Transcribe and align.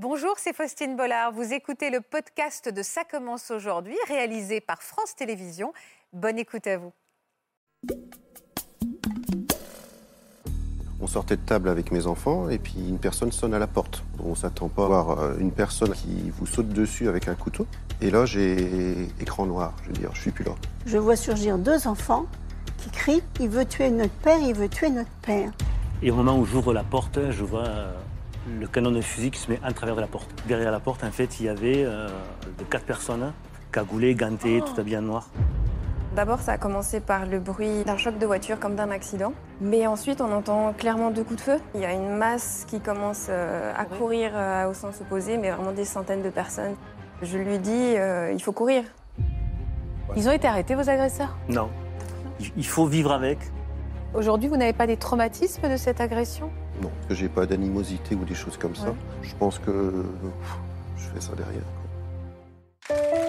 Bonjour, 0.00 0.34
c'est 0.36 0.54
Faustine 0.54 0.94
Bollard. 0.94 1.32
Vous 1.32 1.52
écoutez 1.52 1.90
le 1.90 2.00
podcast 2.00 2.72
de 2.72 2.82
Ça 2.84 3.02
commence 3.02 3.50
aujourd'hui, 3.50 3.96
réalisé 4.06 4.60
par 4.60 4.80
France 4.80 5.16
Télévisions. 5.16 5.72
Bonne 6.12 6.38
écoute 6.38 6.68
à 6.68 6.78
vous. 6.78 6.92
On 11.00 11.08
sortait 11.08 11.34
de 11.34 11.42
table 11.42 11.68
avec 11.68 11.90
mes 11.90 12.06
enfants 12.06 12.48
et 12.48 12.58
puis 12.58 12.76
une 12.88 13.00
personne 13.00 13.32
sonne 13.32 13.54
à 13.54 13.58
la 13.58 13.66
porte. 13.66 14.04
On 14.24 14.36
s'attend 14.36 14.68
pas 14.68 14.84
à 14.84 14.86
voir 14.86 15.18
euh, 15.18 15.36
une 15.40 15.50
personne 15.50 15.90
qui 15.90 16.30
vous 16.30 16.46
saute 16.46 16.68
dessus 16.68 17.08
avec 17.08 17.26
un 17.26 17.34
couteau. 17.34 17.66
Et 18.00 18.12
là, 18.12 18.24
j'ai 18.24 19.08
écran 19.20 19.46
noir. 19.46 19.74
Je 19.82 19.88
veux 19.88 19.94
dire, 19.94 20.10
je 20.14 20.20
suis 20.20 20.30
plus 20.30 20.44
là. 20.44 20.52
Je 20.86 20.98
vois 20.98 21.16
surgir 21.16 21.58
deux 21.58 21.88
enfants 21.88 22.26
qui 22.76 22.90
crient 22.90 23.24
Il 23.40 23.48
veut 23.48 23.64
tuer 23.64 23.90
notre 23.90 24.14
père, 24.22 24.38
il 24.38 24.54
veut 24.54 24.68
tuer 24.68 24.90
notre 24.90 25.10
père. 25.22 25.50
Et 26.02 26.12
au 26.12 26.14
moment 26.14 26.38
où 26.38 26.44
j'ouvre 26.44 26.72
la 26.72 26.84
porte, 26.84 27.18
je 27.32 27.42
vois 27.42 27.66
euh, 27.66 27.92
le 28.60 28.66
canon 28.66 28.90
de 28.90 29.00
fusil 29.00 29.30
qui 29.30 29.38
se 29.38 29.50
met 29.50 29.60
en 29.64 29.72
travers 29.72 29.96
de 29.96 30.00
la 30.00 30.06
porte. 30.06 30.28
Derrière 30.46 30.70
la 30.70 30.80
porte, 30.80 31.04
en 31.04 31.10
fait, 31.10 31.40
il 31.40 31.46
y 31.46 31.48
avait 31.48 31.84
euh, 31.84 32.08
de 32.58 32.64
quatre 32.64 32.84
personnes, 32.84 33.32
cagoulées, 33.72 34.14
gantées, 34.14 34.62
tout 34.64 34.80
habillées 34.80 34.98
en 34.98 35.02
noir. 35.02 35.28
D'abord, 36.16 36.40
ça 36.40 36.52
a 36.52 36.58
commencé 36.58 37.00
par 37.00 37.26
le 37.26 37.38
bruit 37.38 37.84
d'un 37.84 37.96
choc 37.96 38.18
de 38.18 38.26
voiture, 38.26 38.58
comme 38.58 38.74
d'un 38.74 38.90
accident. 38.90 39.34
Mais 39.60 39.86
ensuite, 39.86 40.20
on 40.20 40.32
entend 40.32 40.72
clairement 40.72 41.10
deux 41.10 41.22
coups 41.22 41.36
de 41.36 41.42
feu. 41.42 41.60
Il 41.74 41.80
y 41.80 41.84
a 41.84 41.92
une 41.92 42.16
masse 42.16 42.64
qui 42.66 42.80
commence 42.80 43.26
euh, 43.28 43.72
à 43.76 43.84
courir 43.84 44.32
euh, 44.34 44.68
au 44.68 44.74
sens 44.74 45.00
opposé, 45.00 45.36
mais 45.36 45.50
vraiment 45.50 45.72
des 45.72 45.84
centaines 45.84 46.22
de 46.22 46.30
personnes. 46.30 46.74
Je 47.22 47.38
lui 47.38 47.58
dis, 47.58 47.94
euh, 47.96 48.32
il 48.32 48.42
faut 48.42 48.52
courir. 48.52 48.82
Ils 50.16 50.28
ont 50.28 50.32
été 50.32 50.48
arrêtés, 50.48 50.74
vos 50.74 50.88
agresseurs? 50.88 51.36
Non. 51.48 51.68
Il 52.56 52.66
faut 52.66 52.86
vivre 52.86 53.12
avec. 53.12 53.38
Aujourd'hui, 54.14 54.48
vous 54.48 54.56
n'avez 54.56 54.72
pas 54.72 54.86
des 54.86 54.96
traumatismes 54.96 55.68
de 55.68 55.76
cette 55.76 56.00
agression? 56.00 56.50
Non, 56.82 56.90
que 57.08 57.14
j'ai 57.14 57.28
pas 57.28 57.46
d'animosité 57.46 58.14
ou 58.14 58.24
des 58.24 58.34
choses 58.34 58.56
comme 58.56 58.76
ça. 58.76 58.94
Je 59.22 59.34
pense 59.34 59.58
que 59.58 59.70
pff, 59.70 60.56
je 60.96 61.08
fais 61.14 61.20
ça 61.20 61.32
derrière. 61.34 61.62
quoi. 62.88 63.27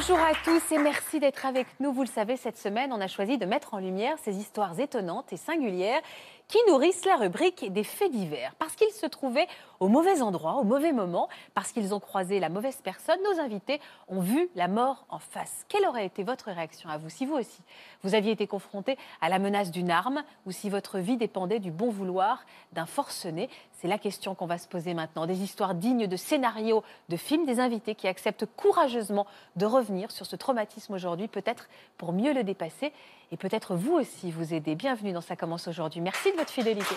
Bonjour 0.00 0.20
à 0.20 0.32
tous 0.44 0.62
et 0.70 0.78
merci 0.78 1.18
d'être 1.18 1.44
avec 1.44 1.66
nous. 1.80 1.92
Vous 1.92 2.02
le 2.02 2.08
savez, 2.08 2.36
cette 2.36 2.56
semaine, 2.56 2.92
on 2.92 3.00
a 3.00 3.08
choisi 3.08 3.36
de 3.36 3.44
mettre 3.46 3.74
en 3.74 3.78
lumière 3.78 4.16
ces 4.22 4.36
histoires 4.36 4.78
étonnantes 4.78 5.32
et 5.32 5.36
singulières 5.36 6.00
qui 6.46 6.58
nourrissent 6.68 7.04
la 7.04 7.16
rubrique 7.16 7.72
des 7.72 7.82
faits 7.82 8.12
divers. 8.12 8.54
Parce 8.60 8.76
qu'ils 8.76 8.92
se 8.92 9.06
trouvaient 9.06 9.48
au 9.80 9.88
mauvais 9.88 10.22
endroit, 10.22 10.54
au 10.54 10.62
mauvais 10.62 10.92
moment, 10.92 11.28
parce 11.52 11.72
qu'ils 11.72 11.94
ont 11.94 12.00
croisé 12.00 12.38
la 12.38 12.48
mauvaise 12.48 12.80
personne, 12.82 13.18
nos 13.24 13.40
invités 13.40 13.80
ont 14.06 14.20
vu 14.20 14.48
la 14.54 14.68
mort 14.68 15.04
en 15.08 15.18
face. 15.18 15.64
Quelle 15.68 15.84
aurait 15.84 16.06
été 16.06 16.22
votre 16.22 16.52
réaction 16.52 16.88
à 16.88 16.96
vous 16.96 17.10
si 17.10 17.26
vous 17.26 17.34
aussi, 17.34 17.60
vous 18.04 18.14
aviez 18.14 18.30
été 18.30 18.46
confronté 18.46 18.96
à 19.20 19.28
la 19.28 19.40
menace 19.40 19.72
d'une 19.72 19.90
arme 19.90 20.22
ou 20.46 20.52
si 20.52 20.70
votre 20.70 20.98
vie 20.98 21.16
dépendait 21.16 21.58
du 21.58 21.72
bon 21.72 21.90
vouloir 21.90 22.44
d'un 22.72 22.86
forcené 22.86 23.50
C'est 23.80 23.86
la 23.86 23.98
question 23.98 24.34
qu'on 24.34 24.46
va 24.46 24.58
se 24.58 24.66
poser 24.66 24.92
maintenant. 24.92 25.24
Des 25.24 25.40
histoires 25.40 25.72
dignes 25.72 26.08
de 26.08 26.16
scénarios 26.16 26.82
de 27.10 27.16
films, 27.16 27.46
des 27.46 27.60
invités 27.60 27.94
qui 27.94 28.08
acceptent 28.08 28.44
courageusement 28.56 29.24
de 29.54 29.66
revenir 29.66 30.10
sur 30.10 30.26
ce 30.26 30.34
traumatisme 30.34 30.94
aujourd'hui, 30.94 31.28
peut-être 31.28 31.68
pour 31.96 32.12
mieux 32.12 32.32
le 32.32 32.42
dépasser 32.42 32.92
et 33.30 33.36
peut-être 33.36 33.76
vous 33.76 33.92
aussi 33.92 34.32
vous 34.32 34.52
aider. 34.52 34.74
Bienvenue 34.74 35.12
dans 35.12 35.20
Ça 35.20 35.36
commence 35.36 35.68
aujourd'hui. 35.68 36.00
Merci 36.00 36.32
de 36.32 36.36
votre 36.36 36.50
fidélité. 36.50 36.96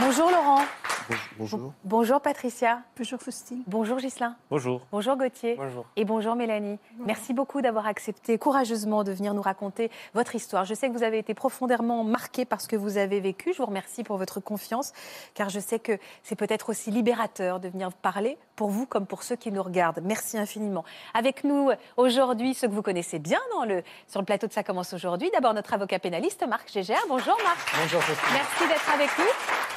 Bonjour 0.00 0.32
Laurent. 0.32 0.64
Bon- 1.08 1.16
Bonjour. 1.38 1.72
Bonjour 1.84 2.20
Patricia. 2.20 2.80
Bonjour 2.96 3.20
Faustine. 3.20 3.62
Bonjour 3.66 3.98
Ghislain. 3.98 4.36
Bonjour. 4.50 4.80
Bonjour 4.92 5.16
Gauthier. 5.16 5.56
Bonjour. 5.56 5.84
Et 5.96 6.04
bonjour 6.04 6.34
Mélanie. 6.36 6.78
Merci 6.98 7.34
beaucoup 7.34 7.60
d'avoir 7.60 7.86
accepté 7.86 8.38
courageusement 8.38 9.04
de 9.04 9.12
venir 9.12 9.34
nous 9.34 9.42
raconter 9.42 9.90
votre 10.14 10.34
histoire. 10.34 10.64
Je 10.64 10.74
sais 10.74 10.88
que 10.88 10.92
vous 10.96 11.02
avez 11.02 11.18
été 11.18 11.34
profondément 11.34 12.04
marqué 12.04 12.44
par 12.44 12.60
ce 12.60 12.68
que 12.68 12.76
vous 12.76 12.96
avez 12.96 13.20
vécu. 13.20 13.52
Je 13.52 13.58
vous 13.58 13.66
remercie 13.66 14.04
pour 14.04 14.16
votre 14.16 14.40
confiance, 14.40 14.92
car 15.34 15.48
je 15.50 15.60
sais 15.60 15.78
que 15.78 15.98
c'est 16.22 16.36
peut-être 16.36 16.70
aussi 16.70 16.90
libérateur 16.90 17.60
de 17.60 17.68
venir 17.68 17.92
parler 17.92 18.38
pour 18.56 18.70
vous 18.70 18.86
comme 18.86 19.06
pour 19.06 19.22
ceux 19.22 19.36
qui 19.36 19.50
nous 19.52 19.62
regardent. 19.62 20.00
Merci 20.04 20.38
infiniment. 20.38 20.84
Avec 21.12 21.44
nous 21.44 21.70
aujourd'hui, 21.96 22.54
ceux 22.54 22.68
que 22.68 22.72
vous 22.72 22.82
connaissez 22.82 23.18
bien 23.18 23.40
dans 23.52 23.64
le, 23.64 23.82
sur 24.08 24.20
le 24.20 24.26
plateau 24.26 24.46
de 24.46 24.52
Ça 24.52 24.62
commence 24.62 24.92
aujourd'hui. 24.94 25.30
D'abord 25.32 25.54
notre 25.54 25.74
avocat 25.74 25.98
pénaliste 25.98 26.46
Marc 26.46 26.70
Gégère. 26.72 27.02
Bonjour 27.08 27.36
Marc. 27.44 27.74
Bonjour, 27.82 28.00
Merci 28.32 28.68
d'être 28.68 28.90
avec 28.94 29.10
nous. 29.18 29.73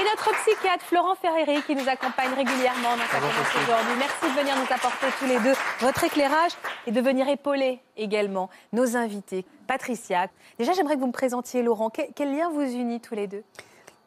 Et 0.00 0.02
notre 0.02 0.32
psychiatre 0.44 0.82
Florent 0.86 1.14
Ferreri 1.14 1.62
qui 1.66 1.74
nous 1.74 1.86
accompagne 1.86 2.32
régulièrement 2.34 2.96
dans 2.96 3.04
sa 3.12 3.18
commence 3.18 3.54
aujourd'hui. 3.62 3.94
Merci 3.98 4.34
de 4.34 4.40
venir 4.40 4.56
nous 4.56 4.74
apporter 4.74 5.06
tous 5.18 5.26
les 5.26 5.38
deux 5.40 5.52
votre 5.80 6.02
éclairage 6.04 6.52
et 6.86 6.90
de 6.90 7.00
venir 7.02 7.28
épauler 7.28 7.80
également 7.98 8.48
nos 8.72 8.96
invités. 8.96 9.44
Patricia, 9.66 10.28
déjà 10.58 10.72
j'aimerais 10.72 10.94
que 10.94 11.00
vous 11.00 11.08
me 11.08 11.12
présentiez 11.12 11.62
Laurent. 11.62 11.90
Quel, 11.90 12.08
quel 12.14 12.34
lien 12.34 12.48
vous 12.48 12.62
unit 12.62 13.00
tous 13.00 13.14
les 13.14 13.26
deux? 13.26 13.42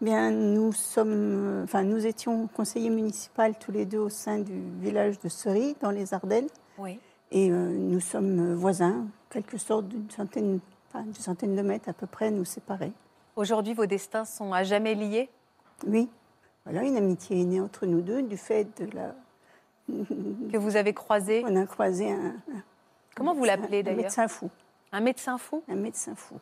Bien, 0.01 0.31
nous 0.31 0.73
sommes, 0.73 1.11
euh, 1.13 1.63
enfin, 1.65 1.83
nous 1.83 2.07
étions 2.07 2.47
conseillers 2.47 2.89
municipaux 2.89 3.43
tous 3.59 3.71
les 3.71 3.85
deux 3.85 3.99
au 3.99 4.09
sein 4.09 4.39
du 4.39 4.63
village 4.81 5.19
de 5.19 5.29
Sery, 5.29 5.75
dans 5.79 5.91
les 5.91 6.15
Ardennes, 6.15 6.49
Oui. 6.79 6.99
et 7.31 7.51
euh, 7.51 7.69
nous 7.69 7.99
sommes 7.99 8.55
voisins, 8.55 9.05
quelque 9.29 9.59
sorte 9.59 9.87
d'une 9.89 10.09
centaine, 10.09 10.59
enfin, 10.89 11.03
d'une 11.03 11.13
centaine 11.13 11.55
de 11.55 11.61
mètres 11.61 11.87
à 11.87 11.93
peu 11.93 12.07
près, 12.07 12.31
nous 12.31 12.45
séparer. 12.45 12.91
Aujourd'hui, 13.35 13.75
vos 13.75 13.85
destins 13.85 14.25
sont 14.25 14.53
à 14.53 14.63
jamais 14.63 14.95
liés? 14.95 15.29
Oui, 15.87 16.09
voilà, 16.65 16.83
une 16.83 16.97
amitié 16.97 17.41
est 17.41 17.45
née 17.45 17.59
entre 17.61 17.85
nous 17.85 18.01
deux 18.01 18.21
du 18.23 18.37
fait 18.37 18.65
de 18.81 18.89
la. 18.95 19.15
que 19.87 20.57
vous 20.57 20.75
avez 20.75 20.93
croisé. 20.93 21.43
On 21.45 21.55
a 21.55 21.65
croisé 21.65 22.11
un. 22.11 22.27
un 22.27 22.63
Comment 23.15 23.33
vous 23.33 23.43
l'appelez, 23.43 23.79
Un 23.79 23.83
d'ailleurs 23.83 23.97
médecin 24.03 24.27
fou. 24.27 24.49
Un 24.91 25.01
médecin 25.01 25.37
fou 25.37 25.61
Un 25.69 25.75
médecin 25.75 26.15
fou. 26.15 26.35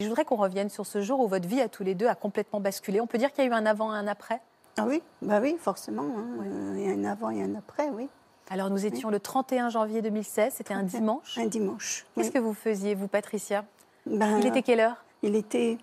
Je 0.00 0.06
voudrais 0.08 0.24
qu'on 0.24 0.36
revienne 0.36 0.68
sur 0.68 0.86
ce 0.86 1.00
jour 1.00 1.20
où 1.20 1.28
votre 1.28 1.46
vie 1.46 1.60
à 1.60 1.68
tous 1.68 1.84
les 1.84 1.94
deux 1.94 2.08
a 2.08 2.14
complètement 2.16 2.58
basculé. 2.60 3.00
On 3.00 3.06
peut 3.06 3.18
dire 3.18 3.32
qu'il 3.32 3.44
y 3.44 3.46
a 3.46 3.50
eu 3.50 3.54
un 3.54 3.66
avant 3.66 3.94
et 3.94 3.96
un 3.98 4.08
après? 4.08 4.40
Ah 4.78 4.84
oui, 4.88 5.02
bah 5.20 5.38
oui, 5.40 5.56
forcément. 5.60 6.02
hein, 6.02 6.26
euh, 6.44 6.74
Il 6.78 6.84
y 6.84 6.88
a 6.90 6.92
un 6.94 7.04
avant 7.04 7.30
et 7.30 7.42
un 7.42 7.54
après, 7.54 7.88
oui. 7.90 8.08
Alors 8.50 8.70
nous 8.70 8.84
étions 8.84 9.10
le 9.10 9.20
31 9.20 9.68
janvier 9.68 10.02
2016, 10.02 10.54
c'était 10.54 10.74
un 10.74 10.78
31. 10.80 10.98
dimanche. 11.00 11.38
Un 11.38 11.46
dimanche. 11.46 12.06
Qu'est-ce 12.14 12.28
oui. 12.28 12.32
que 12.32 12.38
vous 12.40 12.54
faisiez, 12.54 12.94
vous, 12.94 13.06
Patricia? 13.06 13.64
Ben, 14.06 14.38
Il 14.38 14.46
était 14.46 14.62
quelle 14.62 14.80
heure? 14.80 15.04
Il 15.22 15.36
était 15.36 15.78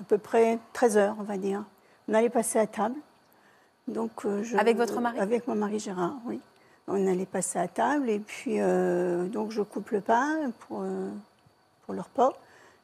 à 0.00 0.04
peu 0.04 0.18
près 0.18 0.58
13 0.72 0.96
heures, 0.96 1.16
on 1.18 1.22
va 1.24 1.36
dire. 1.36 1.64
On 2.08 2.14
allait 2.14 2.30
passer 2.30 2.58
à 2.58 2.66
table. 2.66 2.94
Donc, 3.86 4.10
euh, 4.24 4.42
je- 4.42 4.56
Avec 4.56 4.76
votre 4.76 5.00
mari? 5.00 5.18
Avec 5.18 5.46
mon 5.48 5.54
mari 5.54 5.78
Gérard, 5.78 6.14
oui. 6.26 6.40
On 6.86 7.06
allait 7.06 7.26
passer 7.26 7.58
à 7.58 7.68
table 7.68 8.08
et 8.08 8.18
puis 8.18 8.60
euh, 8.60 9.26
donc 9.26 9.50
je 9.50 9.60
coupe 9.62 9.90
le 9.90 10.00
pain 10.00 10.50
pour, 10.60 10.80
euh, 10.82 11.10
pour 11.84 11.94
le 11.94 12.00
repas. 12.00 12.32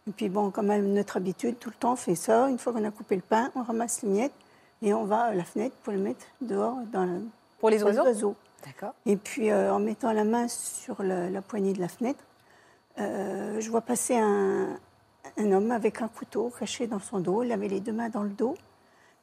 Et 0.07 0.13
puis 0.13 0.29
bon, 0.29 0.51
comme 0.51 0.67
notre 0.93 1.17
habitude, 1.17 1.59
tout 1.59 1.71
le 1.71 1.75
temps 1.75 1.93
on 1.93 1.97
fait 1.97 2.15
ça. 2.15 2.49
Une 2.51 2.59
fois 2.59 2.73
qu'on 2.75 2.85
a 2.85 2.91
coupé 2.91 3.17
le 3.17 3.23
pain, 3.23 3.51
on 3.55 3.63
ramasse 3.63 4.03
les 4.03 4.11
miettes 4.11 4.35
et 4.83 4.93
on 4.93 5.05
va 5.05 5.21
à 5.25 5.35
la 5.35 5.45
fenêtre 5.45 5.75
pour 5.83 5.93
les 5.95 5.99
mettre 5.99 6.27
dehors 6.43 6.77
dans 6.93 7.05
la- 7.07 7.21
Pour 7.61 7.71
les 7.71 7.83
oiseaux? 7.83 8.35
D'accord. 8.65 8.95
et 9.07 9.17
puis, 9.17 9.51
euh, 9.51 9.75
en 9.75 9.79
mettant 9.79 10.13
la 10.13 10.25
main 10.25 10.49
sur 10.49 11.03
la, 11.03 11.29
la 11.31 11.43
poignée 11.43 11.75
de 11.75 11.81
la 11.81 11.89
fenêtre, 11.89 12.23
je 12.99 13.69
vois 13.71 13.81
passer 13.83 14.17
un, 14.17 14.79
un 15.37 15.53
homme 15.53 15.71
avec 15.71 16.03
un 16.03 16.09
couteau 16.09 16.53
caché 16.59 16.87
dans 16.87 17.01
son 17.01 17.19
dos. 17.21 17.43
Il 17.43 17.53
avait 17.53 17.69
les 17.69 17.81
deux 17.81 17.93
mains 17.93 18.09
dans 18.09 18.23
le 18.23 18.31
dos. 18.31 18.55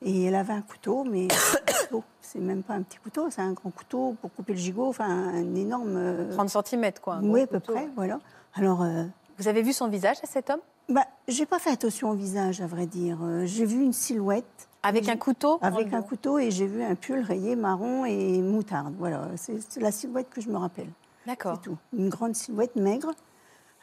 Et 0.03 0.27
il 0.27 0.33
avait 0.35 0.53
un 0.53 0.61
couteau, 0.63 1.03
mais 1.03 1.27
c'est 2.21 2.39
même 2.39 2.63
pas 2.63 2.73
un 2.73 2.81
petit 2.81 2.97
couteau, 2.97 3.29
c'est 3.29 3.41
un 3.41 3.51
grand 3.53 3.69
couteau 3.69 4.15
pour 4.19 4.33
couper 4.33 4.53
le 4.53 4.57
gigot, 4.59 4.87
enfin 4.87 5.05
un 5.07 5.53
énorme. 5.53 5.95
euh, 5.95 6.31
30 6.33 6.49
cm, 6.65 6.91
quoi. 6.99 7.19
oui, 7.21 7.41
à 7.41 7.47
peu 7.47 7.59
couteau. 7.59 7.73
près, 7.73 7.87
voilà. 7.95 8.19
Alors, 8.55 8.81
euh, 8.81 9.03
Vous 9.37 9.47
avez 9.47 9.61
vu 9.61 9.73
son 9.73 9.87
visage 9.89 10.17
à 10.23 10.25
cet 10.27 10.49
homme? 10.49 10.59
bah, 10.89 11.05
j'ai 11.27 11.45
pas 11.45 11.59
fait 11.59 11.69
attention 11.69 12.09
au 12.09 12.13
visage, 12.15 12.61
à 12.61 12.65
vrai 12.67 12.87
dire. 12.87 13.19
Euh, 13.21 13.45
J'ai 13.45 13.65
vu 13.65 13.79
une 13.83 13.93
silhouette. 13.93 14.67
Avec 14.83 15.07
un 15.07 15.17
couteau 15.17 15.59
Avec 15.61 15.93
un 15.93 16.01
couteau 16.01 16.39
et 16.39 16.49
j'ai 16.49 16.65
vu 16.65 16.81
un 16.81 16.95
pull 16.95 17.19
rayé 17.21 17.55
marron 17.55 18.03
et 18.05 18.41
moutarde. 18.41 18.95
Voilà, 18.97 19.27
c'est 19.35 19.59
la 19.79 19.91
silhouette 19.91 20.31
que 20.31 20.41
je 20.41 20.49
me 20.49 20.57
rappelle. 20.57 20.89
D'accord. 21.27 21.57
C'est 21.57 21.69
tout. 21.69 21.77
Une 21.95 22.09
grande 22.09 22.33
silhouette 22.35 22.75
maigre, 22.75 23.11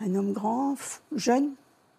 un 0.01 0.13
homme 0.17 0.33
grand, 0.33 0.75
jeune, 1.15 1.51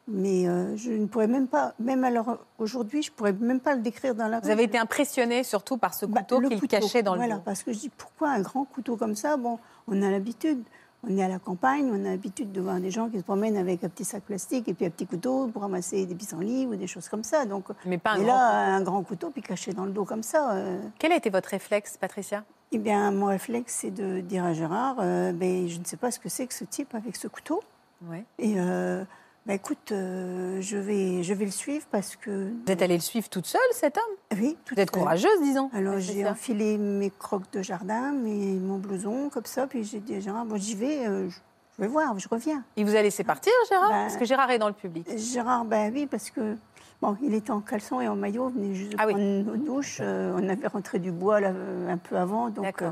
mais 0.10 0.48
euh, 0.48 0.76
je 0.76 0.92
ne 0.92 1.06
pourrais 1.06 1.28
même 1.28 1.48
pas, 1.48 1.74
même 1.80 2.04
alors 2.04 2.38
aujourd'hui, 2.58 3.02
je 3.04 3.12
pourrais 3.12 3.34
même 3.34 3.60
pas 3.60 3.76
le 3.76 3.82
décrire 3.82 4.16
dans 4.16 4.28
la 4.28 4.40
Vous 4.40 4.50
avez 4.50 4.64
été 4.64 4.78
impressionné 4.78 5.44
surtout 5.44 5.78
par 5.78 5.94
ce 5.94 6.06
Bah, 6.06 6.22
couteau 6.22 6.40
le 6.40 6.50
qu'il 6.50 6.60
couteau, 6.60 6.80
cachait 6.80 7.04
dans 7.04 7.14
le 7.14 7.20
voilà, 7.20 7.36
dos. 7.36 7.42
parce 7.46 7.64
que 7.64 7.72
je 7.74 7.80
dis 7.80 7.90
pourquoi 7.90 8.30
un 8.32 8.42
grand 8.42 8.66
couteau 8.66 8.96
comme 8.98 9.16
ça? 9.16 9.38
Bon, 9.38 9.60
on 9.88 10.02
a 10.02 10.10
l'habitude. 10.10 10.62
On 11.08 11.18
est 11.18 11.24
à 11.24 11.30
la 11.30 11.40
campagne, 11.40 11.90
on 11.94 12.04
a 12.06 12.10
l'habitude 12.10 12.52
de 12.52 12.60
voir 12.60 12.78
des 12.82 12.92
gens 12.92 13.08
qui 13.08 13.18
se 13.20 13.24
promènent 13.24 13.56
avec 13.56 13.86
un 13.86 13.88
petit 13.88 14.04
sac 14.04 14.22
plastique 14.24 14.68
et 14.68 14.74
puis 14.74 14.86
un 14.86 14.90
petit 14.90 15.06
couteau 15.08 15.48
pour 15.48 15.62
ramasser 15.62 16.06
des 16.06 16.14
pissenlits 16.14 16.66
ou 16.66 16.76
des 16.76 16.88
choses 16.88 17.08
comme 17.08 17.24
ça. 17.24 17.46
Donc, 17.46 17.68
Mais 17.86 17.98
pas 17.98 18.12
un 18.12 18.16
et 18.20 18.26
grand 18.26 18.34
là, 18.36 18.76
un 18.76 18.82
grand 18.82 19.02
couteau 19.04 19.30
puis 19.30 19.42
caché 19.42 19.72
dans 19.72 19.86
le 19.86 19.92
dos 19.92 20.04
comme 20.04 20.24
ça. 20.24 20.52
euh, 20.56 20.78
Quel 21.00 21.14
a 21.14 21.16
été 21.16 21.30
votre 21.30 21.48
réflexe, 21.52 21.96
Patricia? 21.96 22.44
Eh 22.74 22.78
bien, 22.80 23.12
mon 23.12 23.28
réflexe, 23.28 23.76
c'est 23.80 23.92
de 23.92 24.20
dire 24.20 24.44
à 24.44 24.52
Gérard, 24.54 24.98
euh, 25.00 25.32
ben, 25.32 25.70
je 25.70 25.80
ne 25.80 25.86
sais 25.86 25.96
pas 25.96 26.12
ce 26.12 26.20
que 26.20 26.28
c'est 26.28 26.46
que 26.48 26.54
ce 26.54 26.66
type 26.66 26.94
avec 26.94 27.16
ce 27.16 27.30
couteau. 27.30 27.62
Oui. 28.10 28.18
Et 28.38 28.56
euh, 28.58 29.06
Bah 29.50 29.56
écoute, 29.56 29.92
euh, 29.92 30.62
je, 30.62 30.78
vais, 30.78 31.24
je 31.24 31.34
vais 31.34 31.46
le 31.46 31.50
suivre 31.50 31.84
parce 31.90 32.16
que. 32.16 32.52
Vous 32.52 32.72
êtes 32.72 32.84
allée 32.84 32.94
le 32.94 33.02
suivre 33.02 33.28
toute 33.30 33.48
seule, 33.48 33.60
cet 33.72 33.98
homme? 33.98 34.40
Oui, 34.40 34.56
tout 34.64 34.76
Vous 34.76 34.82
êtes 34.82 34.92
courageuse, 34.92 35.42
disons. 35.42 35.72
Alors 35.74 35.96
Ouais, 35.96 36.02
j'ai 36.02 36.24
enfilé 36.30 36.78
mes 36.78 37.10
crocs 37.10 37.52
de 37.52 37.64
jardin, 37.64 38.12
mes, 38.12 38.54
mon 38.60 38.78
blouson, 38.78 39.32
comme 39.34 39.46
ça, 39.46 39.66
puis 39.66 39.84
j'ai 39.84 40.02
dit 40.02 40.14
à 40.14 40.20
Gérard, 40.20 40.46
bon, 40.46 40.56
j'y 40.56 40.76
vais, 40.76 41.08
euh, 41.08 41.28
je 41.30 41.36
je 41.78 41.82
vais 41.82 41.88
voir, 41.88 42.20
je 42.20 42.28
reviens. 42.30 42.64
Il 42.76 42.86
vous 42.86 42.96
a 42.96 43.02
laissé 43.02 43.24
partir, 43.24 43.52
Gérard? 43.70 43.90
Bah- 43.90 43.96
Parce 44.02 44.18
que 44.18 44.26
Gérard 44.26 44.52
est 44.52 44.60
dans 44.60 44.68
le 44.68 44.74
public. 44.76 45.08
Gérard, 45.18 45.66
ben 45.66 45.92
oui, 45.96 46.06
parce 46.06 46.30
que 46.30 46.56
bon, 47.02 47.18
il 47.24 47.34
était 47.34 47.50
en 47.50 47.62
caleçon 47.62 48.02
et 48.02 48.08
en 48.08 48.16
maillot, 48.16 48.44
on 48.44 48.50
venait 48.50 48.76
juste 48.76 48.92
de 48.92 48.98
Ah 49.00 49.08
oui. 49.08 49.14
prendre 49.14 49.44
nos 49.46 49.58
douches. 49.58 49.98
euh, 50.00 50.32
on 50.40 50.48
avait 50.48 50.68
rentré 50.68 51.00
du 51.00 51.12
bois 51.12 51.40
là, 51.40 51.54
un 51.88 51.98
peu 51.98 52.18
avant, 52.18 52.52
donc 52.52 52.84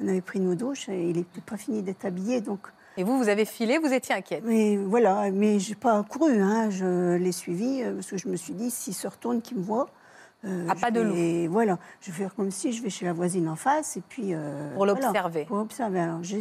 on 0.00 0.08
avait 0.08 0.22
pris 0.22 0.40
nos 0.40 0.54
douches 0.54 0.88
et 0.88 1.10
il 1.10 1.16
n'était 1.16 1.42
pas 1.42 1.58
fini 1.58 1.82
d'être 1.82 2.06
habillé, 2.06 2.40
donc. 2.40 2.60
Et 2.96 3.04
vous, 3.04 3.18
vous 3.18 3.28
avez 3.28 3.44
filé, 3.44 3.78
vous 3.78 3.92
étiez 3.92 4.14
inquiète. 4.14 4.42
Mais 4.44 4.76
voilà, 4.76 5.30
mais 5.30 5.58
j'ai 5.58 5.74
pas 5.74 6.02
couru, 6.02 6.40
hein, 6.40 6.70
je 6.70 7.16
l'ai 7.16 7.32
suivi 7.32 7.82
euh, 7.82 7.94
parce 7.94 8.10
que 8.10 8.16
je 8.16 8.28
me 8.28 8.36
suis 8.36 8.54
dit, 8.54 8.70
s'il 8.70 8.94
se 8.94 9.06
retourne, 9.06 9.42
qu'il 9.42 9.58
me 9.58 9.62
voit. 9.62 9.88
euh, 10.44 10.66
Ah, 10.68 10.72
je 10.76 10.80
pas 10.80 10.90
de 10.90 11.00
vais- 11.00 11.46
Voilà, 11.46 11.78
je 12.00 12.10
vais 12.10 12.16
faire 12.16 12.34
comme 12.34 12.50
si 12.50 12.72
je 12.72 12.82
vais 12.82 12.88
chez 12.90 13.04
la 13.04 13.12
voisine 13.12 13.48
en 13.48 13.56
face 13.56 13.96
et 13.98 14.02
puis. 14.08 14.32
euh, 14.32 14.68
Pour 14.74 14.86
voilà, 14.86 14.94
l'observer. 14.94 15.44
pour 15.44 15.58
observer. 15.58 16.00
Alors, 16.00 16.22
je 16.22 16.36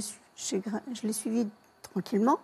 l'ai 1.04 1.13
suivi 1.13 1.48
tranquillement. 1.81 2.40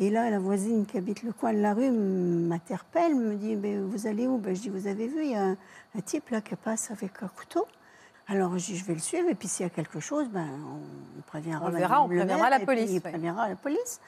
Et 0.00 0.08
là, 0.10 0.30
la 0.30 0.38
voisine 0.38 0.86
qui 0.86 0.96
habite 0.96 1.22
le 1.22 1.32
coin 1.32 1.52
de 1.52 1.58
la 1.60 1.74
rue 1.74 1.90
m'interpelle, 1.90 3.14
me 3.14 3.34
dit 3.34 3.56
Vous 3.56 4.06
allez 4.06 4.26
où? 4.26 4.38
Ben, 4.38 4.54
Je 4.56 4.62
dis 4.62 4.68
Vous 4.70 4.86
avez 4.86 5.06
vu, 5.06 5.24
il 5.24 5.30
y 5.32 5.34
a 5.34 5.42
un, 5.42 5.56
un 5.96 6.00
type 6.00 6.30
là 6.30 6.40
qui 6.40 6.54
passe 6.56 6.90
avec 6.90 7.22
un 7.22 7.28
couteau. 7.28 7.66
Alors, 8.28 8.56
je 8.58 8.84
vais 8.84 8.94
le 8.94 9.00
suivre, 9.00 9.28
et 9.28 9.34
puis 9.34 9.48
s'il 9.48 9.64
y 9.64 9.66
a 9.66 9.70
quelque 9.70 10.00
chose, 10.00 10.28
ben, 10.28 10.48
on 11.18 11.22
préviendra. 11.22 11.66
On 11.66 11.70
le 11.70 11.76
verra, 11.76 12.02
on 12.02 12.08
le 12.08 12.16
préviendra 12.16 12.48
maire, 12.48 12.50
la 12.50 12.56
puis 12.58 12.66
police, 12.66 13.00
préviendra 13.00 13.48
la 13.48 13.56
police. 13.56 14.00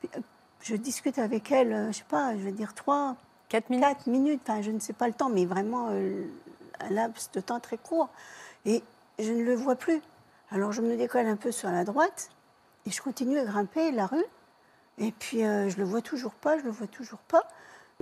Puis, 0.00 0.10
euh, 0.16 0.20
je 0.62 0.76
discute 0.76 1.18
avec 1.18 1.50
elle, 1.52 1.72
euh, 1.72 1.92
je 1.92 1.98
sais 1.98 2.04
pas, 2.08 2.36
je 2.36 2.42
vais 2.42 2.52
dire 2.52 2.74
trois, 2.74 3.16
4 3.48 3.70
minutes 3.70 3.86
Quatre 3.86 4.06
minutes, 4.06 4.40
enfin, 4.46 4.62
je 4.62 4.70
ne 4.70 4.78
sais 4.78 4.92
pas 4.92 5.08
le 5.08 5.14
temps, 5.14 5.28
mais 5.28 5.44
vraiment 5.44 5.88
euh, 5.90 6.24
un 6.80 6.90
laps 6.90 7.30
de 7.32 7.40
temps 7.40 7.60
très 7.60 7.78
court. 7.78 8.08
Et 8.64 8.82
je 9.18 9.32
ne 9.32 9.42
le 9.42 9.54
vois 9.54 9.76
plus. 9.76 10.00
Alors 10.50 10.72
je 10.72 10.82
me 10.82 10.96
décolle 10.96 11.26
un 11.26 11.36
peu 11.36 11.52
sur 11.52 11.70
la 11.70 11.84
droite 11.84 12.30
et 12.86 12.90
je 12.90 13.00
continue 13.00 13.38
à 13.38 13.44
grimper 13.44 13.92
la 13.92 14.06
rue. 14.06 14.24
Et 14.98 15.12
puis 15.12 15.44
euh, 15.44 15.68
je 15.68 15.76
le 15.78 15.84
vois 15.84 16.02
toujours 16.02 16.34
pas, 16.34 16.58
je 16.58 16.64
le 16.64 16.70
vois 16.70 16.86
toujours 16.86 17.20
pas. 17.20 17.46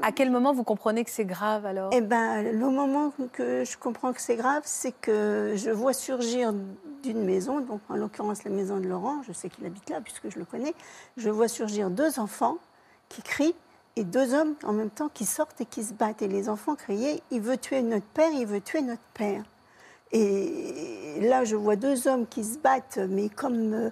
À 0.02 0.12
quel 0.12 0.30
moment 0.30 0.52
vous 0.52 0.64
comprenez 0.64 1.04
que 1.04 1.10
c'est 1.10 1.24
grave 1.24 1.66
alors? 1.66 1.92
Et 1.92 2.00
ben 2.00 2.42
le 2.42 2.70
moment 2.70 3.12
que 3.32 3.64
je 3.64 3.76
comprends 3.76 4.12
que 4.12 4.20
c'est 4.20 4.36
grave, 4.36 4.62
c'est 4.64 4.92
que 4.92 5.54
je 5.56 5.70
vois 5.70 5.92
surgir 5.92 6.52
d'une 7.02 7.24
maison, 7.24 7.60
donc 7.60 7.80
en 7.88 7.96
l'occurrence 7.96 8.44
la 8.44 8.50
maison 8.50 8.78
de 8.78 8.86
Laurent, 8.86 9.22
je 9.26 9.32
sais 9.32 9.48
qu'il 9.48 9.66
habite 9.66 9.90
là 9.90 10.00
puisque 10.00 10.30
je 10.30 10.38
le 10.38 10.44
connais, 10.44 10.74
je 11.16 11.30
vois 11.30 11.48
surgir 11.48 11.90
deux 11.90 12.18
enfants 12.18 12.58
qui 13.08 13.22
crient 13.22 13.54
et 13.96 14.04
deux 14.04 14.34
hommes 14.34 14.54
en 14.64 14.72
même 14.72 14.90
temps 14.90 15.08
qui 15.12 15.24
sortent 15.24 15.60
et 15.60 15.66
qui 15.66 15.82
se 15.82 15.92
battent. 15.92 16.22
Et 16.22 16.28
les 16.28 16.48
enfants 16.48 16.76
criaient 16.76 17.20
Il 17.30 17.40
veut 17.40 17.58
tuer 17.58 17.82
notre 17.82 18.06
père, 18.06 18.30
il 18.32 18.46
veut 18.46 18.60
tuer 18.60 18.82
notre 18.82 19.02
père. 19.14 19.42
Et 20.12 21.18
là, 21.20 21.44
je 21.44 21.56
vois 21.56 21.76
deux 21.76 22.08
hommes 22.08 22.26
qui 22.26 22.44
se 22.44 22.58
battent, 22.58 22.98
mais 23.10 23.28
comme, 23.28 23.74
euh, 23.74 23.90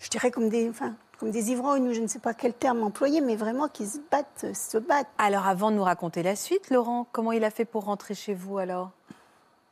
je 0.00 0.08
dirais 0.08 0.30
comme 0.30 0.48
des, 0.48 0.68
enfin, 0.68 0.96
comme 1.24 1.32
des 1.32 1.50
ivrognes, 1.52 1.88
ou 1.88 1.94
je 1.94 2.00
ne 2.00 2.06
sais 2.06 2.18
pas 2.18 2.34
quel 2.34 2.52
terme 2.52 2.82
employer, 2.82 3.22
mais 3.22 3.34
vraiment 3.34 3.68
qui 3.68 3.86
se 3.86 3.98
battent, 4.10 4.54
se 4.54 4.76
battent. 4.76 5.08
Alors 5.16 5.46
avant 5.46 5.70
de 5.70 5.76
nous 5.76 5.82
raconter 5.82 6.22
la 6.22 6.36
suite, 6.36 6.68
Laurent, 6.68 7.06
comment 7.12 7.32
il 7.32 7.44
a 7.44 7.50
fait 7.50 7.64
pour 7.64 7.84
rentrer 7.84 8.14
chez 8.14 8.34
vous 8.34 8.58
alors? 8.58 8.90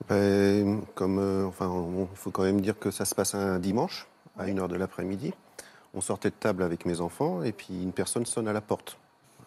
Ben, 0.09 0.81
comme, 0.95 1.19
euh, 1.19 1.45
enfin, 1.47 1.71
il 2.11 2.17
faut 2.17 2.31
quand 2.31 2.45
même 2.45 2.63
dire 2.63 2.79
que 2.79 2.91
ça 2.91 3.05
se 3.05 3.15
passe 3.15 3.35
un 3.35 3.59
dimanche, 3.59 4.09
à 4.39 4.47
1h 4.47 4.67
de 4.67 4.77
l'après-midi. 4.77 5.35
On 5.93 6.01
sortait 6.01 6.31
de 6.31 6.35
table 6.35 6.63
avec 6.63 6.87
mes 6.87 7.03
enfants 7.03 7.43
et 7.43 7.53
puis 7.53 7.83
une 7.83 7.93
personne 7.93 8.25
sonne 8.25 8.49
à 8.49 8.55
la 8.55 8.63
porte. 8.63 8.97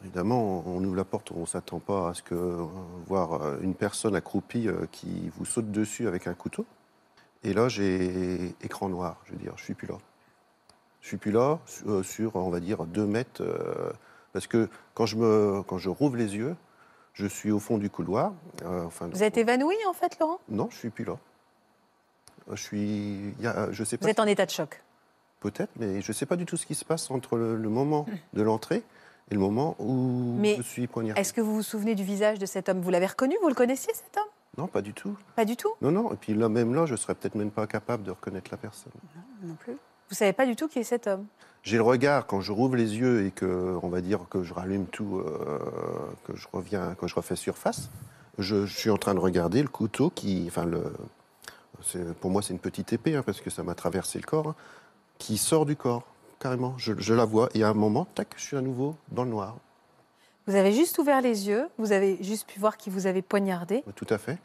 Évidemment, 0.03 0.63
on 0.67 0.83
ouvre 0.83 0.95
la 0.95 1.05
porte, 1.05 1.31
on 1.31 1.41
ne 1.41 1.45
s'attend 1.47 1.79
pas 1.79 2.09
à 2.09 2.13
ce 2.13 2.21
que 2.21 2.35
euh, 2.35 2.65
voir 3.07 3.41
euh, 3.41 3.57
une 3.61 3.73
personne 3.73 4.15
accroupie 4.15 4.67
euh, 4.67 4.85
qui 4.91 5.31
vous 5.35 5.45
saute 5.45 5.71
dessus 5.71 6.07
avec 6.07 6.27
un 6.27 6.35
couteau. 6.35 6.67
Et 7.43 7.53
là, 7.53 7.67
j'ai 7.67 8.53
écran 8.61 8.89
noir, 8.89 9.17
je 9.25 9.31
veux 9.31 9.39
dire, 9.39 9.53
je 9.55 9.63
suis 9.63 9.73
plus 9.73 9.87
là. 9.87 9.97
Je 11.05 11.09
suis 11.09 11.17
plus 11.17 11.29
là 11.31 11.59
sur, 11.67 11.87
euh, 11.91 12.01
sur, 12.01 12.35
on 12.35 12.49
va 12.49 12.59
dire, 12.59 12.83
deux 12.85 13.05
mètres. 13.05 13.43
euh, 13.43 13.91
parce 14.33 14.47
que 14.47 14.67
quand 14.95 15.05
je, 15.05 15.15
me, 15.17 15.61
quand 15.61 15.77
je 15.77 15.89
rouvre 15.89 16.15
les 16.17 16.35
yeux, 16.35 16.55
je 17.13 17.27
suis 17.27 17.51
au 17.51 17.59
fond 17.59 17.77
du 17.77 17.91
couloir. 17.91 18.33
euh, 18.63 18.83
enfin, 18.85 19.07
Vous 19.13 19.21
êtes 19.21 19.37
évanoui 19.37 19.75
en 19.87 19.93
fait, 19.93 20.17
Laurent? 20.19 20.39
Non, 20.49 20.67
je 20.71 20.77
suis 20.77 20.89
plus 20.89 21.05
là. 21.05 21.15
Je 22.51 22.55
suis, 22.59 23.33
il 23.37 23.39
y 23.39 23.45
a- 23.45 23.71
je 23.71 23.83
sais 23.83 23.97
Vous 23.97 24.05
pas, 24.05 24.09
êtes 24.09 24.19
en 24.19 24.25
état 24.25 24.47
de 24.47 24.51
choc? 24.51 24.81
peut-être, 25.41 25.69
mais 25.75 26.01
je 26.01 26.11
sais 26.11 26.25
pas 26.25 26.37
du 26.37 26.45
tout 26.47 26.57
ce 26.57 26.65
qui 26.65 26.73
se 26.73 26.83
passe 26.83 27.11
entre 27.11 27.37
le, 27.37 27.55
le 27.55 27.69
moment 27.69 28.07
de 28.33 28.41
l'entrée 28.41 28.81
et 29.29 29.35
le 29.35 29.39
moment 29.39 29.75
où 29.77 30.37
Mais 30.39 30.55
je 30.57 30.63
suis 30.63 30.87
poignardé. 30.87 31.21
Est-ce 31.21 31.33
que 31.33 31.41
vous 31.41 31.53
vous 31.53 31.61
souvenez 31.61 31.93
du 31.93 32.03
visage 32.03 32.39
de 32.39 32.47
cet 32.47 32.67
homme? 32.67 32.81
Vous 32.81 32.89
l'avez 32.89 33.05
reconnu? 33.05 33.35
Vous 33.43 33.47
le 33.49 33.53
connaissiez 33.53 33.93
cet 33.93 34.17
homme? 34.17 34.23
Non, 34.57 34.65
pas 34.67 34.81
du 34.81 34.93
tout. 34.95 35.15
Pas 35.35 35.45
du 35.45 35.55
tout? 35.55 35.71
Non, 35.83 35.91
non. 35.91 36.11
Et 36.13 36.15
puis 36.15 36.33
là, 36.33 36.49
même 36.49 36.73
là, 36.73 36.87
je 36.87 36.95
serais 36.95 37.13
peut-être 37.13 37.35
même 37.35 37.51
pas 37.51 37.67
capable 37.67 38.01
de 38.01 38.09
reconnaître 38.09 38.49
la 38.49 38.57
personne. 38.57 38.91
Non 39.43 39.53
plus. 39.53 39.77
Vous 40.09 40.15
savez 40.15 40.33
pas 40.33 40.45
du 40.45 40.55
tout 40.55 40.67
qui 40.67 40.79
est 40.79 40.83
cet 40.83 41.07
homme? 41.07 41.25
J'ai 41.63 41.77
le 41.77 41.83
regard 41.83 42.27
quand 42.27 42.41
je 42.41 42.51
rouvre 42.51 42.75
les 42.75 42.95
yeux 42.95 43.25
et 43.25 43.31
que, 43.31 43.77
on 43.81 43.89
va 43.89 44.01
dire 44.01 44.19
que 44.29 44.43
je 44.43 44.53
rallume 44.53 44.85
tout, 44.85 45.17
euh, 45.17 45.59
que 46.27 46.35
je 46.35 46.47
reviens, 46.53 46.95
que 46.95 47.07
je 47.07 47.15
refais 47.15 47.35
surface. 47.35 47.89
Je, 48.37 48.65
je 48.65 48.77
suis 48.77 48.91
en 48.91 48.97
train 48.97 49.15
de 49.15 49.19
regarder 49.19 49.61
le 49.63 49.67
couteau 49.67 50.11
qui, 50.11 50.45
enfin 50.47 50.65
le, 50.65 50.93
pour 52.21 52.29
moi 52.29 52.41
c'est 52.41 52.53
une 52.53 52.59
petite 52.59 52.93
épée 52.93 53.15
hein, 53.15 53.23
parce 53.25 53.41
que 53.41 53.49
ça 53.49 53.63
m'a 53.63 53.73
traversé 53.73 54.19
le 54.19 54.25
corps, 54.25 54.49
hein, 54.49 54.55
qui 55.17 55.37
sort 55.37 55.65
du 55.65 55.75
corps 55.75 56.03
carrément. 56.39 56.75
Je, 56.77 56.93
je 56.97 57.13
la 57.13 57.25
vois 57.25 57.49
et 57.55 57.63
à 57.63 57.69
un 57.69 57.73
moment, 57.73 58.05
tac, 58.13 58.27
je 58.37 58.43
suis 58.43 58.57
à 58.57 58.61
nouveau 58.61 58.95
dans 59.11 59.23
le 59.23 59.31
noir. 59.31 59.57
Vous 60.47 60.55
avez 60.55 60.71
juste 60.71 60.99
ouvert 60.99 61.21
les 61.21 61.47
yeux, 61.47 61.67
vous 61.79 61.91
avez 61.91 62.21
juste 62.21 62.47
pu 62.47 62.59
voir 62.59 62.77
qui 62.77 62.91
vous 62.91 63.07
avait 63.07 63.23
poignardé. 63.23 63.83
Tout 63.95 64.05
à 64.09 64.19
fait. 64.19 64.37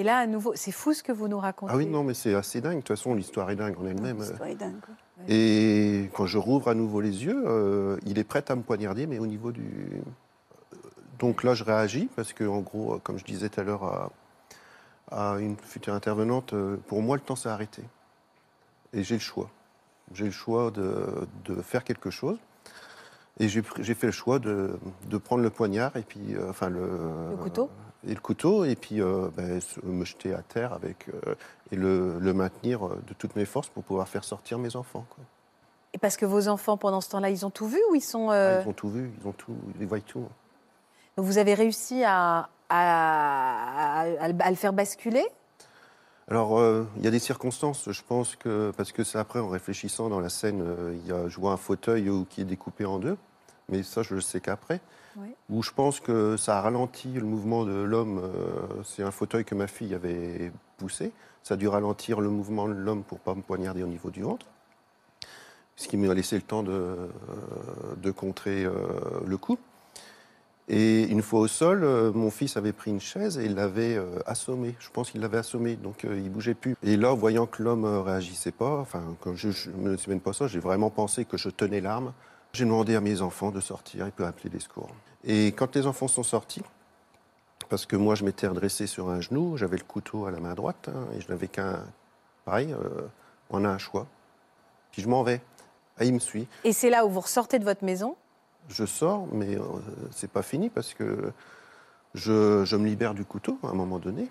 Et 0.00 0.02
là, 0.02 0.16
à 0.16 0.26
nouveau, 0.26 0.52
c'est 0.54 0.72
fou 0.72 0.94
ce 0.94 1.02
que 1.02 1.12
vous 1.12 1.28
nous 1.28 1.38
racontez. 1.38 1.70
Ah 1.74 1.76
oui, 1.76 1.84
non, 1.84 2.02
mais 2.04 2.14
c'est 2.14 2.34
assez 2.34 2.62
dingue. 2.62 2.76
De 2.76 2.80
toute 2.80 2.88
façon, 2.96 3.14
l'histoire 3.14 3.50
est 3.50 3.56
dingue 3.56 3.78
en 3.78 3.84
elle-même. 3.86 4.16
L'histoire 4.20 4.48
est 4.48 4.54
dingue, 4.54 4.80
quoi. 4.80 4.94
Et 5.28 6.08
quand 6.14 6.24
je 6.24 6.38
rouvre 6.38 6.68
à 6.68 6.74
nouveau 6.74 7.02
les 7.02 7.26
yeux, 7.26 7.42
euh, 7.46 7.98
il 8.06 8.18
est 8.18 8.24
prêt 8.24 8.42
à 8.48 8.56
me 8.56 8.62
poignarder, 8.62 9.06
mais 9.06 9.18
au 9.18 9.26
niveau 9.26 9.52
du. 9.52 10.00
euh, 10.72 10.76
Donc 11.18 11.44
là, 11.44 11.52
je 11.52 11.64
réagis 11.64 12.08
parce 12.16 12.32
que, 12.32 12.44
en 12.44 12.60
gros, 12.60 12.98
comme 13.04 13.18
je 13.18 13.24
disais 13.26 13.50
tout 13.50 13.60
à 13.60 13.62
l'heure 13.62 13.84
à, 15.10 15.32
à 15.34 15.38
une 15.38 15.58
future 15.58 15.92
intervenante, 15.92 16.54
euh, 16.54 16.78
pour 16.86 17.02
moi, 17.02 17.16
le 17.16 17.22
temps 17.22 17.36
s'est 17.36 17.50
arrêté. 17.50 17.82
Et 18.94 19.02
j'ai 19.02 19.16
le 19.16 19.20
choix. 19.20 19.50
J'ai 20.14 20.24
le 20.24 20.30
choix 20.30 20.70
de, 20.70 21.04
de 21.44 21.60
faire 21.60 21.84
quelque 21.84 22.08
chose. 22.08 22.38
Et 23.38 23.48
j'ai 23.48 23.62
fait 23.94 24.06
le 24.06 24.12
choix 24.12 24.38
de, 24.38 24.78
de 25.10 25.18
prendre 25.18 25.42
le 25.42 25.50
poignard 25.50 25.94
et 25.96 26.02
puis, 26.02 26.34
euh, 26.36 26.48
enfin 26.48 26.70
le, 26.70 26.80
Le 27.32 27.36
couteau 27.36 27.68
et 28.06 28.14
le 28.14 28.20
couteau 28.20 28.64
et 28.64 28.76
puis 28.76 29.00
euh, 29.00 29.28
ben, 29.36 29.60
me 29.82 30.04
jeter 30.04 30.32
à 30.34 30.42
terre 30.42 30.72
avec 30.72 31.08
euh, 31.08 31.34
et 31.70 31.76
le, 31.76 32.18
le 32.18 32.32
maintenir 32.32 32.86
euh, 32.86 32.98
de 33.06 33.14
toutes 33.14 33.36
mes 33.36 33.44
forces 33.44 33.68
pour 33.68 33.82
pouvoir 33.82 34.08
faire 34.08 34.24
sortir 34.24 34.58
mes 34.58 34.74
enfants. 34.76 35.04
quoi. 35.10 35.24
Et 35.92 35.98
parce 35.98 36.16
que 36.16 36.24
vos 36.24 36.48
enfants, 36.48 36.76
pendant 36.76 37.00
ce 37.00 37.10
temps-là, 37.10 37.30
ils 37.30 37.44
ont 37.44 37.50
tout 37.50 37.66
vu 37.66 37.80
ou 37.90 37.94
ils 37.96 38.00
sont. 38.00 38.30
Ah, 38.30 38.60
ils 38.62 38.68
ont 38.68 38.72
tout 38.72 38.88
vu, 38.90 39.10
ils 39.20 39.26
ont 39.26 39.32
tout, 39.32 39.56
ils 39.80 39.86
voient 39.86 40.00
tout. 40.00 40.24
Donc 41.16 41.26
vous 41.26 41.38
avez 41.38 41.54
réussi 41.54 42.04
à, 42.04 42.48
à- 42.68 44.00
à- 44.02 44.24
à 44.24 44.50
le 44.50 44.56
faire 44.56 44.72
basculer? 44.72 45.24
Alors, 46.28 46.62
il 46.96 47.02
y 47.04 47.08
a 47.08 47.10
des 47.10 47.18
circonstances, 47.18 47.90
je 47.90 48.02
pense 48.06 48.36
que, 48.36 48.72
parce 48.76 48.92
que 48.92 49.02
c'est 49.02 49.18
après, 49.18 49.40
en 49.40 49.48
réfléchissant 49.48 50.08
dans 50.08 50.20
la 50.20 50.28
scène, 50.28 50.64
il 50.92 51.08
y 51.08 51.12
a, 51.12 51.28
je 51.28 51.40
vois 51.40 51.50
un 51.50 51.56
fauteuil 51.56 52.08
qui 52.30 52.42
est 52.42 52.44
découpé 52.44 52.84
en 52.84 53.00
deux, 53.00 53.16
mais 53.70 53.82
ça, 53.82 54.02
je 54.02 54.14
le 54.14 54.20
sais 54.20 54.40
qu'après. 54.40 54.80
Où 55.48 55.62
je 55.62 55.72
pense 55.72 55.98
que 55.98 56.36
ça 56.36 56.58
a 56.58 56.60
ralenti 56.60 57.08
le 57.12 57.24
mouvement 57.24 57.64
de 57.64 57.72
l'homme. 57.72 58.20
euh, 58.22 58.82
c'est 58.84 59.02
un 59.02 59.10
fauteuil 59.10 59.44
que 59.44 59.54
ma 59.56 59.66
fille 59.66 59.94
avait 59.94 60.52
poussé. 60.76 61.12
Ça 61.42 61.54
a 61.54 61.56
dû 61.56 61.66
ralentir 61.66 62.20
le 62.20 62.30
mouvement 62.30 62.68
de 62.68 62.74
l'homme 62.74 63.02
pour 63.02 63.18
pas 63.18 63.34
me 63.34 63.42
poignarder 63.42 63.82
au 63.82 63.88
niveau 63.88 64.10
du 64.10 64.22
ventre. 64.22 64.46
Ce 65.74 65.88
qui 65.88 65.96
m'a 65.96 66.14
laissé 66.14 66.36
le 66.36 66.42
temps 66.42 66.62
de, 66.62 66.70
euh, 66.70 67.08
de 67.96 68.10
contrer 68.10 68.64
euh, 68.64 68.72
le 69.26 69.36
coup. 69.36 69.58
Et 70.68 71.02
une 71.08 71.22
fois 71.22 71.40
au 71.40 71.48
sol, 71.48 71.80
mon 72.14 72.30
fils 72.30 72.56
avait 72.56 72.72
pris 72.72 72.92
une 72.92 73.00
chaise 73.00 73.38
et 73.38 73.44
il 73.46 73.56
l'avait 73.56 74.00
assommé. 74.24 74.76
Je 74.78 74.88
pense 74.90 75.10
qu'il 75.10 75.20
l'avait 75.20 75.38
assommé, 75.38 75.74
donc 75.74 76.04
il 76.04 76.30
bougeait 76.30 76.54
plus. 76.54 76.76
Et 76.84 76.96
là, 76.96 77.12
voyant 77.12 77.46
que 77.46 77.64
l'homme 77.64 77.84
euh, 77.84 78.02
réagissait 78.02 78.52
pas, 78.52 78.78
enfin, 78.78 79.02
quand 79.20 79.34
je, 79.34 79.50
je 79.50 79.70
me 79.70 79.96
même 80.06 80.20
pas 80.20 80.32
ça, 80.32 80.46
j'ai 80.46 80.60
vraiment 80.60 80.88
pensé 80.88 81.24
que 81.24 81.36
je 81.36 81.48
tenais 81.48 81.80
l'arme. 81.80 82.12
J'ai 82.52 82.64
demandé 82.64 82.96
à 82.96 83.00
mes 83.00 83.22
enfants 83.22 83.50
de 83.50 83.60
sortir, 83.60 84.06
ils 84.06 84.12
peuvent 84.12 84.26
appeler 84.26 84.50
les 84.50 84.60
secours. 84.60 84.90
Et 85.24 85.48
quand 85.48 85.74
les 85.76 85.86
enfants 85.86 86.08
sont 86.08 86.22
sortis, 86.22 86.62
parce 87.68 87.86
que 87.86 87.94
moi 87.96 88.14
je 88.14 88.24
m'étais 88.24 88.48
redressé 88.48 88.86
sur 88.86 89.10
un 89.10 89.20
genou, 89.20 89.56
j'avais 89.56 89.76
le 89.76 89.84
couteau 89.84 90.26
à 90.26 90.30
la 90.30 90.40
main 90.40 90.54
droite 90.54 90.88
hein, 90.88 91.06
et 91.16 91.20
je 91.20 91.28
n'avais 91.28 91.48
qu'un. 91.48 91.84
Pareil, 92.44 92.72
euh, 92.72 93.06
on 93.50 93.64
a 93.64 93.68
un 93.68 93.78
choix. 93.78 94.06
Puis 94.90 95.02
je 95.02 95.08
m'en 95.08 95.22
vais. 95.22 95.40
Ah, 95.98 96.04
il 96.04 96.14
me 96.14 96.18
suit. 96.18 96.48
Et 96.64 96.72
c'est 96.72 96.90
là 96.90 97.04
où 97.04 97.10
vous 97.10 97.20
ressortez 97.20 97.58
de 97.58 97.64
votre 97.64 97.84
maison? 97.84 98.16
Je 98.68 98.84
sors, 98.86 99.26
mais 99.32 99.56
euh, 99.56 99.62
c'est 100.10 100.30
pas 100.30 100.42
fini 100.42 100.70
parce 100.70 100.94
que 100.94 101.32
je, 102.14 102.64
je 102.64 102.76
me 102.76 102.86
libère 102.86 103.14
du 103.14 103.24
couteau 103.24 103.58
à 103.62 103.68
un 103.68 103.74
moment 103.74 103.98
donné. 103.98 104.28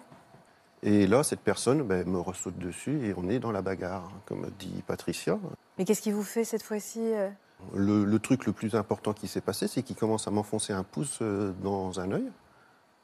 Et 0.82 1.08
là, 1.08 1.24
cette 1.24 1.42
personne 1.42 1.84
ben, 1.84 2.08
me 2.08 2.20
ressaute 2.20 2.58
dessus 2.58 3.06
et 3.06 3.14
on 3.16 3.30
est 3.30 3.40
dans 3.40 3.52
la 3.52 3.62
bagarre, 3.62 4.10
comme 4.26 4.50
dit 4.60 4.84
Patricia. 4.88 5.38
Mais 5.78 5.86
qu'est-ce 5.86 6.02
qui 6.02 6.12
vous 6.12 6.24
fait 6.24 6.44
cette 6.44 6.64
fois-ci 6.64 7.00
euh? 7.02 7.30
Le, 7.74 8.06
le 8.06 8.20
truc 8.20 8.46
le 8.46 8.54
plus 8.54 8.76
important 8.76 9.14
qui 9.14 9.28
s'est 9.28 9.42
passé, 9.42 9.68
c'est 9.68 9.84
qu'il 9.84 9.96
commence 9.96 10.28
à 10.28 10.32
m'enfoncer 10.32 10.74
un 10.74 10.84
pouce 10.84 11.20
euh, 11.22 11.52
dans 11.62 12.00
un 12.00 12.12
œil. 12.12 12.26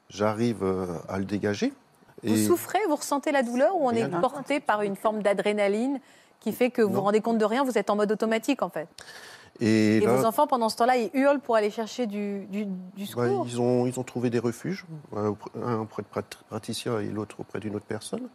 J'arrive 0.08 0.62
euh, 0.62 0.86
à 1.08 1.18
le 1.18 1.24
dégager. 1.24 1.72
Vous 2.22 2.36
souffrez, 2.36 2.78
vous 2.88 2.96
ressentez 2.96 3.30
la 3.32 3.42
douleur 3.42 3.76
ou 3.76 3.84
on 3.84 3.88
Rien 3.88 4.06
est 4.08 4.20
porté 4.20 4.58
par 4.60 4.82
une 4.82 4.96
forme 4.96 5.22
d'adrénaline 5.22 6.00
qui 6.40 6.52
fait 6.52 6.70
que 6.70 6.80
vous 6.80 6.88
vous 6.88 6.94
Non. 6.96 7.02
rendez 7.02 7.20
compte 7.20 7.38
de 7.38 7.44
rien, 7.44 7.62
vous 7.64 7.76
êtes 7.76 7.90
en 7.90 7.96
mode 7.96 8.10
automatique 8.10 8.62
en 8.62 8.70
fait 8.70 8.88
Et, 9.60 9.98
Et 9.98 10.00
là, 10.00 10.14
vos 10.16 10.24
enfants, 10.24 10.46
pendant 10.46 10.68
ce 10.70 10.76
temps-là, 10.76 10.96
ils 10.96 11.10
hurlent 11.12 11.40
pour 11.40 11.56
aller 11.56 11.70
chercher 11.70 12.06
du, 12.06 12.46
du, 12.46 12.64
du 12.64 13.04
bah, 13.14 13.26
secours 13.28 13.46
ils, 13.46 13.60
ont, 13.60 13.86
ils 13.86 14.00
ont 14.00 14.04
trouvé 14.04 14.30
des 14.30 14.38
refuges, 14.38 14.86
euh, 15.14 15.32
un 15.62 15.80
auprès 15.80 16.02
de 16.02 16.08
Prat- 16.08 16.22
Patricia 16.48 17.00
et 17.02 17.08
l'autre 17.08 17.40
auprès 17.40 17.60
d'une 17.60 17.76
autre 17.76 17.86
personne. 17.86 18.28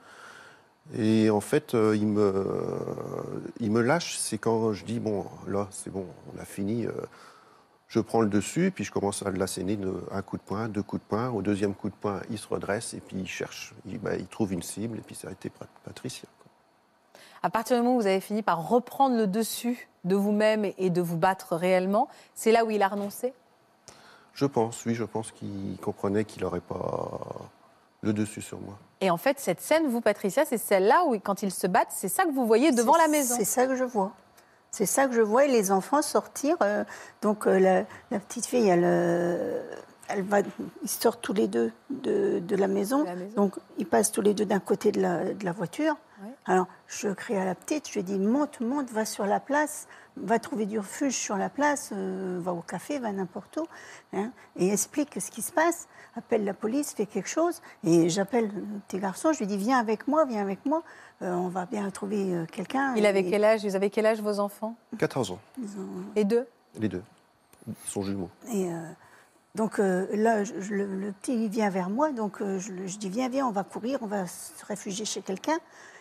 Et 0.97 1.29
en 1.29 1.39
fait, 1.41 1.73
euh, 1.73 1.95
ils 1.95 2.07
me, 2.07 2.45
ils 3.59 3.71
me 3.71 3.81
lâchent, 3.81 4.17
c'est 4.17 4.37
quand 4.37 4.73
je 4.73 4.83
dis, 4.83 4.99
bon, 4.99 5.25
là, 5.47 5.67
c'est 5.71 5.89
bon, 5.89 6.05
on 6.35 6.39
a 6.39 6.45
fini. 6.45 6.85
euh, 6.85 6.91
je 7.87 7.99
prends 7.99 8.21
le 8.21 8.29
dessus, 8.29 8.71
puis 8.73 8.83
je 8.85 8.91
commence 8.91 9.21
à 9.23 9.31
l'asséner 9.31 9.75
de 9.75 9.93
un 10.11 10.21
coup 10.21 10.37
de 10.37 10.41
poing, 10.41 10.69
deux 10.69 10.83
coups 10.83 11.01
de 11.01 11.07
poing. 11.07 11.29
Au 11.29 11.41
deuxième 11.41 11.73
coup 11.73 11.89
de 11.89 11.95
poing, 11.95 12.21
il 12.29 12.37
se 12.37 12.47
redresse 12.47 12.93
et 12.93 13.01
puis 13.01 13.17
il 13.17 13.27
cherche. 13.27 13.73
Il, 13.85 13.99
bah, 13.99 14.15
il 14.15 14.27
trouve 14.27 14.53
une 14.53 14.61
cible 14.61 14.97
et 14.97 15.01
puis 15.01 15.15
ça 15.15 15.27
a 15.27 15.31
été 15.31 15.49
Pat- 15.49 15.67
Patricia. 15.83 16.27
quoi. 16.39 17.21
À 17.43 17.49
partir 17.49 17.75
du 17.75 17.83
moment 17.83 17.95
où 17.97 17.99
vous 18.01 18.07
avez 18.07 18.21
fini 18.21 18.43
par 18.43 18.67
reprendre 18.67 19.17
le 19.17 19.27
dessus 19.27 19.89
de 20.05 20.15
vous-même 20.15 20.71
et 20.77 20.89
de 20.89 21.01
vous 21.01 21.17
battre 21.17 21.55
réellement, 21.55 22.07
c'est 22.33 22.51
là 22.53 22.63
où 22.63 22.71
il 22.71 22.81
a 22.81 22.87
renoncé? 22.87 23.33
Je 24.33 24.45
pense, 24.45 24.85
oui, 24.85 24.95
je 24.95 25.03
pense 25.03 25.31
qu'il 25.31 25.77
comprenait 25.81 26.23
qu'il 26.23 26.43
n'aurait 26.43 26.61
pas 26.61 27.19
le 28.01 28.13
dessus 28.13 28.41
sur 28.41 28.59
moi. 28.61 28.77
Et 29.01 29.09
en 29.09 29.17
fait, 29.17 29.39
cette 29.39 29.59
scène, 29.59 29.87
vous, 29.87 29.99
Patricia, 29.99 30.45
c'est 30.45 30.59
celle-là 30.59 31.03
où, 31.07 31.19
quand 31.19 31.41
ils 31.41 31.51
se 31.51 31.65
battent, 31.65 31.91
c'est 31.91 32.07
ça 32.07 32.23
que 32.23 32.31
vous 32.31 32.45
voyez 32.45 32.71
devant 32.71 32.95
la 32.95 33.07
maison. 33.07 33.35
C'est 33.35 33.45
ça 33.45 33.65
que 33.65 33.75
je 33.75 33.83
vois. 33.83 34.11
C'est 34.69 34.85
ça 34.85 35.07
que 35.07 35.13
je 35.13 35.21
vois, 35.21 35.45
et 35.45 35.47
les 35.49 35.71
enfants 35.71 36.01
sortir. 36.01 36.55
euh, 36.61 36.85
donc 37.21 37.45
euh, 37.45 37.59
la, 37.59 37.83
la 38.11 38.19
petite 38.19 38.45
fille, 38.45 38.69
elle, 38.69 38.83
euh, 38.85 39.61
elle 40.13 40.23
va, 40.23 40.39
ils 40.83 40.89
sortent 40.89 41.21
tous 41.21 41.33
les 41.33 41.47
deux 41.47 41.71
de, 41.89 42.39
de 42.39 42.55
la 42.55 42.67
maison. 42.67 42.99
De 43.01 43.05
la 43.05 43.15
maison. 43.15 43.35
Donc 43.35 43.55
ils 43.77 43.85
passent 43.85 44.11
tous 44.11 44.21
les 44.21 44.33
deux 44.33 44.45
d'un 44.45 44.59
côté 44.59 44.91
de 44.91 45.01
la, 45.01 45.33
de 45.33 45.45
la 45.45 45.51
voiture. 45.51 45.95
Alors 46.45 46.67
je 46.87 47.09
crie 47.09 47.35
à 47.35 47.45
la 47.45 47.55
petite, 47.55 47.87
je 47.89 47.93
lui 47.95 48.03
dis 48.03 48.19
monte, 48.19 48.59
monte, 48.61 48.91
va 48.91 49.05
sur 49.05 49.25
la 49.25 49.39
place, 49.39 49.87
va 50.17 50.37
trouver 50.37 50.67
du 50.67 50.77
refuge 50.77 51.15
sur 51.15 51.35
la 51.35 51.49
place, 51.49 51.89
euh, 51.93 52.39
va 52.39 52.53
au 52.53 52.61
café, 52.61 52.99
va 52.99 53.11
n'importe 53.11 53.57
où, 53.57 53.65
hein, 54.13 54.31
et 54.55 54.71
explique 54.71 55.19
ce 55.19 55.31
qui 55.31 55.41
se 55.41 55.51
passe. 55.51 55.87
Appelle 56.15 56.43
la 56.43 56.53
police, 56.53 56.93
fait 56.93 57.07
quelque 57.07 57.27
chose, 57.29 57.61
et 57.83 58.07
j'appelle 58.09 58.51
le 58.53 58.61
petit 58.87 58.99
garçon, 58.99 59.33
je 59.33 59.39
lui 59.39 59.47
dis 59.47 59.57
viens 59.57 59.79
avec 59.79 60.07
moi, 60.07 60.25
viens 60.25 60.41
avec 60.41 60.63
moi, 60.65 60.83
euh, 61.23 61.33
on 61.33 61.47
va 61.47 61.65
bien 61.65 61.89
trouver 61.89 62.35
euh, 62.35 62.45
quelqu'un. 62.45 62.93
Il 62.95 63.05
avait 63.07 63.21
Et- 63.21 63.29
quel 63.31 63.43
âge 63.43 63.65
Vous 63.65 63.75
avez 63.75 63.89
quel 63.89 64.05
âge, 64.05 64.21
vos 64.21 64.39
enfants? 64.39 64.75
14 64.99 65.31
ans, 65.31 65.39
ils 65.57 65.69
ont- 65.79 66.03
Les 66.15 66.23
deux? 66.23 66.45
Les 66.79 66.89
deux. 66.89 67.03
Ils 67.67 67.73
sont 67.89 68.01
jumeaux. 68.03 68.29
Et 68.53 68.71
euh, 68.71 68.79
donc 69.55 69.79
euh, 69.79 70.07
là, 70.13 70.43
le, 70.69 71.11
petit 71.11 71.49
vient 71.49 71.69
vers 71.69 71.89
moi, 71.89 72.11
donc 72.11 72.41
euh, 72.41 72.57
je, 72.59 72.97
dis 72.97 73.09
viens, 73.09 73.27
viens, 73.27 73.45
on 73.45 73.51
va 73.51 73.63
courir, 73.63 73.99
on 74.01 74.07
va 74.07 74.25
se 74.25 74.65
réfugier 74.65 75.03
chez 75.05 75.21
quelqu'un. 75.21 75.57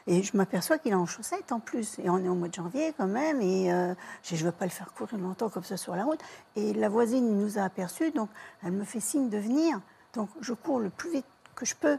Et 0.07 0.23
je 0.23 0.37
m'aperçois 0.37 0.79
qu'il 0.79 0.93
est 0.93 0.97
en 0.97 1.07
chaussettes 1.07 1.53
en 1.53 1.61
plus. 1.61 1.99
Et 1.99 2.09
on 2.09 2.19
est 2.19 2.29
au 2.29 2.35
mois 2.35 2.49
de 2.49 2.55
janvier 2.55 2.95
quand 2.97 3.07
même. 3.07 3.41
Et 3.41 3.73
euh, 3.73 3.95
je 4.23 4.37
ne 4.37 4.41
veux 4.41 4.53
pas 4.53 4.65
le 4.65 4.71
faire 4.71 4.93
courir 4.95 5.19
longtemps 5.19 5.51
comme 5.51 5.65
ça 5.65 5.77
sur 5.77 5.97
la 5.97 6.05
route. 6.05 6.21
Et 6.57 6.73
la 6.75 6.89
voisine 6.89 7.39
nous 7.39 7.59
a 7.59 7.63
aperçus, 7.63 8.13
donc 8.13 8.31
elle 8.63 8.73
me 8.73 8.85
fait 8.85 9.01
signe 9.01 9.29
de 9.29 9.39
venir. 9.39 9.81
Donc 10.15 10.31
je 10.41 10.55
cours 10.55 10.81
le 10.81 10.91
plus 10.91 11.11
vite 11.11 11.27
que 11.55 11.67
je 11.67 11.75
peux 11.75 11.99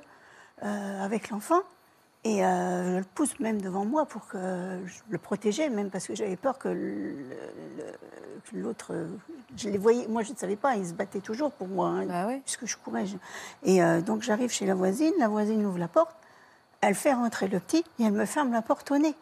avec 0.61 1.29
l'enfant. 1.29 1.61
Et 2.23 2.45
euh, 2.45 2.93
je 2.93 2.97
le 2.99 3.03
pousse 3.03 3.39
même 3.39 3.61
devant 3.61 3.83
moi 3.83 4.05
pour 4.05 4.27
que 4.27 4.37
je 4.85 4.99
le 5.09 5.17
protégeais, 5.17 5.69
même 5.69 5.89
parce 5.89 6.05
que 6.05 6.13
j'avais 6.15 6.35
peur 6.35 6.59
que 6.59 6.69
l'autre. 8.53 8.93
Je 9.57 9.69
les 9.69 9.77
voyais, 9.77 10.07
moi 10.07 10.21
je 10.23 10.31
ne 10.31 10.37
savais 10.37 10.55
pas, 10.55 10.75
ils 10.75 10.87
se 10.87 10.93
battaient 10.93 11.19
toujours 11.21 11.51
pour 11.51 11.67
moi, 11.67 11.87
hein, 11.87 12.05
Bah 12.05 12.25
oui. 12.27 12.39
puisque 12.45 12.65
je 12.65 12.77
courais. 12.77 13.05
je- 13.05 13.17
Et 13.63 13.83
euh, 13.83 14.01
donc 14.01 14.21
j'arrive 14.21 14.51
chez 14.51 14.65
la 14.65 14.75
voisine, 14.75 15.13
la 15.19 15.27
voisine 15.27 15.65
ouvre 15.65 15.79
la 15.79 15.87
porte, 15.87 16.15
elle 16.81 16.95
fait 16.95 17.13
rentrer 17.13 17.47
le 17.47 17.59
petit 17.59 17.83
et 17.99 18.03
elle 18.03 18.11
me 18.13 18.25
ferme 18.25 18.51
la 18.51 18.61
porte 18.61 18.91
au 18.91 18.97
nez. 18.97 19.15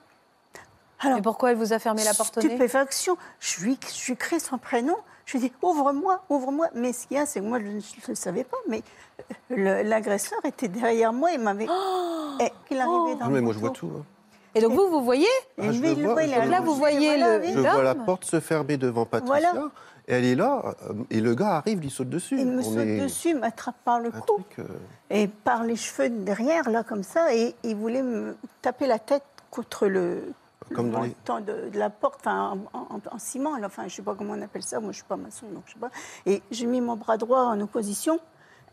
Alors, 1.02 1.20
Et 1.20 1.22
pourquoi 1.22 1.52
elle 1.52 1.58
vous 1.58 1.72
a 1.72 1.80
fermé 1.80 2.04
la 2.04 2.14
porte 2.14 2.38
au 2.38 2.42
nez? 2.42 2.48
Stupéfaction. 2.50 3.16
Je 3.40 3.62
lui, 3.62 3.80
je 3.98 4.08
lui 4.12 4.18
crie 4.18 4.40
son 4.42 4.58
prénom. 4.58 4.98
Je 5.32 5.38
lui 5.38 5.48
dis 5.48 5.54
ouvre-moi, 5.62 6.24
ouvre-moi. 6.30 6.70
Mais 6.74 6.92
ce 6.92 7.06
qu'il 7.06 7.18
y 7.18 7.20
a, 7.20 7.28
c'est 7.28 7.40
que 7.40 7.46
moi, 7.46 7.60
je 7.60 7.66
ne 7.68 7.80
le 8.08 8.16
savais 8.16 8.44
pas. 8.44 8.58
Mais 8.68 8.82
le- 9.52 9.84
l'agresseur 9.84 10.40
était 10.44 10.68
derrière 10.68 11.14
moi 11.14 11.32
et 11.34 11.38
m'avait. 11.38 11.66
et 11.66 12.52
qu'il 12.68 12.80
arrivait 12.80 13.16
dans 13.20 13.26
Ah, 13.26 13.30
mais 13.30 13.42
moi, 13.42 13.54
je 13.54 13.60
vois 13.60 13.70
tout. 13.70 13.92
hein. 13.96 14.04
Et 14.56 14.62
donc 14.62 14.72
vous, 14.74 14.90
vous 14.90 15.04
voyez 15.04 15.28
Et 15.60 15.68
Ah, 15.68 15.72
je 15.72 15.80
lui, 15.80 15.90
le 15.90 15.94
il 15.94 16.02
le 16.04 16.10
vois, 16.10 16.24
il 16.24 16.34
je 16.34 16.50
Là, 16.50 16.62
vous 16.62 16.74
voyez 16.74 17.18
le-. 17.18 17.44
Je 17.54 17.60
vois 17.60 17.84
la 17.84 17.94
porte 17.94 18.26
se 18.26 18.40
fermer 18.40 18.78
devant 18.78 19.06
Patricia. 19.06 19.52
Voilà. 19.52 19.70
Et 20.08 20.14
elle 20.14 20.26
est 20.26 20.34
là, 20.36 20.64
euh, 20.90 20.94
et 21.12 21.22
le 21.22 21.36
gars 21.36 21.58
arrive, 21.58 21.84
il 21.86 21.92
saute 21.92 22.10
dessus. 22.10 22.40
Il 22.40 22.48
me 22.48 22.62
On 22.62 22.64
saute 22.64 22.78
est 22.80 23.00
dessus, 23.00 23.36
m'attrape 23.36 23.76
par 23.86 24.00
le 24.00 24.10
cou 24.10 24.20
truc, 24.26 24.58
euh, 24.58 24.64
et 25.12 25.28
par 25.28 25.64
les 25.64 25.76
cheveux 25.76 26.10
de 26.10 26.24
derrière, 26.24 26.68
là, 26.72 26.84
comme 26.84 27.04
ça, 27.04 27.36
et 27.36 27.54
il 27.64 27.76
voulait 27.76 28.02
me 28.02 28.36
taper 28.64 28.88
la 28.88 28.98
tête 28.98 29.22
contre 29.52 29.86
le, 29.86 30.24
Comme 30.74 30.88
le 30.88 30.92
dans 30.94 31.02
les- 31.02 31.10
montant 31.10 31.40
de, 31.42 31.70
de 31.70 31.80
la 31.80 31.90
porte, 31.90 32.26
en, 32.28 32.58
en- 32.74 33.00
en 33.12 33.20
ciment, 33.20 33.54
enfin, 33.64 33.84
je 33.84 33.88
ne 33.88 33.90
sais 33.92 34.02
pas 34.02 34.16
comment 34.16 34.34
on 34.34 34.42
appelle 34.42 34.64
ça, 34.64 34.78
moi 34.80 34.86
je 34.88 34.88
ne 34.90 34.94
suis 34.94 35.04
pas 35.04 35.16
maçon, 35.18 35.46
donc 35.54 35.64
je 35.68 35.74
sais 35.74 35.80
pas. 35.80 35.92
Et 36.26 36.42
j'ai 36.52 36.66
mis 36.66 36.82
mon 36.82 36.96
bras 36.96 37.18
droit 37.18 37.42
en 37.42 37.60
opposition, 37.62 38.20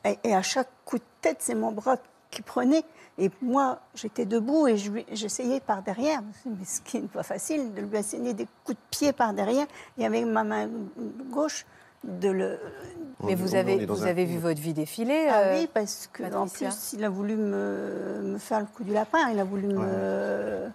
et, 0.05 0.19
et 0.25 0.35
à 0.35 0.43
chaque 0.43 0.69
coup 0.85 0.99
de 0.99 1.05
tête, 1.21 1.39
c'est 1.41 1.55
mon 1.55 1.73
bras 1.73 1.97
qui 2.31 2.43
prenait. 2.43 2.85
Et 3.19 3.31
moi, 3.41 3.79
j'étais 3.95 4.27
debout 4.27 4.69
et 4.69 4.77
je 4.77 4.91
j'essayais 5.13 5.61
par 5.61 5.83
derrière, 5.83 6.21
mais 6.45 6.65
ce 6.67 6.83
qui 6.83 7.01
n'est 7.01 7.09
pas 7.09 7.23
facile, 7.23 7.73
de 7.73 7.81
lui 7.81 7.97
asséner 7.97 8.35
des 8.35 8.47
coups 8.65 8.77
de 8.77 8.83
pied 8.91 9.13
par 9.13 9.33
derrière, 9.33 9.67
et 9.97 10.05
avec 10.05 10.27
ma 10.27 10.45
main 10.45 10.69
gauche, 11.31 11.65
de 12.05 12.29
le, 12.29 12.59
Mais 13.25 13.35
vous 13.35 13.55
avez, 13.57 13.83
est 13.83 13.87
dans 13.87 13.95
vous 13.95 14.05
un- 14.05 14.09
avez 14.09 14.27
vu 14.27 14.37
votre 14.39 14.61
vie 14.61 14.75
défiler 14.75 15.29
Ah 15.31 15.39
euh, 15.41 15.59
oui, 15.61 15.69
parce 15.73 16.09
que 16.13 16.23
en 16.25 16.45
Patricia. 16.45 16.69
plus, 16.69 16.93
il 16.93 17.05
a 17.05 17.09
voulu 17.09 17.37
me, 17.37 18.21
me 18.23 18.39
faire 18.39 18.61
le 18.61 18.67
coup 18.67 18.85
du 18.85 18.93
lapin. 18.93 19.19
Il 19.33 19.41
a 19.41 19.45
voulu 19.45 19.67
me. 19.69 20.69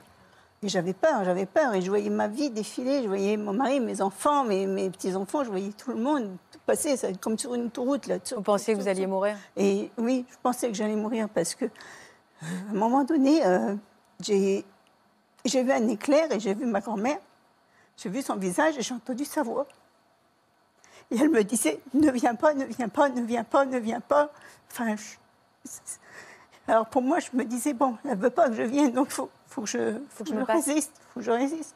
Et 0.63 0.69
j'avais 0.69 0.93
peur, 0.93 1.23
j'avais 1.23 1.47
peur. 1.47 1.73
Et 1.73 1.81
je 1.81 1.89
voyais 1.89 2.09
ma 2.11 2.27
vie 2.27 2.51
défiler. 2.51 3.01
Je 3.01 3.07
voyais 3.07 3.35
mon 3.35 3.53
mari, 3.53 3.79
mes 3.79 4.01
enfants, 4.01 4.43
mes, 4.43 4.67
mes 4.67 4.89
petits-enfants. 4.91 5.43
Je 5.43 5.49
voyais 5.49 5.71
tout 5.71 5.89
le 5.91 5.97
monde 5.97 6.35
passer, 6.67 6.97
ça, 6.97 7.11
comme 7.13 7.37
sur 7.37 7.55
une 7.55 7.65
autoroute. 7.65 8.05
Là, 8.07 8.17
Vous 8.35 8.41
pensiez 8.43 8.75
que 8.75 8.79
vous 8.79 8.87
alliez 8.87 9.07
mourir? 9.07 9.35
Et 9.57 9.89
oui, 9.97 10.25
je 10.29 10.35
pensais 10.43 10.67
que 10.67 10.75
j'allais 10.75 10.95
mourir 10.95 11.29
parce 11.29 11.55
que, 11.55 11.65
euh, 11.65 11.69
à 12.43 12.71
un 12.71 12.73
moment 12.75 13.03
donné, 13.03 13.45
euh, 13.45 13.75
j'ai 14.19 14.63
j'ai 15.43 15.63
vu 15.63 15.71
un 15.71 15.87
éclair 15.87 16.31
et 16.31 16.39
j'ai 16.39 16.53
vu 16.53 16.67
ma 16.67 16.79
grand-mère. 16.81 17.17
J'ai 17.97 18.09
vu 18.09 18.21
son 18.21 18.35
visage 18.35 18.77
et 18.77 18.81
j'ai 18.83 18.93
entendu 18.93 19.25
sa 19.25 19.41
voix. 19.41 19.65
Et 21.09 21.17
elle 21.17 21.29
me 21.29 21.43
disait 21.43 21.79
Ne 21.95 22.11
viens 22.11 22.35
pas, 22.35 22.53
ne 22.53 22.65
viens 22.65 22.87
pas, 22.89 23.09
ne 23.09 23.21
viens 23.21 23.43
pas, 23.43 23.65
ne 23.65 23.79
viens 23.79 23.99
pas. 24.01 24.29
Enfin, 24.71 24.95
je- 24.95 25.69
alors 26.67 26.85
pour 26.85 27.01
moi, 27.01 27.17
je 27.19 27.29
me 27.33 27.43
disais 27.45 27.73
Bon, 27.73 27.97
elle 28.05 28.11
ne 28.11 28.15
veut 28.21 28.29
pas 28.29 28.47
que 28.49 28.53
je 28.55 28.61
vienne, 28.61 28.91
donc 28.91 29.07
il 29.09 29.13
faut, 29.13 29.29
faut 29.51 29.61
que 29.61 29.67
je, 29.67 29.99
faut 30.09 30.23
que 30.23 30.29
je 30.31 30.33
je 30.35 30.39
me 30.39 30.45
passe. 30.45 30.65
résiste. 30.65 30.91
faut 31.13 31.19
que 31.19 31.25
je 31.25 31.31
résiste. 31.31 31.75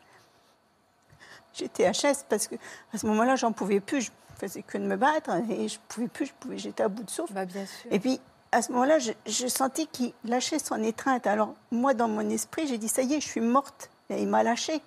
J'étais 1.54 1.90
HS 1.90 2.26
parce 2.28 2.48
que 2.48 2.56
à 2.94 2.98
ce 2.98 3.06
moment-là, 3.08 3.36
j'en 3.36 3.52
pouvais 3.52 3.80
plus. 3.80 4.02
Je 4.02 4.10
faisais 4.40 4.62
que 4.64 4.78
de 4.78 4.84
me 4.84 4.98
battre 4.98 5.30
et 5.50 5.68
je 5.68 5.80
pouvais 5.88 6.08
plus. 6.08 6.26
Je 6.26 6.34
pouvais, 6.40 6.58
j'étais 6.58 6.84
à 6.84 6.90
bout 6.90 7.04
de 7.04 7.10
souffle. 7.10 7.34
bah, 7.34 7.46
Bien 7.46 7.66
sûr. 7.66 7.92
Et 7.92 8.00
puis, 8.00 8.20
à 8.52 8.62
ce 8.62 8.72
moment-là, 8.74 9.00
je, 9.00 9.12
je 9.26 9.48
sentis 9.48 9.88
qu'il 9.88 10.12
lâchait 10.26 10.60
son 10.60 10.82
étreinte. 10.84 11.28
Alors, 11.28 11.54
moi, 11.72 11.94
dans 11.94 12.08
mon 12.10 12.30
esprit, 12.30 12.68
j'ai 12.68 12.78
dit, 12.78 12.88
ça 12.90 13.02
y 13.04 13.14
est, 13.14 13.22
je 13.22 13.28
suis 13.28 13.42
morte. 13.42 13.90
Et 14.10 14.22
il 14.22 14.28
m'a 14.28 14.44
lâché. 14.44 14.82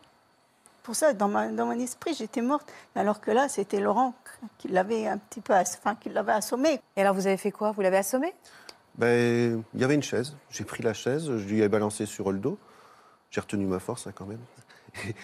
Pour 0.83 0.95
ça, 0.95 1.13
dans, 1.15 1.29
ma- 1.29 1.49
dans 1.49 1.67
mon 1.67 1.79
esprit, 1.79 2.15
j'étais 2.15 2.41
morte. 2.43 2.71
Alors 2.95 3.21
que 3.21 3.31
là, 3.31 3.49
c'était 3.49 3.81
Laurent 3.81 4.15
qui 4.59 4.69
l'avait 4.69 5.07
un 5.07 5.19
petit 5.19 5.41
peu, 5.41 5.55
enfin, 5.55 5.95
qui 5.97 6.09
l'avait 6.11 6.33
assommé. 6.33 6.81
Et 6.97 7.01
alors 7.01 7.15
vous 7.15 7.27
avez 7.27 7.37
fait 7.37 7.51
quoi? 7.51 7.73
Vous 7.73 7.81
l'avez 7.83 7.99
assommé 7.99 8.35
Ben, 8.95 9.63
il 9.75 9.81
y 9.81 9.85
avait 9.85 9.95
une 9.97 10.03
chaise. 10.03 10.35
J'ai 10.51 10.65
pris 10.65 10.83
la 10.83 10.95
chaise, 10.95 11.25
je 11.25 11.45
lui 11.47 11.61
ai 11.63 11.69
balancé 11.69 12.07
sur 12.07 12.31
le 12.33 12.39
dos. 12.39 12.59
J'ai 13.31 13.41
retenu 13.41 13.67
ma 13.67 13.79
force 13.79 14.07
hein, 14.07 14.13
quand 14.15 14.27
même. 14.27 14.41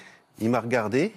il 0.40 0.50
m'a 0.50 0.60
regardé, 0.60 1.12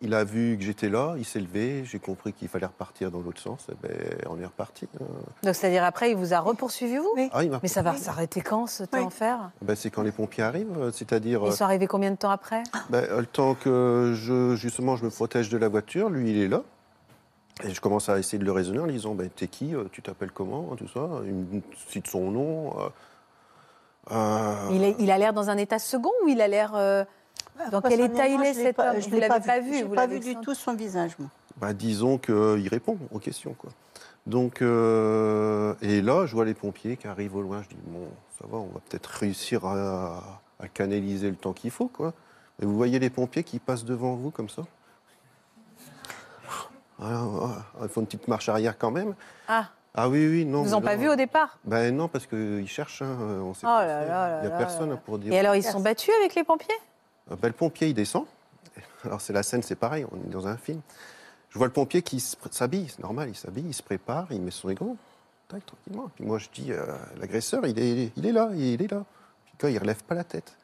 il 0.00 0.12
a 0.14 0.24
vu 0.24 0.56
que 0.58 0.64
j'étais 0.64 0.88
là, 0.88 1.14
il 1.18 1.24
s'est 1.24 1.38
levé, 1.40 1.84
j'ai 1.84 1.98
compris 1.98 2.32
qu'il 2.32 2.48
fallait 2.48 2.66
repartir 2.66 3.10
dans 3.10 3.20
l'autre 3.20 3.40
sens. 3.40 3.66
Et 3.70 3.74
ben, 3.86 3.96
on 4.28 4.40
est 4.40 4.44
reparti. 4.46 4.88
hein. 5.00 5.04
Donc 5.42 5.54
c'est-à-dire 5.54 5.84
après, 5.84 6.10
il 6.10 6.16
vous 6.16 6.34
a 6.34 6.40
repoursuivi 6.40 6.96
vous? 6.96 7.12
Oui. 7.16 7.28
Ah, 7.32 7.44
il 7.44 7.50
m'a- 7.50 7.60
Mais 7.62 7.68
ça 7.68 7.82
va 7.82 7.96
s'arrêter 7.96 8.40
quand 8.40 8.66
ce 8.66 8.82
temps 8.84 8.98
Oui. 8.98 9.04
enfer? 9.04 9.50
Ben, 9.62 9.76
c'est 9.76 9.90
quand 9.90 10.02
les 10.02 10.10
pompiers 10.12 10.42
arrivent, 10.42 10.76
euh, 10.78 10.90
c'est-à-dire 10.90 11.42
Ils 11.44 11.48
euh, 11.50 11.52
sont 11.52 11.64
arrivés 11.64 11.86
combien 11.86 12.10
de 12.10 12.16
temps 12.16 12.30
après? 12.30 12.62
ben, 12.88 13.04
euh, 13.04 13.20
le 13.20 13.26
temps 13.26 13.54
que 13.54 14.12
je, 14.16 14.56
justement 14.56 14.96
je 14.96 15.04
me 15.04 15.10
protège 15.10 15.48
de 15.48 15.58
la 15.58 15.68
voiture, 15.68 16.08
lui 16.10 16.30
il 16.30 16.38
est 16.42 16.48
là. 16.48 16.62
Et 17.62 17.74
je 17.74 17.80
commence 17.82 18.08
à 18.08 18.18
essayer 18.18 18.38
de 18.38 18.44
le 18.46 18.52
raisonner 18.52 18.78
en 18.78 18.86
lui 18.86 18.94
disant 18.94 19.14
ben, 19.14 19.28
T'es 19.28 19.46
qui 19.46 19.74
Tu 19.92 20.00
t'appelles 20.00 20.32
comment 20.32 20.74
Tout 20.76 20.88
ça? 20.88 21.06
Il 21.26 21.34
me 21.34 21.60
cite 21.88 22.06
son 22.08 22.30
nom. 22.30 22.74
Euh, 24.12 24.54
il, 24.72 24.82
est- 24.84 24.96
il 24.98 25.10
a 25.10 25.18
l'air 25.18 25.32
dans 25.32 25.50
un 25.50 25.56
état 25.56 25.78
second 25.78 26.12
ou 26.24 26.28
il 26.28 26.40
a 26.40 26.48
l'air 26.48 26.72
euh, 26.74 27.04
Dans 27.70 27.80
quel 27.80 28.00
état 28.00 28.26
il 28.26 28.40
est 28.42 28.54
Je 28.54 28.58
l'ai 28.58 28.64
cet 28.66 28.76
pas- 28.76 28.90
homme 28.92 29.00
je 29.00 29.28
pas 29.44 29.60
vu, 29.60 29.74
J'ai 29.74 29.82
vous 29.84 29.94
pas 29.94 30.06
vu 30.06 30.20
du 30.20 30.34
tout 30.36 30.54
son 30.54 30.74
visage, 30.74 31.12
moi. 31.18 31.28
Bah, 31.56 31.72
disons 31.72 32.16
qu'il 32.18 32.68
répond 32.68 32.96
aux 33.12 33.18
questions. 33.18 33.54
Quoi. 33.54 33.70
Donc, 34.26 34.62
euh, 34.62 35.74
et 35.82 36.00
là, 36.00 36.24
je 36.26 36.34
vois 36.34 36.44
les 36.44 36.54
pompiers 36.54 36.96
qui 36.96 37.06
arrivent 37.06 37.36
au 37.36 37.42
loin. 37.42 37.62
Je 37.62 37.68
dis, 37.68 37.76
bon, 37.86 38.08
ça 38.38 38.46
va, 38.50 38.58
on 38.58 38.66
va 38.68 38.80
peut-être 38.88 39.06
réussir 39.06 39.64
à, 39.66 40.40
à 40.58 40.68
canaliser 40.68 41.28
le 41.28 41.36
temps 41.36 41.52
qu'il 41.52 41.70
faut. 41.70 41.88
Quoi. 41.88 42.14
Et 42.62 42.66
vous 42.66 42.76
voyez 42.76 42.98
les 42.98 43.10
pompiers 43.10 43.44
qui 43.44 43.58
passent 43.58 43.84
devant 43.84 44.14
vous 44.14 44.30
comme 44.30 44.48
ça? 44.48 44.62
Ah, 47.02 47.24
il 47.82 47.88
faut 47.88 48.00
une 48.00 48.06
petite 48.06 48.28
marche 48.28 48.48
arrière 48.50 48.76
quand 48.78 48.90
même. 48.90 49.14
Ah, 49.48 49.68
Ah 49.94 50.08
oui, 50.08 50.26
oui, 50.28 50.44
non. 50.44 50.62
ils 50.62 50.68
vous 50.68 50.74
ont 50.74 50.80
pas 50.80 50.94
non. 50.96 51.02
vu 51.02 51.08
au 51.10 51.16
départ 51.16 51.58
Ben 51.64 51.94
non, 51.94 52.06
parce 52.08 52.26
qu'ils 52.26 52.68
cherchent. 52.68 53.02
hein, 53.02 53.16
on 53.42 53.54
sait 53.54 53.66
Oh 53.66 53.70
pas 53.70 53.86
là 53.86 54.04
là 54.04 54.06
là 54.06 54.38
Il 54.38 54.46
n'y 54.46 54.46
a 54.46 54.50
là 54.50 54.58
personne 54.58 54.96
pour 55.04 55.18
dire. 55.18 55.32
Et 55.32 55.38
alors, 55.38 55.56
ils 55.56 55.64
se 55.64 55.72
sont 55.72 55.80
battus 55.80 56.14
avec 56.20 56.34
les 56.34 56.44
pompiers? 56.44 56.74
Euh, 57.30 57.36
ben, 57.36 57.48
le 57.48 57.54
pompier, 57.54 57.88
il 57.88 57.94
descend. 57.94 58.24
Alors, 59.04 59.20
c'est 59.20 59.32
la 59.32 59.42
scène, 59.42 59.62
c'est 59.62 59.74
pareil, 59.76 60.06
on 60.12 60.16
est 60.16 60.30
dans 60.32 60.46
un 60.46 60.56
film. 60.56 60.80
Je 61.48 61.58
vois 61.58 61.66
le 61.66 61.72
pompier 61.72 62.02
qui 62.02 62.20
s'habille, 62.20 62.88
c'est 62.88 63.00
normal, 63.02 63.28
il 63.30 63.34
s'habille, 63.36 63.66
il 63.66 63.74
se 63.74 63.82
prépare, 63.82 64.28
il 64.30 64.40
met 64.40 64.52
son 64.52 64.70
égon, 64.70 64.96
tac, 65.48 65.66
tranquillement. 65.66 66.08
Puis 66.14 66.24
moi, 66.24 66.38
je 66.38 66.46
dis, 66.54 66.70
euh, 66.70 66.86
l'agresseur, 67.18 67.66
il 67.66 67.76
est, 67.78 68.12
il 68.16 68.26
est 68.26 68.32
là, 68.32 68.50
il 68.54 68.80
est 68.80 68.90
là. 68.90 69.04
Puis 69.46 69.54
quand 69.58 69.66
il 69.68 69.78
relève 69.78 70.02
pas 70.04 70.14
la 70.14 70.22
tête. 70.22 70.54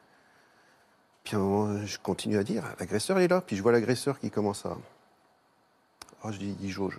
Puis 1.25 1.35
à 1.35 1.39
un 1.39 1.41
moment, 1.41 1.85
je 1.85 1.97
continue 1.99 2.37
à 2.37 2.43
dire, 2.43 2.63
l'agresseur, 2.79 3.19
il 3.19 3.23
est 3.23 3.27
là. 3.27 3.41
Puis 3.41 3.57
je 3.57 3.61
vois 3.61 3.73
l'agresseur 3.73 4.17
qui 4.17 4.31
commence 4.31 4.65
à. 4.65 4.77
Oh, 6.23 6.31
je 6.31 6.37
dis, 6.37 6.55
il 6.61 6.69
jauge. 6.69 6.97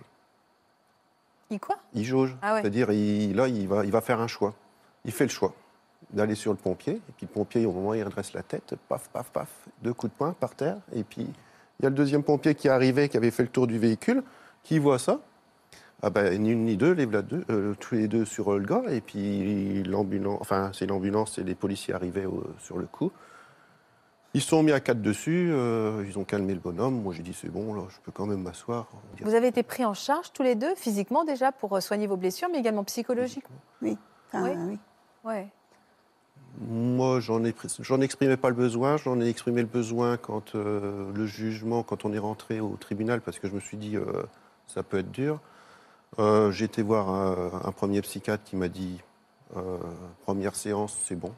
Ils 1.51 1.59
quoi 1.59 1.77
Il 1.93 2.03
jauge. 2.05 2.35
Ah 2.41 2.53
ouais. 2.55 2.61
C'est-à-dire, 2.61 2.91
il, 2.91 3.35
là, 3.35 3.47
il 3.47 3.67
va, 3.67 3.83
il 3.85 3.91
va 3.91 4.01
faire 4.01 4.19
un 4.19 4.27
choix. 4.27 4.53
Il 5.05 5.11
fait 5.11 5.23
le 5.25 5.29
choix 5.29 5.53
d'aller 6.11 6.35
sur 6.35 6.51
le 6.51 6.57
pompier. 6.57 6.93
Et 6.93 7.11
puis 7.17 7.25
le 7.27 7.31
pompier, 7.33 7.65
au 7.65 7.71
moment 7.71 7.89
où 7.89 7.93
il 7.95 8.03
redresse 8.03 8.33
la 8.33 8.43
tête, 8.43 8.75
paf, 8.87 9.09
paf, 9.09 9.29
paf, 9.31 9.49
deux 9.81 9.93
coups 9.93 10.11
de 10.13 10.17
poing 10.17 10.33
par 10.39 10.55
terre. 10.55 10.77
Et 10.93 11.03
puis, 11.03 11.21
il 11.79 11.83
y 11.83 11.85
a 11.85 11.89
le 11.89 11.95
deuxième 11.95 12.23
pompier 12.23 12.55
qui 12.55 12.67
est 12.67 12.71
arrivé, 12.71 13.09
qui 13.09 13.17
avait 13.17 13.31
fait 13.31 13.43
le 13.43 13.49
tour 13.49 13.67
du 13.67 13.79
véhicule, 13.79 14.23
qui 14.63 14.79
voit 14.79 14.99
ça. 14.99 15.19
Ah 16.01 16.09
ben, 16.09 16.41
ni 16.41 16.51
une 16.51 16.65
ni 16.65 16.77
deux, 16.77 16.95
euh, 17.49 17.73
tous 17.79 17.95
les 17.95 18.07
deux 18.07 18.23
sur 18.25 18.53
le 18.57 18.63
gars. 18.65 18.83
Et 18.89 19.01
puis, 19.01 19.83
l'ambulance, 19.83 20.37
enfin, 20.41 20.71
c'est 20.73 20.85
l'ambulance 20.85 21.37
et 21.37 21.43
les 21.43 21.55
policiers 21.55 21.93
arrivaient 21.93 22.25
au- 22.25 22.47
sur 22.59 22.77
le 22.77 22.85
coup. 22.85 23.11
Ils 24.35 24.41
se 24.41 24.49
sont 24.49 24.61
mis 24.61 24.71
à 24.71 24.79
quatre 24.79 25.01
dessus, 25.01 25.49
euh, 25.51 26.05
ils 26.07 26.19
ont 26.19 26.23
calmé 26.23 26.53
le 26.53 26.59
bonhomme. 26.59 27.01
Moi, 27.01 27.13
j'ai 27.15 27.23
dit, 27.23 27.33
c'est 27.33 27.49
bon, 27.49 27.73
là, 27.73 27.81
je 27.89 27.97
peux 28.03 28.11
quand 28.11 28.27
même 28.27 28.43
m'asseoir. 28.43 28.87
Vous 29.21 29.33
avez 29.33 29.47
été 29.47 29.63
pris 29.63 29.83
en 29.85 29.95
charge 29.95 30.31
tous 30.33 30.43
les 30.43 30.53
deux, 30.53 30.75
physiquement 30.75 31.23
déjà, 31.25 31.51
pour 31.51 31.75
euh, 31.75 31.79
soigner 31.79 32.05
vos 32.05 32.15
blessures, 32.17 32.47
mais 32.51 32.59
également 32.59 32.83
psychologiquement. 32.83 33.55
Oui. 33.81 33.97
Enfin, 34.27 34.43
Oui. 34.43 34.51
oui. 34.67 34.77
Ouais. 35.23 35.47
Moi, 36.61 37.19
j'en 37.21 37.43
ai, 37.43 37.55
j'en 37.79 38.01
exprimais 38.01 38.37
pas 38.37 38.49
le 38.49 38.55
besoin. 38.55 38.97
J'en 38.97 39.19
ai 39.19 39.27
exprimé 39.29 39.61
le 39.61 39.67
besoin 39.67 40.17
quand 40.17 40.53
euh, 40.55 41.11
le 41.13 41.25
jugement, 41.25 41.81
quand 41.83 42.05
on 42.05 42.13
est 42.13 42.19
rentré 42.19 42.59
au 42.59 42.75
tribunal, 42.79 43.21
parce 43.21 43.39
que 43.39 43.47
je 43.47 43.53
me 43.53 43.59
suis 43.59 43.77
dit, 43.77 43.95
euh, 43.97 44.23
ça 44.67 44.83
peut 44.83 44.99
être 44.99 45.11
dur. 45.11 45.39
Euh, 46.19 46.51
J'ai 46.51 46.65
été 46.65 46.81
voir 46.83 47.09
un, 47.09 47.61
un 47.65 47.71
premier 47.71 48.01
psychiatre 48.01 48.43
qui 48.43 48.55
m'a 48.55 48.67
dit, 48.67 48.99
euh, 49.57 49.77
première 50.23 50.55
séance, 50.55 50.95
c'est 51.05 51.15
bon. 51.15 51.33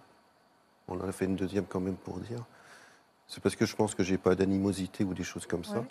On 0.90 1.00
en 1.00 1.08
a 1.08 1.12
fait 1.14 1.26
une 1.26 1.36
deuxième 1.38 1.66
quand 1.66 1.80
même 1.80 1.96
pour 1.96 2.20
dire. 2.20 2.44
C'est 3.32 3.42
parce 3.42 3.56
que 3.56 3.66
je 3.66 3.74
pense 3.78 3.96
que 3.96 4.04
j'ai 4.04 4.18
pas 4.18 4.36
d'animosité 4.36 5.06
ou 5.06 5.14
des 5.14 5.24
choses 5.24 5.46
comme 5.46 5.64
ça. 5.64 5.80
Ouais. 5.80 5.88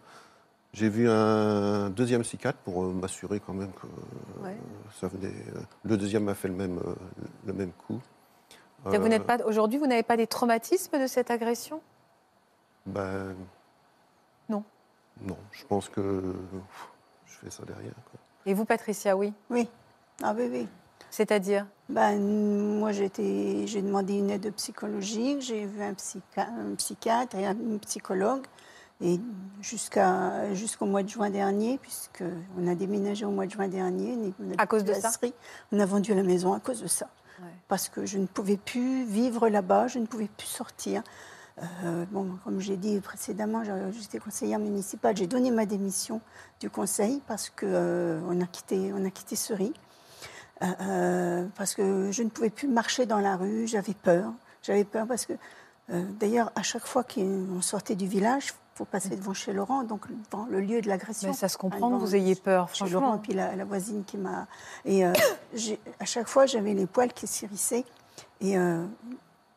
J'ai 0.75 0.91
vu 0.91 1.09
un 1.09 1.89
deuxième 1.89 2.21
psychiatre 2.21 2.59
pour 2.59 2.85
euh, 2.85 2.93
m'assurer 2.93 3.41
quand 3.41 3.55
même 3.55 3.73
que 3.73 3.87
euh, 3.87 4.45
Ouais. 4.45 4.57
ça 5.01 5.09
venait. 5.09 5.33
euh, 5.57 5.61
le 5.85 5.97
deuxième 5.97 6.25
m'a 6.25 6.35
fait 6.35 6.49
le 6.49 6.55
même, 6.55 6.79
le 7.47 7.53
même 7.55 7.73
coup. 7.73 7.99
Vous 8.85 9.09
n'êtes 9.09 9.25
pas 9.25 9.39
aujourd'hui, 9.47 9.79
vous 9.79 9.87
n'avez 9.87 10.03
pas 10.03 10.19
des 10.19 10.27
traumatismes 10.27 11.01
de 11.01 11.07
cette 11.07 11.31
agression? 11.31 11.81
Ben. 12.85 13.35
Non. 14.51 14.63
Non, 15.23 15.39
je 15.51 15.65
pense 15.65 15.89
que 15.89 16.01
pff, 16.33 16.89
je 17.27 17.35
fais 17.39 17.51
ça 17.51 17.65
derrière. 17.65 17.95
quoi. 18.11 18.21
Et 18.45 18.53
vous, 18.55 18.67
Patricia, 18.67 19.17
oui? 19.17 19.33
Oui. 19.49 19.67
Ah 20.23 20.35
oui, 20.37 20.49
oui. 20.53 20.69
C'est-à-dire 21.11 21.67
Ben, 21.89 22.19
moi, 22.79 22.93
j'ai 22.93 23.09
demandé 23.83 24.15
une 24.15 24.31
aide 24.31 24.53
psychologique, 24.55 25.41
j'ai 25.41 25.67
vu 25.67 25.83
un, 25.83 25.93
psycha- 25.93 26.49
un 26.49 26.75
psychiatre 26.77 27.37
et 27.37 27.47
un 27.47 27.57
psychologue. 27.83 28.47
Et 29.03 29.19
jusqu'au 29.63 30.85
mois 30.87 31.03
de 31.03 31.09
juin 31.09 31.31
dernier, 31.31 31.79
puisqu'on 31.79 32.67
a 32.67 32.75
déménagé 32.75 33.25
au 33.25 33.31
mois 33.31 33.47
de 33.47 33.51
juin 33.51 33.67
dernier, 33.67 34.15
on 34.39 34.51
a 34.51 34.63
À 34.63 34.67
cause 34.67 34.85
de 34.85 34.93
ça 34.93 35.11
On 35.73 35.81
a 35.81 35.87
vendu 35.87 36.15
la 36.15 36.23
maison 36.23 36.53
à 36.53 36.61
cause 36.61 36.83
de 36.83 36.87
ça. 36.87 37.09
Ouais. 37.41 37.49
Parce 37.69 37.89
que 37.89 38.05
je 38.05 38.19
ne 38.19 38.27
pouvais 38.27 38.59
plus 38.59 39.05
vivre 39.05 39.49
là-bas, 39.49 39.87
je 39.89 39.99
ne 39.99 40.07
pouvais 40.07 40.29
plus 40.37 40.47
sortir. 40.47 41.03
Euh, 41.85 42.05
bon, 42.11 42.27
comme 42.45 42.61
j'ai 42.61 42.77
dit 42.77 43.01
précédemment, 43.01 43.63
j'étais 43.93 44.19
conseillère 44.19 44.59
municipale. 44.59 45.17
J'ai 45.17 45.27
donné 45.27 45.51
ma 45.51 45.65
démission 45.65 46.21
du 46.61 46.69
conseil 46.69 47.23
parce 47.27 47.49
que 47.49 47.65
euh, 47.67 48.21
a 48.43 48.47
quitté, 48.47 48.93
on 48.95 49.05
a 49.07 49.11
quitté 49.11 49.35
Ceris. 49.35 49.73
Euh, 50.63 50.67
euh, 50.81 51.47
parce 51.57 51.75
que 51.75 52.11
je 52.13 52.23
ne 52.23 52.29
pouvais 52.29 52.51
plus 52.51 52.69
marcher 52.69 53.07
dans 53.07 53.19
la 53.19 53.37
rue, 53.37 53.67
j'avais 53.67 53.95
peur. 53.95 54.33
J'avais 54.63 54.85
peur 54.85 55.07
parce 55.07 55.25
que, 55.25 55.33
euh, 55.91 56.05
d'ailleurs, 56.19 56.53
à 56.55 56.63
chaque 56.63 56.87
fois 56.87 57.03
qu'on 57.03 57.63
sortait 57.63 57.95
du 57.95 58.07
village, 58.07 58.49
il 58.49 58.77
faut 58.77 58.85
passer 58.85 59.17
devant 59.17 59.33
chez 59.35 59.53
Laurent, 59.53 59.85
donc 59.85 60.07
devant 60.31 60.47
le 60.51 60.61
lieu 60.61 60.83
de 60.83 60.89
l'agression. 60.89 61.29
Mais 61.29 61.35
ça 61.35 61.49
se 61.49 61.57
comprend 61.57 61.91
que 61.91 61.97
vous 61.97 62.15
ayez 62.15 62.35
peur, 62.35 62.69
chez 62.75 62.85
Laurent, 62.89 63.07
franchement. 63.07 63.19
puis 63.23 63.33
la, 63.33 63.57
la 63.57 63.65
voisine 63.65 64.05
qui 64.05 64.19
m'a. 64.19 64.47
Et 64.85 65.05
euh, 65.05 65.13
à 66.01 66.05
chaque 66.05 66.29
fois, 66.29 66.47
j'avais 66.47 66.75
les 66.75 66.87
poils 66.87 67.13
qui 67.13 67.27
s'hérissaient. 67.27 67.85
Et 68.43 68.55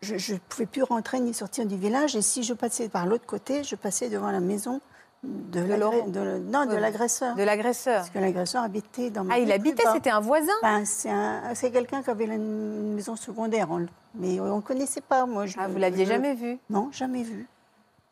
je 0.02 0.34
ne 0.34 0.38
pouvais 0.50 0.66
plus 0.66 0.84
rentrer 0.84 1.22
ni 1.22 1.34
sortir 1.34 1.66
du 1.66 1.78
village. 1.78 2.18
Et 2.18 2.22
si 2.22 2.44
je 2.44 2.54
passais 2.54 2.89
par 2.89 3.06
l'autre 3.06 3.26
côté, 3.26 3.63
je 3.63 3.76
passais 3.76 4.10
devant 4.10 4.30
la 4.32 4.42
maison 4.42 4.82
de, 5.23 5.59
l'agré- 5.62 5.77
Laurent. 5.77 6.07
de- 6.07 6.39
non, 6.49 6.65
de 6.65 6.71
Ouais. 6.73 6.79
l'agresseur. 6.79 7.36
De 7.36 7.43
l'agresseur. 7.43 7.97
Parce 7.99 8.09
que 8.09 8.19
l'agresseur 8.19 8.63
habitait 8.63 9.09
dans 9.09 9.23
ma 9.23 9.36
Ah, 9.36 9.39
il 9.39 9.51
habitait, 9.51 9.83
c'était 9.93 10.09
un 10.09 10.19
voisin? 10.19 10.51
Ben, 10.62 10.83
c'est 10.86 11.09
un- 11.09 11.53
c'est 11.55 11.71
quelqu'un 11.71 12.03
qui 12.03 12.09
avait 12.09 12.25
une, 12.25 12.93
maison 12.93 13.15
secondaire, 13.15 13.67
on- 13.71 13.86
mais 14.15 14.39
on 14.39 14.57
ne 14.57 14.62
connaissait 14.62 15.01
pas. 15.01 15.25
Moi, 15.25 15.45
je, 15.45 15.55
Ah, 15.59 15.67
vous 15.67 15.77
l'aviez 15.77 16.05
jamais 16.05 16.33
vu? 16.33 16.59
Non, 16.69 16.89
jamais 16.91 17.23
vu. 17.23 17.47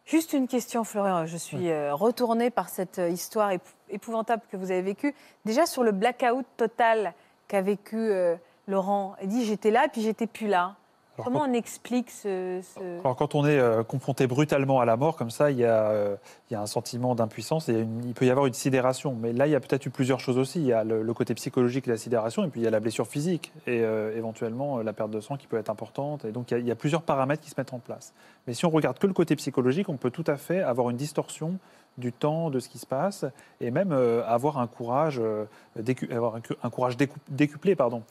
Juste 0.05 0.33
une 0.33 0.47
question, 0.47 0.83
Florian. 0.83 1.25
Je 1.25 1.37
suis 1.37 1.69
euh, 1.69 1.93
retournée 1.93 2.49
par 2.49 2.69
cette 2.69 2.97
euh, 2.99 3.09
histoire 3.09 3.51
épou- 3.51 3.61
épouvantable 3.89 4.41
que 4.51 4.57
vous 4.57 4.71
avez 4.71 4.81
vécue. 4.81 5.13
Déjà 5.45 5.65
sur 5.65 5.83
le 5.83 5.91
blackout 5.91 6.45
total 6.57 7.13
qu'a 7.47 7.61
vécu 7.61 7.97
euh, 7.97 8.35
Laurent. 8.67 9.15
Il 9.21 9.27
dit 9.27 9.45
j'étais 9.45 9.69
là, 9.71 9.87
puis 9.91 10.01
j'étais 10.01 10.27
plus 10.27 10.47
là. 10.47 10.75
Comment 11.23 11.39
quand- 11.39 11.49
on 11.49 11.53
explique 11.53 12.09
ce. 12.11 12.59
ce- 12.61 12.99
Alors 12.99 13.15
quand 13.15 13.35
on 13.35 13.45
est 13.45 13.57
euh, 13.59 13.83
confronté 13.83 14.27
brutalement 14.27 14.79
à 14.79 14.85
la 14.85 14.97
mort, 14.97 15.15
comme 15.17 15.29
ça, 15.31 15.51
il 15.51 15.57
y 15.57 15.65
a, 15.65 15.89
euh, 15.89 16.15
il 16.49 16.53
y 16.53 16.55
a 16.57 16.61
un 16.61 16.65
sentiment 16.65 17.15
d'impuissance 17.15 17.69
et 17.69 17.73
il 17.73 17.79
une- 17.79 18.13
peut 18.13 18.25
y 18.25 18.29
avoir 18.29 18.45
une 18.45 18.53
sidération. 18.53 19.15
Mais 19.19 19.33
là, 19.33 19.47
il 19.47 19.51
y 19.51 19.55
a 19.55 19.59
peut-être 19.59 19.85
eu 19.85 19.89
plusieurs 19.89 20.19
choses 20.19 20.37
aussi. 20.37 20.59
Il 20.59 20.65
y 20.67 20.73
a 20.73 20.83
le, 20.83 21.01
le 21.03 21.13
côté 21.13 21.33
psychologique 21.35 21.85
de 21.85 21.91
la 21.91 21.97
sidération 21.97 22.43
et 22.43 22.47
puis 22.47 22.61
il 22.61 22.63
y 22.63 22.67
a 22.67 22.71
la 22.71 22.79
blessure 22.79 23.07
physique 23.07 23.51
et 23.67 23.81
euh, 23.83 24.15
éventuellement 24.17 24.79
la 24.79 24.93
perte 24.93 25.11
de 25.11 25.19
sang 25.19 25.37
qui 25.37 25.47
peut 25.47 25.57
être 25.57 25.69
importante. 25.69 26.25
Et 26.25 26.31
donc 26.31 26.51
il 26.51 26.53
y, 26.53 26.57
a, 26.57 26.59
il 26.59 26.67
y 26.67 26.71
a 26.71 26.75
plusieurs 26.75 27.01
paramètres 27.01 27.41
qui 27.43 27.49
se 27.49 27.55
mettent 27.57 27.73
en 27.73 27.79
place. 27.79 28.13
Mais 28.47 28.53
si 28.53 28.65
on 28.65 28.69
regarde 28.69 28.97
que 28.99 29.07
le 29.07 29.13
côté 29.13 29.35
psychologique, 29.35 29.89
on 29.89 29.97
peut 29.97 30.11
tout 30.11 30.23
à 30.27 30.37
fait 30.37 30.61
avoir 30.61 30.89
une 30.89 30.97
distorsion 30.97 31.57
du 31.97 32.13
temps, 32.13 32.49
de 32.49 32.59
ce 32.61 32.69
qui 32.69 32.77
se 32.79 32.85
passe, 32.85 33.25
et 33.59 33.69
même 33.69 33.91
euh, 33.91 34.23
avoir 34.25 34.57
un 34.59 34.65
courage, 34.67 35.19
euh, 35.21 35.43
décu- 35.77 36.09
avoir 36.15 36.35
un, 36.35 36.39
cu- 36.39 36.55
un 36.63 36.69
courage 36.69 36.95
décou- 36.95 37.17
décuplé. 37.29 37.75
Pardon. 37.75 38.01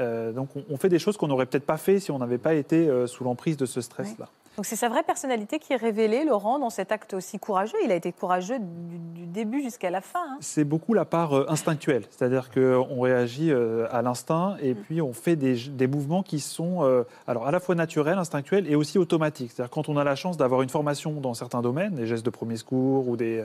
Euh, 0.00 0.32
donc 0.32 0.48
on, 0.56 0.64
on 0.70 0.76
fait 0.76 0.88
des 0.88 0.98
choses 0.98 1.16
qu'on 1.16 1.28
n'aurait 1.28 1.46
peut-être 1.46 1.66
pas 1.66 1.76
fait 1.76 2.00
si 2.00 2.10
on 2.10 2.18
n'avait 2.18 2.38
pas 2.38 2.54
été 2.54 2.88
euh, 2.88 3.06
sous 3.06 3.22
l'emprise 3.22 3.56
de 3.56 3.66
ce 3.66 3.80
stress-là. 3.80 4.28
Donc 4.56 4.66
c'est 4.66 4.76
sa 4.76 4.88
vraie 4.88 5.04
personnalité 5.04 5.58
qui 5.58 5.72
est 5.72 5.76
révélée, 5.76 6.24
Laurent, 6.24 6.58
dans 6.58 6.70
cet 6.70 6.90
acte 6.90 7.14
aussi 7.14 7.38
courageux. 7.38 7.76
Il 7.84 7.92
a 7.92 7.94
été 7.94 8.10
courageux 8.12 8.58
du, 8.58 8.98
du 9.20 9.26
début 9.26 9.62
jusqu'à 9.62 9.90
la 9.90 10.00
fin. 10.00 10.24
hein. 10.28 10.38
C'est 10.40 10.64
beaucoup 10.64 10.92
la 10.92 11.04
part 11.04 11.34
euh, 11.34 11.46
instinctuelle, 11.48 12.02
c'est-à-dire 12.10 12.50
qu'on 12.50 13.00
réagit 13.00 13.52
à 13.52 14.02
l'instinct 14.02 14.56
et 14.60 14.74
puis 14.74 15.00
on 15.00 15.12
fait 15.12 15.36
des, 15.36 15.54
des 15.68 15.86
mouvements 15.86 16.22
qui 16.22 16.40
sont 16.40 17.04
alors 17.26 17.46
à 17.46 17.50
la 17.50 17.60
fois 17.60 17.74
naturels, 17.74 18.18
instinctuels 18.18 18.70
et 18.70 18.74
aussi 18.74 18.98
automatiques. 18.98 19.52
C'est-à-dire 19.54 19.70
quand 19.70 19.88
on 19.88 19.96
a 19.96 20.04
la 20.04 20.16
chance 20.16 20.36
d'avoir 20.36 20.62
une 20.62 20.68
formation 20.68 21.12
dans 21.20 21.34
certains 21.34 21.62
domaines, 21.62 21.94
des 21.94 22.06
gestes 22.06 22.24
de 22.24 22.30
premier 22.30 22.56
secours 22.56 23.08
ou, 23.08 23.16
des, 23.16 23.44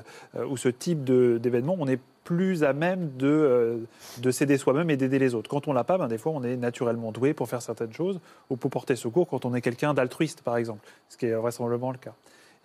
ou 0.50 0.58
ce 0.58 0.70
type 0.70 1.04
d'événements, 1.04 1.76
on 1.80 1.88
est 1.88 2.00
plus 2.26 2.66
à 2.66 2.74
même 2.74 3.16
de, 3.16 3.28
euh, 3.28 3.78
de 4.18 4.32
s'aider 4.32 4.58
soi-même 4.58 4.90
et 4.90 4.98
d'aider 4.98 5.20
les 5.20 5.34
autres. 5.34 5.50
Quand 5.50 5.70
on 5.70 5.74
l'a 5.74 5.86
pas, 5.86 5.98
ben, 5.98 6.10
des 6.10 6.18
fois 6.18 6.34
on 6.36 6.44
est 6.44 6.58
naturellement 6.58 7.14
doué 7.14 7.34
pour 7.34 7.48
faire 7.48 7.62
certaines 7.62 7.94
choses 7.94 8.20
ou 8.50 8.58
pour 8.58 8.70
porter 8.70 8.98
secours 8.98 9.28
quand 9.30 9.46
on 9.46 9.56
est 9.56 9.62
quelqu'un 9.62 9.94
d'altruiste, 9.94 10.42
par 10.42 10.58
exemple, 10.58 10.86
ce 11.08 11.16
qui 11.16 11.28
est 11.28 11.34
vraisemblablement 11.34 11.92
le 11.92 11.98
cas. 11.98 12.14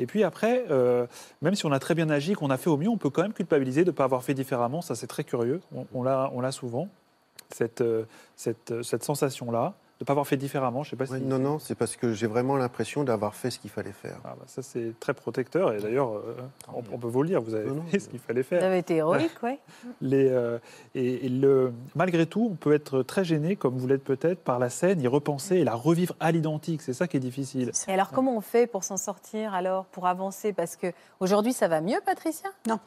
Et 0.01 0.07
puis 0.07 0.25
après, 0.25 0.65
euh, 0.71 1.07
même 1.43 1.55
si 1.55 1.67
on 1.67 1.73
a 1.73 1.79
très 1.79 1.95
bien 1.95 2.09
agi, 2.11 2.33
qu'on 2.33 2.51
a 2.51 2.57
fait 2.57 2.71
au 2.71 2.79
mieux, 2.79 2.89
on 2.89 2.97
peut 2.97 3.11
quand 3.11 3.23
même 3.23 3.35
culpabiliser 3.35 3.85
de 3.85 3.91
ne 3.91 3.95
pas 3.95 4.05
avoir 4.05 4.25
fait 4.25 4.35
différemment. 4.35 4.81
Ça, 4.81 4.95
c'est 4.95 5.07
très 5.07 5.25
curieux. 5.25 5.61
On, 5.77 5.87
on 5.93 6.41
l'a 6.41 6.53
souvent, 6.53 6.89
cette, 7.51 7.85
cette, 8.37 8.71
euh, 8.71 8.83
cette 8.83 9.05
sensation-là, 9.05 9.75
de 10.01 10.05
ne 10.05 10.07
pas 10.07 10.13
avoir 10.15 10.27
fait 10.27 10.39
différemment. 10.39 10.83
Je 10.83 10.91
sais 10.91 10.97
pas 10.97 11.05
Ouais, 11.11 11.19
si. 11.19 11.25
non, 11.25 11.39
non, 11.39 11.59
c'est 11.59 11.75
parce 11.75 11.95
que 11.95 12.15
j'ai 12.15 12.27
vraiment 12.27 12.57
l'impression 12.57 13.05
d'avoir 13.05 13.35
fait 13.35 13.51
ce 13.51 13.59
qu'il 13.59 13.69
fallait 13.69 13.93
faire. 13.93 14.17
Ah, 14.25 14.35
bah, 14.39 14.45
ça, 14.47 14.63
c'est 14.63 14.99
très 14.99 15.13
protecteur. 15.13 15.75
Et 15.75 15.79
d'ailleurs, 15.81 16.17
euh, 16.17 16.37
on, 16.73 16.79
on 16.91 16.99
peut 16.99 17.07
vous 17.09 17.23
le 17.23 17.29
dire, 17.29 17.43
vous 17.43 17.55
avez 17.55 17.69
Non, 17.69 17.75
non. 17.75 17.83
fait 17.83 17.99
ce 17.99 18.09
qu'il 18.09 18.19
fallait 18.19 18.41
Vous 18.41 18.49
faire. 18.49 18.65
avez 18.65 18.79
été 18.79 18.97
héroïque, 18.97 19.37
oui. 19.43 19.59
Les, 20.01 20.27
euh, 20.31 20.59
et, 20.95 21.27
et 21.27 21.29
le, 21.29 21.75
malgré 21.95 22.25
tout, 22.25 22.49
on 22.51 22.55
peut 22.55 22.73
être 22.73 23.03
très 23.03 23.25
gêné, 23.25 23.57
comme 23.57 23.77
vous 23.77 23.87
l'êtes 23.87 24.03
peut-être, 24.03 24.41
par 24.41 24.59
la 24.59 24.71
scène, 24.71 25.03
y 25.03 25.07
repenser 25.07 25.57
et 25.57 25.65
la 25.65 25.75
revivre 25.75 26.15
à 26.19 26.33
l'identique. 26.33 26.81
C'est 26.81 26.95
ça 26.95 27.07
qui 27.07 27.19
est 27.19 27.21
difficile. 27.21 27.71
Et 27.87 27.93
alors, 27.93 28.11
comment 28.11 28.35
on 28.35 28.41
fait 28.41 28.67
pour 28.67 28.85
s'en 28.85 28.97
sortir, 28.97 29.53
alors, 29.53 29.85
pour 29.85 30.07
avancer? 30.07 30.55
Parce 30.55 30.77
que 30.77 30.93
aujourd'hui, 31.21 31.53
ça 31.53 31.69
va 31.69 31.83
mieux, 31.83 32.01
Patricia? 32.07 32.49
Non. 32.67 32.81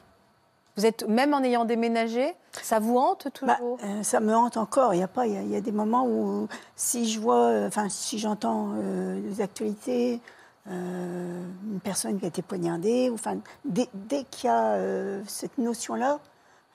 Vous 0.76 0.86
êtes, 0.86 1.06
même 1.08 1.34
en 1.34 1.42
ayant 1.44 1.64
déménagé, 1.64 2.34
ça 2.62 2.80
vous 2.80 2.96
hante 2.98 3.28
Bah, 3.42 3.54
toujours? 3.56 3.78
euh, 3.84 4.02
ça 4.02 4.18
me 4.20 4.34
hante 4.34 4.56
encore. 4.56 4.92
Il 4.94 5.00
y 5.00 5.02
a 5.04 5.08
pas, 5.08 5.26
il 5.26 5.34
y 5.34 5.36
a, 5.36 5.42
il 5.42 5.50
y 5.50 5.56
a 5.56 5.60
des 5.60 5.70
moments 5.72 6.04
où 6.06 6.48
si 6.74 7.08
je 7.08 7.20
vois, 7.20 7.44
euh, 7.46 7.68
enfin 7.68 7.88
si 7.88 8.18
j'entends 8.18 8.72
euh, 8.74 9.20
les 9.20 9.40
actualités, 9.40 10.20
euh, 10.68 11.44
une 11.70 11.80
personne 11.80 12.18
qui 12.18 12.24
a 12.24 12.28
été 12.28 12.42
poignardée, 12.42 13.08
ou, 13.10 13.14
enfin 13.14 13.36
dès, 13.64 13.88
dès 13.94 14.24
qu'il 14.24 14.48
y 14.48 14.50
a 14.52 14.72
euh, 14.74 15.22
cette 15.28 15.58
notion-là, 15.58 16.18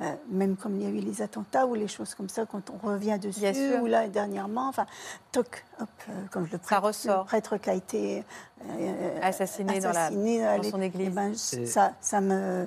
euh, 0.02 0.06
même 0.30 0.56
comme 0.56 0.78
il 0.78 0.84
y 0.84 0.86
a 0.86 0.90
eu 0.90 1.02
les 1.04 1.22
attentats 1.22 1.66
ou 1.68 1.74
les 1.76 1.90
choses 1.90 2.16
comme 2.16 2.30
ça, 2.30 2.46
quand 2.46 2.70
on 2.70 2.88
revient 2.88 3.20
dessus, 3.22 3.42
Bien 3.42 3.54
sûr. 3.54 3.82
ou 3.82 3.86
là 3.88 4.08
dernièrement, 4.08 4.70
enfin, 4.70 4.86
toc, 5.34 5.66
hop, 5.82 5.90
euh, 6.08 6.14
comme 6.32 6.48
le 6.50 6.58
prêtre, 6.58 6.82
ressort. 6.82 7.20
le 7.20 7.26
prêtre 7.26 7.58
qui 7.58 7.70
a 7.70 7.74
été 7.74 8.24
euh, 8.70 9.20
Assassiné 9.22 9.82
dans 9.82 9.92
la- 9.92 10.06
assassiné, 10.06 10.42
dans 10.42 10.62
les- 10.62 10.72
son 10.72 10.82
église. 10.82 11.08
eh 11.08 11.10
ben, 11.10 11.34
Et- 11.34 11.66
ça, 11.66 11.92
ça 12.00 12.22
me, 12.22 12.66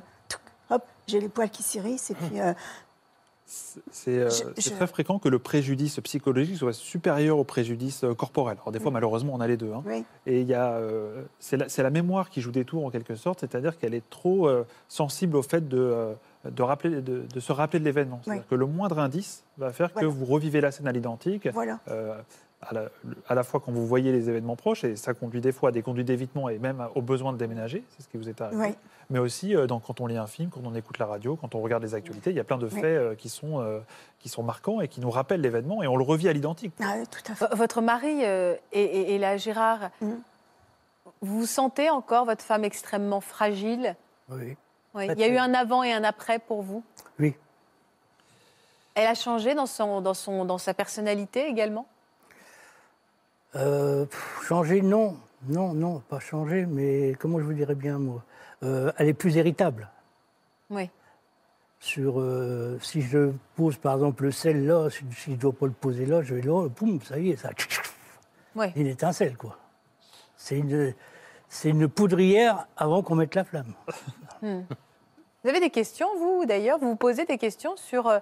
j'ai 1.07 1.21
les 1.21 1.29
poils 1.29 1.51
qui 1.51 1.63
s'irrissent 1.63 2.11
et 2.11 2.15
puis 2.15 2.41
euh, 2.41 2.53
C'est 3.47 4.19
euh, 4.19 4.31
très 4.77 4.87
fréquent 4.87 5.19
que 5.19 5.29
le 5.29 5.39
préjudice 5.39 6.01
psychologique 6.01 6.57
soit 6.57 6.73
supérieur 6.73 7.39
au 7.39 7.45
préjudice 7.45 8.05
euh, 8.05 8.15
corporel. 8.15 8.57
Alors 8.61 8.73
des 8.73 8.81
fois, 8.81 8.91
malheureusement, 8.91 9.33
on 9.35 9.41
a 9.41 9.47
les 9.47 9.57
deux. 9.59 9.73
hein. 9.73 9.83
oui, 9.85 10.05
Et 10.27 10.47
euh, 10.51 11.23
c'est 11.39 11.79
la, 11.83 11.91
mémoire 11.91 12.31
qui 12.31 12.41
joue 12.41 12.53
des 12.53 12.65
tours 12.65 12.87
en 12.87 12.91
quelque 12.91 13.15
sorte, 13.15 13.41
c'est-à-dire 13.41 13.77
qu'elle 13.79 13.95
est 13.95 14.09
trop 14.09 14.49
sensible 14.89 15.37
au 15.37 15.43
fait 15.43 15.69
de, 15.69 16.15
de, 16.47 16.63
rappeler, 16.63 17.03
de, 17.03 17.25
de 17.33 17.41
se 17.41 17.53
rappeler 17.53 17.81
de 17.81 17.85
l'événement. 17.85 18.21
C'est-à-dire 18.25 18.43
Oui. 18.45 18.49
que 18.49 18.55
le 18.55 18.67
moindre 18.67 18.99
indice 18.99 19.45
va 19.59 19.73
faire 19.73 19.91
Voilà. 19.93 20.09
que 20.09 20.13
vous 20.15 20.25
revivez 20.25 20.61
la 20.63 20.71
scène 20.71 20.87
à 20.89 20.93
l'identique. 20.93 21.47
voilà. 21.53 21.79
À, 22.63 22.75
la, 22.75 22.85
à 23.29 23.35
la 23.35 23.43
fois 23.43 23.61
quand 23.61 23.73
vous 23.73 23.87
voyez 23.87 24.13
les 24.13 24.29
événements 24.29 24.57
proches, 24.57 24.85
et 24.85 24.97
ça 24.97 25.15
conduit 25.15 25.41
des 25.41 25.53
fois 25.53 25.71
à 25.71 25.73
des 25.73 25.83
conduits 25.83 26.05
d'évitement 26.05 26.49
et 26.49 26.59
même 26.59 26.87
au 26.95 27.03
besoin 27.03 27.33
de 27.33 27.39
déménager, 27.39 27.83
c'est 27.91 28.03
ce 28.05 28.09
qui 28.09 28.17
vous 28.17 28.29
est 28.29 28.41
arrivé, 28.41 28.63
Oui. 28.63 28.75
mais 29.11 29.19
aussi 29.19 29.55
euh, 29.57 29.67
dans- 29.67 29.81
quand 29.81 30.01
on 30.01 30.07
lit 30.07 30.17
un 30.17 30.27
film, 30.27 30.49
quand 30.51 30.61
on 30.65 30.75
écoute 30.75 30.99
la 30.99 31.07
radio, 31.07 31.37
quand 31.37 31.55
on 31.55 31.61
regarde 31.61 31.83
les 31.83 31.95
actualités, 31.95 32.31
il 32.31 32.37
y 32.37 32.41
a 32.41 32.45
plein 32.45 32.59
de 32.59 32.67
Oui. 32.67 32.73
faits 32.73 32.85
euh, 32.85 33.15
qui, 33.17 33.29
sont, 33.29 33.61
euh, 33.61 33.81
qui 34.21 34.29
sont 34.29 34.43
marquants 34.43 34.81
et 34.81 34.89
qui 34.89 35.01
nous 35.01 35.11
rappellent 35.11 35.41
l'événement 35.41 35.83
et 35.83 35.87
on 35.89 35.97
le 35.97 36.05
revit 36.05 36.29
à 36.29 36.33
l'identique. 36.33 36.73
Ah, 36.81 36.95
oui, 36.99 37.05
tout 37.11 37.33
à 37.33 37.35
fait. 37.35 37.47
V- 37.47 37.57
Votre 37.57 37.81
mari 37.81 38.25
euh, 38.25 38.55
et, 38.73 38.83
et- 38.83 39.15
et 39.15 39.19
là, 39.19 39.37
Gérard, 39.37 39.91
Mhm. 40.01 40.21
vous 41.21 41.47
sentez 41.47 41.91
encore 41.91 42.25
votre 42.27 42.45
femme 42.45 42.65
extrêmement 42.65 43.21
fragile? 43.21 43.97
Oui. 44.31 44.57
Il 44.95 45.19
y 45.19 45.25
a 45.25 45.29
eu 45.29 45.39
un 45.39 45.55
avant 45.55 45.83
et 45.83 45.93
un 45.93 46.05
après 46.05 46.39
pour 46.39 46.63
vous? 46.63 46.85
Oui. 47.19 47.35
Elle 48.95 49.07
a 49.07 49.15
changé 49.15 49.55
dans, 49.55 49.65
son, 49.67 50.03
dans, 50.03 50.13
son, 50.15 50.45
dans 50.45 50.59
sa 50.59 50.75
personnalité 50.75 51.47
également? 51.49 51.87
Euh, 53.57 54.07
changer, 54.47 54.83
non. 54.83 55.17
Non, 55.49 55.73
non, 55.75 56.01
pas 56.09 56.21
changer, 56.21 56.67
mais 56.67 57.15
comment 57.19 57.39
je 57.41 57.45
vous 57.45 57.53
dirais 57.53 57.75
bien, 57.75 57.99
moi 57.99 58.23
Euh, 58.63 58.93
Elle 58.97 59.09
est 59.09 59.15
plus 59.15 59.35
irritable. 59.35 59.89
Oui. 60.71 60.89
Sur, 61.81 62.21
euh, 62.21 62.79
si 62.81 63.03
je 63.03 63.33
pose 63.57 63.77
par 63.77 63.95
exemple 63.95 64.23
le 64.23 64.31
sel 64.31 64.65
là, 64.67 64.89
si, 64.89 64.99
si 65.17 65.25
je 65.25 65.31
ne 65.33 65.37
dois 65.37 65.53
pas 65.53 65.67
le 65.67 65.73
poser 65.73 66.07
là, 66.07 66.23
je 66.23 66.35
vais 66.37 66.43
là, 66.43 66.69
poum, 66.69 67.01
ça 67.03 67.19
y 67.19 67.31
est, 67.31 67.37
ça. 67.37 67.51
Oui. 68.55 68.67
Une 68.77 68.87
étincelle, 68.87 69.37
quoi. 69.37 69.59
C'est 70.37 70.59
une, 70.59 70.95
c'est 71.49 71.71
une 71.71 71.89
poudrière 71.89 72.69
avant 72.77 73.03
qu'on 73.03 73.17
mette 73.17 73.35
la 73.35 73.43
flamme. 73.45 73.75
Vous 74.43 75.49
avez 75.49 75.59
des 75.61 75.71
questions, 75.71 76.09
vous 76.19 76.47
d'ailleurs? 76.47 76.79
Vous 76.79 76.91
vous 76.91 76.97
posez 76.97 77.25
des 77.25 77.39
questions 77.39 77.77
sur 77.77 78.13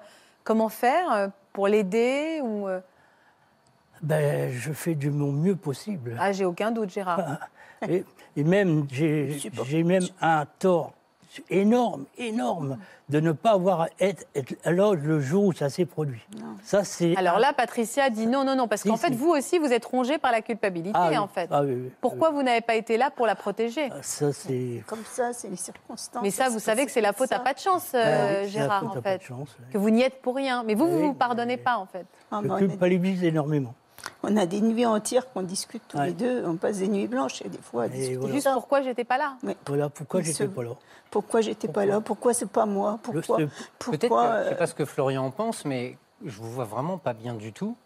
comment 0.43 0.69
faire 0.71 1.31
pour 1.53 1.69
l'aider 1.69 2.41
ou 2.43 2.67
Ben, 4.03 4.51
je 4.53 4.73
fais 4.73 4.95
du 4.95 5.11
mon 5.11 5.31
mieux 5.33 5.57
possible. 5.57 6.17
Ah, 6.19 6.33
j'ai 6.33 6.45
aucun 6.45 6.71
doute, 6.71 6.91
Gérard. 6.91 7.21
Et, 7.89 8.05
et 8.37 8.45
même, 8.45 8.87
j'ai 8.91 9.83
même 9.85 10.05
un 10.21 10.45
tort 10.59 10.93
énorme, 11.49 12.07
énorme, 12.19 12.77
de 13.09 13.21
ne 13.21 13.31
pas 13.33 13.53
avoir 13.53 13.83
à 13.83 13.89
être, 14.01 14.25
être 14.35 14.55
là 14.65 14.95
le 14.95 15.21
jour 15.21 15.45
où 15.45 15.53
ça 15.53 15.69
s'est 15.69 15.85
produit. 15.85 16.27
Ça, 16.65 16.83
c'est. 16.83 17.15
Alors 17.17 17.39
là, 17.39 17.53
Patricia 17.53 18.11
dit 18.11 18.27
non, 18.27 18.45
non, 18.45 18.57
non, 18.57 18.67
parce 18.69 18.83
Si, 18.83 18.89
qu'en 18.89 18.97
fait, 18.97 19.09
si. 19.09 19.15
vous 19.15 19.29
aussi, 19.31 19.59
vous 19.59 19.73
êtes 19.73 19.85
rongé 19.85 20.19
par 20.19 20.33
la 20.33 20.41
culpabilité, 20.43 20.93
Ah 21.01 21.09
oui, 21.11 21.19
en 21.19 21.29
fait. 21.29 21.49
ah 21.53 21.63
oui, 21.63 21.75
oui, 21.75 21.93
Pourquoi 22.01 22.31
vous 22.31 22.43
n'avez 22.43 22.61
pas 22.63 22.75
été 22.75 22.97
là 22.97 23.11
pour 23.11 23.27
la 23.27 23.35
protéger? 23.37 23.85
Oui. 23.85 23.99
Ça, 24.03 24.33
c'est. 24.33 24.83
Comme 24.87 25.05
ça, 25.05 25.33
c'est 25.33 25.49
les 25.49 25.57
circonstances. 25.57 26.23
Mais 26.23 26.31
ça, 26.31 26.49
vous 26.49 26.59
savez 26.59 26.85
que 26.85 26.91
c'est 26.91 27.01
la 27.01 27.13
faute 27.13 27.31
à 27.33 27.39
pas 27.39 27.55
de 27.55 27.59
chance, 27.61 27.93
euh, 27.95 28.43
Ah 28.43 28.47
Gérard, 28.49 28.97
en 28.97 29.01
fait. 29.03 29.19
de 29.19 29.23
chance, 29.23 29.57
oui. 29.61 29.67
Que 29.73 29.79
vous 29.79 29.91
n'y 29.91 30.03
êtes 30.03 30.21
pour 30.21 30.35
rien. 30.35 30.65
Mais 30.65 30.75
vous, 30.75 30.89
vous 30.89 30.97
Oui, 30.99 31.07
vous 31.07 31.15
pardonnez 31.15 31.57
mais- 31.57 31.63
pas, 31.63 31.77
en 31.77 31.87
fait. 31.87 32.07
Ah, 32.33 32.41
culpabilise 32.59 33.23
énormément. 33.25 33.75
On 34.23 34.37
a 34.37 34.47
des 34.47 34.61
nuits 34.61 34.87
entières 34.87 35.31
qu'on 35.33 35.43
discute 35.43 35.83
tous 35.89 35.97
Ouais. 35.99 36.07
les 36.09 36.13
deux. 36.13 36.45
On 36.47 36.57
passe 36.57 36.79
des 36.79 36.89
nuits 36.89 37.07
blanches 37.09 37.43
et 37.43 37.49
des 37.49 37.59
fois 37.59 37.87
Et 37.87 37.91
discuter 37.91 38.17
voilà. 38.17 38.35
Juste 38.35 38.49
pourquoi 38.53 38.83
j'étais 38.83 39.05
pas 39.05 39.19
là. 39.19 39.37
Voilà 39.67 39.89
pourquoi 39.89 40.21
Mais 40.21 40.27
j'étais 40.27 40.45
ce- 40.45 40.49
pas 40.51 40.63
là. 40.63 40.71
Pourquoi 41.11 41.41
j'étais 41.41 41.69
pas 41.69 41.87
là? 41.87 42.01
Pourquoi? 42.01 42.35
C'est 42.35 42.49
pas 42.51 42.67
moi? 42.67 42.99
Pourquoi 43.03 43.39
Le- 43.41 43.49
Peut-être 43.79 44.03
je 44.23 44.39
ne 44.39 44.45
sais 44.45 44.53
euh, 44.53 44.55
pas 44.55 44.67
ce 44.67 44.75
que 44.75 44.85
Florian 44.85 45.25
en 45.27 45.31
pense, 45.31 45.65
mais 45.65 45.97
je 46.25 46.39
vous 46.41 46.51
vois 46.51 46.65
vraiment 46.65 46.99
pas 46.99 47.13
bien 47.15 47.35
du 47.35 47.53
tout. 47.53 47.77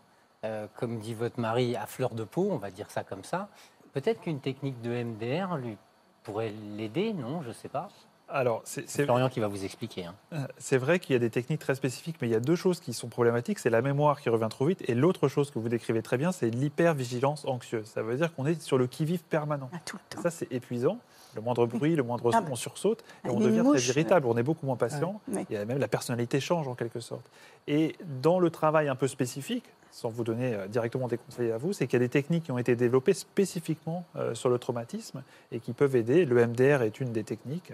Euh, 0.44 0.66
comme 0.76 0.98
dit 0.98 1.14
votre 1.14 1.40
mari, 1.40 1.74
à 1.76 1.86
fleur 1.86 2.10
de 2.10 2.24
peau, 2.24 2.48
on 2.50 2.56
va 2.58 2.70
dire 2.70 2.90
ça 2.90 3.02
comme 3.02 3.24
ça. 3.24 3.48
Peut-être 3.94 4.20
qu'une 4.20 4.40
technique 4.40 4.80
de 4.82 4.90
MDR 4.90 5.56
lui 5.56 5.78
pourrait 6.22 6.52
l'aider, 6.76 7.12
non? 7.14 7.40
Je 7.42 7.48
ne 7.48 7.52
sais 7.54 7.68
pas. 7.68 7.88
Alors, 8.28 8.62
c'est 8.64 9.04
Florian 9.04 9.28
qui 9.28 9.38
va 9.40 9.48
vous 9.48 9.64
expliquer. 9.64 10.06
hein. 10.06 10.46
C'est 10.58 10.78
vrai 10.78 10.98
qu'il 10.98 11.12
y 11.12 11.16
a 11.16 11.18
des 11.18 11.30
techniques 11.30 11.60
très 11.60 11.74
spécifiques, 11.74 12.16
mais 12.20 12.28
il 12.28 12.30
y 12.32 12.34
a 12.36 12.40
deux 12.40 12.56
choses 12.56 12.80
qui 12.80 12.92
sont 12.92 13.08
problématiques. 13.08 13.58
C'est 13.58 13.70
la 13.70 13.82
mémoire 13.82 14.20
qui 14.20 14.28
revient 14.30 14.48
trop 14.50 14.66
vite, 14.66 14.82
et 14.88 14.94
l'autre 14.94 15.28
chose 15.28 15.50
que 15.50 15.58
vous 15.58 15.68
décrivez 15.68 16.02
très 16.02 16.16
bien, 16.16 16.32
c'est 16.32 16.48
l'hypervigilance 16.50 17.44
anxieuse. 17.46 17.86
Ça 17.86 18.02
veut 18.02 18.16
dire 18.16 18.34
qu'on 18.34 18.46
est 18.46 18.60
sur 18.60 18.78
le 18.78 18.86
qui-vive 18.86 19.22
permanent. 19.22 19.68
ah, 19.72 19.78
tout 19.84 19.96
le 19.96 20.02
Et 20.10 20.16
temps. 20.16 20.22
ça, 20.22 20.30
c'est 20.30 20.50
épuisant. 20.52 20.98
Le 21.36 21.42
moindre 21.42 21.66
bruit, 21.66 21.96
le 21.96 22.02
moindre 22.02 22.30
son, 22.32 22.38
Ah 22.38 22.40
bah. 22.40 22.48
on 22.50 22.54
sursaute, 22.56 23.00
et 23.00 23.28
Ah, 23.28 23.32
on 23.32 23.40
devient 23.40 23.60
mouche, 23.60 23.82
très 23.82 23.88
irritable, 23.90 24.26
on 24.26 24.36
est 24.36 24.42
beaucoup 24.42 24.66
moins 24.66 24.76
patient. 24.76 25.20
Oui. 25.28 25.44
Et 25.50 25.64
même 25.64 25.78
la 25.78 25.88
personnalité 25.88 26.40
change 26.40 26.66
en 26.68 26.74
quelque 26.74 27.00
sorte. 27.00 27.28
Et 27.66 27.96
dans 28.22 28.38
le 28.38 28.50
travail 28.50 28.88
un 28.88 28.94
peu 28.96 29.08
spécifique, 29.08 29.64
sans 29.90 30.08
vous 30.08 30.24
donner 30.24 30.54
euh, 30.54 30.66
directement 30.66 31.08
des 31.08 31.18
conseils 31.18 31.52
à 31.52 31.58
vous, 31.58 31.72
c'est 31.72 31.86
qu'il 31.86 32.00
y 32.00 32.02
a 32.02 32.06
des 32.06 32.08
techniques 32.08 32.44
qui 32.44 32.52
ont 32.52 32.58
été 32.58 32.74
développées 32.74 33.14
spécifiquement 33.14 34.04
euh, 34.16 34.34
sur 34.34 34.48
le 34.48 34.58
traumatisme 34.58 35.22
et 35.52 35.60
qui 35.60 35.72
peuvent 35.72 35.94
aider. 35.94 36.24
Le 36.24 36.46
MDR 36.46 36.82
est 36.82 37.00
une 37.00 37.12
des 37.12 37.22
techniques. 37.24 37.72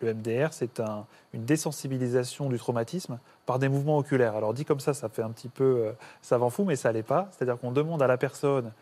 Le 0.00 0.14
MDR, 0.14 0.52
c'est 0.52 0.80
un- 0.80 1.04
une 1.32 1.44
désensibilisation 1.44 2.48
du 2.48 2.58
traumatisme 2.58 3.18
par 3.46 3.58
des 3.58 3.68
mouvements 3.68 3.98
oculaires. 3.98 4.36
Alors 4.36 4.54
dit 4.54 4.64
comme 4.64 4.80
ça, 4.80 4.94
ça 4.94 5.08
fait 5.08 5.22
un 5.22 5.30
petit 5.30 5.48
peu 5.48 5.64
euh, 5.86 5.92
savant 6.22 6.50
fou, 6.50 6.64
mais 6.64 6.76
ça 6.76 6.92
l'est 6.92 7.02
pas. 7.02 7.28
C'est-à-dire 7.32 7.58
qu'on 7.58 7.72
demande 7.72 8.02
à 8.02 8.06
la 8.06 8.16
personne 8.16 8.72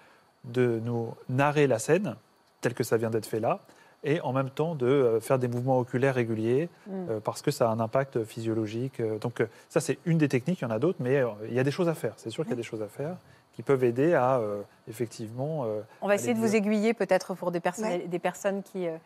de 0.44 0.80
nous 0.84 1.14
narrer 1.28 1.66
la 1.66 1.78
scène, 1.78 2.16
telle 2.60 2.74
que 2.74 2.84
ça 2.84 2.96
vient 2.96 3.10
d'être 3.10 3.26
fait 3.26 3.40
là, 3.40 3.60
et 4.02 4.20
en 4.22 4.32
même 4.32 4.48
temps 4.50 4.74
de 4.74 4.86
euh, 4.86 5.20
faire 5.20 5.38
des 5.38 5.48
mouvements 5.48 5.78
oculaires 5.78 6.14
réguliers, 6.14 6.68
Mm. 6.86 6.90
euh, 7.10 7.20
parce 7.20 7.42
que 7.42 7.50
ça 7.50 7.68
a 7.68 7.72
un 7.72 7.80
impact 7.80 8.24
physiologique. 8.24 9.00
Euh, 9.00 9.18
Donc 9.18 9.42
ça, 9.68 9.80
c'est 9.80 9.98
une 10.06 10.16
des 10.18 10.28
techniques, 10.28 10.60
il 10.60 10.64
y 10.64 10.66
en 10.66 10.70
a 10.70 10.78
d'autres, 10.78 10.98
mais 11.00 11.22
il 11.48 11.54
y 11.54 11.58
a 11.58 11.64
des 11.64 11.70
choses 11.70 11.88
à 11.88 11.94
faire. 11.94 12.14
C'est 12.16 12.30
sûr 12.30 12.44
qu'il 12.44 12.50
y 12.52 12.54
a 12.54 12.56
des 12.56 12.62
choses 12.62 12.82
à 12.82 12.88
faire 12.88 13.16
qui 13.60 13.62
peuvent 13.62 13.84
aider 13.84 14.14
à, 14.14 14.38
euh, 14.38 14.62
effectivement... 14.88 15.64
euh, 15.66 15.82
On 16.00 16.08
va 16.08 16.14
essayer 16.14 16.32
de 16.32 16.38
vous 16.38 16.56
aiguiller 16.56 16.94
peut-être 16.94 17.34
pour 17.34 17.50
des, 17.50 17.60
personnes, 17.60 17.84
Ouais. 17.84 18.06
des 18.08 18.18
personnes 18.18 18.62
qui, 18.62 18.86
euh, 18.88 18.96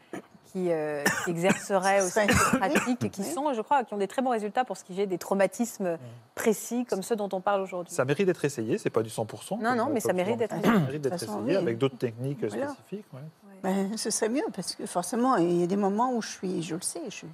qui, 0.53 0.71
euh, 0.71 1.03
qui 1.25 1.31
exerceraient 1.33 2.01
aussi 2.03 2.13
cette 2.13 2.31
pratique 2.31 3.03
et 3.05 3.11
qui 3.11 3.25
sont, 3.25 3.53
je 3.53 3.61
crois, 3.63 3.83
qui 3.83 3.93
ont 3.95 3.99
des 3.99 4.07
très 4.07 4.23
bons 4.23 4.31
résultats 4.31 4.65
pour 4.65 4.77
ce 4.77 4.85
qui 4.85 5.01
est 5.01 5.09
des 5.09 5.19
traumatismes 5.19 5.99
précis 6.37 6.85
comme 6.89 7.03
ceux 7.03 7.17
dont 7.17 7.29
on 7.33 7.41
parle 7.41 7.63
aujourd'hui. 7.63 7.93
ça 7.93 8.05
mérite 8.05 8.27
d'être 8.27 8.45
essayé, 8.45 8.79
c'est 8.79 8.91
pas 8.91 9.03
du 9.03 9.11
100%. 9.11 9.61
Non, 9.61 9.75
non, 9.75 9.89
mais 9.93 9.99
ça 9.99 10.13
mérite 10.13 10.37
d'être 10.37 10.55
essayé. 10.55 10.79
mérite 10.79 11.01
d'être 11.03 11.15
De 11.15 11.19
toute 11.19 11.27
façon, 11.27 11.41
essayé 11.43 11.57
oui. 11.57 11.63
avec 11.63 11.79
d'autres 11.79 11.99
techniques 11.99 12.45
Voilà. 12.45 12.69
spécifiques. 12.69 13.07
ouais. 13.13 13.21
Ben, 13.65 13.97
ce 13.97 14.11
serait 14.11 14.29
mieux 14.29 14.45
parce 14.55 14.77
que 14.77 14.87
forcément, 14.87 15.35
il 15.37 15.61
y 15.61 15.65
a 15.65 15.67
des 15.67 15.77
moments 15.77 16.13
où 16.15 16.23
je 16.23 16.29
suis, 16.29 16.63
je 16.63 16.77
le 16.77 16.81
sais, 16.83 17.01
je 17.07 17.11
suis, 17.11 17.27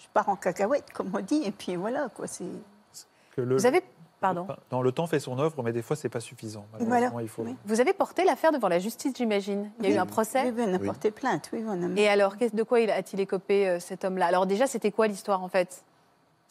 je 0.00 0.06
pars 0.12 0.28
en 0.28 0.34
cacahuète 0.36 0.90
comme 0.92 1.12
on 1.14 1.20
dit, 1.20 1.42
et 1.44 1.52
puis 1.52 1.76
voilà 1.76 2.08
quoi. 2.08 2.26
C'est 2.26 2.44
Que 3.36 3.42
le- 3.42 3.56
Vous 3.56 3.66
avez, 3.66 3.82
pardon, 4.20 4.46
le- 4.48 4.54
non, 4.72 4.82
le 4.82 4.92
temps 4.92 5.06
fait 5.06 5.18
son 5.20 5.38
œuvre, 5.38 5.62
mais 5.62 5.72
des 5.72 5.82
fois, 5.82 5.96
c'est 5.96 6.08
pas 6.08 6.20
suffisant. 6.20 6.66
Voilà. 6.72 6.86
Malheureusement, 6.86 7.20
il 7.20 7.28
faut... 7.28 7.42
Oui. 7.42 7.56
vous 7.64 7.80
avez 7.80 7.92
porté 7.92 8.24
l'affaire 8.24 8.52
devant 8.52 8.68
la 8.68 8.78
justice, 8.78 9.12
j'imagine. 9.16 9.70
Il 9.80 9.88
y 9.88 9.92
a 9.92 9.96
eu 9.96 9.98
un 9.98 10.06
procès. 10.06 10.44
Oui, 10.44 10.52
oui, 10.56 10.64
on 10.68 10.74
a 10.74 10.78
Oui. 10.78 10.86
porté 10.86 11.10
plainte. 11.10 11.48
Oui, 11.52 11.64
on 11.66 11.82
a. 11.82 11.98
Et 12.00 12.08
alors, 12.08 12.34
de 12.36 12.62
quoi 12.62 12.80
il- 12.80 12.90
a-t-il 12.90 13.20
écopé 13.20 13.68
euh, 13.68 13.80
cet 13.80 14.04
homme-là? 14.04 14.26
Alors 14.26 14.46
déjà, 14.46 14.66
c'était 14.66 14.90
quoi 14.92 15.06
l'histoire 15.06 15.42
en 15.42 15.48
fait? 15.48 15.82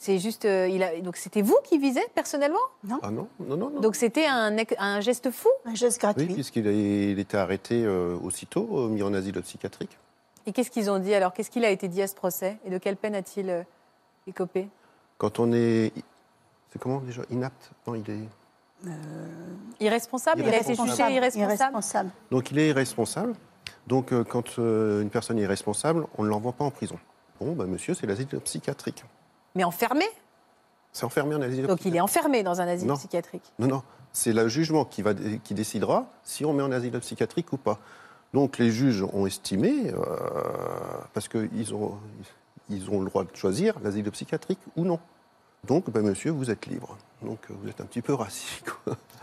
C'est 0.01 0.17
juste, 0.17 0.45
euh, 0.45 0.69
il 0.69 0.81
a, 0.81 0.97
donc 1.01 1.17
c'était 1.17 1.41
vous 1.41 1.57
qui 1.65 1.77
visez 1.77 1.99
personnellement? 2.15 2.57
Ah 3.01 3.11
non, 3.11 3.27
non, 3.41 3.57
non, 3.57 3.69
non. 3.69 3.79
Donc 3.81 3.95
c'était 3.97 4.25
un, 4.25 5.01
geste 5.01 5.29
fou? 5.29 5.49
Un 5.65 5.75
geste 5.75 5.97
oui, 5.97 6.01
gratuit. 6.01 6.33
puisqu'il 6.33 6.67
a- 6.69 6.71
il 6.71 7.19
était 7.19 7.35
arrêté 7.35 7.83
euh, 7.83 8.15
aussitôt, 8.23 8.67
euh, 8.71 8.87
mis 8.87 9.03
en 9.03 9.13
asile 9.13 9.41
psychiatrique. 9.41 9.97
Et 10.45 10.53
qu'est-ce 10.53 10.71
qu'ils 10.71 10.89
ont 10.89 10.99
dit? 10.99 11.13
Alors 11.13 11.33
Qu'est-ce 11.33 11.51
qu'il 11.51 11.65
a 11.65 11.69
été 11.69 11.89
dit 11.89 12.01
à 12.01 12.07
ce 12.07 12.15
procès? 12.15 12.57
Et 12.65 12.69
de 12.69 12.77
quelle 12.77 12.95
peine 12.95 13.13
a-t-il 13.13 13.49
euh, 13.49 13.61
écopé? 14.25 14.69
Quand 15.17 15.37
on 15.39 15.51
est. 15.51 15.91
C'est 16.71 16.79
comment 16.79 16.99
déjà 16.99 17.21
Inapte 17.29 17.71
Non, 17.87 17.95
il 17.95 18.09
est. 18.09 18.27
Irresponsable 19.79 20.41
Il 20.41 20.45
a 20.45 20.57
été 20.57 20.65
Irresponsable. 20.73 20.91
jugé 21.09 21.15
irresponsable 21.15 21.51
Irresponsable. 21.51 22.09
Donc 22.31 22.51
il 22.51 22.59
est 22.59 22.69
irresponsable. 22.69 23.33
Donc 23.87 24.13
euh, 24.13 24.23
quand 24.23 24.57
euh, 24.59 25.01
une 25.01 25.09
personne 25.09 25.37
est 25.39 25.43
irresponsable, 25.43 26.05
on 26.17 26.23
ne 26.23 26.29
l'envoie 26.29 26.53
pas 26.53 26.63
en 26.63 26.71
prison. 26.71 26.97
Bon, 27.41 27.53
bah, 27.53 27.65
monsieur, 27.65 27.93
c'est 27.93 28.07
l'asile 28.07 28.27
psychiatrique. 28.27 29.03
Mais 29.55 29.63
enfermé? 29.63 30.05
C'est 30.91 31.05
enfermé 31.05 31.35
en 31.35 31.41
asile 31.41 31.67
Donc 31.67 31.85
il 31.85 31.95
est 31.95 31.99
enfermé 31.99 32.43
dans 32.43 32.61
un 32.61 32.67
asile 32.67 32.87
Non. 32.87 32.95
psychiatrique. 32.95 33.43
Non, 33.59 33.67
non. 33.67 33.83
C'est 34.11 34.33
le 34.33 34.47
jugement 34.47 34.85
qui, 34.85 35.01
va, 35.01 35.13
qui 35.13 35.53
décidera 35.53 36.07
si 36.23 36.45
on 36.45 36.53
met 36.53 36.63
en 36.63 36.71
asile 36.71 36.97
psychiatrique 36.99 37.51
ou 37.53 37.57
pas. 37.57 37.79
Donc 38.33 38.57
les 38.57 38.71
juges 38.71 39.03
ont 39.03 39.25
estimé, 39.25 39.91
euh, 39.93 39.99
parce 41.13 41.27
qu'ils 41.27 41.73
ont, 41.73 41.97
ils 42.69 42.89
ont 42.89 43.01
le 43.01 43.05
droit 43.09 43.23
de 43.23 43.35
choisir 43.35 43.75
l'asile 43.83 44.09
psychiatrique 44.11 44.59
ou 44.75 44.83
non. 44.83 44.99
Donc, 45.67 45.89
ben, 45.89 46.01
monsieur, 46.01 46.31
vous 46.31 46.49
êtes 46.49 46.65
libre. 46.65 46.97
Donc 47.21 47.39
vous 47.49 47.69
êtes 47.69 47.81
un 47.81 47.85
petit 47.85 48.01
peu 48.01 48.15
quoi. 48.15 48.27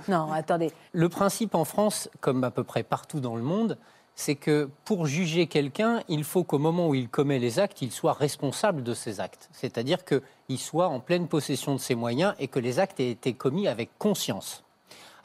Non, 0.08 0.32
attendez. 0.32 0.70
Le 0.92 1.08
principe 1.08 1.54
en 1.54 1.64
France, 1.64 2.10
comme 2.20 2.44
à 2.44 2.50
peu 2.50 2.64
près 2.64 2.82
partout 2.82 3.20
dans 3.20 3.36
le 3.36 3.42
monde, 3.42 3.78
c'est 4.14 4.34
que 4.34 4.70
pour 4.84 5.06
juger 5.06 5.46
quelqu'un, 5.46 6.02
il 6.08 6.24
faut 6.24 6.42
qu'au 6.42 6.58
moment 6.58 6.88
où 6.88 6.94
il 6.94 7.08
commet 7.08 7.38
les 7.38 7.58
actes, 7.58 7.82
il 7.82 7.92
soit 7.92 8.14
responsable 8.14 8.82
de 8.82 8.94
ses 8.94 9.20
actes. 9.20 9.48
C'est-à-dire 9.52 10.04
qu'il 10.04 10.58
soit 10.58 10.88
en 10.88 11.00
pleine 11.00 11.28
possession 11.28 11.74
de 11.74 11.80
ses 11.80 11.94
moyens 11.94 12.34
et 12.38 12.48
que 12.48 12.58
les 12.58 12.78
actes 12.78 12.98
aient 12.98 13.10
été 13.10 13.34
commis 13.34 13.68
avec 13.68 13.90
conscience. 13.98 14.64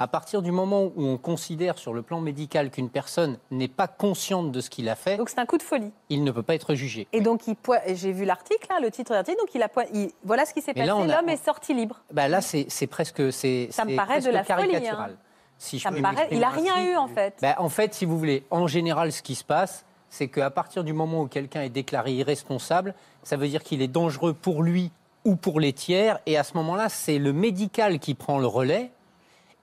À 0.02 0.08
partir 0.08 0.42
du 0.42 0.52
moment 0.52 0.86
où 0.96 1.06
on 1.06 1.18
considère 1.20 1.78
sur 1.78 1.94
le 1.94 2.02
plan 2.02 2.22
médical 2.22 2.72
qu'une 2.72 2.90
personne 2.90 3.38
n'est 3.52 3.68
pas 3.68 3.88
consciente 3.88 4.52
de 4.52 4.60
ce 4.60 4.72
qu'il 4.72 4.90
a 4.90 4.96
fait, 4.96 5.18
Donc 5.18 5.30
c'est 5.30 5.38
un 5.38 5.46
coup 5.46 5.60
de 5.60 5.64
folie. 5.64 5.92
il 6.10 6.24
ne 6.24 6.32
peut 6.32 6.42
pas 6.42 6.56
être 6.56 6.74
jugé. 6.74 7.08
Et 7.14 7.22
donc, 7.22 7.42
il 7.48 7.56
j'ai 7.94 8.12
vu 8.12 8.26
l'article, 8.26 8.66
là, 8.72 8.80
le 8.80 8.90
titre 8.90 9.12
de 9.12 9.16
l'article, 9.18 9.38
donc 9.38 9.54
il 9.54 9.62
a 9.62 9.70
il- 9.94 10.10
voilà 10.24 10.48
ce 10.48 10.56
qui 10.56 10.62
s'est 10.64 10.74
passé. 10.74 10.90
a- 10.90 11.06
L'homme 11.06 11.30
est 11.30 11.46
sorti 11.46 11.76
libre. 11.76 12.02
Bah 12.12 12.28
là, 12.28 12.42
c'est 12.42 12.88
presque. 12.88 13.32
c'est- 13.32 13.68
Ça 13.72 13.86
me 13.86 13.96
paraît 13.96 14.22
de 14.22 14.32
la 14.32 14.44
folie, 14.44 14.62
hein. 14.62 14.70
caricatural, 14.72 15.18
si 15.60 15.78
je 15.78 15.84
Ça 15.84 15.90
peux 15.92 15.98
me 15.98 16.02
paraît, 16.02 16.16
m'exprimer 16.16 16.40
il 16.42 16.44
a 16.44 16.50
rien 16.50 16.74
ainsi. 16.78 16.88
eu, 16.90 16.96
en 16.96 17.08
fait. 17.08 17.36
Ben, 17.40 17.54
en 17.60 17.70
fait, 17.70 17.94
si 17.94 18.06
vous 18.06 18.18
voulez, 18.18 18.44
en 18.50 18.66
général, 18.66 19.12
ce 19.12 19.22
qui 19.22 19.36
se 19.36 19.44
passe, 19.44 19.86
c'est 20.10 20.30
qu'à 20.30 20.50
partir 20.50 20.84
du 20.84 20.94
moment 20.94 21.22
où 21.22 21.28
quelqu'un 21.28 21.62
est 21.62 21.70
déclaré 21.70 22.12
irresponsable, 22.14 22.96
ça 23.22 23.38
veut 23.38 23.48
dire 23.48 23.62
qu'il 23.62 23.84
est 23.84 23.88
dangereux 23.88 24.34
pour 24.34 24.64
lui 24.64 24.90
ou 25.26 25.36
pour 25.36 25.60
les 25.60 25.74
tiers. 25.74 26.18
Et 26.26 26.38
à 26.40 26.44
ce 26.44 26.56
moment-là, 26.58 26.90
c'est 26.90 27.20
le 27.20 27.34
médical 27.34 28.00
qui 28.00 28.16
prend 28.16 28.40
le 28.40 28.48
relais 28.48 28.90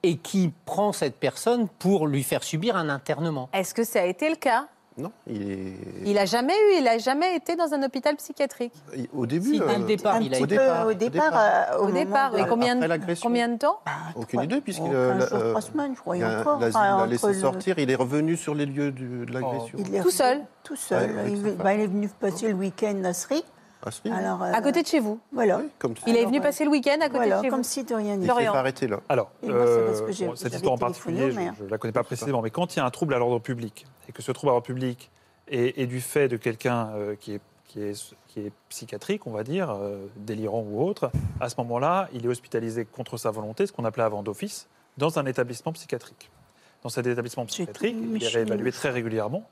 et 0.03 0.17
qui 0.17 0.51
prend 0.65 0.91
cette 0.93 1.15
personne 1.15 1.67
pour 1.79 2.07
lui 2.07 2.23
faire 2.23 2.43
subir 2.43 2.75
un 2.77 2.89
internement. 2.89 3.49
Est-ce 3.53 3.73
que 3.73 3.83
ça 3.83 4.01
a 4.01 4.05
été 4.05 4.29
le 4.29 4.35
cas? 4.35 4.67
Non, 4.97 5.11
il 5.27 5.49
est. 5.51 5.73
Il 6.05 6.17
a 6.17 6.25
jamais 6.25 6.51
eu, 6.53 6.79
il 6.81 6.87
a 6.87 6.97
jamais 6.97 7.33
été 7.35 7.55
dans 7.55 7.73
un 7.73 7.81
hôpital 7.83 8.17
psychiatrique. 8.17 8.73
il- 8.97 9.07
Au 9.13 9.25
début. 9.25 9.53
Si, 9.53 9.59
dès 9.59 9.65
le 9.65 9.83
euh, 9.83 9.85
départ, 9.85 10.15
Un 10.15 10.19
il 10.21 10.35
a 10.35 10.41
au 10.41 10.45
départ, 10.45 10.85
au 10.87 10.89
au 10.89 10.93
départ. 10.93 11.25
départ. 11.29 11.39
euh, 11.73 11.77
Au 11.77 11.91
départ, 11.91 12.31
de- 12.31 12.37
et 12.39 12.45
combien, 12.49 12.75
l'agression. 12.75 13.29
combien 13.29 13.47
de 13.47 13.57
temps? 13.57 13.79
Bah, 13.85 13.91
Aucune 14.15 14.41
idée, 14.43 14.59
puisqu'il 14.59 14.91
oh, 14.93 14.97
a- 14.97 15.13
15 15.19 15.29
jours, 15.29 15.39
euh, 15.39 15.49
trois 15.51 15.61
semaines, 15.61 15.93
je 15.95 16.01
crois, 16.01 16.17
Il 16.17 16.23
a, 16.25 16.41
encore. 16.41 16.59
l'a- 16.59 16.67
enfin, 16.67 16.79
il 16.83 16.87
l'a 16.87 16.95
entre 16.97 17.05
laissé 17.05 17.27
le- 17.27 17.33
sortir, 17.33 17.79
il 17.79 17.89
est 17.89 17.95
revenu 17.95 18.35
sur 18.35 18.53
les 18.55 18.65
lieux 18.65 18.91
du- 18.91 19.25
de 19.25 19.31
l'agression. 19.31 19.77
il 19.79 19.95
est 19.95 20.01
Tout 20.01 20.11
seul 20.11 20.41
Tout 20.63 20.75
seul. 20.75 21.11
Ouais, 21.11 21.31
il, 21.31 21.55
bah, 21.55 21.73
il 21.75 21.79
est 21.81 21.87
venu 21.87 22.09
passer 22.19 22.49
le 22.49 22.55
week-end 22.55 23.01
à 23.05 23.13
Sri. 23.13 23.41
Ah, 23.85 23.91
si, 23.91 24.09
Alors, 24.09 24.43
euh, 24.43 24.51
À 24.53 24.61
côté 24.61 24.81
de 24.83 24.87
chez 24.87 24.99
vous. 24.99 25.19
Voilà. 25.31 25.57
oui, 25.59 25.69
comme 25.79 25.93
Il 26.05 26.15
est 26.15 26.19
Alors, 26.19 26.29
venu 26.31 26.39
euh, 26.39 26.43
passer 26.43 26.65
le 26.65 26.69
week-end 26.69 26.97
à 26.99 27.05
côté 27.07 27.17
Voilà, 27.17 27.37
de 27.37 27.43
chez 27.43 27.49
comme 27.49 27.59
vous. 27.61 27.63
si 27.63 27.83
de 27.85 27.95
rien 27.95 28.13
Il 28.15 28.19
n'était. 28.19 28.25
s'est 28.27 28.31
Florian. 28.33 28.51
fait 28.51 28.57
arrêter 28.57 28.87
là. 28.87 28.99
Alors, 29.07 29.31
moi, 29.41 29.53
bon, 29.55 30.35
cette 30.35 30.53
histoire 30.53 30.73
en 30.73 30.77
particulier, 30.77 31.31
je 31.31 31.63
ne 31.63 31.69
la 31.69 31.77
connais 31.77 31.93
pas 31.93 32.03
précisément, 32.03 32.41
mais 32.41 32.49
quand 32.51 32.75
il 32.75 32.79
y 32.79 32.81
a 32.81 32.85
un 32.85 32.89
trouble 32.91 33.13
à 33.13 33.19
l'ordre 33.19 33.39
public, 33.39 33.85
et 34.07 34.11
que 34.11 34.21
ce 34.21 34.31
trouble 34.33 34.49
à 34.49 34.53
l'ordre 34.53 34.65
public 34.67 35.09
est, 35.47 35.77
est 35.81 35.87
du 35.87 36.01
fait 36.01 36.27
de 36.27 36.35
quelqu'un 36.37 36.89
euh, 36.95 37.15
qui, 37.15 37.35
est, 37.35 37.41
qui, 37.67 37.81
est, 37.81 38.15
qui 38.27 38.41
est 38.41 38.51
psychiatrique, 38.67 39.25
on 39.27 39.31
va 39.31 39.43
dire, 39.43 39.69
euh, 39.71 40.05
délirant 40.17 40.61
ou 40.69 40.83
autre, 40.83 41.09
à 41.39 41.47
ce 41.47 41.55
moment-là, 41.59 42.09
il 42.13 42.25
est 42.25 42.29
hospitalisé 42.29 42.83
contre 42.85 43.15
sa 43.17 43.31
volonté, 43.31 43.65
ce 43.65 43.71
qu'on 43.71 43.85
appelait 43.85 44.03
avant 44.03 44.23
d'office, 44.23 44.67
dans 44.97 45.19
un 45.19 45.25
établissement 45.25 45.71
psychiatrique. 45.71 46.29
Dans 46.83 46.89
cet 46.89 47.07
établissement 47.07 47.45
psychiatrique, 47.45 47.95
il 48.15 48.23
est 48.23 48.27
réévalué 48.27 48.71
très 48.71 48.89
régulièrement 48.89 49.43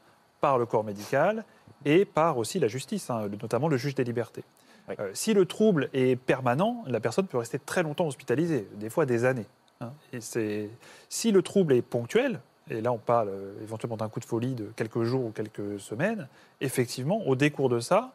par 0.41 0.57
le 0.57 0.65
corps 0.65 0.83
médical 0.83 1.43
et 1.85 2.05
par 2.05 2.37
aussi 2.37 2.59
la 2.59 2.67
justice, 2.67 3.09
hein, 3.09 3.27
notamment 3.41 3.67
le 3.67 3.77
juge 3.77 3.95
des 3.95 4.03
libertés. 4.03 4.43
Oui. 4.89 4.95
Euh, 4.99 5.11
si 5.13 5.33
le 5.33 5.45
trouble 5.45 5.89
est 5.93 6.15
permanent, 6.15 6.83
la 6.87 6.99
personne 6.99 7.27
peut 7.27 7.37
rester 7.37 7.59
très 7.59 7.83
longtemps 7.83 8.07
hospitalisée, 8.07 8.67
des 8.75 8.89
fois 8.89 9.05
des 9.05 9.25
années. 9.25 9.45
hein. 9.81 9.91
Et 10.13 10.21
c'est 10.21 10.69
si 11.09 11.31
le 11.31 11.41
trouble 11.41 11.73
est 11.73 11.81
ponctuel, 11.81 12.39
et 12.69 12.81
là 12.81 12.91
on 12.91 12.97
parle 12.97 13.29
euh, 13.29 13.53
éventuellement 13.61 13.97
d'un 13.97 14.09
coup 14.09 14.19
de 14.19 14.25
folie 14.25 14.55
de 14.55 14.71
quelques 14.75 15.03
jours 15.03 15.25
ou 15.25 15.31
quelques 15.31 15.79
semaines, 15.79 16.27
effectivement, 16.61 17.21
au 17.27 17.35
décours 17.35 17.69
de 17.69 17.79
ça, 17.79 18.13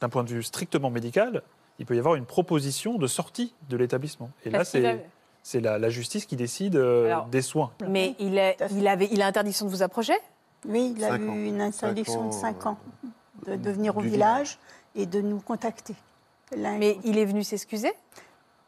d'un 0.00 0.08
point 0.08 0.22
de 0.24 0.30
vue 0.30 0.42
strictement 0.44 0.90
médical, 0.90 1.42
il 1.80 1.86
peut 1.86 1.96
y 1.96 1.98
avoir 1.98 2.14
une 2.14 2.26
proposition 2.26 2.98
de 2.98 3.06
sortie 3.06 3.52
de 3.68 3.76
l'établissement. 3.76 4.30
Et 4.44 4.50
là, 4.50 4.64
c'est 4.64 5.04
c'est 5.44 5.60
la, 5.60 5.78
la 5.78 5.88
justice 5.88 6.26
qui 6.26 6.36
décide 6.36 6.76
euh, 6.76 7.06
Alors- 7.06 7.26
des 7.26 7.40
soins. 7.42 7.72
Mais 7.88 8.14
il 8.18 8.38
a, 8.38 8.54
il, 8.70 8.86
avait, 8.86 9.08
il 9.10 9.22
a 9.22 9.26
interdiction 9.26 9.64
de 9.66 9.70
vous 9.70 9.82
approcher 9.82 10.12
Oui, 10.66 10.94
il 10.96 11.04
a 11.04 11.16
eu 11.16 11.28
ans. 11.28 11.34
une 11.34 11.60
interdiction 11.60 12.26
de 12.28 12.32
Cinq 12.32 12.62
5 12.62 12.66
ans, 12.66 12.70
ans 12.72 12.78
de, 13.46 13.56
de 13.56 13.70
venir 13.70 13.96
au 13.96 14.00
village 14.00 14.58
et 14.94 15.06
de 15.06 15.20
nous 15.20 15.40
contacter. 15.40 15.94
Mais 16.56 16.98
il 17.04 17.18
est 17.18 17.24
venu 17.24 17.44
s'excuser? 17.44 17.92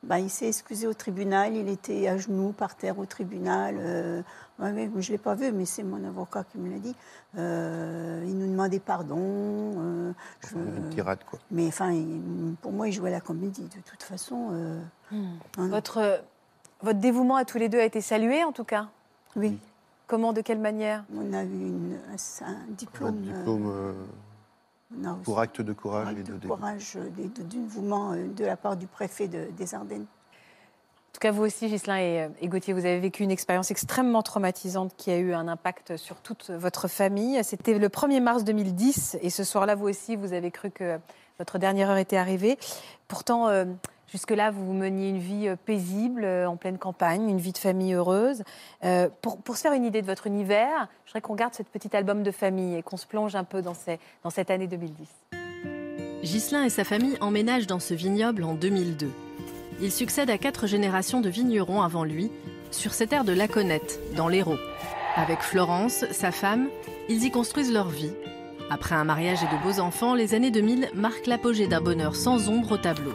Bah, 0.03 0.19
il 0.19 0.31
s'est 0.31 0.49
excusé 0.49 0.87
au 0.87 0.95
tribunal, 0.95 1.55
il 1.57 1.69
était 1.69 2.09
à 2.09 2.17
genoux 2.17 2.53
par 2.53 2.75
terre 2.75 2.99
au 2.99 3.05
tribunal. 3.05 3.77
euh, 3.79 4.23
ouais, 4.59 4.91
je 4.99 5.09
ne 5.09 5.13
l'ai 5.13 5.19
pas 5.19 5.35
vu, 5.35 5.53
mais 5.53 5.67
c'est 5.67 5.83
mon 5.83 6.03
avocat 6.09 6.45
qui 6.45 6.57
me 6.59 6.71
l'a 6.73 6.79
dit. 6.79 6.95
Euh, 7.37 8.25
il 8.27 8.39
nous 8.39 8.47
demandait 8.51 8.79
pardon. 8.81 9.19
euh, 9.19 10.13
je- 10.49 10.57
Une 10.57 10.89
tirade, 10.91 11.19
quoi. 11.29 11.39
mais 11.51 11.67
enfin, 11.69 11.93
pour 12.63 12.73
moi, 12.73 12.89
il 12.89 12.93
jouait 12.93 13.11
la 13.11 13.21
comédie. 13.21 13.65
De 13.65 13.81
toute 13.85 14.03
façon, 14.03 14.49
euh, 14.53 14.81
non, 15.13 15.19
non. 15.59 15.69
votre, 15.69 16.23
votre 16.81 16.99
dévouement 16.99 17.37
à 17.37 17.45
tous 17.45 17.59
les 17.59 17.69
deux 17.69 17.81
a 17.81 17.85
été 17.85 18.01
salué, 18.01 18.43
en 18.43 18.53
tout 18.53 18.65
cas? 18.65 18.89
Oui, 19.37 19.59
Comment, 20.11 20.33
de 20.33 20.41
quelle 20.41 20.59
manière? 20.59 21.05
On 21.17 21.33
a 21.33 21.45
eu 21.45 21.47
une- 21.47 21.97
un, 22.41 22.57
diplôme. 22.71 23.23
euh, 23.71 23.93
euh, 25.05 25.13
pour 25.23 25.39
acte 25.39 25.61
de 25.61 25.73
courage 25.73 26.09
un 26.09 26.17
et 26.17 26.19
acte 26.19 26.27
de 26.27 26.33
de 26.33 26.39
dévouement. 26.39 26.57
courage, 26.57 26.97
euh, 26.97 27.09
de- 27.11 27.43
dévouement 27.45 28.17
de 28.17 28.45
la 28.45 28.57
part 28.57 28.77
du 28.77 28.89
préfet 28.89 29.29
de- 29.29 29.47
des 29.57 29.73
Ardennes. 29.73 30.03
En 30.03 31.13
tout 31.13 31.21
cas, 31.21 31.31
vous 31.31 31.45
aussi, 31.45 31.69
Ghislain 31.69 31.99
et, 32.01 32.29
et 32.41 32.49
Gauthier, 32.49 32.73
vous 32.73 32.85
avez 32.87 32.99
vécu 32.99 33.23
une 33.23 33.31
expérience 33.31 33.71
extrêmement 33.71 34.23
traumatisante 34.25 34.95
qui 34.97 35.13
a 35.13 35.17
eu 35.19 35.33
un 35.33 35.47
impact 35.47 35.97
sur 35.97 36.17
toute 36.17 36.51
votre 36.51 36.89
famille. 36.89 37.39
C'était 37.45 37.79
le 37.79 37.89
1er 37.89 38.19
mars 38.19 38.43
2010 38.43 39.17
et 39.23 39.31
ce 39.31 39.45
soir-là, 39.45 39.77
vous 39.77 39.89
aussi, 39.89 40.17
vous 40.17 40.33
avez 40.33 40.51
cru 40.51 40.73
que 40.73 40.99
votre 41.39 41.59
dernière 41.59 41.89
heure 41.89 41.99
était 41.99 42.17
arrivée. 42.17 42.59
Pourtant, 43.07 43.47
euh, 43.47 43.65
jusque-là, 44.11 44.51
vous 44.51 44.73
meniez 44.73 45.09
une 45.09 45.19
vie 45.19 45.49
euh, 45.49 45.57
paisible, 45.57 46.25
euh, 46.25 46.49
en 46.49 46.57
pleine 46.57 46.79
campagne, 46.79 47.29
une 47.29 47.39
vie 47.39 47.53
de 47.53 47.59
famille 47.59 47.95
heureuse. 47.95 48.43
Euh, 48.85 49.09
pour, 49.23 49.57
se 49.57 49.63
faire 49.63 49.73
une 49.73 49.85
idée 49.85 50.03
de 50.03 50.07
votre 50.07 50.27
univers, 50.27 50.89
je 51.05 51.11
voudrais 51.11 51.21
qu'on 51.21 51.35
garde 51.35 51.55
ce 51.55 51.63
petit 51.63 51.95
album 51.97 52.23
de 52.23 52.31
famille 52.31 52.77
et 52.77 52.83
qu'on 52.83 52.97
se 52.97 53.07
plonge 53.07 53.35
un 53.35 53.45
peu 53.45 53.63
dans, 53.63 53.75
cette 53.75 54.51
année 54.51 54.67
2010. 54.67 55.09
Ghislain 56.23 56.65
et 56.65 56.71
sa 56.71 56.85
famille 56.85 57.17
emménagent 57.21 57.67
dans 57.67 57.81
ce 57.81 57.95
vignoble 57.95 58.45
en 58.45 58.55
2002. 58.55 59.11
Il 59.81 59.91
succède 59.91 60.29
à 60.29 60.37
quatre 60.37 60.67
générations 60.67 61.21
de 61.21 61.31
vignerons 61.31 61.81
avant 61.81 62.05
lui, 62.05 62.31
sur 62.71 62.93
cette 62.93 63.11
terre 63.11 63.25
de 63.25 63.33
Laconnette, 63.33 63.99
dans 64.17 64.29
l'Hérault. 64.29 64.59
Avec 65.17 65.41
Florence, 65.41 66.05
sa 66.13 66.31
femme, 66.31 66.69
ils 67.09 67.25
y 67.25 67.31
construisent 67.31 67.73
leur 67.73 67.89
vie. 67.89 68.13
Après 68.71 68.95
un 68.95 69.05
mariage 69.05 69.43
et 69.43 69.47
de 69.47 69.63
beaux 69.63 69.81
enfants, 69.81 70.15
les 70.15 70.35
années 70.35 70.53
2000 70.53 70.91
marquent 70.95 71.27
l'apogée 71.27 71.67
d'un 71.67 71.81
bonheur 71.81 72.15
sans 72.15 72.49
ombre 72.49 72.73
au 72.73 72.77
tableau. 72.77 73.13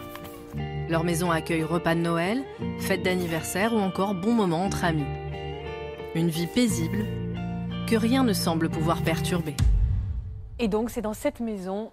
Leur 0.87 1.03
maison 1.03 1.31
accueille 1.31 1.63
repas 1.63 1.95
de 1.95 2.01
Noël, 2.01 2.43
fêtes 2.79 3.01
d'anniversaire 3.01 3.73
ou 3.73 3.79
encore 3.79 4.13
bons 4.13 4.33
moments 4.33 4.63
entre 4.63 4.85
amis. 4.85 5.07
Une 6.13 6.29
vie 6.29 6.45
paisible 6.45 7.05
que 7.89 7.95
rien 7.95 8.23
ne 8.23 8.33
semble 8.33 8.69
pouvoir 8.69 9.01
perturber. 9.01 9.55
Et 10.59 10.67
donc, 10.67 10.91
c'est 10.91 11.01
dans 11.01 11.15
cette 11.15 11.39
maison 11.39 11.91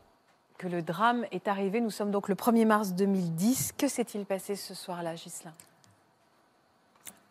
que 0.59 0.69
le 0.69 0.83
drame 0.83 1.25
est 1.33 1.49
arrivé. 1.49 1.81
Nous 1.81 1.89
sommes 1.89 2.11
donc 2.11 2.29
le 2.29 2.35
1er 2.35 2.67
mars 2.67 2.93
2010. 2.93 3.73
Que 3.79 3.89
s'est-il 3.89 4.27
passé 4.27 4.57
ce 4.57 4.75
soir-là, 4.75 5.15
Ghislain 5.15 5.55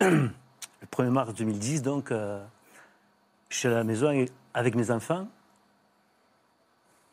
Le 0.02 0.32
1er 0.92 1.10
mars 1.10 1.34
2010, 1.36 1.84
donc, 1.84 2.12
euh, 2.12 2.44
je 3.50 3.58
suis 3.58 3.68
à 3.68 3.72
la 3.72 3.84
maison 3.84 4.26
avec 4.56 4.74
mes 4.74 4.90
enfants. 4.90 5.28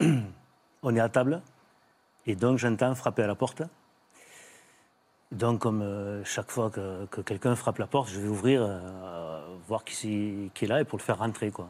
On 0.83 0.97
est 0.97 1.01
à 1.01 1.09
table. 1.11 1.43
Et 2.25 2.35
donc, 2.35 2.57
j'entends 2.57 2.95
frapper 2.95 3.25
à 3.25 3.27
la 3.27 3.35
porte. 3.35 3.63
Donc, 5.31 5.61
comme 5.61 5.83
euh, 5.83 6.25
chaque 6.25 6.51
fois 6.51 6.71
que, 6.71 7.05
que 7.07 7.21
quelqu'un 7.21 7.55
frappe 7.55 7.79
la 7.79 7.87
porte, 7.87 8.09
je 8.09 8.19
vais 8.19 8.29
ouvrir, 8.29 8.63
euh, 8.63 9.41
voir 9.67 9.85
qui, 9.85 10.51
qui 10.55 10.65
est 10.65 10.69
là 10.69 10.81
et 10.81 10.85
pour 10.85 10.99
le 10.99 11.03
faire 11.03 11.19
rentrer. 11.19 11.51
Quoi. 11.51 11.69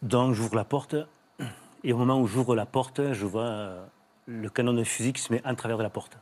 Donc, 0.00 0.34
j'ouvre 0.34 0.56
la 0.56 0.64
porte. 0.64 0.96
Et 1.84 1.92
au 1.92 1.96
moment 1.96 2.20
où 2.20 2.26
j'ouvre 2.26 2.54
la 2.54 2.64
porte, 2.64 3.12
je 3.12 3.26
vois 3.26 3.42
euh, 3.42 3.84
le 4.26 4.48
canon 4.48 4.72
de 4.72 4.84
fusil 4.84 5.12
qui 5.12 5.20
se 5.20 5.32
met 5.32 5.44
en 5.44 5.54
travers 5.54 5.76
de 5.76 5.82
la 5.82 5.90
porte. 5.90 6.16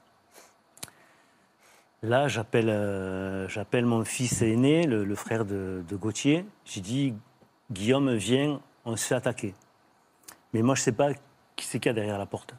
Là, 2.02 2.28
j'appelle 2.28 3.84
mon 3.84 4.04
fils 4.06 4.40
aîné, 4.40 4.86
le, 4.86 5.14
frère 5.14 5.44
de, 5.44 5.84
de 5.86 5.96
Gauthier. 5.96 6.46
J'ai 6.64 6.80
dit 6.80 7.14
Guillaume, 7.70 8.14
viens, 8.14 8.62
on 8.86 8.96
se 8.96 9.04
fait 9.06 9.14
attaquer. 9.14 9.54
Mais 10.54 10.62
moi, 10.62 10.74
je 10.74 10.80
ne 10.80 10.84
sais 10.84 10.92
pas 10.92 11.10
qui 11.56 11.66
c'est 11.66 11.78
qu'il 11.78 11.90
y 11.90 11.92
a 11.92 11.94
derrière 11.94 12.18
la 12.18 12.24
porte. 12.24 12.54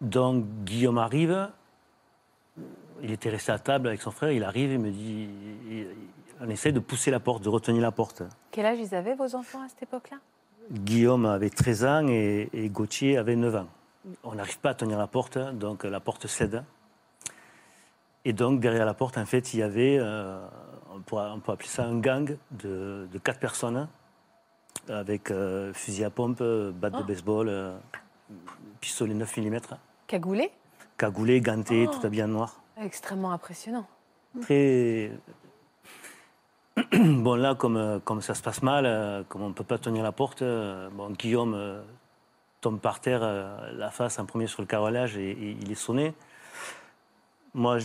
Donc, 0.00 0.44
Guillaume 0.64 0.98
arrive. 0.98 1.48
Il 3.02 3.12
était 3.12 3.30
resté 3.30 3.52
à 3.52 3.58
table 3.58 3.88
avec 3.88 4.02
son 4.02 4.10
frère. 4.10 4.32
Il 4.32 4.44
arrive 4.44 4.72
et 4.72 4.78
me 4.78 4.90
dit 4.90 5.28
on 6.40 6.48
essaie 6.48 6.72
de 6.72 6.80
pousser 6.80 7.10
la 7.10 7.20
porte, 7.20 7.42
de 7.42 7.48
retenir 7.48 7.82
la 7.82 7.90
porte. 7.90 8.22
Quel 8.50 8.66
âge 8.66 8.78
ils 8.78 8.94
avaient, 8.94 9.14
vos 9.14 9.34
enfants, 9.34 9.62
à 9.62 9.68
cette 9.68 9.82
époque-là? 9.82 10.18
Guillaume 10.70 11.26
avait 11.26 11.50
13 11.50 11.84
ans 11.84 12.06
et, 12.08 12.48
et 12.52 12.68
Gauthier 12.68 13.16
avait 13.16 13.36
9 13.36 13.56
ans. 13.56 13.66
On 14.22 14.34
n'arrive 14.34 14.58
pas 14.60 14.70
à 14.70 14.74
tenir 14.74 14.98
la 14.98 15.06
porte, 15.06 15.38
donc 15.38 15.84
la 15.84 16.00
porte 16.00 16.26
cède. 16.26 16.62
Et 18.24 18.32
donc 18.32 18.60
derrière 18.60 18.84
la 18.84 18.94
porte, 18.94 19.18
en 19.18 19.26
fait, 19.26 19.54
il 19.54 19.60
y 19.60 19.62
avait, 19.62 19.98
euh, 19.98 20.38
on, 20.94 21.00
peut 21.00 21.16
appeler 21.52 21.68
ça 21.68 21.84
un 21.84 21.98
gang 21.98 22.36
de, 22.50 23.08
de 23.10 23.18
quatre 23.18 23.40
personnes, 23.40 23.88
avec 24.88 25.30
euh, 25.30 25.72
fusil 25.72 26.04
à 26.04 26.10
pompe, 26.10 26.42
batte 26.42 26.98
de 26.98 27.02
baseball, 27.02 27.48
euh, 27.48 27.76
pistolet 28.80 29.14
9 29.14 29.36
mm, 29.38 29.58
Cagoulé? 30.06 30.50
Cagoulé, 30.96 31.40
ganté, 31.40 31.88
tout 31.90 32.06
habillé 32.06 32.24
en 32.24 32.28
noir. 32.28 32.60
Extrêmement 32.80 33.32
impressionnant. 33.32 33.86
Très. 34.42 35.10
bon, 36.92 37.34
là, 37.34 37.54
comme, 37.54 37.76
euh, 37.76 37.98
comme 37.98 38.20
ça 38.20 38.34
se 38.34 38.42
passe 38.42 38.62
mal, 38.62 38.86
euh, 38.86 39.24
comme 39.28 39.42
on 39.42 39.48
ne 39.48 39.54
peut 39.54 39.64
pas 39.64 39.78
tenir 39.78 40.04
la 40.04 40.12
porte, 40.12 40.42
euh, 40.42 40.88
bon, 40.90 41.10
Guillaume 41.10 41.82
tombe 42.60 42.80
par 42.80 43.00
terre, 43.00 43.20
la 43.72 43.90
face 43.90 44.18
en 44.18 44.26
premier 44.26 44.48
sur 44.48 44.62
le 44.62 44.66
carrelage 44.66 45.16
et, 45.16 45.56
il 45.60 45.70
est 45.70 45.76
sonné. 45.76 46.12
Moi, 47.54 47.78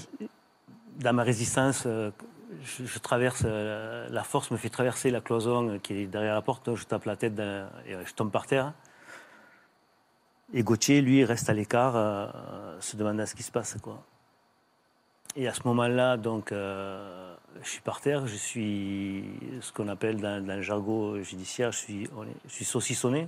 dans 1.00 1.14
ma 1.14 1.22
résistance, 1.22 1.86
je, 1.86 3.00
traverse, 3.00 3.44
la 3.44 4.24
force 4.24 4.50
me 4.50 4.58
fait 4.58 4.70
traverser 4.70 5.12
la 5.12 5.22
cloison 5.22 5.78
qui 5.78 5.94
est 5.94 6.06
derrière 6.08 6.34
la 6.34 6.42
porte, 6.42 6.74
je 6.74 6.86
tape 6.86 7.06
la 7.06 7.16
tête 7.16 7.40
et 7.40 7.94
je 8.04 8.14
tombe 8.16 8.32
par 8.32 8.48
terre. 8.48 8.74
Et 10.54 10.64
Gauthier, 10.64 11.02
lui, 11.02 11.24
reste 11.24 11.52
à 11.52 11.54
l'écart, 11.54 11.94
se 12.80 12.98
demandant 12.98 13.28
ce 13.28 13.36
qui 13.36 13.44
se 13.44 13.52
passe. 13.52 13.78
Quoi. 13.80 14.04
Et 15.36 15.48
à 15.48 15.54
ce 15.54 15.62
moment-là, 15.66 16.18
donc, 16.18 16.52
euh, 16.52 17.36
je 17.64 17.68
suis 17.68 17.82
par 17.82 18.02
terre, 18.02 18.28
je 18.28 18.36
suis 18.36 19.26
ce 19.62 19.72
qu'on 19.72 19.88
appelle 19.88 20.22
dans, 20.22 20.46
dans 20.46 20.56
le 20.56 20.62
jargon 20.62 21.22
judiciaire, 21.24 21.72
je 21.72 21.78
suis, 21.80 22.10
on 22.16 22.26
saucissonné, 22.48 23.28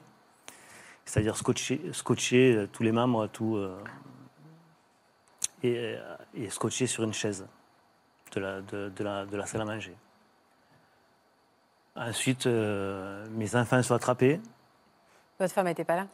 c'est-à-dire 1.03 1.35
scotché, 1.35 1.81
scotché 1.93 2.55
euh, 2.55 2.67
tous 2.71 2.83
les 2.83 2.91
membres, 2.91 3.25
tout, 3.27 3.55
euh, 3.55 3.75
et, 5.63 5.95
et 6.35 6.49
scotché 6.51 6.85
sur 6.85 7.03
une 7.03 7.13
chaise 7.13 7.47
de 8.35 8.39
la, 8.39 9.45
salle 9.47 9.61
à 9.61 9.65
manger. 9.65 9.95
Ensuite, 11.95 12.45
mes 12.45 13.55
enfants 13.55 13.81
sont 13.81 13.95
attrapés. 13.95 14.41
Votre 15.39 15.53
femme 15.53 15.65
n'était 15.65 15.85
pas 15.85 15.95
là? 15.95 16.07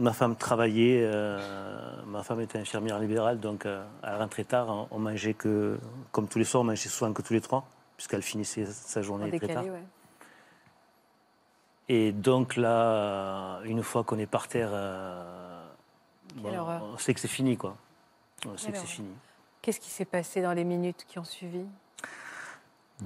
Ma 0.00 0.12
femme 0.12 0.34
travaillait, 0.34 1.02
euh, 1.04 2.02
ma 2.06 2.24
femme 2.24 2.40
était 2.40 2.58
infirmière 2.58 2.98
libérale, 2.98 3.38
donc 3.38 3.64
euh, 3.64 3.84
elle 4.02 4.16
rentrait 4.16 4.42
tard. 4.42 4.68
On, 4.68 4.88
on 4.90 4.98
mangeait 4.98 5.34
que, 5.34 5.78
comme 6.10 6.26
tous 6.26 6.38
les 6.40 6.44
soirs, 6.44 6.62
on 6.62 6.64
mangeait 6.64 6.88
souvent 6.88 7.12
que 7.12 7.22
tous 7.22 7.32
les 7.32 7.40
trois, 7.40 7.64
puisqu'elle 7.96 8.22
finissait 8.22 8.66
sa 8.66 9.02
journée 9.02 9.30
très 9.38 9.46
tard. 9.54 9.64
ouais. 9.64 9.84
Et 11.88 12.10
donc 12.10 12.56
là, 12.56 12.82
euh, 12.82 13.62
une 13.64 13.84
fois 13.84 14.02
qu'on 14.02 14.18
est 14.18 14.26
par 14.26 14.48
terre, 14.48 14.70
euh, 14.72 15.62
on 16.42 16.98
sait 16.98 17.14
que 17.14 17.20
c'est 17.20 17.28
fini, 17.28 17.56
quoi. 17.56 17.76
On 18.46 18.56
sait 18.56 18.72
Quelle 18.72 18.74
que 18.74 18.78
c'est 18.80 18.94
fini. 18.94 19.10
Qu'est-ce 19.62 19.78
qui 19.78 19.90
s'est 19.90 20.04
passé 20.04 20.42
dans 20.42 20.54
les 20.54 20.64
minutes 20.64 21.04
qui 21.06 21.20
ont 21.20 21.24
suivi? 21.24 21.64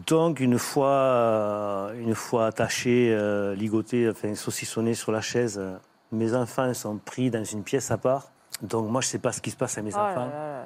Donc 0.07 0.41
une 0.41 0.59
fois, 0.59 1.91
une 1.97 2.15
fois 2.15 2.47
attaché, 2.47 3.17
ligoté, 3.57 4.09
enfin 4.09 4.35
saucissonné 4.35 4.95
sur 4.95 5.13
la 5.13 5.21
chaise, 5.21 5.61
mes 6.13 6.35
enfants 6.35 6.73
sont 6.75 6.99
pris 6.99 7.31
dans 7.31 7.45
une 7.45 7.63
pièce 7.63 7.91
à 7.91 7.99
part. 7.99 8.31
Donc 8.63 8.91
moi, 8.91 9.01
je 9.01 9.07
ne 9.07 9.11
sais 9.11 9.19
pas 9.19 9.33
ce 9.33 9.41
qui 9.41 9.51
se 9.51 9.57
passe 9.57 9.79
à 9.79 9.83
mes 9.83 9.95
Oh 9.95 9.99
enfants. 9.99 10.27
là 10.27 10.63
là. 10.63 10.65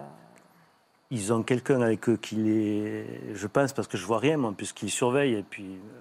Ils 1.10 1.32
ont 1.32 1.42
quelqu'un 1.42 1.82
avec 1.82 2.08
eux 2.08 2.16
qui 2.16 2.36
les. 2.36 3.34
Je 3.34 3.46
pense 3.46 3.72
parce 3.74 3.86
que 3.86 3.98
je 3.98 4.06
vois 4.06 4.18
rien, 4.18 4.38
moi, 4.38 4.54
puisqu'ils 4.56 4.90
surveillent. 4.90 5.34
Et 5.34 5.42
puis, 5.42 5.64
euh, 5.64 6.00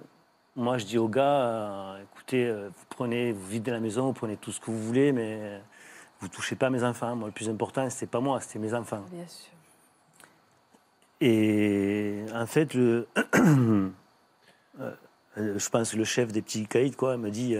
moi, 0.56 0.78
je 0.78 0.86
dis 0.86 0.96
aux 0.96 1.08
gars 1.08 1.42
euh, 1.42 2.02
écoutez, 2.02 2.46
euh, 2.46 2.68
vous 2.68 2.84
prenez, 2.88 3.32
vous 3.32 3.46
videz 3.46 3.70
la 3.70 3.80
maison, 3.80 4.06
vous 4.06 4.12
prenez 4.14 4.38
tout 4.38 4.52
ce 4.52 4.60
que 4.60 4.70
vous 4.70 4.82
voulez, 4.82 5.12
mais 5.12 5.60
vous 6.20 6.28
touchez 6.28 6.56
pas 6.56 6.70
mes 6.70 6.82
enfants. 6.82 7.14
Moi, 7.14 7.28
le 7.28 7.32
plus 7.32 7.50
important, 7.50 7.90
c'était 7.90 8.06
pas 8.06 8.20
moi, 8.20 8.40
c'était 8.40 8.58
mes 8.58 8.72
enfants. 8.72 9.04
Bien 9.10 9.26
sûr. 9.26 9.52
Et 11.20 12.24
en 12.34 12.46
fait, 12.46 12.74
le, 12.74 13.06
euh, 13.34 13.92
je 15.36 15.68
pense 15.68 15.92
que 15.92 15.96
le 15.96 16.04
chef 16.04 16.32
des 16.32 16.42
petits 16.42 16.66
caïds 16.66 16.96
quoi, 16.96 17.16
me 17.16 17.30
dit 17.30 17.54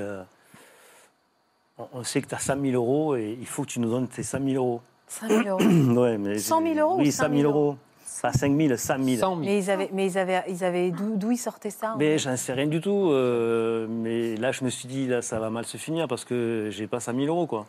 on, 1.92 2.02
sait 2.04 2.20
que 2.22 2.28
tu 2.28 2.34
as 2.34 2.38
100 2.38 2.60
000 2.60 2.72
euros 2.74 3.16
et 3.16 3.36
il 3.38 3.46
faut 3.46 3.62
que 3.62 3.68
tu 3.68 3.80
nous 3.80 3.90
donnes 3.90 4.08
tes 4.08 4.22
100 4.22 4.38
000 4.44 4.54
euros. 4.64 4.80
5 5.08 5.28
000 5.28 5.48
euros. 5.48 5.60
Ouais, 6.00 6.18
mais 6.18 6.38
100 6.38 6.62
000 6.74 6.78
euros 6.78 6.96
ou 6.96 7.00
Oui, 7.02 7.12
100 7.12 7.24
100 7.24 7.28
000 7.30 7.40
000 7.42 7.50
euros. 7.52 7.76
Pas 8.20 8.32
5 8.32 8.56
000, 8.56 8.76
100 8.76 8.98
000. 9.04 9.16
100 9.16 9.18
000. 9.18 9.36
Mais 9.40 9.58
ils 9.58 9.70
avaient, 9.70 9.90
mais 9.92 10.06
ils 10.06 10.16
avaient, 10.18 10.44
ils 10.48 10.62
avaient 10.64 10.90
d'où 10.92 11.30
ils 11.32 11.36
sortaient 11.36 11.70
ça 11.70 11.96
Mais 11.98 12.18
j'en 12.18 12.36
sais 12.36 12.52
rien 12.52 12.66
du 12.68 12.80
tout. 12.80 13.10
euh, 13.10 13.86
mais 13.88 14.36
là, 14.36 14.52
je 14.52 14.64
me 14.64 14.70
suis 14.70 14.86
dit, 14.86 15.08
là, 15.08 15.22
ça 15.22 15.40
va 15.40 15.50
mal 15.50 15.64
se 15.64 15.76
finir 15.76 16.06
parce 16.06 16.24
que 16.24 16.68
j'ai 16.70 16.86
pas 16.86 17.00
100 17.00 17.14
000 17.14 17.26
euros, 17.26 17.46
quoi. 17.46 17.66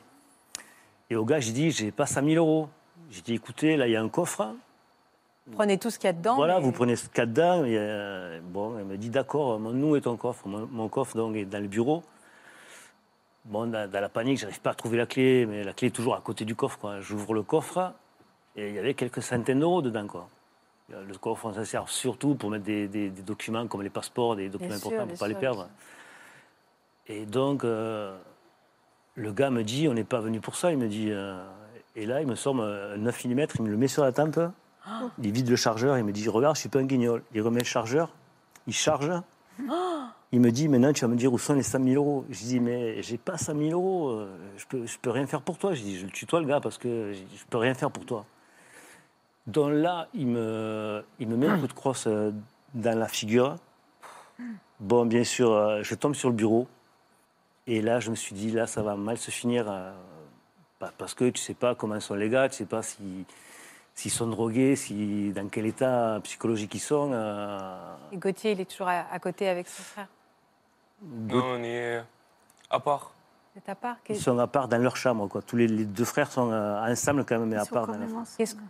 Et 1.09 1.15
au 1.15 1.25
gars, 1.25 1.39
j'ai 1.39 1.53
dit, 1.53 1.71
j'ai 1.71 1.91
pas 1.91 2.05
100 2.05 2.23
000 2.23 2.35
euros. 2.35 2.67
J'ai 3.09 3.21
dit, 3.21 3.33
écoutez, 3.33 3.77
là, 3.77 3.87
il 3.87 3.91
y 3.93 3.95
a 3.95 4.01
un 4.01 4.09
coffre. 4.09 4.53
Prenez 5.53 5.77
tout 5.77 5.89
ce 5.89 5.97
qu'il 5.97 6.07
y 6.07 6.09
a 6.09 6.13
dedans. 6.13 6.35
Voilà, 6.35 6.59
mais- 6.59 6.65
vous 6.65 6.71
prenez 6.71 6.95
ce 6.95 7.07
qu'il 7.09 7.17
y 7.17 7.21
a 7.21 7.25
dedans. 7.25 7.65
et, 7.65 7.75
euh, 7.77 8.39
bon, 8.43 8.77
elle 8.77 8.85
me 8.85 8.95
dit 8.97 9.09
d'accord, 9.09 9.59
nous 9.59 9.95
est 9.95 10.01
ton 10.01 10.15
coffre. 10.17 10.47
Mon, 10.47 10.67
mon 10.71 10.87
coffre 10.87 11.17
donc, 11.17 11.35
est 11.35 11.45
dans 11.45 11.59
le 11.61 11.67
bureau. 11.67 12.03
Bon, 13.45 13.67
dans, 13.67 13.89
dans 13.89 13.99
la 14.01 14.09
panique, 14.09 14.37
j'arrive 14.39 14.61
pas 14.61 14.71
à 14.71 14.73
trouver 14.73 14.97
la 14.97 15.05
clé, 15.05 15.45
mais 15.45 15.63
la 15.63 15.73
clé 15.73 15.87
est 15.87 15.91
toujours 15.91 16.15
à 16.15 16.21
côté 16.21 16.45
du 16.45 16.55
coffre. 16.55 16.77
quoi. 16.79 16.99
J'ouvre 17.01 17.33
le 17.33 17.43
coffre 17.43 17.93
et 18.55 18.69
il 18.69 18.75
y 18.75 18.79
avait 18.79 18.93
quelques 18.93 19.21
centaines 19.21 19.59
d'euros 19.59 19.81
dedans. 19.81 20.07
Quoi. 20.07 20.29
Le 20.89 21.15
coffre, 21.17 21.51
ça 21.53 21.65
sert 21.65 21.89
surtout 21.89 22.35
pour 22.35 22.49
mettre 22.49 22.63
des, 22.65 22.87
des- 22.87 23.09
des 23.09 23.21
documents 23.21 23.67
comme 23.67 23.81
les 23.81 23.89
passeports, 23.89 24.35
des 24.37 24.47
documents 24.49 24.69
Bien 24.69 24.77
importants 24.77 25.07
pour 25.07 25.17
pas 25.17 25.27
les 25.27 25.33
perdre. 25.41 25.67
Et 27.07 27.25
donc, 27.25 27.63
euh, 27.65 28.17
le 29.15 29.31
gars 29.33 29.49
me 29.49 29.63
dit, 29.63 29.87
on 29.89 29.93
n'est 29.93 30.03
pas 30.05 30.19
venu 30.21 30.39
pour 30.39 30.55
ça. 30.55 30.71
Il 30.71 30.77
me 30.77 30.87
dit, 30.87 31.07
euh, 31.11 31.43
et 31.97 32.05
là, 32.05 32.21
il 32.21 32.27
me 32.27 32.35
sort 32.35 32.55
un 32.61 32.95
9 32.97 33.25
mm, 33.25 33.39
il 33.55 33.61
me 33.63 33.69
le 33.69 33.77
met 33.77 33.87
sur 33.89 34.03
la 34.03 34.11
tempe. 34.13 34.39
Il 35.21 35.31
vide 35.31 35.49
le 35.49 35.55
chargeur, 35.55 35.97
il 35.97 36.03
me 36.03 36.11
dit 36.11 36.27
Regarde, 36.29 36.55
je 36.55 36.61
suis 36.61 36.69
pas 36.69 36.79
un 36.79 36.83
guignol. 36.85 37.23
Il 37.33 37.41
remet 37.41 37.59
le 37.59 37.65
chargeur, 37.65 38.09
il 38.67 38.73
charge. 38.73 39.11
Il 40.33 40.41
me 40.41 40.51
dit 40.51 40.67
Maintenant, 40.67 40.91
tu 40.91 41.01
vas 41.01 41.07
me 41.07 41.15
dire 41.15 41.31
où 41.31 41.37
sont 41.37 41.53
les 41.53 41.61
100 41.63 41.83
000 41.83 41.95
euros. 41.95 42.25
Je 42.29 42.39
dis 42.43 42.59
Mais 42.59 43.01
j'ai 43.03 43.17
pas 43.17 43.37
100 43.37 43.55
000 43.55 43.69
euros, 43.71 44.09
euh, 44.09 44.35
je 44.57 44.65
peux, 44.65 44.85
je 44.85 44.97
peux 44.97 45.11
rien 45.11 45.27
faire 45.27 45.41
pour 45.43 45.57
toi. 45.57 45.73
Je 45.75 45.81
dis 45.83 45.99
Je 45.99 46.05
le 46.05 46.11
tutoie, 46.11 46.41
le 46.41 46.47
gars, 46.47 46.59
parce 46.59 46.77
que 46.77 47.13
je 47.13 47.45
peux 47.49 47.57
rien 47.59 47.73
faire 47.75 47.91
pour 47.91 48.05
toi. 48.05 48.25
Donc 49.47 49.71
là, 49.73 50.07
il 50.13 50.27
me, 50.27 51.03
il 51.19 51.27
me 51.27 51.35
met 51.37 51.47
un 51.47 51.59
coup 51.59 51.67
de 51.67 51.73
crosse 51.73 52.05
euh, 52.07 52.31
dans 52.73 52.97
la 52.97 53.07
figure. 53.07 53.57
Bon, 54.79 55.05
bien 55.05 55.23
sûr, 55.23 55.51
euh, 55.51 55.83
je 55.83 55.95
tombe 55.95 56.15
sur 56.15 56.29
le 56.29 56.35
bureau. 56.35 56.67
Et 57.67 57.81
là, 57.81 57.99
je 57.99 58.09
me 58.09 58.15
suis 58.15 58.33
dit 58.35 58.51
Là, 58.51 58.65
ça 58.67 58.81
va 58.81 58.95
mal 58.95 59.17
se 59.17 59.29
finir. 59.31 59.65
pa- 60.79 60.91
parce 60.97 61.13
que 61.13 61.29
tu 61.29 61.41
sais 61.41 61.53
pas 61.53 61.75
comment 61.75 61.99
sont 61.99 62.15
les 62.15 62.29
gars, 62.29 62.49
tu 62.49 62.55
sais 62.55 62.65
pas 62.65 62.81
si 62.81 63.25
s'ils 63.95 64.09
sont 64.09 64.25
drogués, 64.27 64.75
si, 64.75 65.31
dans 65.35 65.47
quel 65.49 65.67
état 65.67 66.19
psychologique 66.23 66.73
ils 66.73 66.79
sont. 66.79 67.11
Et 68.11 68.17
Gauthier, 68.17 68.53
il 68.53 68.61
est 68.61 68.65
toujours 68.65 68.87
à, 68.87 69.05
à 69.11 69.19
côté 69.19 69.47
avec 69.47 69.67
son 69.67 69.83
frère. 69.83 70.07
Non, 71.03 71.43
on 71.57 71.63
est 71.63 72.01
à 72.69 72.79
part. 72.79 73.11
C'est 73.55 73.69
à 73.69 73.75
part. 73.75 73.97
ils 74.09 74.15
sont 74.19 74.37
à 74.39 74.47
part 74.47 74.67
dans 74.67 74.79
leur 74.81 74.95
chambre. 74.97 75.27
Quoi. 75.27 75.41
Tous 75.43 75.55
les, 75.55 75.67
les 75.67 75.85
deux 75.85 76.05
frères 76.05 76.31
sont 76.31 76.51
euh, 76.51 76.81
ensemble 76.91 77.23
quand 77.23 77.37
même, 77.37 77.49
mais 77.49 77.55
Ils 77.55 77.59
à 77.59 77.65
part. 77.65 77.85
dans 77.87 77.97
leur- 77.97 78.09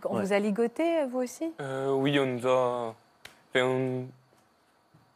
qu'on 0.00 0.16
Ouais. 0.16 0.24
vous 0.24 0.32
a 0.32 0.38
ligoté, 0.38 1.06
vous 1.06 1.20
aussi 1.20 1.52
Euh, 1.60 1.92
oui, 1.94 2.18
on 2.20 2.26
nous 2.26 2.46
a. 2.46 2.94
enfin, 3.50 3.64
on- 3.64 4.06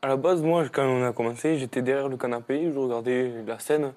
À 0.00 0.06
la 0.06 0.16
base, 0.16 0.40
moi, 0.42 0.66
quand 0.68 0.84
on 0.86 1.04
a 1.04 1.12
commencé, 1.12 1.58
j'étais 1.58 1.82
derrière 1.82 2.08
le 2.08 2.16
canapé, 2.16 2.70
je 2.72 2.78
regardais 2.78 3.42
la 3.44 3.58
scène 3.58 3.92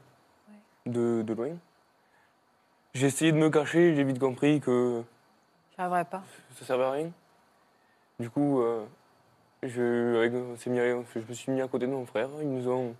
de, 0.88 1.22
de 1.22 1.34
loin. 1.34 1.50
J'ai 2.96 3.06
essayé 3.08 3.32
de 3.32 3.38
me 3.38 3.50
cacher, 3.50 3.96
j'ai 3.96 4.04
vite 4.04 4.20
compris 4.20 4.60
que 4.60 5.04
J'arriverai 5.78 6.04
pas. 6.06 6.24
ça 6.56 6.66
servait 6.66 6.84
à 6.84 6.92
rien. 6.92 7.12
Du 8.20 8.30
coup, 8.32 8.62
euh, 8.62 8.84
je, 9.64 10.18
avec- 10.18 10.34
on 10.34 10.58
mis 10.72 10.80
je 11.16 11.20
me 11.30 11.34
suis 11.34 11.52
mis 11.52 11.62
à 11.62 11.68
côté 11.68 11.86
de 11.88 11.92
mon 11.92 12.06
frère. 12.06 12.28
Ils 12.42 12.52
nous 12.52 12.68
ont. 12.68 12.94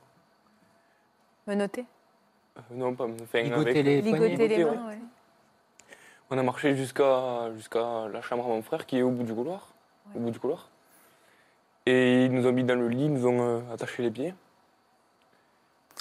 Euh, 2.58 2.62
non, 2.72 2.94
pas. 2.96 3.06
Enfin, 3.06 3.42
Ligoter 3.42 3.70
avec- 3.72 3.86
les 3.86 4.02
Ligoter 4.02 4.48
les 4.48 4.66
mains, 4.66 4.88
ouais. 4.88 5.00
On 6.30 6.38
a 6.38 6.44
marché 6.44 6.76
jusqu'à 6.76 7.52
jusqu'à 7.56 8.08
la 8.08 8.22
chambre 8.22 8.46
à 8.46 8.48
mon 8.48 8.62
frère 8.62 8.86
qui 8.86 8.98
est 8.98 9.02
au 9.02 9.10
bout 9.12 9.24
du 9.24 9.34
couloir. 9.34 9.74
Au 10.16 10.20
bout 10.20 10.32
du 10.32 10.40
couloir. 10.40 10.70
Et 11.86 12.26
ils 12.26 12.32
nous 12.32 12.46
ont 12.48 12.52
mis 12.52 12.64
dans 12.64 12.76
le 12.76 12.88
lit, 12.90 13.06
ils 13.06 13.14
nous 13.14 13.26
ont 13.28 13.42
euh, 13.42 13.74
attaché 13.74 14.04
les 14.04 14.12
pieds. 14.12 14.34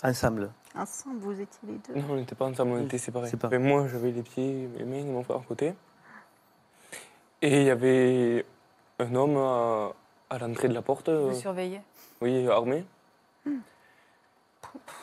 Ensemble. 0.03 0.51
Ensemble, 0.77 1.19
vous 1.19 1.33
étiez 1.41 1.59
les 1.69 1.79
deux. 1.79 1.95
Non, 2.01 2.05
on 2.11 2.17
n'était 2.17 2.35
pas 2.37 2.47
ensemble, 2.47 2.73
on 2.73 2.85
était 2.85 2.99
séparés. 2.99 3.29
séparés. 3.29 3.57
Enfin, 3.57 3.67
moi, 3.67 3.87
j'avais 3.89 4.13
les 4.13 4.23
pieds, 4.23 4.69
mes 4.79 4.85
mains 4.85 4.97
et 5.07 5.11
mon 5.11 5.23
frère 5.25 5.39
à 5.39 5.43
côté. 5.43 5.75
Et 7.43 7.61
il 7.63 7.67
y 7.67 7.71
avait 7.71 8.45
un 8.99 9.15
homme 9.15 9.37
à, 9.37 9.93
à 10.31 10.39
l'entrée 10.39 10.69
de 10.69 10.75
la 10.75 10.83
porte, 10.83 11.09
euh, 11.09 11.31
Vous 11.31 11.39
surveillez 11.41 11.81
oui, 12.21 12.47
armé. 12.49 12.85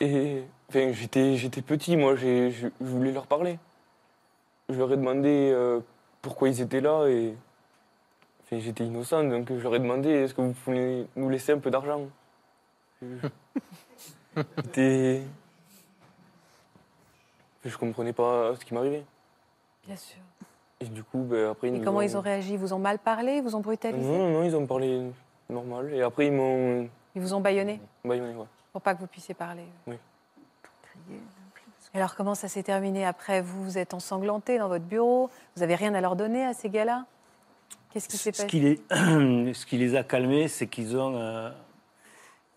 Et 0.00 0.42
enfin, 0.68 0.92
j'étais, 0.92 1.36
j'étais 1.36 1.62
petit, 1.62 1.96
moi, 1.96 2.14
j'ai- 2.16 2.50
je, 2.50 2.68
je 2.80 2.86
voulais 2.86 3.12
leur 3.12 3.26
parler. 3.26 3.58
Je 4.68 4.74
leur 4.78 4.92
ai 4.92 4.96
demandé 4.96 5.50
euh, 5.52 5.80
pourquoi 6.22 6.48
ils 6.48 6.60
étaient 6.60 6.80
là 6.80 7.06
et 7.06 7.34
enfin, 8.44 8.58
j'étais 8.60 8.84
innocent, 8.84 9.24
donc 9.24 9.48
je 9.48 9.62
leur 9.62 9.74
ai 9.74 9.78
demandé 9.78 10.10
est-ce 10.10 10.34
que 10.34 10.40
vous 10.42 10.52
pouvez 10.52 11.06
nous 11.16 11.28
laisser 11.30 11.52
un 11.52 11.58
peu 11.58 11.70
d'argent 11.70 12.02
J'étais- 14.56 15.22
Je 17.64 17.76
comprenais 17.76 18.12
pas 18.12 18.54
ce 18.56 18.64
qui 18.64 18.72
m'arrivait. 18.74 19.04
Bien 19.84 19.96
sûr. 19.96 20.18
Et 20.80 20.84
du 20.86 21.02
coup, 21.02 21.18
ben, 21.24 21.50
après, 21.50 21.68
ils 21.68 21.74
Et 21.74 21.78
nous 21.78 21.84
comment 21.84 22.00
ils 22.02 22.16
ont 22.16 22.20
réagi? 22.20 22.52
Ils 22.52 22.58
vous 22.58 22.72
ont 22.72 22.78
mal 22.78 22.98
parlé? 22.98 23.36
Ils 23.38 23.42
vous 23.42 23.56
ont 23.56 23.60
brutalisé? 23.60 24.08
Non, 24.10 24.18
non, 24.18 24.30
non, 24.30 24.44
ils 24.44 24.54
ont 24.54 24.66
parlé 24.66 25.02
normal. 25.50 25.92
Et 25.92 26.02
après, 26.02 26.26
ils 26.26 26.32
m'ont 26.32 26.88
Ils 27.16 27.20
vous 27.22 27.34
ont 27.34 27.40
bâillonné? 27.40 27.80
Baïonné, 28.04 28.34
ouais. 28.34 28.46
Pour 28.78 28.82
pas 28.84 28.94
que 28.94 29.00
vous 29.00 29.08
puissiez 29.08 29.34
parler 29.34 29.64
Oui. 29.88 29.96
Et 31.92 31.96
alors, 31.96 32.14
comment 32.14 32.36
ça 32.36 32.46
s'est 32.46 32.62
terminé 32.62 33.04
après 33.04 33.40
Vous, 33.40 33.64
vous 33.64 33.76
êtes 33.76 33.92
ensanglanté 33.92 34.56
dans 34.56 34.68
votre 34.68 34.84
bureau 34.84 35.30
Vous 35.56 35.64
avez 35.64 35.74
rien 35.74 35.94
à 35.94 36.00
leur 36.00 36.14
donner 36.14 36.44
à 36.44 36.54
ces 36.54 36.70
gars-là? 36.70 37.04
Qu'est-ce 37.90 38.08
qui 38.08 38.16
s'est 38.16 38.30
Ce 38.30 38.42
passé 38.42 38.46
qui, 38.46 38.60
les, 38.60 38.76
ce 39.52 39.66
qui 39.66 39.78
les 39.78 39.96
a 39.96 40.04
calmés, 40.04 40.46
c'est 40.46 40.68
qu'ils 40.68 40.96
ont, 40.96 41.16
euh, 41.16 41.50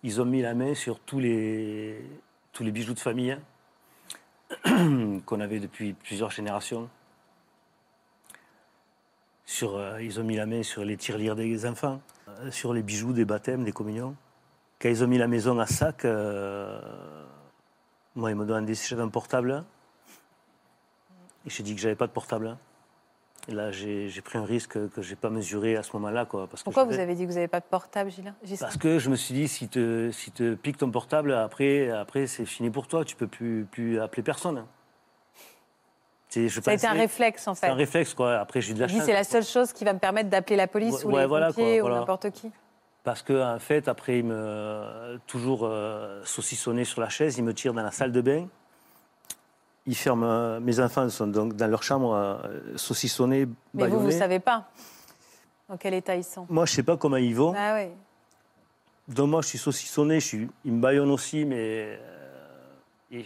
ils 0.04 0.22
ont 0.22 0.26
mis 0.26 0.44
la 0.44 0.54
main 0.54 0.76
sur 0.76 1.00
tous 1.00 1.18
les, 1.20 2.06
tous 2.54 2.64
les 2.64 2.72
bijoux 2.72 2.94
de 2.94 3.00
famille 3.00 3.36
qu'on 5.26 5.40
avait 5.40 5.60
depuis 5.60 5.94
plusieurs 5.94 6.30
générations. 6.30 6.88
Sur, 9.48 9.76
euh, 9.76 10.00
ils 10.04 10.20
ont 10.20 10.24
mis 10.24 10.36
la 10.36 10.46
main 10.46 10.62
sur 10.62 10.86
les 10.86 10.98
tirelires 10.98 11.36
des 11.36 11.66
enfants, 11.66 12.00
euh, 12.28 12.52
sur 12.52 12.76
les 12.76 12.84
bijoux 12.84 13.12
des 13.12 13.26
baptêmes, 13.26 13.64
des 13.64 13.72
communions. 13.72 14.16
Quand 14.82 14.90
ils 14.90 15.04
ont 15.04 15.08
mis 15.08 15.18
la 15.18 15.28
maison 15.28 15.60
à 15.60 15.68
sac, 15.68 16.06
euh, 16.06 16.80
moi, 18.16 18.32
ils 18.32 18.36
me 18.36 18.46
demandaient 18.46 18.74
si 18.76 18.88
j'avais 18.88 19.04
un 19.04 19.10
portable. 19.10 19.64
Et 21.46 21.50
j'ai 21.50 21.64
dit 21.64 21.76
que 21.76 21.82
j'avais 21.82 21.96
pas 21.96 22.08
de 22.08 22.12
portable. 22.12 22.58
Et 23.48 23.54
là, 23.54 23.72
j'ai 23.72 24.10
j'ai 24.10 24.22
pris 24.22 24.38
un 24.38 24.46
risque 24.46 24.74
que 24.92 25.02
je 25.02 25.10
n'ai 25.12 25.16
pas 25.16 25.30
mesuré 25.30 25.76
à 25.76 25.84
ce 25.84 25.92
moment-là. 25.94 26.26
Quoi, 26.26 26.48
parce 26.48 26.62
que 26.62 26.66
Pourquoi 26.66 26.84
vous 26.84 27.00
avez 27.00 27.16
dit 27.16 27.24
que 27.24 27.30
vous 27.30 27.36
n'avez 27.36 27.48
pas 27.48 27.60
de 27.60 27.66
portable, 27.66 28.12
Gilles 28.12 28.34
Parce 28.60 28.78
que 28.78 29.00
je 29.00 29.10
me 29.10 29.16
suis 29.16 29.34
dit, 29.34 29.48
si 29.48 29.68
te, 29.68 30.12
si 30.12 30.32
te 30.32 30.54
pique 30.56 30.78
ton 30.78 30.92
portable, 30.92 31.34
après, 31.34 31.90
après 31.90 32.28
c'est 32.28 32.46
fini 32.46 32.70
pour 32.70 32.88
toi. 32.88 33.04
Tu 33.06 33.16
peux 33.16 33.28
plus, 33.28 33.66
plus 33.70 34.00
appeler 34.00 34.22
personne. 34.24 34.66
C'est- 36.30 36.48
je 36.48 36.62
Ça 36.62 36.72
a 36.72 36.74
été 36.76 36.88
un 36.88 36.94
réflexe, 36.94 37.48
en 37.48 37.56
C'est 37.56 37.66
fait. 37.66 37.72
un 37.72 37.76
réflexe, 37.76 38.14
quoi. 38.14 38.38
Après, 38.40 38.62
j'ai 38.62 38.74
de 38.74 38.80
la 38.80 38.88
chance. 38.88 39.04
c'est 39.04 39.14
la 39.14 39.24
seule 39.24 39.44
chose 39.44 39.74
qui 39.74 39.84
va 39.84 39.94
me 39.94 40.00
permettre 40.00 40.30
d'appeler 40.30 40.56
la 40.56 40.68
police 40.68 41.04
Ouais, 41.04 41.06
ou 41.06 41.12
ouais, 41.16 41.22
les 41.22 41.28
voilà, 41.28 41.48
pompiers 41.48 41.80
quoi, 41.82 41.90
ou 41.92 41.94
n'importe 41.94 42.30
qui. 42.32 42.52
Parce 43.04 43.24
que 43.24 43.34
en 43.56 43.60
fait, 43.60 43.88
après, 43.88 44.20
il 44.20 44.26
me 44.26 45.20
toujours 45.28 45.62
euh, 45.64 46.22
saucissonné 46.24 46.86
sur 46.86 47.02
la 47.02 47.10
chaise, 47.10 47.38
il 47.38 47.44
me 47.44 47.54
tire 47.54 47.74
dans 47.74 47.82
la 47.82 47.92
salle 47.92 48.12
de 48.12 48.22
bain. 48.22 48.48
Il 49.88 49.96
ferme. 49.96 50.24
euh, 50.24 50.60
mes 50.60 50.80
enfants 50.80 51.10
sont 51.10 51.26
donc 51.28 51.56
dans 51.56 51.66
leur 51.68 51.82
chambre 51.82 52.14
euh, 52.14 52.78
saucissonnés, 52.78 53.48
Mais 53.48 53.48
vous, 53.48 53.56
vous 53.74 53.84
ne 53.86 53.90
bâillonnés. 54.02 54.12
savez 54.20 54.40
pas 54.40 54.70
dans 55.68 55.78
quel 55.78 55.96
état 55.96 56.16
ils 56.16 56.24
sont. 56.24 56.46
Moi, 56.50 56.66
je 56.68 56.74
sais 56.74 56.84
pas 56.84 56.98
comment 56.98 57.18
ils 57.18 57.36
vont. 57.36 57.54
Ah 57.58 57.74
oui. 57.76 57.90
Donc 59.08 59.30
moi, 59.30 59.42
je 59.42 59.48
suis 59.48 59.58
saucissonné, 59.58 60.20
je 60.20 60.26
suis, 60.28 60.50
il 60.64 60.74
me 60.74 60.82
baillonne 60.82 61.10
aussi, 61.10 61.44
mais 61.44 61.98
euh, 62.00 62.00
et 63.12 63.26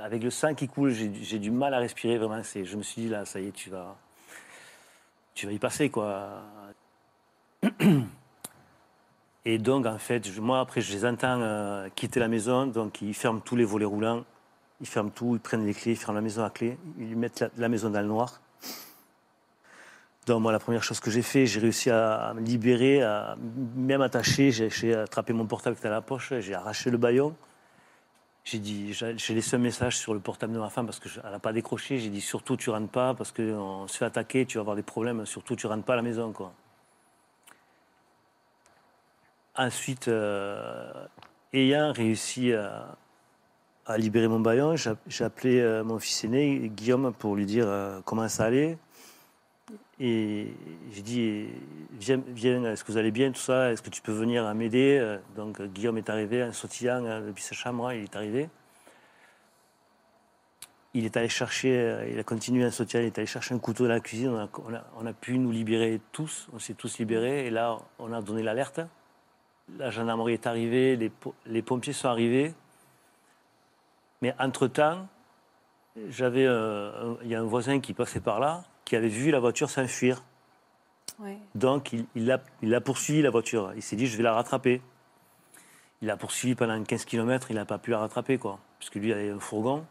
avec 0.00 0.22
le 0.22 0.30
sang 0.30 0.54
qui 0.54 0.68
coule, 0.68 0.92
j'ai 0.92 1.38
du 1.40 1.50
mal 1.50 1.74
à 1.74 1.78
respirer 1.78 2.18
vraiment. 2.18 2.40
Je 2.42 2.76
me 2.76 2.82
suis 2.82 3.02
dit 3.02 3.08
là, 3.08 3.24
ça 3.24 3.40
y 3.40 3.48
est, 3.48 3.52
tu 3.52 3.68
vas, 3.68 3.96
tu 5.34 5.46
vas 5.46 5.52
y 5.52 5.58
passer 5.58 5.90
quoi. 5.90 6.42
Et 9.50 9.56
donc 9.56 9.86
en 9.86 9.96
fait, 9.96 10.38
moi 10.38 10.60
après, 10.60 10.82
je 10.82 10.92
les 10.92 11.06
entends 11.06 11.40
euh, 11.40 11.88
quitter 11.96 12.20
la 12.20 12.28
maison, 12.28 12.66
donc 12.66 13.00
ils 13.00 13.14
ferment 13.14 13.40
tous 13.40 13.56
les 13.56 13.64
volets 13.64 13.86
roulants, 13.86 14.26
ils 14.82 14.86
ferment 14.86 15.08
tout, 15.08 15.36
ils 15.36 15.40
prennent 15.40 15.64
les 15.64 15.72
clés, 15.72 15.92
ils 15.92 15.96
ferment 15.96 16.16
la 16.16 16.20
maison 16.20 16.44
à 16.44 16.50
clé, 16.50 16.76
ils 16.98 17.16
mettent 17.16 17.46
la, 17.56 17.70
maison 17.70 17.88
dans 17.88 18.02
le 18.02 18.08
noir. 18.08 18.42
Donc 20.26 20.42
moi, 20.42 20.52
la 20.52 20.58
première 20.58 20.82
chose 20.82 21.00
que 21.00 21.10
j'ai 21.10 21.22
fait, 21.22 21.46
j'ai 21.46 21.60
réussi 21.60 21.88
à, 21.88 22.34
me 22.34 22.42
libérer, 22.42 23.02
à 23.02 23.38
même 23.74 24.02
attacher, 24.02 24.50
j'ai 24.52 24.94
attrapé 24.94 25.32
mon 25.32 25.46
portable 25.46 25.76
qui 25.76 25.80
était 25.80 25.88
à 25.88 25.92
la 25.92 26.02
poche, 26.02 26.34
j'ai 26.40 26.52
arraché 26.52 26.90
le 26.90 26.98
baillon. 26.98 27.34
J'ai 28.44 28.58
dit, 28.58 28.92
j'ai 28.92 29.34
laissé 29.34 29.56
un 29.56 29.60
message 29.60 29.96
sur 29.96 30.12
le 30.12 30.20
portable 30.20 30.52
de 30.52 30.58
ma 30.58 30.68
femme 30.68 30.84
parce 30.84 31.00
qu'elle 31.00 31.22
n'a 31.22 31.38
pas 31.38 31.54
décroché. 31.54 31.98
J'ai 31.98 32.10
dit 32.10 32.20
surtout 32.20 32.58
tu 32.58 32.68
rentres 32.68 32.90
pas 32.90 33.14
parce 33.14 33.32
qu'on 33.32 33.88
se 33.88 33.96
fait 33.96 34.04
attaquer, 34.04 34.44
tu 34.44 34.58
vas 34.58 34.60
avoir 34.60 34.76
des 34.76 34.82
problèmes. 34.82 35.24
Surtout 35.24 35.56
tu 35.56 35.66
rentres 35.66 35.84
pas 35.84 35.94
à 35.94 35.96
la 35.96 36.02
maison 36.02 36.32
quoi. 36.32 36.52
Ensuite, 39.58 40.06
euh, 40.06 40.92
ayant 41.52 41.92
réussi 41.92 42.52
à, 42.52 42.96
libérer 43.96 44.28
mon 44.28 44.38
baillon, 44.38 44.76
j'ai 44.76 45.24
appelé 45.24 45.60
euh, 45.60 45.82
mon 45.82 45.98
fils 45.98 46.22
aîné 46.22 46.68
Guillaume 46.68 47.12
pour 47.12 47.34
lui 47.34 47.44
dire 47.44 47.64
euh, 47.66 48.00
comment 48.04 48.28
ça 48.28 48.44
allait. 48.44 48.78
Et 49.98 50.54
j'ai 50.92 51.02
dit, 51.02 51.46
viens, 51.98 52.22
viens, 52.28 52.62
est-ce 52.66 52.84
que 52.84 52.92
vous 52.92 52.98
allez 52.98 53.10
bien, 53.10 53.32
tout 53.32 53.40
ça? 53.40 53.72
Est-ce 53.72 53.82
que 53.82 53.90
tu 53.90 54.00
peux 54.00 54.12
venir 54.12 54.54
m'aider? 54.54 55.18
Donc 55.34 55.60
Guillaume 55.60 55.98
est 55.98 56.08
arrivé 56.08 56.44
en 56.44 56.52
sautillant 56.52 57.04
euh, 57.04 57.26
depuis 57.26 57.42
sa 57.42 57.56
chambre, 57.56 57.92
il 57.92 58.04
est 58.04 58.14
arrivé. 58.14 58.48
Il 60.94 61.04
est 61.04 61.16
allé 61.16 61.28
chercher, 61.28 62.06
il 62.12 62.18
a 62.18 62.22
continué 62.22 62.64
à 62.64 62.70
sautillant, 62.70 63.02
il 63.02 63.06
est 63.06 63.18
allé 63.18 63.26
chercher 63.26 63.56
un 63.56 63.58
couteau 63.58 63.88
dans 63.88 63.90
la 63.90 64.00
cuisine. 64.00 64.48
On 64.96 65.06
a 65.06 65.12
pu 65.12 65.36
nous 65.36 65.50
libérer 65.50 66.00
tous, 66.12 66.46
on 66.52 66.60
s'est 66.60 66.74
tous 66.74 66.98
libérés. 66.98 67.46
Et 67.46 67.50
là, 67.50 67.78
on 67.98 68.12
a 68.12 68.22
donné 68.22 68.44
l'alerte. 68.44 68.80
La 69.76 69.90
gendarmerie 69.90 70.32
est 70.34 70.46
arrivée, 70.46 70.96
les, 70.96 71.10
po- 71.10 71.34
les 71.46 71.62
pompiers 71.62 71.92
sont 71.92 72.08
arrivés. 72.08 72.54
Mais 74.22 74.34
entre-temps, 74.38 75.06
j'avais, 76.08 76.46
euh, 76.46 77.14
il 77.22 77.28
y 77.28 77.34
a 77.34 77.40
un 77.40 77.44
voisin 77.44 77.78
qui 77.80 77.92
passait 77.92 78.20
par 78.20 78.40
là, 78.40 78.64
qui 78.84 78.96
avait 78.96 79.08
vu 79.08 79.30
la 79.30 79.40
voiture 79.40 79.68
s'enfuir. 79.70 80.22
Oui. 81.20 81.36
Donc, 81.54 81.92
il, 81.92 82.06
il, 82.14 82.30
a, 82.32 82.40
il 82.62 82.74
a 82.74 82.80
poursuivi 82.80 83.22
la 83.22 83.30
voiture. 83.30 83.72
Il 83.76 83.82
s'est 83.82 83.96
dit, 83.96 84.06
je 84.06 84.16
vais 84.16 84.22
la 84.22 84.32
rattraper. 84.34 84.80
Il 86.00 86.10
a 86.10 86.16
poursuivi 86.16 86.54
pendant 86.54 86.82
15 86.82 87.04
km, 87.04 87.50
il 87.50 87.56
n'a 87.56 87.64
pas 87.64 87.78
pu 87.78 87.90
la 87.90 87.98
rattraper, 87.98 88.38
quoi. 88.38 88.58
Parce 88.78 88.88
que 88.90 88.98
lui, 88.98 89.08
il 89.08 89.12
avait 89.12 89.30
un 89.30 89.40
fourgon. 89.40 89.84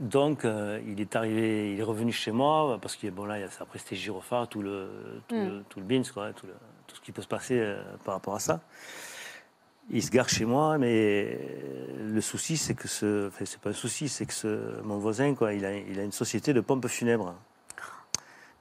Donc, 0.00 0.44
euh, 0.44 0.80
il 0.86 1.00
est 1.00 1.16
arrivé, 1.16 1.72
il 1.72 1.80
est 1.80 1.82
revenu 1.82 2.12
chez 2.12 2.32
moi, 2.32 2.78
parce 2.82 2.96
que, 2.96 3.08
bon, 3.08 3.24
là, 3.24 3.38
il 3.38 3.42
y 3.42 3.44
a- 3.44 3.48
après, 3.60 3.78
c'était 3.78 3.96
gyrophare, 3.96 4.48
tout 4.48 4.60
le, 4.62 5.22
tout, 5.28 5.34
le, 5.36 5.62
tout 5.68 5.80
le 5.80 5.86
bins, 5.86 6.02
quoi, 6.12 6.32
tout, 6.34 6.46
le- 6.46 6.54
tout 6.86 6.96
ce 6.96 7.00
qui 7.00 7.12
peut 7.12 7.22
se 7.22 7.28
passer 7.28 7.58
euh, 7.58 7.80
par 8.04 8.14
rapport 8.14 8.34
à 8.34 8.40
ça. 8.40 8.60
Il 9.90 10.02
se 10.02 10.10
gare 10.10 10.28
chez 10.28 10.44
moi, 10.44 10.78
mais 10.78 11.38
le 12.00 12.20
souci, 12.20 12.56
c'est 12.56 12.74
que 12.74 12.88
ce. 12.88 13.28
Enfin, 13.28 13.44
c'est 13.44 13.60
pas 13.60 13.70
un 13.70 13.74
souci, 13.74 14.08
c'est 14.08 14.26
que 14.26 14.32
ce, 14.32 14.80
mon 14.82 14.98
voisin, 14.98 15.34
quoi, 15.34 15.52
il 15.54 15.64
a, 15.64 15.76
il 15.76 16.00
a 16.00 16.02
une 16.02 16.10
société 16.12 16.52
de 16.52 16.60
pompes 16.60 16.88
funèbres. 16.88 17.34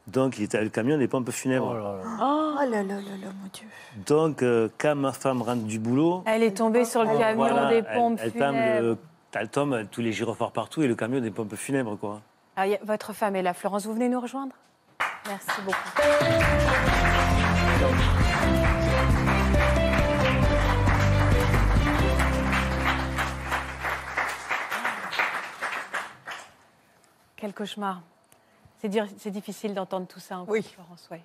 Donc, 0.06 0.38
il 0.38 0.44
était 0.44 0.58
avec 0.58 0.68
le 0.68 0.72
camion 0.72 1.00
des 1.00 1.08
pompes 1.08 1.32
funèbres. 1.32 1.76
Oh 2.22 2.60
là 2.60 2.66
là 2.70 2.84
là 2.84 2.94
là, 2.94 3.32
mon 3.42 3.50
Dieu. 3.52 3.66
Donc, 4.06 4.44
euh, 4.44 4.70
quand 4.78 4.94
ma 4.94 5.12
femme 5.14 5.42
rentre 5.42 5.64
du 5.64 5.80
boulot, 5.80 6.22
Elle 6.28 6.44
est 6.44 6.56
tombée 6.58 6.86
sur 6.86 7.02
le 7.04 7.18
camion 7.18 7.36
voilà, 7.38 7.70
des 7.70 7.78
elle- 7.78 7.86
pompes 7.96 8.20
elle, 8.22 8.32
tombe, 8.32 8.42
funèbres. 8.54 8.82
le- 8.88 8.98
elle 9.34 9.50
tombe, 9.50 9.84
tous 9.90 10.02
les 10.02 10.14
gyrophares 10.14 10.52
partout 10.52 10.84
et 10.84 10.88
le 10.88 10.94
camion 10.96 11.20
des 11.22 11.32
pompes 11.32 11.56
funèbres, 11.56 11.98
quoi. 11.98 12.22
Ah, 12.56 12.66
a- 12.66 12.84
votre 12.86 13.14
femme 13.14 13.36
est 13.36 13.42
là. 13.42 13.56
Florence, 13.56 13.88
vous 13.88 13.94
venez 13.94 14.10
nous 14.10 14.20
rejoindre? 14.22 14.54
Merci 15.28 15.62
beaucoup. 15.66 17.15
Quel 27.36 27.54
cauchemar. 27.54 28.02
C'est 28.80 28.90
dire- 28.90 29.08
c'est 29.18 29.32
difficile 29.32 29.74
d'entendre 29.74 30.08
tout 30.08 30.20
ça, 30.20 30.44
Florence. 30.46 31.08
Ouais. 31.12 31.22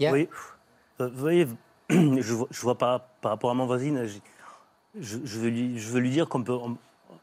Y 0.00 0.06
a- 0.06 0.12
Oui. 0.12 0.28
Euh, 1.00 1.08
Vous 1.08 1.18
voyez, 1.18 1.46
je 1.90 2.34
vois, 2.34 2.48
je 2.50 2.60
vois 2.60 2.76
par, 2.76 3.00
par 3.20 3.30
rapport 3.32 3.50
à 3.50 3.54
mon 3.54 3.66
voisine, 3.66 4.06
je, 4.06 4.18
je- 5.00 5.18
je 5.24 5.38
veux, 5.38 5.48
lui, 5.48 5.78
je 5.78 5.88
veux 5.90 6.00
lui 6.00 6.10
dire 6.10 6.28
qu'on 6.28 6.42
peut, 6.42 6.52
on- 6.52 6.76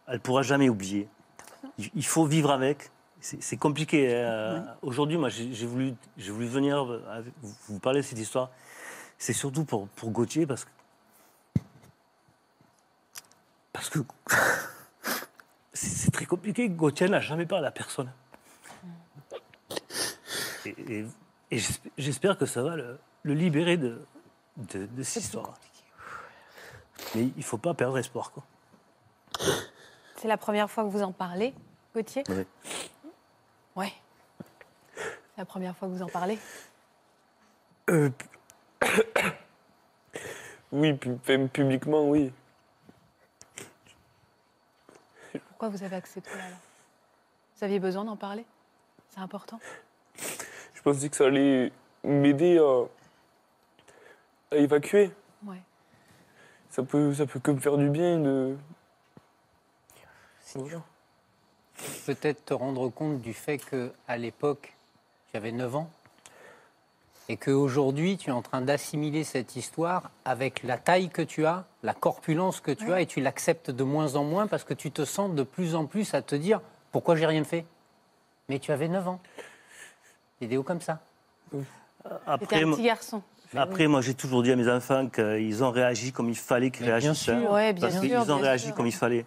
elle 0.07 0.13
ne 0.15 0.19
pourra 0.19 0.41
jamais 0.43 0.69
oublier. 0.69 1.07
Il, 1.77 1.89
il 1.95 2.05
faut 2.05 2.25
vivre 2.25 2.51
avec. 2.51 2.91
C'est 3.21 3.57
compliqué. 3.57 4.15
hein. 4.15 4.65
Aujourd'hui, 4.81 5.17
moi, 5.17 5.29
j'ai 5.29 5.65
voulu, 5.65 5.93
j'ai 6.17 6.31
voulu 6.31 6.47
venir 6.47 6.79
avec- 7.09 7.33
vous, 7.41 7.53
vous 7.67 7.79
parler 7.79 8.01
de 8.01 8.05
cette 8.05 8.17
histoire. 8.19 8.49
C'est 9.17 9.33
surtout 9.33 9.65
pour, 9.65 9.87
pour 9.89 10.09
Gauthier 10.11 10.45
parce 10.47 10.65
que. 10.65 10.69
Parce 13.73 13.89
que. 13.89 13.99
C'est 15.73 16.11
très 16.11 16.25
compliqué. 16.25 16.67
Gauthier 16.69 17.07
n'a 17.07 17.21
jamais 17.21 17.45
parlé 17.45 17.67
à 17.67 17.71
personne. 17.71 18.11
Et, 20.65 20.75
et- 20.87 21.05
et 21.51 21.57
j'esp- 21.57 21.89
j'espère 21.97 22.37
que 22.37 22.45
ça 22.45 22.61
va 22.63 22.75
le, 22.75 22.99
le 23.23 23.33
libérer 23.33 23.77
de, 23.77 24.01
de, 24.57 24.85
de 24.87 25.03
cette 25.03 25.23
histoire. 25.23 25.53
Mais 27.15 27.23
il 27.23 27.33
ne 27.37 27.41
faut 27.43 27.57
pas 27.57 27.73
perdre 27.73 27.97
espoir. 27.97 28.31
Quoi. 28.31 28.43
C'est 30.17 30.27
la 30.27 30.37
première 30.37 30.69
fois 30.69 30.83
que 30.83 30.89
vous 30.89 31.01
en 31.01 31.11
parlez, 31.13 31.53
Gauthier? 31.95 32.23
Ouais. 33.75 33.93
C'est 34.95 35.37
la 35.37 35.45
première 35.45 35.75
fois 35.75 35.87
que 35.87 35.93
vous 35.93 36.01
en 36.01 36.07
parlez 36.09 36.37
Oui, 40.71 40.93
pu- 40.93 41.13
enfin, 41.13 41.47
publiquement, 41.47 42.07
oui. 42.07 42.31
Pourquoi 45.47 45.69
vous 45.69 45.81
avez 45.83 45.95
accepté 45.95 46.31
alors? 46.31 46.59
Vous 47.57 47.63
aviez 47.63 47.79
besoin 47.79 48.05
d'en 48.05 48.15
parler? 48.15 48.45
C'est 49.09 49.19
important? 49.19 49.59
Je 50.73 50.81
pensais 50.83 51.09
que 51.09 51.15
ça 51.15 51.25
allait 51.25 51.71
m'aider 52.03 52.59
à, 52.59 52.83
à 54.51 54.57
évacuer. 54.57 55.11
Ouais. 55.45 55.61
Ça 56.69 56.83
peut, 56.83 57.13
ça 57.13 57.25
peut 57.25 57.39
que 57.39 57.51
me 57.51 57.59
faire 57.59 57.77
du 57.77 57.89
bien 57.89 58.19
de. 58.19 58.55
Voilà. 60.55 60.81
Peut-être 62.05 62.45
te 62.45 62.53
rendre 62.53 62.89
compte 62.89 63.21
du 63.21 63.33
fait 63.33 63.57
que 63.57 63.91
à 64.07 64.17
l'époque, 64.17 64.73
tu 65.31 65.37
avais 65.37 65.51
9 65.51 65.75
ans 65.75 65.89
et 67.27 67.37
qu'aujourd'hui, 67.37 68.17
tu 68.17 68.29
es 68.29 68.33
en 68.33 68.41
train 68.41 68.61
d'assimiler 68.61 69.23
cette 69.23 69.55
histoire 69.55 70.09
avec 70.25 70.63
la 70.63 70.77
taille 70.77 71.09
que 71.09 71.21
tu 71.21 71.45
as, 71.45 71.65
la 71.83 71.93
corpulence 71.93 72.59
que 72.59 72.71
tu 72.71 72.91
as, 72.91 73.01
et 73.01 73.05
tu 73.05 73.21
l'acceptes 73.21 73.69
de 73.69 73.83
moins 73.83 74.15
en 74.15 74.23
moins 74.23 74.47
parce 74.47 74.63
que 74.63 74.73
tu 74.73 74.89
te 74.91 75.05
sens 75.05 75.31
de 75.35 75.43
plus 75.43 75.75
en 75.75 75.85
plus 75.85 76.13
à 76.15 76.21
te 76.23 76.35
dire 76.35 76.59
pourquoi 76.91 77.15
j'ai 77.15 77.27
rien 77.27 77.43
fait? 77.43 77.65
Mais 78.47 78.57
tu 78.57 78.71
avais 78.71 78.87
9 78.87 79.07
ans. 79.07 79.19
Des 80.41 80.57
comme 80.63 80.81
ça. 80.81 80.99
C'était 81.51 81.65
Après, 82.25 82.63
un 82.63 82.65
moi- 82.65 82.77
petit 82.77 82.85
garçon. 82.85 83.21
Après, 83.55 83.87
moi, 83.87 84.01
j'ai 84.01 84.13
toujours 84.13 84.41
dit 84.43 84.51
à 84.51 84.55
mes 84.55 84.69
enfants 84.69 85.07
qu'ils 85.09 85.63
ont 85.63 85.71
réagi 85.71 86.11
comme 86.11 86.29
il 86.29 86.35
fallait 86.37 86.69
qu'ils 86.71 86.81
Mais 86.85 86.87
bien 86.99 86.99
réagissent. 86.99 87.23
sûr. 87.23 87.33
hein, 87.33 87.53
Ouais, 87.53 87.73
bien 87.73 87.81
parce 87.81 87.93
sûr, 87.93 88.01
qu'ils 88.03 88.19
ont 88.19 88.25
bien 88.25 88.37
réagi 88.37 88.65
sûr. 88.67 88.75
comme 88.75 88.85
il 88.87 88.91
fallait. 88.93 89.25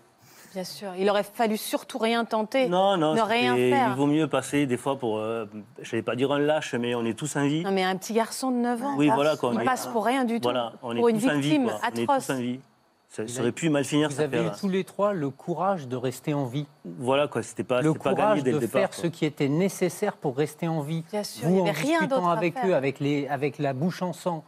Bien 0.53 0.65
sûr. 0.65 0.89
Il 0.99 1.09
aurait 1.09 1.23
fallu 1.23 1.57
surtout 1.57 1.99
rien 1.99 2.25
tenter. 2.25 2.69
Non, 2.69 2.97
non, 2.97 3.15
Ne 3.15 3.21
rien 3.23 3.55
faire. 3.55 3.89
il 3.91 3.97
vaut 3.97 4.07
mieux 4.07 4.27
passer 4.29 4.67
des 4.67 4.77
fois 4.77 4.99
pour, 4.99 5.19
euh, 5.19 5.47
je 5.81 5.91
vais 5.97 6.03
pas 6.03 6.15
dire 6.17 6.31
un 6.33 6.39
lâche, 6.39 6.75
mais 6.75 6.95
on 6.95 7.05
est 7.05 7.19
tous 7.19 7.37
en 7.37 7.47
vie. 7.47 7.63
Non, 7.65 7.71
mais 7.73 7.83
un 7.85 7.97
petit 7.97 8.13
garçon 8.13 8.51
de 8.51 8.57
9 8.57 8.83
ans, 8.83 8.95
Oui, 8.97 9.09
voilà, 9.15 9.37
quoi, 9.37 9.51
on 9.51 9.53
il 9.55 9.63
est- 9.63 9.65
passe 9.65 9.87
pour 9.87 10.05
rien 10.05 10.25
du 10.25 10.37
tout. 10.41 10.45
Voilà, 10.45 10.73
on 10.83 10.93
est 10.95 10.99
pour 10.99 11.09
une 11.09 11.19
tous 11.21 11.29
en 11.29 11.35
vie, 11.37 11.41
victime 11.41 11.65
quoi. 11.65 11.79
On 11.83 11.97
est 11.97 12.03
atroce. 12.03 12.27
tous 12.27 12.33
en 12.33 12.37
vie. 12.37 12.61
Ça, 13.09 13.25
aurait 13.41 13.53
pu 13.53 13.69
mal 13.69 13.85
finir, 13.85 14.09
Vous 14.09 14.17
ça 14.17 14.23
avez 14.23 14.43
eu 14.43 14.49
tous 14.59 14.71
les 14.71 14.85
trois 14.85 15.13
le 15.13 15.29
courage 15.29 15.87
de 15.87 15.97
rester 15.97 16.33
en 16.33 16.47
vie. 16.47 16.67
Voilà, 16.87 17.29
quoi, 17.29 17.43
c'était 17.43 17.63
pas, 17.63 17.83
le 17.83 17.93
pas 17.93 18.15
gagné 18.15 18.17
courage 18.17 18.43
dès 18.43 18.51
de 18.53 18.55
le 18.57 18.61
départ. 18.61 18.81
faire 18.81 18.91
quoi. 18.91 19.03
ce 19.03 19.07
qui 19.09 19.27
était 19.27 19.49
nécessaire 19.51 20.17
pour 20.17 20.35
rester 20.35 20.67
en 20.67 20.81
vie. 20.81 21.05
Bien 21.11 21.23
sûr, 21.23 21.45
Vous, 21.47 21.51
il 21.51 21.55
n'y 21.57 21.61
en 21.61 21.65
avait 21.65 21.73
rien 21.73 21.99
discutant 21.99 22.17
d'autre 22.17 22.29
à 22.29 22.33
avec 22.33 22.55
faire. 22.55 22.67
eux, 22.69 22.73
avec, 22.75 23.01
les, 23.01 23.29
avec 23.29 23.59
la 23.59 23.75
bouche 23.75 24.01
en 24.01 24.15
sang, 24.15 24.45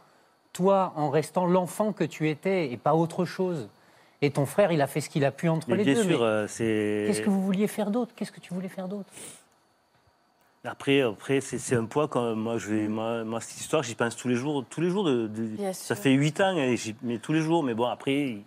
toi, 0.51 0.93
en 0.95 1.11
restant 1.11 1.45
l'enfant 1.45 1.93
que 1.93 2.03
tu 2.03 2.27
étais 2.27 2.71
et 2.71 2.77
pas 2.77 2.95
autre 2.95 3.23
chose. 3.25 3.69
Et 4.21 4.31
ton 4.31 4.45
frère, 4.45 4.71
il 4.71 4.81
a 4.81 4.87
fait 4.87 5.01
ce 5.01 5.09
qu'il 5.09 5.25
a 5.25 5.31
pu 5.31 5.49
entre 5.49 5.69
Mais 5.69 5.77
les 5.77 5.83
bien 5.83 5.93
deux. 5.95 6.03
sûr, 6.03 6.19
mais 6.19 6.25
euh, 6.25 6.47
c'est. 6.47 7.03
Qu'est-ce 7.07 7.21
que 7.21 7.29
vous 7.29 7.41
vouliez 7.41 7.67
faire 7.67 7.91
d'autre? 7.91 8.13
Qu'est-ce 8.15 8.31
que 8.31 8.39
tu 8.39 8.53
voulais 8.53 8.69
faire 8.69 8.87
d'autre? 8.87 9.09
Après, 10.63 11.01
après 11.01 11.41
c'est 11.41 11.59
c'est 11.59 11.75
un 11.75 11.85
poids 11.85 12.07
quand 12.07 12.35
moi, 12.35 12.57
je 12.57 12.73
vais, 12.73 12.87
moi, 12.87 13.23
moi, 13.23 13.39
cette 13.39 13.59
histoire, 13.59 13.83
j'y 13.83 13.93
pense 13.93 14.15
tous 14.15 14.27
les 14.27 14.35
jours. 14.35 14.65
Tous 14.69 14.81
les 14.81 14.89
jours 14.89 15.03
de, 15.03 15.27
de- 15.27 15.55
Bien 15.57 15.73
ça 15.73 15.93
sûr. 15.95 16.03
fait 16.03 16.11
huit 16.13 16.39
ans, 16.41 16.57
et 16.57 16.75
j'y- 16.75 16.95
mais 17.03 17.19
tous 17.19 17.33
les 17.33 17.41
jours. 17.41 17.61
Mais 17.63 17.75
bon, 17.75 17.85
après, 17.85 18.37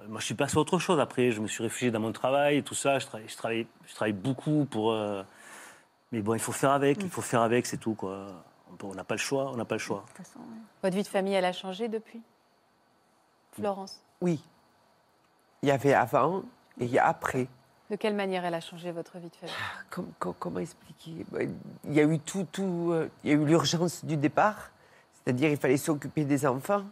euh, 0.00 0.04
moi, 0.08 0.18
je 0.18 0.24
suis 0.24 0.34
passé 0.34 0.56
à 0.56 0.60
autre 0.60 0.78
chose. 0.80 0.98
Après, 0.98 1.30
je 1.30 1.40
me 1.40 1.46
suis 1.46 1.62
réfugié 1.62 1.90
dans 1.92 2.00
mon 2.00 2.10
travail, 2.12 2.62
tout 2.64 2.74
ça. 2.74 2.98
Je 2.98 3.06
travaille, 3.06 3.28
je 3.28 3.36
travaille, 3.36 3.66
je 3.86 3.94
travaille 3.94 4.12
beaucoup 4.12 4.64
pour. 4.68 4.90
euh, 4.92 5.22
mais 6.10 6.20
bon, 6.20 6.34
il 6.34 6.40
faut 6.40 6.52
faire 6.52 6.70
avec. 6.72 7.00
Il 7.02 7.10
faut 7.10 7.22
faire 7.22 7.42
avec, 7.42 7.66
c'est 7.66 7.76
tout, 7.76 7.94
quoi. 7.94 8.26
On 8.82 8.94
n'a 8.94 9.04
pas 9.04 9.14
le 9.14 9.20
choix. 9.20 9.50
On 9.52 9.56
n'a 9.56 9.64
pas 9.64 9.76
le 9.76 9.80
choix. 9.80 10.02
De 10.08 10.12
toute 10.16 10.26
façon, 10.26 10.40
ouais. 10.40 10.56
Votre 10.82 10.96
vie 10.96 11.02
de 11.04 11.08
famille, 11.08 11.34
elle 11.34 11.44
a 11.44 11.52
changé 11.52 11.86
depuis? 11.88 12.20
Florence, 13.52 14.02
Oui. 14.20 14.40
Il 15.66 15.70
y 15.70 15.72
avait 15.72 15.94
avant 15.94 16.44
et 16.80 16.84
il 16.84 16.92
y 16.92 16.98
a 17.00 17.08
après. 17.08 17.48
de 17.90 17.96
quelle 17.96 18.14
manière 18.14 18.44
elle 18.44 18.54
a 18.54 18.60
changé 18.60 18.92
votre 18.92 19.18
vie 19.18 19.28
de 19.30 19.34
famille? 19.34 19.56
Com- 19.90 20.34
comment 20.38 20.60
expliquer? 20.60 21.26
Ben, 21.32 21.52
Il 21.84 21.92
y 21.92 21.98
a 21.98 22.04
eu 22.04 22.20
tout, 22.20 22.46
tout. 22.52 22.90
euh, 22.92 23.10
il 23.24 23.30
y 23.30 23.32
a 23.32 23.36
eu 23.36 23.44
l'urgence 23.44 24.04
du 24.04 24.16
départ, 24.16 24.70
c'est-à-dire 25.12 25.50
il 25.50 25.56
fallait 25.56 25.76
s'occuper 25.76 26.24
des 26.24 26.46
enfants. 26.46 26.84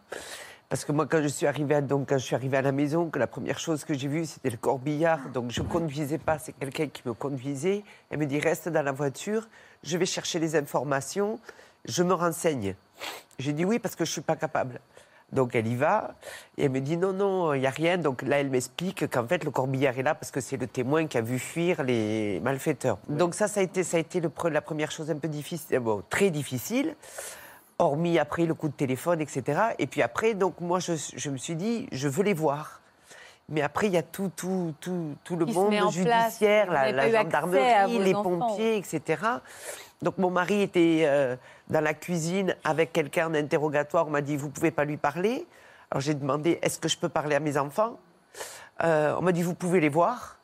Parce 0.69 0.85
que 0.85 0.91
moi, 0.91 1.07
quand 1.07 1.23
je 1.23 1.29
suis 1.29 1.47
arrivée 1.47 1.77
à, 1.77 1.81
donc, 1.83 2.09
quand 2.09 2.19
je 2.19 2.25
suis 2.25 2.35
arrivée 2.35 2.57
à 2.57 2.63
la 2.63 2.73
maison, 2.73 3.09
que 3.11 3.21
la 3.21 3.29
première 3.29 3.61
chose 3.61 3.85
que 3.85 3.95
j'ai 3.95 4.09
vue, 4.09 4.27
c'était 4.27 4.51
le 4.51 4.57
corbillard. 4.57 5.21
Donc, 5.29 5.53
je 5.53 5.63
ne 5.63 5.69
conduisais 5.69 6.19
pas, 6.19 6.41
c'est 6.41 6.53
quelqu'un 6.55 6.89
qui 6.89 7.03
me 7.07 7.15
conduisait. 7.15 7.85
Elle 8.11 8.19
me 8.19 8.27
dit 8.27 8.41
Reste 8.41 8.69
dans 8.69 8.83
la 8.83 8.91
voiture, 8.91 9.49
je 9.85 9.97
vais 9.97 10.07
chercher 10.07 10.41
les 10.41 10.57
informations, 10.57 11.39
je 11.85 12.03
me 12.03 12.13
renseigne. 12.13 12.75
J'ai 13.39 13.53
dit 13.53 13.65
Oui, 13.65 13.79
parce 13.79 13.95
que 13.95 14.05
je 14.05 14.11
ne 14.11 14.15
suis 14.15 14.21
pas 14.21 14.35
capable. 14.35 14.81
Donc, 15.35 15.55
elle 15.55 15.67
y 15.67 15.75
va. 15.75 16.15
Et 16.57 16.65
elle 16.65 16.71
me 16.71 16.81
dit 16.81 16.97
Non, 16.97 17.13
non, 17.13 17.53
il 17.55 17.61
n'y 17.61 17.67
a 17.67 17.71
rien. 17.71 17.99
Donc, 17.99 18.23
là, 18.23 18.39
elle 18.41 18.49
m'explique 18.51 19.11
qu'en 19.11 19.27
fait, 19.27 19.45
le 19.45 19.51
corbillard 19.51 19.99
est 19.99 20.03
là 20.03 20.15
parce 20.15 20.31
que 20.31 20.41
c'est 20.41 20.57
le 20.57 20.67
témoin 20.67 21.07
qui 21.07 21.19
a 21.19 21.21
vu 21.21 21.39
fuir 21.39 21.83
les 21.83 22.41
malfaiteurs. 22.41 22.99
Donc, 23.09 23.35
ça, 23.35 23.49
ça 23.49 23.61
a 23.61 23.63
été, 23.63 23.83
ça 23.83 23.97
a 23.97 24.01
été 24.01 24.21
le 24.21 24.29
pre- 24.29 24.49
la 24.51 24.63
première 24.63 24.91
chose 24.91 25.11
un 25.11 25.17
peu 25.19 25.29
difficile, 25.29 25.79
bon, 25.81 26.03
très 26.09 26.31
difficile 26.31 26.95
hormis 27.79 28.21
après 28.21 28.47
le 28.47 28.55
coup 28.55 28.69
de 28.69 28.73
téléphone, 28.75 29.21
etc. 29.21 29.61
Et 29.81 29.89
puis 29.89 30.01
après, 30.01 30.35
donc 30.35 30.61
moi, 30.61 30.79
je, 30.79 30.93
je 31.17 31.29
me 31.29 31.37
suis 31.37 31.57
dit, 31.57 31.89
je 31.91 32.07
veux 32.07 32.23
les 32.23 32.33
voir. 32.33 32.81
Mais 33.49 33.63
après, 33.63 33.89
il 33.89 33.93
y 33.93 33.97
a 33.99 34.03
tout, 34.03 34.31
tout, 34.35 34.73
tout, 34.81 35.17
tout 35.25 35.37
le 35.37 35.45
monde 35.47 35.71
place. 35.71 35.93
judiciaire, 35.93 36.71
la, 36.71 37.11
gendarmerie, 37.11 37.99
les 37.99 38.15
enfants. 38.15 38.39
pompiers, 38.39 38.77
etc. 38.77 39.21
Donc 40.05 40.19
mon 40.19 40.31
mari 40.31 40.61
était 40.61 41.05
euh, 41.05 41.35
dans 41.69 41.81
la 41.81 41.95
cuisine 41.95 42.55
avec 42.63 42.93
quelqu'un 42.93 43.29
en 43.29 43.35
interrogatoire. 43.35 44.07
On 44.07 44.11
m'a 44.11 44.21
dit, 44.21 44.37
vous 44.37 44.51
pouvez 44.51 44.71
pas 44.71 44.85
lui 44.85 44.99
parler. 44.99 45.47
Alors 45.91 46.03
j'ai 46.03 46.13
demandé, 46.13 46.59
est-ce 46.61 46.79
que 46.79 46.89
je 46.89 46.99
peux 46.99 47.09
parler 47.09 47.35
à 47.35 47.41
mes 47.41 47.57
enfants? 47.57 47.99
Euh, 48.83 49.17
On 49.19 49.23
m'a 49.23 49.33
dit, 49.33 49.43
vous 49.43 49.55
pouvez 49.55 49.81
les 49.81 49.89
voir. 49.89 50.39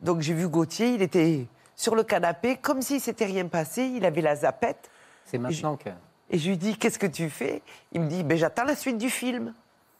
Donc 0.00 0.22
j'ai 0.22 0.32
vu 0.32 0.48
Gauthier, 0.48 0.94
il 0.94 1.02
était 1.02 1.46
sur 1.76 1.94
le 1.94 2.02
canapé, 2.02 2.56
comme 2.56 2.80
s'il 2.80 3.00
s'était 3.00 3.26
rien 3.26 3.46
passé. 3.46 3.82
Il 3.82 4.06
avait 4.06 4.22
la 4.22 4.34
zapette. 4.34 4.90
C'est 5.26 5.38
maintenant 5.38 5.76
que. 5.76 5.90
Et 6.30 6.38
je 6.38 6.48
lui 6.48 6.56
dis, 6.56 6.78
qu'est-ce 6.78 6.98
que 6.98 7.06
tu 7.06 7.28
fais? 7.28 7.60
Il 7.92 8.00
me 8.00 8.08
dit, 8.08 8.24
ben, 8.24 8.38
j'attends 8.38 8.64
la 8.64 8.74
suite 8.74 8.96
du 8.96 9.10
film. 9.10 9.52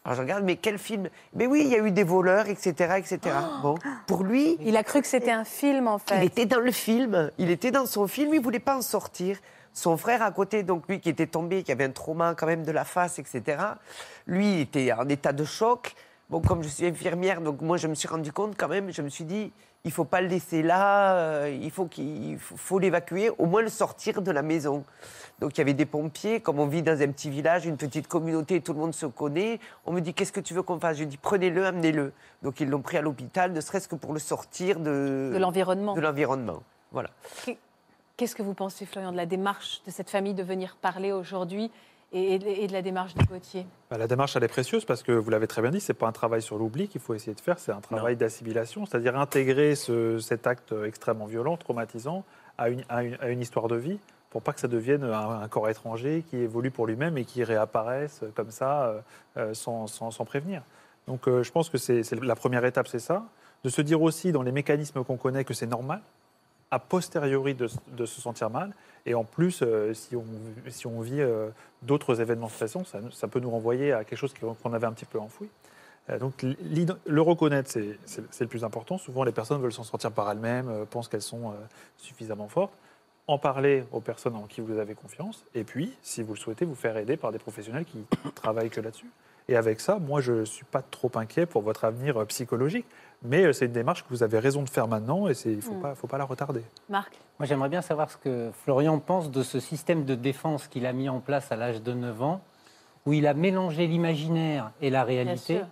Alors 0.04 0.16
je 0.16 0.22
regarde, 0.22 0.44
mais 0.44 0.56
quel 0.56 0.78
film? 0.78 1.08
Mais 1.34 1.46
oui, 1.46 1.62
il 1.64 1.70
y 1.70 1.76
a 1.76 1.78
eu 1.78 1.92
des 1.92 2.02
voleurs, 2.02 2.48
etc. 2.48 2.94
etc. 2.98 3.18
Bon, 3.62 3.76
pour 4.06 4.24
lui, 4.24 4.56
Il 4.60 4.76
a 4.76 4.82
cru 4.82 5.00
que 5.00 5.06
c'était 5.06 5.30
un 5.30 5.44
film, 5.44 5.86
en 5.86 5.98
fait. 5.98 6.16
il 6.16 6.24
était 6.24 6.46
dans 6.46 6.60
le 6.60 6.72
film, 6.72 7.30
il 7.38 7.50
était 7.50 7.70
dans 7.70 7.86
son 7.86 8.08
film, 8.08 8.34
il 8.34 8.40
voulait 8.40 8.58
pas 8.58 8.76
en 8.76 8.82
sortir. 8.82 9.38
Son 9.74 9.96
frère 9.96 10.22
à 10.22 10.30
côté, 10.32 10.64
donc 10.64 10.86
lui 10.88 11.00
qui 11.00 11.08
était 11.08 11.26
tombé, 11.26 11.62
qui 11.62 11.72
avait 11.72 11.84
un 11.84 11.90
trauma 11.90 12.34
quand 12.34 12.46
même 12.46 12.64
de 12.64 12.72
la 12.72 12.84
face, 12.84 13.18
etc. 13.18 13.58
Lui 14.26 14.54
il 14.54 14.60
était 14.60 14.92
en 14.92 15.08
état 15.08 15.32
de 15.32 15.44
choc. 15.44 15.94
Bon, 16.28 16.40
comme 16.40 16.62
je 16.62 16.68
suis 16.68 16.86
infirmière, 16.86 17.40
donc 17.40 17.62
moi 17.62 17.76
je 17.76 17.88
me 17.88 17.94
suis 17.94 18.08
rendu 18.08 18.32
compte 18.32 18.54
quand 18.56 18.68
même, 18.68 18.92
je 18.92 19.02
me 19.02 19.08
suis 19.08 19.24
dit, 19.24 19.52
il 19.84 19.90
faut 19.90 20.04
pas 20.04 20.20
le 20.20 20.28
laisser 20.28 20.62
là, 20.62 21.16
euh, 21.16 21.58
il 21.60 21.70
faut 21.70 21.86
qu'il 21.86 22.30
il 22.30 22.38
faut, 22.38 22.56
faut 22.56 22.78
l'évacuer, 22.78 23.30
au 23.38 23.46
moins 23.46 23.62
le 23.62 23.68
sortir 23.68 24.22
de 24.22 24.30
la 24.30 24.42
maison. 24.42 24.84
Donc 25.40 25.56
il 25.56 25.58
y 25.58 25.60
avait 25.60 25.74
des 25.74 25.86
pompiers, 25.86 26.40
comme 26.40 26.60
on 26.60 26.66
vit 26.66 26.82
dans 26.82 27.00
un 27.02 27.08
petit 27.08 27.30
village, 27.30 27.66
une 27.66 27.76
petite 27.76 28.06
communauté, 28.06 28.60
tout 28.60 28.74
le 28.74 28.78
monde 28.78 28.94
se 28.94 29.06
connaît. 29.06 29.58
On 29.84 29.92
me 29.92 30.00
dit 30.00 30.14
qu'est-ce 30.14 30.30
que 30.30 30.40
tu 30.40 30.54
veux 30.54 30.62
qu'on 30.62 30.78
fasse? 30.78 30.98
Je 30.98 31.04
dis 31.04 31.16
prenez-le, 31.16 31.66
amenez-le. 31.66 32.12
Donc 32.42 32.60
ils 32.60 32.68
l'ont 32.68 32.80
pris 32.80 32.96
à 32.96 33.02
l'hôpital, 33.02 33.52
ne 33.52 33.60
serait-ce 33.60 33.88
que 33.88 33.96
pour 33.96 34.12
le 34.12 34.20
sortir 34.20 34.78
de, 34.78 35.30
De 35.32 35.38
l'environnement. 35.38 35.94
de 35.94 36.00
l'environnement. 36.00 36.62
Voilà. 36.92 37.10
Qu'est-ce 38.16 38.36
que 38.36 38.42
vous 38.42 38.54
pensez, 38.54 38.86
Florian, 38.86 39.10
de 39.10 39.16
la 39.16 39.26
démarche 39.26 39.82
de 39.84 39.90
cette 39.90 40.10
famille 40.10 40.34
de 40.34 40.44
venir 40.44 40.76
parler 40.80 41.10
aujourd'hui 41.10 41.72
et, 42.12 42.34
et 42.34 42.66
de 42.66 42.72
la 42.72 42.82
démarche 42.82 43.14
de 43.14 43.24
Gauthier 43.24 43.66
Bah, 43.90 43.98
la 43.98 44.06
démarche, 44.06 44.36
elle 44.36 44.44
est 44.44 44.48
précieuse 44.48 44.84
parce 44.84 45.02
que 45.02 45.12
vous 45.12 45.30
l'avez 45.30 45.46
très 45.46 45.62
bien 45.62 45.70
dit, 45.70 45.80
c'est 45.80 45.94
pas 45.94 46.06
un 46.06 46.12
travail 46.12 46.42
sur 46.42 46.58
l'oubli 46.58 46.88
qu'il 46.88 47.00
faut 47.00 47.14
essayer 47.14 47.34
de 47.34 47.40
faire, 47.40 47.58
c'est 47.58 47.72
un 47.72 47.80
travail 47.80 48.16
d'assimilation, 48.16 48.84
c'est-à-dire 48.86 49.16
intégrer 49.18 49.74
ce- 49.74 50.18
cet 50.18 50.46
acte 50.46 50.74
extrêmement 50.84 51.26
violent, 51.26 51.56
traumatisant, 51.56 52.24
à 52.58 52.68
une, 52.68 52.84
à 52.88 53.02
une- 53.02 53.16
à 53.20 53.28
une 53.30 53.40
histoire 53.40 53.68
de 53.68 53.76
vie 53.76 53.98
pour 54.30 54.42
pas 54.42 54.52
que 54.52 54.60
ça 54.60 54.68
devienne 54.68 55.04
un, 55.04 55.40
un 55.42 55.48
corps 55.48 55.68
étranger 55.68 56.24
qui 56.30 56.36
évolue 56.36 56.70
pour 56.70 56.86
lui-même 56.86 57.18
et 57.18 57.24
qui 57.24 57.44
réapparaisse 57.44 58.22
comme 58.34 58.50
ça 58.50 58.84
euh, 58.86 59.00
euh, 59.36 59.54
sans, 59.54 59.86
sans- 59.86 60.10
sans 60.10 60.24
prévenir. 60.24 60.62
Donc 61.06 61.26
euh, 61.28 61.42
je 61.42 61.50
pense 61.52 61.68
que 61.68 61.78
c'est 61.78 62.02
c'est 62.02 62.22
la 62.22 62.34
première 62.36 62.64
étape, 62.64 62.88
c'est 62.88 62.98
ça. 62.98 63.24
De 63.64 63.68
se 63.68 63.80
dire 63.82 64.00
aussi 64.02 64.32
dans 64.32 64.42
les 64.42 64.52
mécanismes 64.52 65.04
qu'on 65.04 65.16
connaît 65.16 65.44
que 65.44 65.54
c'est 65.54 65.66
normal, 65.66 66.00
a 66.72 66.78
posteriori 66.78 67.54
de, 67.54 67.68
de 67.88 68.06
se 68.06 68.20
sentir 68.20 68.50
mal. 68.50 68.72
Et 69.04 69.14
en 69.14 69.24
plus, 69.24 69.60
euh, 69.62 69.92
si, 69.92 70.16
on, 70.16 70.24
si 70.68 70.86
on 70.86 71.00
vit 71.00 71.20
euh, 71.20 71.50
d'autres 71.82 72.20
événements 72.20 72.48
stressants, 72.48 72.84
ça, 72.84 72.98
ça 73.12 73.28
peut 73.28 73.40
nous 73.40 73.50
renvoyer 73.50 73.92
à 73.92 74.04
quelque 74.04 74.18
chose 74.18 74.34
qu'on 74.34 74.72
avait 74.72 74.86
un 74.86 74.92
petit 74.92 75.04
peu 75.04 75.20
enfoui. 75.20 75.48
Euh, 76.08 76.18
donc 76.18 76.42
le 76.42 77.20
reconnaître, 77.20 77.70
c'est 77.70 78.40
le 78.40 78.46
plus 78.46 78.64
important. 78.64 78.96
Souvent, 78.96 79.22
les 79.22 79.32
personnes 79.32 79.60
veulent 79.60 79.72
s'en 79.72 79.84
sortir 79.84 80.10
par 80.12 80.30
elles-mêmes, 80.30 80.86
pensent 80.90 81.08
qu'elles 81.08 81.20
sont 81.20 81.54
suffisamment 81.98 82.48
fortes. 82.48 82.72
En 83.28 83.38
parler 83.38 83.84
aux 83.92 84.00
personnes 84.00 84.34
en 84.34 84.46
qui 84.46 84.60
vous 84.60 84.78
avez 84.78 84.94
confiance. 84.94 85.44
Et 85.54 85.62
puis, 85.62 85.96
si 86.02 86.22
vous 86.22 86.34
le 86.34 86.38
souhaitez, 86.38 86.64
vous 86.64 86.74
faire 86.74 86.96
aider 86.96 87.16
par 87.16 87.30
des 87.30 87.38
professionnels 87.38 87.84
qui 87.84 88.04
travaillent 88.34 88.70
que 88.70 88.80
là-dessus. 88.80 89.10
Et 89.48 89.56
avec 89.56 89.80
ça, 89.80 89.98
moi, 89.98 90.20
je 90.20 90.32
ne 90.32 90.44
suis 90.44 90.64
pas 90.64 90.82
trop 90.82 91.10
inquiet 91.16 91.46
pour 91.46 91.62
votre 91.62 91.84
avenir 91.84 92.16
euh, 92.20 92.24
psychologique. 92.26 92.86
Mais 93.24 93.44
euh, 93.44 93.52
c'est 93.52 93.66
une 93.66 93.72
démarche 93.72 94.02
que 94.02 94.08
vous 94.10 94.22
avez 94.22 94.38
raison 94.38 94.62
de 94.62 94.68
faire 94.68 94.88
maintenant 94.88 95.28
et 95.28 95.32
il 95.44 95.56
ne 95.56 95.60
faut, 95.60 95.74
Mm. 95.74 95.80
pas- 95.80 95.94
faut 95.94 96.06
pas 96.08 96.18
la 96.18 96.24
retarder. 96.24 96.62
Marc? 96.88 97.12
Moi, 97.38 97.46
j'aimerais 97.46 97.68
bien 97.68 97.82
savoir 97.82 98.10
ce 98.10 98.16
que 98.16 98.50
Florian 98.64 98.98
pense 98.98 99.30
de 99.30 99.42
ce 99.42 99.60
système 99.60 100.04
de 100.04 100.14
défense 100.14 100.66
qu'il 100.68 100.86
a 100.86 100.92
mis 100.92 101.08
en 101.08 101.20
place 101.20 101.50
à 101.52 101.56
l'âge 101.56 101.82
de 101.82 101.92
9 101.92 102.20
ans, 102.22 102.40
où 103.06 103.12
il 103.12 103.26
a 103.26 103.34
mélangé 103.34 103.86
l'imaginaire 103.86 104.70
et 104.80 104.90
la 104.90 105.04
réalité. 105.04 105.58
sûr. 105.58 105.66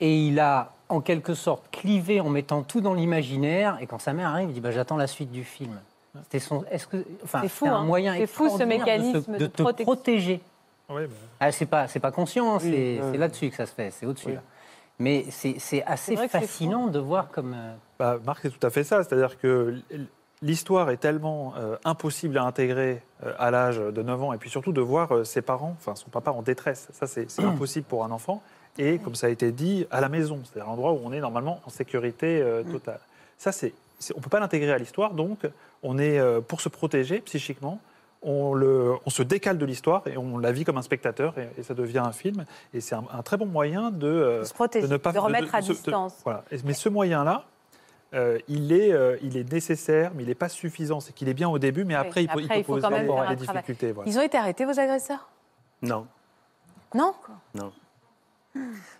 Et 0.00 0.26
il 0.26 0.38
a, 0.40 0.72
en 0.88 1.00
quelque 1.00 1.34
sorte, 1.34 1.70
clivé 1.70 2.20
en 2.20 2.28
mettant 2.28 2.62
tout 2.62 2.80
dans 2.80 2.94
l'imaginaire. 2.94 3.78
Et 3.80 3.86
quand 3.86 3.98
sa 4.00 4.12
mère 4.12 4.28
arrive, 4.28 4.50
il 4.50 4.52
dit 4.54 4.60
bah, 4.60 4.70
J'attends 4.70 4.96
la 4.96 5.06
suite 5.06 5.30
du 5.32 5.42
film. 5.44 5.80
C'était 6.24 6.38
son. 6.38 6.64
Est-ce 6.70 6.86
que. 6.86 7.04
Enfin, 7.24 7.40
C'est 7.42 7.48
fou, 7.48 7.66
un 7.66 7.76
hein. 7.76 7.84
moyen 7.84 8.12
fou, 8.26 8.48
ce 8.48 8.54
extraordinaire 8.54 8.68
de 8.68 8.82
se- 8.82 8.86
mécanisme 9.08 9.32
de, 9.34 9.38
de 9.38 9.46
te 9.46 9.82
protéger. 9.82 10.40
Oui, 10.88 11.02
bah, 11.06 11.14
Ah, 11.40 11.52
c'est 11.52 11.66
pas, 11.66 11.88
c'est 11.88 12.00
pas 12.00 12.12
conscient, 12.12 12.54
hein, 12.54 12.58
c'est 12.60 12.68
Oui, 12.68 13.00
ouais. 13.00 13.18
là-dessus 13.18 13.50
que 13.50 13.56
ça 13.56 13.66
se 13.66 13.72
fait, 13.72 13.90
c'est 13.90 14.06
au-dessus. 14.06 14.28
Oui. 14.30 14.36
Mais 14.98 15.26
c'est 15.30 15.82
assez 15.84 16.16
fascinant 16.28 16.86
de 16.86 16.98
voir 16.98 17.28
comme. 17.30 17.54
euh, 17.54 17.74
Bah, 17.98 18.18
Marc, 18.24 18.40
c'est 18.42 18.50
tout 18.58 18.66
à 18.66 18.70
fait 18.70 18.84
ça. 18.84 19.02
C'est-à-dire 19.04 19.38
que 19.38 19.74
l'histoire 20.40 20.88
est 20.90 20.96
tellement 20.96 21.52
euh, 21.58 21.76
impossible 21.84 22.38
à 22.38 22.44
intégrer 22.44 23.02
euh, 23.24 23.32
à 23.38 23.50
l'âge 23.50 23.78
de 23.78 24.02
9 24.02 24.22
ans, 24.22 24.32
et 24.32 24.38
puis 24.38 24.48
surtout 24.48 24.72
de 24.72 24.80
voir 24.80 25.14
euh, 25.14 25.24
ses 25.24 25.42
parents, 25.42 25.74
enfin 25.78 25.94
son 25.96 26.08
papa 26.08 26.30
en 26.30 26.40
détresse. 26.42 26.88
Ça, 26.92 27.06
c'est 27.06 27.26
impossible 27.44 27.86
pour 27.86 28.04
un 28.04 28.10
enfant. 28.10 28.42
Et 28.78 28.98
comme 28.98 29.14
ça 29.14 29.26
a 29.26 29.30
été 29.30 29.52
dit, 29.52 29.86
à 29.90 30.00
la 30.00 30.08
maison, 30.08 30.40
c'est-à-dire 30.44 30.68
l'endroit 30.68 30.92
où 30.92 31.00
on 31.04 31.12
est 31.12 31.20
normalement 31.20 31.60
en 31.66 31.70
sécurité 31.70 32.40
euh, 32.42 32.62
totale. 32.62 33.00
Ça, 33.38 33.50
c'est, 33.52 33.72
on 34.14 34.18
ne 34.18 34.22
peut 34.22 34.28
pas 34.30 34.40
l'intégrer 34.40 34.72
à 34.72 34.78
l'histoire, 34.78 35.12
donc 35.14 35.46
on 35.82 35.98
est, 35.98 36.18
euh, 36.18 36.40
pour 36.40 36.60
se 36.62 36.68
protéger 36.70 37.20
psychiquement, 37.20 37.80
on, 38.26 38.52
le, 38.54 38.94
on 39.06 39.10
se 39.10 39.22
décale 39.22 39.56
de 39.56 39.64
l'histoire 39.64 40.02
et 40.06 40.16
on 40.18 40.36
la 40.36 40.50
vit 40.52 40.64
comme 40.64 40.76
un 40.76 40.82
spectateur 40.82 41.32
et, 41.38 41.48
et 41.58 41.62
ça 41.62 41.72
devient 41.74 42.00
un 42.04 42.12
film. 42.12 42.44
Et 42.74 42.80
c'est 42.80 42.94
un, 42.96 43.04
un 43.10 43.22
très 43.22 43.36
bon 43.36 43.46
moyen 43.46 43.90
de, 43.90 44.06
euh, 44.06 44.40
De 44.40 44.44
se 44.44 44.52
protéger, 44.52 44.88
ne 44.88 44.96
pas- 44.98 45.12
de 45.12 45.18
remettre 45.18 45.54
à 45.54 45.60
de- 45.62 45.66
distance. 45.68 46.16
voilà. 46.24 46.44
Et- 46.50 46.58
Mais 46.64 46.74
ce 46.74 46.88
moyen-là, 46.88 47.44
euh, 48.14 48.38
il, 48.48 48.72
est, 48.72 48.92
euh, 48.92 49.16
il 49.22 49.36
est 49.36 49.50
nécessaire, 49.50 50.10
mais 50.14 50.24
il 50.24 50.26
n'est 50.28 50.34
pas 50.34 50.48
suffisant. 50.48 51.00
C'est 51.00 51.12
qu'il 51.14 51.28
est 51.28 51.34
bien 51.34 51.48
au 51.48 51.58
début, 51.58 51.84
mais 51.84 51.94
après, 51.94 52.22
il, 52.24 52.28
peut- 52.28 52.40
il 52.40 52.44
après, 52.44 52.54
peut 52.56 52.60
il 52.60 52.64
faut 52.64 52.72
poser 52.74 52.82
quand 52.82 52.90
même 52.90 53.28
des, 53.36 53.36
difficultés. 53.46 53.92
voilà. 53.92 54.10
Ils 54.10 54.18
ont 54.18 54.22
été 54.22 54.36
arrêtés, 54.36 54.64
vos 54.64 54.78
agresseurs? 54.78 55.28
Non, 55.82 56.06
Non? 56.94 57.14
Non. 57.54 57.72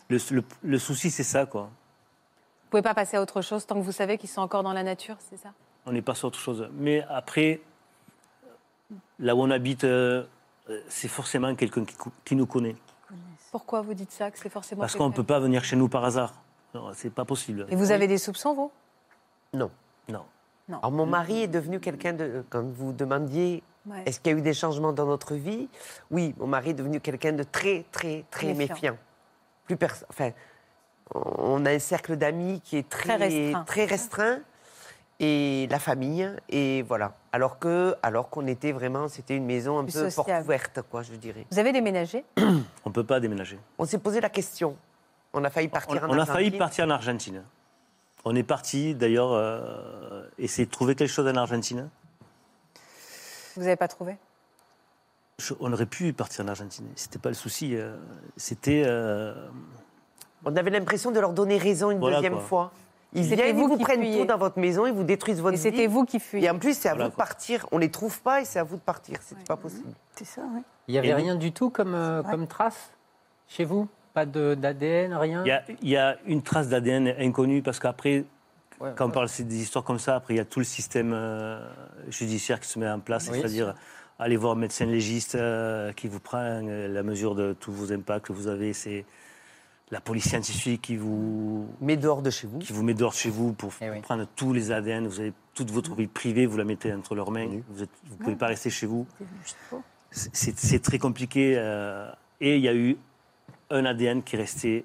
Le, 0.09 0.19
le- 0.31 0.45
le 0.63 0.79
souci, 0.79 1.11
c'est 1.11 1.23
ça, 1.23 1.47
quoi. 1.47 1.63
Vous 1.63 2.71
pouvez 2.71 2.83
pas 2.83 2.95
passer 2.95 3.17
à 3.17 3.23
autre 3.23 3.41
chose 3.43 3.65
tant 3.67 3.77
que 3.77 3.81
vous 3.81 3.93
savez 3.93 4.19
qu'ils 4.19 4.29
sont 4.29 4.41
encore 4.43 4.63
dans 4.63 4.73
la 4.73 4.83
nature, 4.83 5.17
c'est 5.19 5.37
ça? 5.39 5.51
On 5.87 5.93
n'est 5.93 6.03
pas 6.03 6.15
sur 6.15 6.29
autre 6.29 6.39
chose. 6.39 6.69
Mais 6.75 7.05
après, 7.09 7.61
là 9.19 9.35
où 9.35 9.41
on 9.43 9.51
habite, 9.51 9.85
euh, 9.85 10.25
c'est 10.89 11.09
forcément 11.09 11.55
quelqu'un 11.55 11.85
qui, 12.25 12.37
nous 12.37 12.47
connaît. 12.47 12.77
Pourquoi 13.53 13.81
vous 13.81 13.95
dites 13.95 14.11
ça, 14.13 14.31
que 14.31 14.39
c'est 14.39 14.49
forcément 14.51 14.81
Parce 14.81 14.95
qu'on 14.97 15.05
ne 15.05 15.09
quelqu'un 15.11 15.23
peut 15.23 15.27
pas 15.27 15.41
venir 15.41 15.65
chez 15.65 15.77
nous 15.77 15.89
par 15.89 16.05
hasard. 16.05 16.35
Non, 16.75 16.91
C'est 16.95 17.11
pas 17.11 17.25
possible. 17.25 17.67
Et 17.71 17.77
vous 17.77 17.91
avez 17.91 18.07
des 18.07 18.19
soupçons, 18.19 18.55
vous? 18.55 18.71
Non. 19.55 19.71
Non. 20.09 20.25
Non. 20.69 20.79
Alors, 20.79 20.93
mon 20.93 21.07
mari 21.07 21.43
est 21.43 21.49
devenu 21.49 21.79
quelqu'un 21.81 22.13
de. 22.13 22.45
Quand 22.51 22.63
vous 22.65 22.93
demandiez 22.93 23.63
Ouais. 23.87 24.03
est-ce 24.05 24.19
qu'il 24.19 24.33
y 24.33 24.35
a 24.35 24.39
eu 24.39 24.43
des 24.43 24.53
changements 24.53 24.93
dans 24.93 25.07
notre 25.07 25.37
vie? 25.37 25.69
Oui, 26.11 26.35
mon 26.39 26.49
mari 26.49 26.71
est 26.71 26.75
devenu 26.75 27.01
quelqu'un 27.01 27.33
de 27.33 27.45
très, 27.45 27.85
très, 27.93 28.25
très 28.33 28.53
Méfiant. 28.53 28.75
méfiant. 28.75 28.97
Plus 29.65 29.77
perso- 29.77 30.05
Enfin, 30.11 30.33
on 31.15 31.65
a 31.65 31.71
un 31.71 31.79
cercle 31.79 32.17
d'amis 32.17 32.61
qui 32.65 32.79
est 32.79 32.89
très, 32.89 33.17
Très 33.17 33.17
restreint. 33.17 33.65
très 33.65 33.85
restreint, 33.85 34.39
et 35.21 35.69
la 35.71 35.79
famille, 35.79 36.29
et 36.49 36.83
voilà. 36.83 37.15
Alors 37.37 37.59
que, 37.59 37.95
alors 38.03 38.31
qu'on 38.31 38.47
était 38.47 38.73
vraiment, 38.73 39.09
c'était 39.09 39.37
une 39.37 39.45
maison 39.45 39.79
un 39.79 39.85
Plus 39.85 39.93
peu 39.93 40.01
porte 40.05 40.13
sociable. 40.15 40.47
ouverte, 40.47 40.81
quoi, 40.91 41.03
je 41.03 41.13
dirais. 41.17 41.45
Vous 41.51 41.59
avez 41.59 41.71
déménagé 41.71 42.25
On 42.39 42.89
ne 42.89 42.93
peut 42.95 43.05
pas 43.05 43.21
déménager. 43.21 43.59
On 43.79 43.85
s'est 43.85 43.99
posé 43.99 44.23
la 44.23 44.31
question. 44.31 44.75
On 45.35 45.45
a 45.45 45.51
failli 45.51 45.67
On, 45.67 45.71
partir 45.71 46.03
en 46.03 46.09
on 46.09 46.13
a 46.19 46.25
failli 46.25 46.47
Argentine. 46.47 46.59
partir 46.59 46.85
en 46.87 46.91
Argentine. 46.91 47.43
On 48.25 48.35
est 48.35 48.43
parti, 48.43 48.95
d'ailleurs, 48.95 49.33
euh, 49.33 50.27
essayer 50.39 50.65
de 50.65 50.71
trouver 50.71 50.95
quelque 50.95 51.11
chose 51.13 51.27
en 51.29 51.37
Argentine. 51.37 51.91
Vous 53.55 53.63
n'avez 53.65 53.77
pas 53.77 53.89
trouvé? 53.89 54.17
Je- 55.39 55.53
on 55.61 55.71
aurait 55.75 55.85
pu 55.85 56.15
partir 56.15 56.43
en 56.43 56.49
Argentine. 56.49 56.87
C'était 56.97 57.19
pas 57.19 57.29
le 57.29 57.35
souci. 57.35 57.77
euh, 57.77 57.99
C'était. 58.39 58.83
euh, 58.87 59.35
On 60.47 60.57
avait 60.57 60.71
l'impression 60.71 61.11
de 61.11 61.21
leur 61.21 61.35
donner 61.35 61.59
raison 61.59 61.91
une 61.91 61.99
Voilà, 61.99 62.17
deuxième 62.17 62.33
quoi. 62.37 62.43
fois. 62.43 62.73
Ils 63.17 63.23
viennent, 63.35 63.49
ils 63.49 63.55
vous 63.55 63.69
vous 63.69 63.77
qui 63.77 63.83
prennent 63.83 64.01
fuyiez. 64.01 64.21
tout 64.21 64.27
dans 64.27 64.39
votre 64.39 64.59
maison, 64.59 64.87
ils 64.87 64.93
vous 64.93 65.05
détruisent 65.05 65.41
votre 65.41 65.55
Et 65.55 65.57
vie. 65.57 65.63
c'était 65.63 65.87
vous 65.87 66.05
qui 66.05 66.17
Et 66.17 66.21
fuyez. 66.21 66.51
en 66.51 66.59
plus, 66.59 66.77
c'est 66.79 66.89
à 66.89 66.93
Voilà, 66.93 67.07
vous 67.07 67.11
de 67.13 67.17
partir. 67.17 67.67
On 67.73 67.79
les 67.79 67.91
trouve 67.91 68.21
pas 68.21 68.41
et 68.41 68.45
c'est 68.45 68.59
à 68.59 68.65
vous 68.65 68.77
de 68.77 68.81
partir. 68.83 69.19
C'est 69.23 69.39
pas 69.47 69.57
possible. 69.57 69.91
C'est 70.17 70.25
ça, 70.27 70.43
oui. 70.55 70.61
Il 70.89 70.93
n'y 70.93 70.99
avait 70.99 71.09
Et 71.09 71.15
rien 71.15 71.35
du 71.35 71.53
tout 71.53 71.71
comme, 71.71 71.95
euh, 71.95 72.23
comme 72.23 72.47
trace 72.47 72.91
chez 73.49 73.65
vous? 73.65 73.89
Pas 74.15 74.25
de- 74.27 74.55
d'ADN, 74.55 75.15
rien? 75.15 75.43
Il 75.45 75.49
y, 75.49 75.53
a, 75.53 75.63
il 75.83 75.89
y 75.89 75.97
a 75.97 76.17
une 76.27 76.43
trace 76.43 76.69
d'ADN 76.69 77.15
inconnue 77.19 77.63
parce 77.63 77.79
qu'après, 77.79 78.25
Ouais, 78.81 78.91
quand 78.95 79.07
on 79.07 79.09
ouais. 79.09 79.15
parle 79.15 79.29
des 79.39 79.57
histoires 79.63 79.85
comme 79.85 79.99
ça, 79.99 80.17
après 80.17 80.35
il 80.35 80.37
y 80.37 80.41
a 80.41 80.45
tout 80.45 80.59
le 80.59 80.65
système 80.67 81.13
euh, 81.15 81.59
judiciaire 82.09 82.61
qui 82.61 82.69
se 82.69 82.79
met 82.79 82.87
en 82.89 83.01
place, 83.01 83.29
Oui. 83.33 83.39
c'est-à-dire 83.39 83.75
aller 84.19 84.37
voir 84.37 84.53
un 84.53 84.57
médecin 84.57 84.85
légiste 84.85 85.35
euh, 85.35 85.93
qui 85.93 86.09
vous 86.09 86.21
prend 86.21 86.39
euh, 86.41 86.87
la 86.89 87.03
mesure 87.03 87.35
de 87.35 87.55
tous 87.59 87.73
vos 87.73 87.91
impacts 87.93 88.27
que 88.27 88.33
vous 88.35 88.49
avez. 88.49 88.75
C'est 88.75 89.07
la 89.91 90.01
police 90.01 90.29
scientifique 90.29 90.83
qui 90.83 90.97
vous, 90.97 91.69
Mais 91.81 91.97
dehors 91.97 92.21
de 92.23 92.31
chez 92.31 92.47
vous. 92.49 92.59
qui 92.59 92.73
vous 92.73 92.83
met 92.83 92.95
dehors 92.95 93.13
de 93.13 93.17
chez 93.17 93.31
vous 93.31 93.53
pour, 93.53 93.71
Eh 93.81 93.91
oui. 93.91 94.01
prendre 94.01 94.27
tous 94.35 94.53
les 94.53 94.73
ADN. 94.73 95.07
Vous 95.07 95.21
avez 95.21 95.33
toute 95.55 95.71
votre 95.71 95.95
vie 95.95 96.09
privée, 96.09 96.47
vous 96.47 96.57
la 96.57 96.65
mettez 96.65 96.93
entre 96.93 97.15
leurs 97.15 97.31
mains. 97.31 97.47
Vous 97.71 97.83
ne 97.83 98.17
pouvez 98.25 98.37
pas 98.37 98.47
rester 98.49 98.69
chez 98.71 98.87
vous. 98.87 99.07
C'est- 100.11 100.83
très 100.83 100.99
compliqué. 100.99 101.55
euh, 101.57 102.11
et 102.41 102.57
il 102.57 102.63
y 102.63 102.69
a 102.69 102.75
eu 102.75 102.97
un 103.71 103.85
ADN 103.85 104.23
qui 104.23 104.37
est 104.37 104.39
resté 104.41 104.85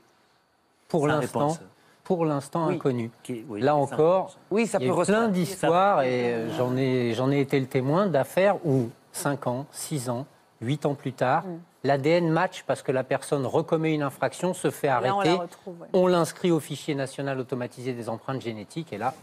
Pour 0.88 1.08
l'instant, 1.08 1.58
pour 2.04 2.26
l'instant 2.26 2.68
Oui. 2.68 2.76
inconnu. 2.76 3.12
Qui 3.24 3.34
est- 3.34 3.46
oui, 3.48 3.62
Là 3.62 3.76
encore. 3.76 4.38
Oui, 4.52 4.68
ça 4.68 4.78
Il 4.80 4.86
y 4.86 4.90
peut 4.90 4.98
a 5.00 5.02
eu 5.02 5.06
plein 5.06 5.28
d'histoires 5.30 6.02
et 6.04 6.34
euh, 6.34 6.50
j'en 6.58 6.76
ai, 6.78 7.14
j'en 7.14 7.32
ai 7.32 7.40
été 7.40 7.60
le 7.60 7.66
témoin 7.68 8.08
d'affaires 8.08 8.64
où 8.66 8.90
5 9.14 9.48
ans, 9.48 9.66
6 9.72 10.10
ans, 10.10 10.26
8 10.62 10.86
ans 10.86 10.96
plus 10.96 11.14
tard, 11.14 11.44
l'ADN 11.84 12.30
match 12.30 12.64
parce 12.64 12.82
que 12.82 12.92
la 12.92 13.04
personne 13.04 13.46
recommet 13.46 13.94
une 13.94 14.04
infraction, 14.04 14.54
se 14.54 14.70
fait 14.70 14.88
Là, 14.88 15.00
on 15.16 15.22
la 15.22 15.32
arrêter, 15.32 15.44
ouais. 15.66 15.88
on 15.94 16.08
l'inscrit 16.08 16.52
au 16.52 16.60
fichier 16.60 16.96
national 16.96 17.40
automatisé 17.40 17.94
des 17.94 18.10
empreintes 18.10 18.42
génétiques 18.42 18.94
et 18.94 18.98
là, 18.98 19.14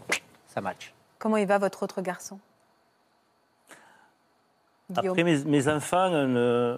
ça 0.47 0.61
match. 0.61 0.93
Comment 1.17 1.37
il 1.37 1.47
va, 1.47 1.57
votre 1.57 1.83
autre 1.83 2.01
garçon? 2.01 2.39
Guillaume? 4.89 5.11
Après, 5.11 5.23
mes, 5.23 5.43
mes 5.45 5.67
enfants, 5.67 6.11
euh, 6.11 6.77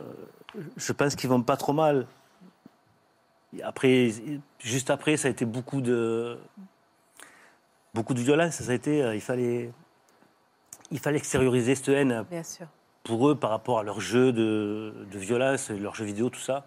je 0.77 0.93
pense 0.93 1.15
qu'ils 1.15 1.29
vont 1.29 1.41
pas 1.41 1.57
trop 1.57 1.73
mal. 1.73 2.05
Après, 3.63 4.11
juste 4.59 4.89
après, 4.89 5.17
ça 5.17 5.27
a 5.27 5.31
été 5.31 5.45
beaucoup 5.45 5.81
de, 5.81 6.37
beaucoup 7.93 8.13
de 8.13 8.19
violence. 8.19 8.55
Ça 8.55 8.71
a 8.71 8.75
été, 8.75 9.03
euh, 9.03 9.15
il 9.15 9.21
fallait, 9.21 9.71
il 10.91 10.99
fallait 10.99 11.17
extérioriser 11.17 11.75
cette 11.75 11.89
haine 11.89 12.25
Bien 12.29 12.43
sûr. 12.43 12.67
Pour 13.03 13.29
eux 13.29 13.35
par 13.35 13.49
rapport 13.49 13.79
à 13.79 13.83
leur 13.83 13.99
jeu 13.99 14.31
de, 14.31 14.93
de 15.11 15.17
violence, 15.19 15.69
leurs 15.69 15.95
jeux 15.95 16.05
vidéo, 16.05 16.29
tout 16.29 16.39
ça. 16.39 16.65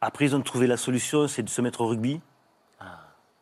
Après, 0.00 0.24
ils 0.24 0.34
ont 0.34 0.40
trouvé 0.40 0.66
la 0.66 0.76
solution, 0.76 1.28
c'est 1.28 1.42
de 1.42 1.48
se 1.50 1.60
mettre 1.60 1.80
au 1.82 1.86
rugby. 1.86 2.20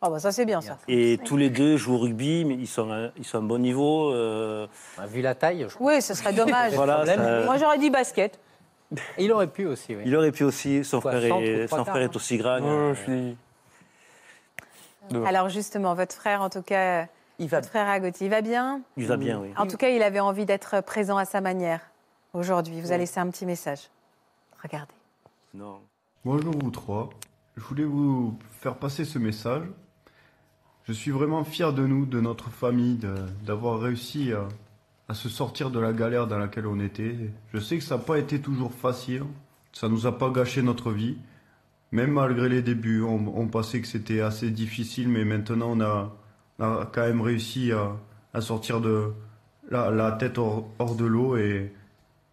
Oh, 0.02 0.08
bah 0.08 0.18
ça, 0.18 0.32
c'est 0.32 0.46
bien, 0.46 0.62
ça. 0.62 0.78
Et 0.88 1.18
tous 1.26 1.36
les 1.36 1.50
deux 1.50 1.76
jouent 1.76 1.94
au 1.96 1.98
rugby, 1.98 2.46
mais 2.46 2.54
ils 2.54 2.66
sont, 2.66 2.90
à- 2.90 3.10
ils 3.18 3.24
sont 3.24 3.36
à 3.36 3.40
un 3.40 3.44
bon 3.44 3.58
niveau. 3.58 4.10
euh, 4.14 4.66
Bah, 4.96 5.04
Vu 5.06 5.20
la 5.20 5.34
taille, 5.34 5.66
je... 5.68 5.76
Oui, 5.78 6.00
ce 6.00 6.14
serait 6.14 6.32
dommage. 6.32 6.72
voilà, 6.74 6.94
problème. 6.96 7.18
ça- 7.18 7.44
Moi, 7.44 7.58
j'aurais 7.58 7.76
dit 7.78 7.90
basket. 7.90 8.38
il 9.18 9.30
aurait 9.30 9.46
pu 9.46 9.66
aussi. 9.66 9.94
Oui. 9.94 10.02
il 10.06 10.16
aurait 10.16 10.32
pu 10.32 10.42
aussi. 10.44 10.84
Son 10.84 11.02
Quoi, 11.02 11.12
frère, 11.12 11.36
est, 11.36 11.68
son 11.68 11.84
frère 11.84 12.02
est 12.02 12.16
aussi 12.16 12.38
grand. 12.38 12.60
Ouais, 12.60 12.94
je 12.94 13.02
suis. 13.02 13.36
Dehors. 15.10 15.26
Alors, 15.26 15.48
justement, 15.50 15.94
votre 15.94 16.14
frère, 16.14 16.40
en 16.40 16.48
tout 16.48 16.62
cas, 16.62 17.06
Il 17.40 17.48
va 17.48 17.60
votre 17.60 17.70
frère 17.70 18.00
Gauthier, 18.00 18.26
il 18.26 18.30
va 18.30 18.42
bien 18.42 18.82
Il 18.98 19.06
va 19.06 19.16
bien, 19.16 19.40
oui. 19.40 19.48
En 19.56 19.66
tout 19.66 19.78
cas, 19.78 19.88
il 19.88 20.02
avait 20.02 20.20
envie 20.20 20.44
d'être 20.44 20.82
présent 20.82 21.16
à 21.16 21.24
sa 21.24 21.40
manière 21.40 21.80
aujourd'hui. 22.34 22.78
Vous 22.82 22.92
a 22.92 22.98
laissé 22.98 23.18
un 23.18 23.30
petit 23.30 23.46
message. 23.46 23.88
Regardez. 24.62 24.92
Non. 25.54 25.80
Bonjour 26.22 26.52
vous 26.52 26.70
trois, 26.70 27.08
je 27.56 27.62
voulais 27.62 27.84
vous 27.84 28.38
faire 28.60 28.76
passer 28.76 29.06
ce 29.06 29.18
message. 29.18 29.62
Je 30.84 30.92
suis 30.92 31.10
vraiment 31.10 31.42
fier 31.42 31.72
de 31.72 31.86
nous, 31.86 32.04
de 32.04 32.20
notre 32.20 32.50
famille, 32.50 33.00
d'avoir 33.42 33.80
réussi 33.80 34.34
à, 34.34 34.46
à 35.08 35.14
se 35.14 35.30
sortir 35.30 35.70
de 35.70 35.80
la 35.80 35.94
galère 35.94 36.26
dans 36.26 36.38
laquelle 36.38 36.66
on 36.66 36.78
était. 36.78 37.16
Je 37.54 37.58
sais 37.58 37.78
que 37.78 37.84
ça 37.84 37.96
n'a 37.96 38.02
pas 38.02 38.18
été 38.18 38.42
toujours 38.42 38.74
facile, 38.74 39.24
ça 39.72 39.88
nous 39.88 40.06
a 40.06 40.18
pas 40.18 40.28
gâché 40.28 40.60
notre 40.60 40.92
vie. 40.92 41.16
Même 41.90 42.12
malgré 42.12 42.50
les 42.50 42.60
débuts, 42.60 43.02
on, 43.02 43.32
on 43.34 43.46
pensait 43.48 43.80
que 43.80 43.86
c'était 43.86 44.20
assez 44.20 44.50
difficile, 44.50 45.08
mais 45.08 45.24
maintenant 45.24 45.70
on 45.70 45.80
a, 45.80 46.12
a 46.60 46.88
quand 46.92 47.02
même 47.02 47.20
réussi 47.20 47.72
à, 47.72 48.40
sortir 48.40 48.80
de 48.80 49.12
la, 49.70 50.12
tête 50.12 50.38
hors, 50.38 50.94
de 50.96 51.04
l'eau 51.04 51.36
et, 51.36 51.72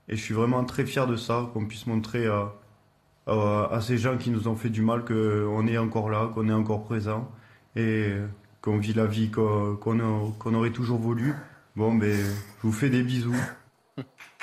je 0.09 0.15
suis 0.15 0.33
vraiment 0.33 0.63
très 0.63 0.85
fier 0.85 1.05
de 1.05 1.17
ça, 1.17 1.49
qu'on 1.53 1.65
puisse 1.65 1.85
montrer 1.85 2.27
à, 2.27 3.79
ces 3.81 3.97
gens 3.97 4.17
qui 4.17 4.29
nous 4.29 4.47
ont 4.47 4.55
fait 4.55 4.69
du 4.69 4.81
mal 4.81 5.03
qu'on 5.03 5.67
est 5.67 5.77
encore 5.77 6.09
là, 6.09 6.31
qu'on 6.33 6.47
est 6.47 6.53
encore 6.53 6.85
présent 6.85 7.29
et 7.75 8.13
qu'on 8.61 8.77
vit 8.77 8.93
la 8.93 9.05
vie 9.05 9.29
qu'on 9.31 10.53
aurait 10.53 10.71
toujours 10.71 10.99
voulu. 10.99 11.33
Bon, 11.75 11.93
ben, 11.93 12.15
je 12.15 12.61
vous 12.63 12.71
fais 12.71 12.89
des 12.89 13.03
bisous. 13.03 13.35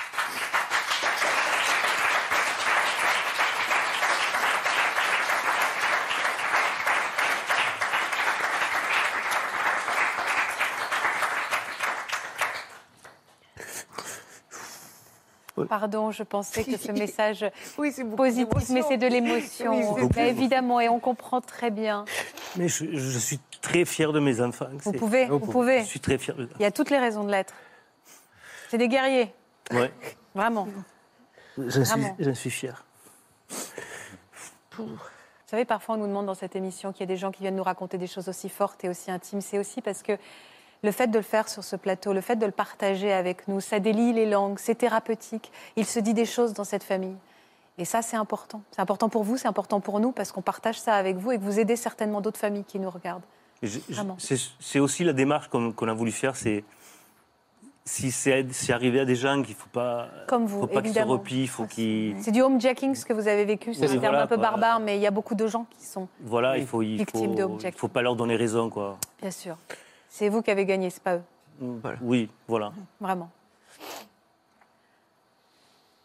Pardon, 15.67 16.11
je 16.11 16.23
pensais 16.23 16.63
que 16.63 16.77
ce 16.77 16.91
message 16.93 17.45
Oui, 17.77 17.93
positif, 18.15 18.69
mais 18.69 18.81
c'est 18.87 18.97
de 18.97 19.07
l'émotion. 19.07 19.93
Oui, 19.95 20.07
Bah, 20.15 20.23
évidemment, 20.23 20.79
et 20.79 20.89
on 20.89 20.99
comprend 20.99 21.41
très 21.41 21.71
bien. 21.71 22.05
Mais 22.55 22.67
je, 22.67 22.85
je 22.97 23.19
suis 23.19 23.39
très 23.61 23.85
fier 23.85 24.13
de 24.13 24.19
mes 24.19 24.41
enfants. 24.41 24.67
Vous 24.83 24.93
pouvez, 24.93 25.25
vous 25.25 25.39
pouvez. 25.39 25.79
Je 25.81 25.85
suis 25.85 25.99
très 25.99 26.17
fier 26.17 26.35
de 26.35 26.49
Il 26.59 26.61
y 26.61 26.65
a 26.65 26.71
toutes 26.71 26.89
les 26.89 26.99
raisons 26.99 27.23
de 27.23 27.31
l'être. 27.31 27.53
C'est 28.69 28.77
des 28.77 28.87
guerriers, 28.87 29.33
Ouais, 29.71 29.91
vraiment. 30.35 30.67
j'en 31.57 31.85
suis, 31.85 32.35
suis 32.35 32.49
fier. 32.49 32.83
Vous 34.77 34.87
savez, 35.47 35.65
parfois 35.65 35.95
on 35.95 35.99
nous 35.99 36.07
demande 36.07 36.25
dans 36.25 36.33
cette 36.35 36.55
émission 36.55 36.91
qu'il 36.91 37.01
y 37.01 37.03
a 37.03 37.07
des 37.07 37.17
gens 37.17 37.31
qui 37.31 37.41
viennent 37.41 37.55
nous 37.55 37.63
raconter 37.63 37.97
des 37.97 38.07
choses 38.07 38.27
aussi 38.27 38.49
fortes 38.49 38.83
et 38.83 38.89
aussi 38.89 39.11
intimes. 39.11 39.41
C'est 39.41 39.59
aussi 39.59 39.81
parce 39.81 40.01
que 40.01 40.17
le 40.85 40.91
fait 40.91 41.07
de 41.07 41.17
le 41.17 41.23
faire 41.23 41.49
sur 41.49 41.63
ce 41.63 41.75
plateau, 41.75 42.13
le 42.13 42.21
fait 42.21 42.37
de 42.37 42.45
le 42.45 42.51
partager 42.51 43.11
avec 43.11 43.47
nous, 43.47 43.59
ça 43.59 43.79
délie 43.79 44.13
les 44.13 44.25
langues, 44.25 44.57
c'est 44.59 44.75
thérapeutique. 44.75 45.51
Il 45.75 45.85
se 45.85 45.99
dit 45.99 46.13
des 46.13 46.25
choses 46.25 46.53
dans 46.53 46.63
cette 46.63 46.83
famille. 46.83 47.15
Et 47.77 47.83
ça, 47.83 48.01
c'est 48.01 48.15
important. 48.15 48.61
C'est 48.71 48.81
important 48.81 49.09
pour 49.09 49.23
vous, 49.23 49.35
c'est 49.35 49.49
important 49.49 49.81
pour 49.81 49.99
nous, 49.99 50.11
parce 50.11 50.31
qu'on 50.31 50.41
partage 50.41 50.79
ça 50.79 50.93
avec 50.93 51.17
vous 51.17 51.31
et 51.31 51.37
que 51.37 51.43
vous 51.43 51.59
aidez 51.59 51.75
certainement 51.75 52.21
d'autres 52.21 52.39
familles 52.39 52.63
qui 52.63 52.79
nous 52.79 52.89
regardent. 52.89 53.23
C'est 54.19 54.79
aussi 54.79 55.03
la 55.03 55.11
démarche 55.11 55.49
qu'on 55.49 55.87
a 55.87 55.93
voulu 55.93 56.11
faire, 56.11 56.35
c'est 56.35 56.63
si 57.87 58.11
c'est 58.11 58.73
arrivé 58.73 58.99
à 58.99 59.05
des 59.05 59.15
gens 59.15 59.41
qu'il 59.43 59.53
ne 59.53 59.59
faut 59.59 59.69
pas, 59.71 60.07
Comme 60.27 60.45
vous, 60.45 60.61
faut 60.61 60.67
pas 60.67 60.81
qu'ils 60.81 60.93
se 60.93 60.99
replient, 61.01 61.47
faut 61.47 61.65
qu'ils... 61.65 62.15
C'est 62.19 62.31
du 62.31 62.41
homejacking, 62.41 62.95
ce 62.95 63.05
que 63.05 63.13
vous 63.13 63.27
avez 63.27 63.45
vécu. 63.45 63.75
C'est 63.75 63.91
un 63.91 63.99
terme 63.99 64.15
un 64.15 64.25
peu 64.25 64.37
quoi. 64.37 64.43
barbare, 64.43 64.79
mais 64.79 64.97
il 64.97 65.01
y 65.01 65.07
a 65.07 65.11
beaucoup 65.11 65.35
de 65.35 65.45
gens 65.45 65.67
qui 65.69 65.85
sont, 65.85 66.07
Voilà, 66.21 66.57
il 66.57 66.65
faut, 66.65 66.81
il 66.81 66.97
Victime 66.97 67.35
de 67.35 67.43
homejacking. 67.43 67.75
il 67.75 67.79
faut 67.79 67.87
pas 67.87 68.01
leur 68.01 68.15
donner 68.15 68.35
raison, 68.35 68.69
quoi. 68.69 68.97
bien 69.21 69.29
sûr. 69.29 69.55
C'est 70.17 70.29
vous 70.29 70.41
qui 70.41 70.49
avez 70.49 70.63
gagné, 70.63 70.89
c'est 70.89 71.03
pas 71.03 71.17
eux, 71.17 71.23
Oui, 72.01 72.29
voilà. 72.47 72.71
vraiment. 73.01 73.29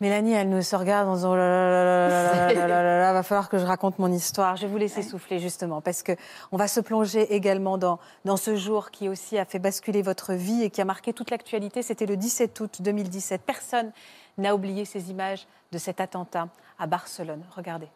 Mélanie, 0.00 0.32
elle 0.32 0.48
nous 0.48 0.62
se 0.62 0.74
regarde 0.74 1.08
en 1.08 1.14
disant 1.14 1.34
oh 1.34 1.36
là 1.36 1.46
là 1.48 1.70
là 1.70 1.84
là 1.84 2.08
là 2.08 2.34
là 2.34 2.52
là 2.52 2.66
là 2.66 2.82
là 2.82 2.98
là, 2.98 3.12
va 3.12 3.22
falloir 3.22 3.48
que 3.48 3.56
je 3.58 3.64
raconte 3.64 4.00
mon 4.00 4.10
histoire. 4.10 4.56
Je 4.56 4.62
vais 4.62 4.72
vous 4.72 4.78
laisser 4.78 5.04
souffler 5.04 5.38
justement 5.38 5.80
parce 5.80 6.02
que 6.02 6.10
on 6.50 6.56
va 6.56 6.66
se 6.66 6.80
plonger 6.80 7.32
également 7.36 7.78
dans, 7.78 8.00
dans 8.24 8.36
ce 8.36 8.56
jour 8.56 8.90
qui 8.90 9.08
aussi 9.08 9.38
a 9.38 9.44
fait 9.44 9.60
basculer 9.60 10.02
votre 10.02 10.32
vie 10.32 10.64
et 10.64 10.70
qui 10.70 10.80
a 10.80 10.84
marqué 10.84 11.12
toute 11.12 11.30
l'actualité. 11.30 11.80
C'était 11.80 12.06
le 12.06 12.16
17 12.16 12.58
août 12.58 12.82
2017. 12.82 13.42
Personne 13.46 13.92
n'a 14.38 14.56
oublié 14.56 14.86
ces 14.86 15.12
images 15.12 15.46
de 15.70 15.78
cet 15.78 16.00
attentat 16.00 16.48
à 16.80 16.88
Barcelone. 16.88 17.44
Regardez. 17.54 17.86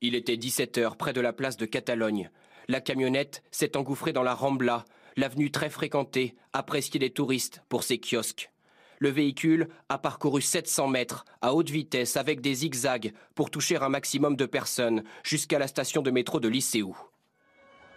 Il 0.00 0.16
était 0.16 0.34
17h 0.34 0.96
près 0.96 1.12
de 1.12 1.20
la 1.20 1.32
place 1.32 1.56
de 1.56 1.66
Catalogne. 1.66 2.30
La 2.68 2.80
camionnette 2.80 3.42
s'est 3.50 3.76
engouffrée 3.76 4.12
dans 4.12 4.22
la 4.22 4.34
Rambla, 4.34 4.84
l'avenue 5.16 5.50
très 5.50 5.70
fréquentée, 5.70 6.34
appréciée 6.52 6.98
des 6.98 7.10
touristes 7.10 7.62
pour 7.68 7.84
ses 7.84 7.98
kiosques. 7.98 8.50
Le 8.98 9.10
véhicule 9.10 9.68
a 9.88 9.98
parcouru 9.98 10.40
700 10.40 10.88
mètres 10.88 11.24
à 11.42 11.54
haute 11.54 11.70
vitesse 11.70 12.16
avec 12.16 12.40
des 12.40 12.54
zigzags 12.54 13.12
pour 13.34 13.50
toucher 13.50 13.76
un 13.76 13.88
maximum 13.88 14.36
de 14.36 14.46
personnes 14.46 15.04
jusqu'à 15.22 15.58
la 15.58 15.68
station 15.68 16.02
de 16.02 16.10
métro 16.10 16.40
de 16.40 16.48
Lycéou. 16.48 16.96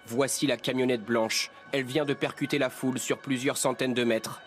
Voici 0.06 0.46
la 0.46 0.58
camionnette 0.58 1.04
blanche. 1.04 1.52
Elle 1.72 1.86
vient 1.86 2.06
de 2.06 2.14
percuter 2.14 2.58
la 2.58 2.70
foule 2.70 3.00
sur 3.00 3.20
plusieurs 3.20 3.58
centaines 3.58 3.94
de 3.94 4.04
mètres. 4.04 4.42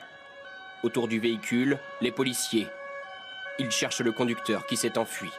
Autour 0.82 1.08
du 1.08 1.20
véhicule, 1.20 1.78
les 2.00 2.12
policiers. 2.12 2.66
Ils 3.58 3.70
cherchent 3.70 4.00
le 4.00 4.12
conducteur 4.12 4.66
qui 4.66 4.76
s'est 4.76 4.98
enfui. 4.98 5.30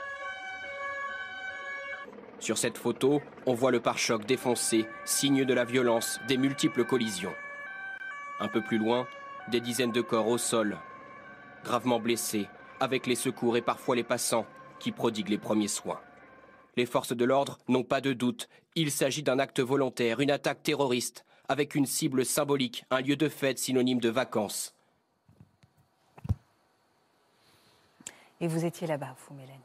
Sur 2.43 2.57
cette 2.57 2.77
photo, 2.77 3.21
on 3.45 3.53
voit 3.53 3.71
le 3.71 3.79
pare-choc 3.79 4.25
défoncé, 4.25 4.85
signe 5.05 5.45
de 5.45 5.53
la 5.53 5.63
violence 5.63 6.19
des 6.27 6.35
multiples 6.35 6.83
collisions. 6.83 7.33
Un 8.41 8.49
peu 8.49 8.61
plus 8.61 8.77
loin, 8.77 9.07
des 9.47 9.61
dizaines 9.61 9.93
de 9.93 10.01
corps 10.01 10.27
au 10.27 10.37
sol, 10.37 10.77
gravement 11.63 12.01
blessés, 12.01 12.49
avec 12.81 13.07
les 13.07 13.15
secours 13.15 13.55
et 13.55 13.61
parfois 13.61 13.95
les 13.95 14.03
passants 14.03 14.45
qui 14.79 14.91
prodiguent 14.91 15.29
les 15.29 15.37
premiers 15.37 15.69
soins. 15.69 16.01
Les 16.75 16.85
forces 16.85 17.15
de 17.15 17.23
l'ordre 17.23 17.59
n'ont 17.69 17.85
pas 17.85 18.01
de 18.01 18.11
doute, 18.11 18.49
il 18.75 18.91
s'agit 18.91 19.23
d'un 19.23 19.39
acte 19.39 19.61
volontaire, 19.61 20.19
une 20.19 20.29
attaque 20.29 20.63
terroriste, 20.63 21.23
avec 21.47 21.75
une 21.75 21.85
cible 21.85 22.25
symbolique, 22.25 22.83
un 22.91 22.99
lieu 22.99 23.15
de 23.15 23.29
fête 23.29 23.57
synonyme 23.57 24.01
de 24.01 24.09
vacances. 24.09 24.75
Et 28.41 28.49
vous 28.49 28.65
étiez 28.65 28.85
là-bas, 28.85 29.15
vous, 29.29 29.33
Mélanie? 29.33 29.63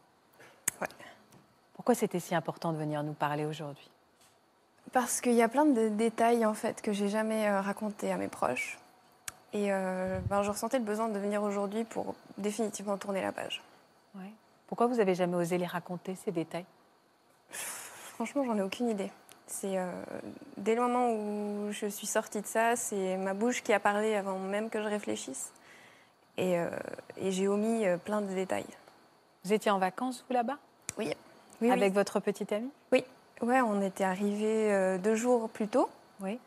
Pourquoi 1.88 2.00
c'était 2.00 2.20
si 2.20 2.34
important 2.34 2.74
de 2.74 2.76
venir 2.76 3.02
nous 3.02 3.14
parler 3.14 3.46
aujourd'hui? 3.46 3.88
Parce 4.92 5.22
qu'il 5.22 5.32
y 5.32 5.40
a 5.40 5.48
plein 5.48 5.64
de 5.64 5.88
détails 5.88 6.44
en 6.44 6.52
fait 6.52 6.82
que 6.82 6.92
j'ai 6.92 7.08
jamais 7.08 7.48
euh, 7.48 7.62
racontés 7.62 8.12
à 8.12 8.18
mes 8.18 8.28
proches. 8.28 8.78
Et 9.54 9.72
euh, 9.72 10.20
ben, 10.28 10.42
je 10.42 10.50
ressentais 10.50 10.78
le 10.78 10.84
besoin 10.84 11.08
de 11.08 11.18
venir 11.18 11.42
aujourd'hui 11.42 11.84
pour 11.84 12.14
définitivement 12.36 12.98
tourner 12.98 13.22
la 13.22 13.32
page. 13.32 13.62
Ouais. 14.16 14.30
Pourquoi 14.66 14.86
vous 14.86 15.00
avez 15.00 15.14
jamais 15.14 15.36
osé 15.36 15.56
les 15.56 15.64
raconter, 15.64 16.14
ces 16.14 16.30
détails? 16.30 16.66
Franchement, 17.48 18.44
j'en 18.44 18.58
ai 18.58 18.62
aucune 18.62 18.90
idée. 18.90 19.10
C'est 19.46 19.78
euh, 19.78 19.90
dès 20.58 20.74
le 20.74 20.82
moment 20.82 21.10
où 21.10 21.72
je 21.72 21.86
suis 21.86 22.06
sortie 22.06 22.42
de 22.42 22.46
ça, 22.46 22.76
c'est 22.76 23.16
ma 23.16 23.32
bouche 23.32 23.62
qui 23.62 23.72
a 23.72 23.80
parlé 23.80 24.14
avant 24.14 24.38
même 24.38 24.68
que 24.68 24.82
je 24.82 24.88
réfléchisse. 24.88 25.54
Et, 26.36 26.58
euh, 26.58 26.68
et 27.16 27.32
j'ai 27.32 27.48
omis 27.48 27.86
plein 28.04 28.20
de 28.20 28.26
détails. 28.26 28.66
Vous 29.42 29.54
étiez 29.54 29.70
en 29.70 29.78
vacances, 29.78 30.22
vous, 30.28 30.34
là-bas? 30.34 30.58
Oui. 31.60 31.70
Avec 31.70 31.90
oui. 31.90 31.94
votre 31.94 32.20
petite 32.20 32.52
amie? 32.52 32.70
Oui. 32.92 33.04
Ouais, 33.40 33.60
on 33.60 33.82
était 33.82 34.04
arrivés 34.04 34.72
euh, 34.72 34.98
deux 34.98 35.14
jours 35.14 35.48
plus 35.48 35.68
tôt. 35.68 35.88
Oui. 36.20 36.38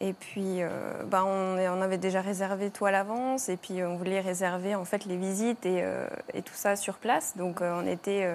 Et 0.00 0.12
puis, 0.12 0.62
euh, 0.62 0.68
bah, 1.04 1.24
on, 1.24 1.80
avait 1.80 1.96
déjà 1.96 2.20
réservé 2.20 2.70
tout 2.70 2.84
à 2.84 2.90
l'avance. 2.90 3.48
Et 3.48 3.56
puis, 3.56 3.82
on 3.82 3.96
voulait 3.96 4.20
réserver 4.20 4.74
en 4.74 4.84
fait 4.84 5.04
les 5.06 5.16
visites 5.16 5.64
et, 5.64 5.80
euh, 5.82 6.06
et 6.34 6.42
tout 6.42 6.54
ça 6.54 6.76
sur 6.76 6.94
place. 6.94 7.36
Donc, 7.36 7.62
euh, 7.62 7.80
on 7.82 7.86
était 7.86 8.28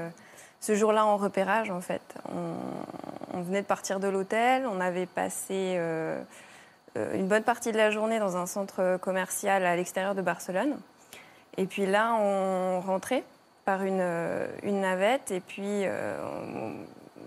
ce 0.59 0.75
jour-là 0.75 1.05
en 1.05 1.17
repérage 1.17 1.69
en 1.69 1.81
fait. 1.81 2.01
On, 2.33 3.37
on 3.37 3.41
venait 3.41 3.61
de 3.61 3.67
partir 3.67 3.99
de 3.99 4.07
l'hôtel. 4.07 4.65
On 4.65 4.79
avait 4.79 5.05
passé 5.05 5.79
une 6.95 7.27
bonne 7.27 7.43
partie 7.43 7.71
de 7.71 7.77
la 7.77 7.91
journée 7.91 8.19
dans 8.19 8.37
un 8.37 8.45
centre 8.45 8.97
commercial 8.97 9.65
à 9.65 9.75
l'extérieur 9.75 10.15
de 10.15 10.21
Barcelone. 10.21 10.77
Et 11.57 11.65
puis 11.65 11.85
là, 11.85 12.15
on 12.15 12.79
rentrait 12.79 13.23
par 13.65 13.83
une, 13.83 13.99
euh, 14.01 14.47
une 14.63 14.81
navette. 14.81 15.31
Et 15.31 15.39
puis, 15.39 15.85
euh, 15.85 16.17
on- 16.55 16.73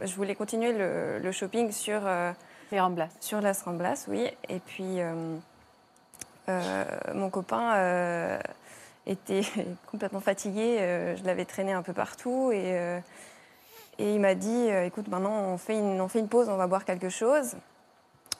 je 0.07 0.14
voulais 0.16 0.35
continuer 0.35 0.72
le, 0.72 1.18
le 1.18 1.32
shopping 1.32 1.70
sur, 1.70 2.01
euh, 2.05 2.32
Les 2.72 2.80
Ramblas. 2.80 3.09
sur 3.20 3.41
Las 3.41 3.62
Ramblas, 3.62 4.07
oui. 4.09 4.28
Et 4.49 4.59
puis, 4.61 4.99
mon 7.14 7.30
copain 7.30 8.39
était 9.07 9.43
complètement 9.91 10.20
fatigué. 10.20 11.14
je 11.16 11.24
l'avais 11.24 11.45
traîné 11.45 11.72
un 11.72 11.82
peu 11.82 11.93
partout. 11.93 12.51
Et, 12.53 13.01
et 13.99 14.14
il 14.14 14.20
m'a 14.20 14.35
dit 14.35 14.68
euh, 14.70 14.85
écoute, 14.87 15.09
maintenant, 15.09 15.32
on 15.53 15.57
fait, 15.59 15.78
une, 15.78 16.01
on 16.01 16.09
fait 16.09 16.18
une 16.18 16.28
pause, 16.28 16.49
on 16.49 16.57
va 16.57 16.66
boire 16.66 16.85
quelque 16.85 17.09
chose. 17.09 17.55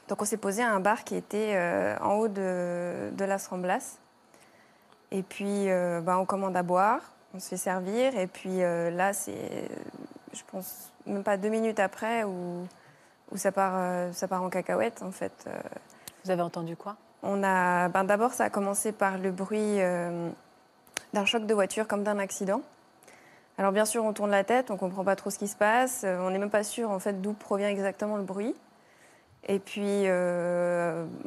Donc, 0.09 0.21
on 0.21 0.25
s'est 0.25 0.37
posé 0.37 0.63
à 0.63 0.71
un 0.71 0.81
bar 0.81 1.05
qui 1.05 1.15
était 1.17 1.53
euh, 1.55 1.97
en 2.01 2.15
haut 2.15 2.29
de, 2.29 3.11
de 3.13 3.25
Las 3.25 3.47
Ramblas. 3.47 3.99
Et 5.13 5.23
puis, 5.23 5.71
euh, 5.71 6.01
bah, 6.01 6.19
on 6.19 6.27
commande 6.27 6.57
à 6.57 6.63
boire, 6.63 7.01
on 7.35 7.41
se 7.41 7.49
fait 7.49 7.57
servir. 7.57 8.17
Et 8.17 8.27
puis 8.27 8.63
euh, 8.63 8.91
là, 8.91 9.13
c'est, 9.13 9.69
je 10.33 10.43
pense, 10.51 10.91
même 11.07 11.25
pas 11.25 11.37
deux 11.37 11.49
minutes 11.49 11.81
après 11.81 12.25
où, 12.25 12.67
où 13.33 13.37
ça, 13.37 13.53
part, 13.53 13.75
euh, 13.77 14.13
ça 14.13 14.29
part 14.29 14.43
en 14.43 14.49
cacahuète, 14.49 15.03
en 15.03 15.11
fait. 15.11 15.33
Euh, 15.47 15.59
Vous 16.25 16.31
avez 16.31 16.43
entendu 16.43 16.77
quoi? 16.77 16.97
On 17.23 17.43
a, 17.43 17.89
ben, 17.89 18.05
d'abord, 18.05 18.33
ça 18.33 18.45
a 18.45 18.51
commencé 18.51 18.93
par 18.93 19.19
le 19.19 19.31
bruit 19.31 19.79
d'un 21.15 21.25
choc 21.25 21.47
de 21.47 21.55
voiture, 21.55 21.89
comme 21.89 22.03
d'un 22.03 22.19
accident. 22.19 22.61
Alors, 23.57 23.73
bien 23.73 23.87
sûr, 23.87 24.05
on 24.05 24.13
tourne 24.13 24.31
la 24.31 24.45
tête, 24.45 24.71
on 24.71 24.77
comprend 24.77 25.05
pas 25.05 25.17
trop 25.17 25.31
ce 25.31 25.39
qui 25.39 25.49
se 25.49 25.57
passe. 25.57 26.05
on 26.05 26.31
n'est 26.31 26.39
même 26.39 26.51
pas 26.51 26.65
sûr, 26.65 26.91
en 26.91 26.99
fait, 26.99 27.23
d'où 27.23 27.33
provient 27.33 27.69
exactement 27.69 28.19
le 28.19 28.25
bruit. 28.25 28.55
Et 29.49 29.59
puis, 29.59 30.05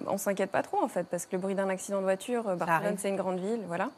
on 0.06 0.18
s'inquiète 0.20 0.52
pas 0.52 0.62
trop, 0.62 0.84
en 0.84 0.88
fait, 0.88 1.06
parce 1.06 1.26
que 1.26 1.36
le 1.36 1.42
bruit 1.42 1.56
d'un 1.56 1.70
accident 1.70 1.98
de 1.98 2.04
voiture, 2.04 2.44
Barcelone, 2.56 2.98
c'est 3.00 3.10
une 3.10 3.16
grande 3.16 3.40
ville, 3.40 3.64
voilà. 3.66 3.90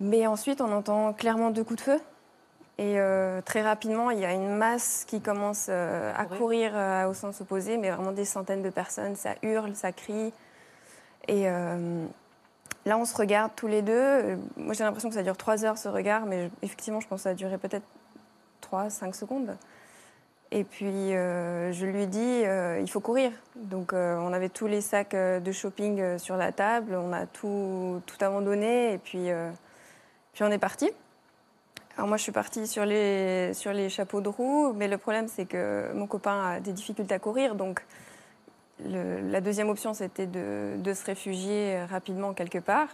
Mais 0.00 0.26
ensuite, 0.26 0.60
on 0.60 0.72
entend 0.72 1.12
clairement 1.12 1.50
deux 1.50 1.64
coups 1.64 1.78
de 1.78 1.84
feu. 1.84 2.00
Et 2.78 3.00
euh, 3.00 3.40
très 3.40 3.62
rapidement, 3.62 4.10
il 4.10 4.18
y 4.18 4.26
a 4.26 4.32
une 4.32 4.54
masse 4.54 5.04
qui 5.06 5.22
commence 5.22 5.68
euh, 5.70 6.12
à 6.14 6.26
Courir. 6.26 6.38
courir 6.38 6.72
euh, 6.74 7.08
au 7.08 7.14
sens 7.14 7.40
opposé, 7.40 7.78
mais 7.78 7.90
vraiment 7.90 8.12
des 8.12 8.26
centaines 8.26 8.62
de 8.62 8.68
personnes. 8.68 9.16
Ça 9.16 9.30
hurle, 9.42 9.74
ça 9.74 9.92
crie. 9.92 10.32
Et 11.28 11.46
là, 12.84 12.98
on 12.98 13.04
se 13.04 13.16
regarde 13.16 13.50
tous 13.56 13.66
les 13.66 13.82
deux. 13.82 14.36
Moi, 14.56 14.74
j'ai 14.74 14.84
l'impression 14.84 15.08
que 15.08 15.14
ça 15.16 15.24
dure 15.24 15.36
trois 15.36 15.64
heures, 15.64 15.76
ce 15.76 15.88
regard, 15.88 16.24
mais 16.26 16.44
je- 16.44 16.50
effectivement, 16.62 17.00
je 17.00 17.08
pense 17.08 17.20
que 17.20 17.24
ça 17.24 17.30
a 17.30 17.34
duré 17.34 17.58
peut-être 17.58 17.84
trois, 18.60 18.90
cinq 18.90 19.14
secondes. 19.16 19.56
Et 20.52 20.62
puis, 20.62 21.10
je 21.10 21.84
lui 21.84 22.06
dis, 22.06 22.42
il 22.80 22.88
faut 22.88 23.00
courir. 23.00 23.32
Donc, 23.56 23.92
on 23.92 24.32
avait 24.32 24.50
tous 24.50 24.68
les 24.68 24.82
sacs 24.82 25.16
de 25.16 25.50
shopping 25.52 26.16
sur 26.18 26.36
la 26.36 26.52
table, 26.52 26.94
on 26.94 27.12
a 27.12 27.26
tout, 27.26 28.00
tout 28.06 28.24
abandonné, 28.24 28.92
et 28.92 28.98
puis, 28.98 29.30
puis 30.36 30.44
on 30.44 30.50
est 30.50 30.58
parti. 30.58 30.90
Alors 31.96 32.08
moi, 32.08 32.18
je 32.18 32.22
suis 32.22 32.30
partie 32.30 32.66
sur 32.66 32.84
les, 32.84 33.54
sur 33.54 33.72
les 33.72 33.88
chapeaux 33.88 34.20
de 34.20 34.28
roue, 34.28 34.74
mais 34.74 34.86
le 34.86 34.98
problème, 34.98 35.28
c'est 35.28 35.46
que 35.46 35.90
mon 35.94 36.06
copain 36.06 36.56
a 36.56 36.60
des 36.60 36.74
difficultés 36.74 37.14
à 37.14 37.18
courir. 37.18 37.54
Donc, 37.54 37.82
la 38.84 39.40
deuxième 39.40 39.70
option, 39.70 39.94
c'était 39.94 40.26
de, 40.26 40.74
de 40.76 40.92
se 40.92 41.06
réfugier 41.06 41.82
rapidement 41.86 42.34
quelque 42.34 42.58
part. 42.58 42.88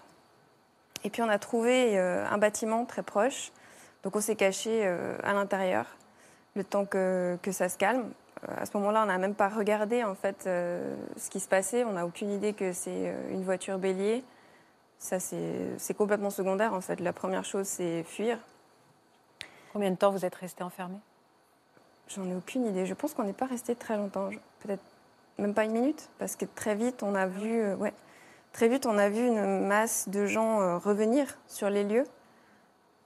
Et 1.02 1.10
puis, 1.10 1.20
on 1.20 1.28
a 1.28 1.40
trouvé 1.40 1.98
euh, 1.98 2.24
un 2.30 2.38
bâtiment 2.38 2.84
très 2.84 3.02
proche. 3.02 3.50
Donc, 4.04 4.14
on 4.14 4.20
s'est 4.20 4.36
caché 4.36 4.82
euh, 4.84 5.16
à 5.24 5.32
l'intérieur 5.32 5.86
le 6.54 6.62
temps 6.62 6.84
que, 6.84 7.36
que 7.42 7.50
ça 7.50 7.68
se 7.68 7.76
calme. 7.76 8.04
Euh, 8.48 8.54
À 8.56 8.66
ce 8.66 8.76
moment-là, 8.76 9.02
on 9.02 9.06
n'a 9.06 9.18
même 9.18 9.34
pas 9.34 9.48
regardé 9.48 10.04
en 10.04 10.14
fait 10.14 10.44
ce 10.44 11.28
qui 11.28 11.40
se 11.40 11.48
passait. 11.48 11.82
On 11.82 11.94
n'a 11.94 12.06
aucune 12.06 12.30
idée 12.30 12.52
que 12.52 12.72
c'est 12.72 13.12
une 13.32 13.42
voiture 13.42 13.78
bélier. 13.78 14.22
Ça, 15.02 15.18
c'est 15.18 15.94
complètement 15.94 16.30
secondaire 16.30 16.74
en 16.74 16.80
fait. 16.80 17.00
La 17.00 17.12
première 17.12 17.44
chose, 17.44 17.66
c'est 17.66 18.04
fuir. 18.04 18.38
Combien 19.72 19.90
de 19.90 19.96
temps 19.96 20.12
vous 20.12 20.24
êtes 20.24 20.36
resté 20.36 20.62
enfermé? 20.62 20.94
J'en 22.06 22.24
ai 22.24 22.36
aucune 22.36 22.64
idée. 22.66 22.86
Je 22.86 22.94
pense 22.94 23.12
qu'on 23.12 23.24
n'est 23.24 23.32
pas 23.32 23.46
resté 23.46 23.74
très 23.74 23.96
longtemps. 23.96 24.30
Peut-être 24.60 24.84
même 25.38 25.54
pas 25.54 25.64
une 25.64 25.72
minute, 25.72 26.08
parce 26.20 26.36
que 26.36 26.44
très 26.44 26.76
vite, 26.76 27.02
on 27.02 27.16
a 27.16 27.26
vu, 27.26 27.62
euh, 27.62 27.74
ouais, 27.74 27.92
très 28.52 28.68
vite, 28.68 28.86
on 28.86 28.96
a 28.96 29.08
vu 29.08 29.26
une 29.26 29.66
masse 29.66 30.08
de 30.08 30.24
gens 30.26 30.60
euh, 30.60 30.78
revenir 30.78 31.26
sur 31.48 31.68
les 31.68 31.82
lieux. 31.82 32.06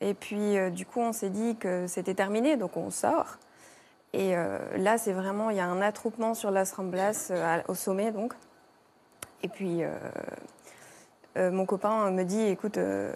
Et 0.03 0.13
puis, 0.13 0.59
euh, 0.59 0.69
du 0.69 0.85
coup, 0.85 1.01
on 1.01 1.15
s'est 1.15 1.31
dit 1.31 1.57
que 1.57 1.87
c'était 1.87 2.15
terminé, 2.15 2.59
donc 2.59 2.77
on 2.77 2.91
sort. 2.91 3.39
Et 4.13 4.35
là, 4.77 4.97
c'est 4.97 5.13
vraiment, 5.13 5.51
il 5.51 5.57
y 5.57 5.61
a 5.61 5.67
un 5.67 5.83
attroupement 5.83 6.33
sur 6.33 6.51
Las 6.51 6.73
Ramblas, 6.73 7.31
au 7.69 7.75
sommet, 7.75 8.13
donc. 8.13 8.33
Et 9.43 9.49
puis, 9.49 9.83
mon 11.37 11.67
copain 11.67 12.11
me 12.11 12.25
dit, 12.25 12.43
écoute, 12.43 12.79
euh, 12.79 13.13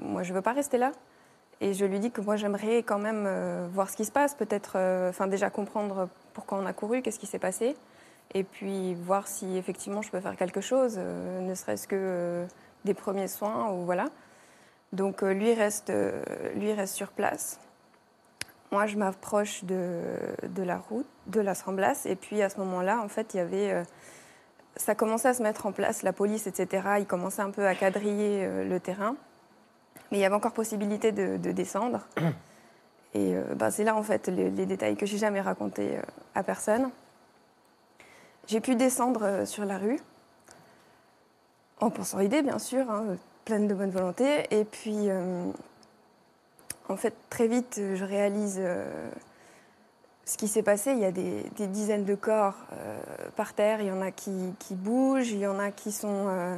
moi, 0.00 0.22
je 0.22 0.32
veux 0.32 0.42
pas 0.42 0.52
rester 0.52 0.78
là. 0.78 0.92
Et 1.60 1.72
je 1.72 1.84
lui 1.84 2.00
dis 2.00 2.10
que 2.10 2.20
moi, 2.20 2.36
j'aimerais 2.36 2.78
quand 2.78 2.98
même 2.98 3.24
euh, 3.26 3.66
voir 3.72 3.88
ce 3.88 3.96
qui 3.96 4.04
se 4.04 4.12
passe, 4.12 4.34
peut-être, 4.34 4.72
euh, 4.76 5.10
enfin, 5.10 5.28
déjà 5.28 5.50
comprendre 5.50 6.08
pourquoi 6.32 6.58
on 6.58 6.66
a 6.66 6.72
couru, 6.72 7.00
qu'est-ce 7.00 7.18
qui 7.18 7.26
s'est 7.26 7.38
passé, 7.38 7.76
et 8.34 8.42
puis 8.42 8.94
voir 8.94 9.28
si 9.28 9.56
effectivement 9.56 10.02
je 10.02 10.10
peux 10.10 10.20
faire 10.20 10.36
quelque 10.36 10.60
chose, 10.60 10.96
euh, 10.98 11.40
ne 11.40 11.54
serait-ce 11.54 11.86
que 11.86 11.96
euh, 11.96 12.46
des 12.84 12.92
premiers 12.92 13.28
soins, 13.28 13.70
ou 13.70 13.84
voilà. 13.84 14.06
Donc 14.92 15.22
euh, 15.22 15.32
lui, 15.32 15.54
reste, 15.54 15.90
euh, 15.90 16.22
lui 16.56 16.72
reste 16.72 16.94
sur 16.94 17.12
place. 17.12 17.60
Moi, 18.72 18.86
je 18.86 18.96
m'approche 18.96 19.64
de, 19.64 20.00
de 20.42 20.62
la 20.64 20.78
route, 20.78 21.06
de 21.28 21.40
la 21.40 21.54
Sramblas. 21.54 22.02
Et 22.04 22.16
puis 22.16 22.42
à 22.42 22.48
ce 22.48 22.58
moment-là, 22.58 23.00
en 23.00 23.08
fait, 23.08 23.32
il 23.32 23.36
y 23.36 23.40
avait. 23.40 23.84
Ça 24.76 24.94
commençait 24.94 25.28
à 25.28 25.34
se 25.34 25.42
mettre 25.42 25.66
en 25.66 25.72
place, 25.72 26.02
la 26.02 26.12
police, 26.12 26.46
etc. 26.46 26.82
Ils 26.98 27.06
commençaient 27.06 27.42
un 27.42 27.50
peu 27.50 27.66
à 27.66 27.74
quadriller 27.74 28.44
euh, 28.44 28.64
le 28.64 28.80
terrain. 28.80 29.16
Mais 30.10 30.18
il 30.18 30.20
y 30.20 30.24
avait 30.24 30.34
encore 30.34 30.52
possibilité 30.52 31.12
de, 31.12 31.36
de 31.36 31.52
descendre. 31.52 32.06
Et 33.14 33.34
euh, 33.36 33.54
ben, 33.54 33.70
c'est 33.70 33.84
là, 33.84 33.94
en 33.94 34.02
fait, 34.02 34.26
les, 34.28 34.50
les 34.50 34.66
détails 34.66 34.96
que 34.96 35.06
j'ai 35.06 35.18
jamais 35.18 35.40
racontés 35.40 35.96
euh, 35.96 36.02
à 36.34 36.42
personne. 36.42 36.90
J'ai 38.46 38.60
pu 38.60 38.74
descendre 38.74 39.46
sur 39.46 39.64
la 39.64 39.78
rue, 39.78 39.98
en 41.80 41.88
pensant 41.88 42.18
aider, 42.18 42.42
bien 42.42 42.58
sûr, 42.58 42.90
hein, 42.90 43.16
pleine 43.46 43.68
de 43.68 43.74
bonne 43.74 43.90
volonté. 43.90 44.46
Et 44.50 44.66
puis, 44.66 45.08
en 46.90 46.96
fait, 46.98 47.14
très 47.30 47.48
vite, 47.48 47.80
je 47.94 48.04
réalise 48.04 48.60
ce 50.24 50.36
qui 50.36 50.48
s'est 50.48 50.62
passé. 50.62 50.92
Il 50.92 50.98
y 50.98 51.04
a 51.04 51.12
des, 51.12 51.44
dizaines 51.66 52.04
de 52.04 52.14
corps 52.14 52.56
euh, 52.72 52.98
par 53.36 53.54
terre. 53.54 53.80
Il 53.80 53.86
y 53.86 53.92
en 53.92 54.00
a 54.00 54.10
qui, 54.10 54.54
qui 54.58 54.74
bougent, 54.74 55.30
il 55.30 55.38
y 55.38 55.46
en 55.46 55.58
a 55.58 55.70
qui 55.70 55.92
sont. 55.92 56.28
euh, 56.28 56.56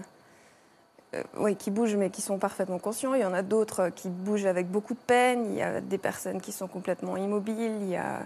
euh, 1.15 1.23
oui, 1.39 1.57
qui 1.57 1.71
bougent, 1.71 1.97
mais 1.97 2.11
qui 2.11 2.23
sont 2.23 2.39
parfaitement 2.39 2.79
conscients. 2.79 3.15
Il 3.15 3.21
y 3.21 3.25
en 3.25 3.35
a 3.35 3.43
d'autres 3.43 3.91
qui 3.91 4.09
bougent 4.09 4.47
avec 4.47 4.69
beaucoup 4.71 4.95
de 4.95 4.99
peine. 4.99 5.47
Il 5.47 5.57
y 5.57 5.63
a 5.63 5.81
des 5.81 5.99
personnes 5.99 6.41
qui 6.41 6.53
sont 6.53 6.69
complètement 6.69 7.17
immobiles. 7.17 7.79
Il 7.83 7.89
y 7.89 7.97
a 7.97 8.21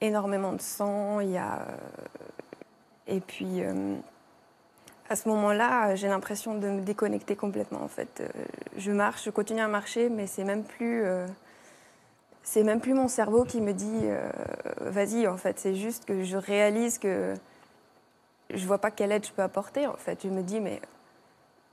énormément 0.00 0.52
de 0.52 0.60
sang. 0.60 1.20
Il 1.20 1.30
y 1.30 1.38
a. 1.38 1.66
Et 3.06 3.20
puis. 3.20 3.62
à 5.08 5.16
ce 5.16 5.28
moment-là, 5.28 5.94
j'ai 5.94 6.08
l'impression 6.08 6.54
de 6.54 6.68
me 6.68 6.80
déconnecter 6.80 7.36
complètement. 7.36 7.82
En 7.82 7.88
fait, 7.88 8.22
je 8.78 8.92
marche, 8.92 9.24
je 9.24 9.30
continue 9.30 9.60
à 9.60 9.68
marcher, 9.68 10.08
mais 10.08 10.26
c'est 10.26 10.44
même 10.44 10.64
plus, 10.64 11.04
c'est 12.42 12.64
même 12.64 12.80
plus 12.80 12.94
mon 12.94 13.08
cerveau 13.08 13.44
qui 13.44 13.60
me 13.60 13.72
dit 13.72 14.00
euh, 14.02 14.28
vas-y. 14.80 15.26
En 15.26 15.36
fait, 15.36 15.58
c'est 15.58 15.74
juste 15.74 16.04
que 16.04 16.24
je 16.24 16.36
réalise 16.36 16.98
que 16.98 17.34
je 18.50 18.66
vois 18.66 18.78
pas 18.78 18.90
quelle 18.90 19.12
aide 19.12 19.24
je 19.24 19.32
peux 19.32 19.42
apporter. 19.42 19.86
En 19.86 19.96
fait, 19.96 20.20
je 20.24 20.28
me 20.28 20.42
dis 20.42 20.60
mais 20.60 20.80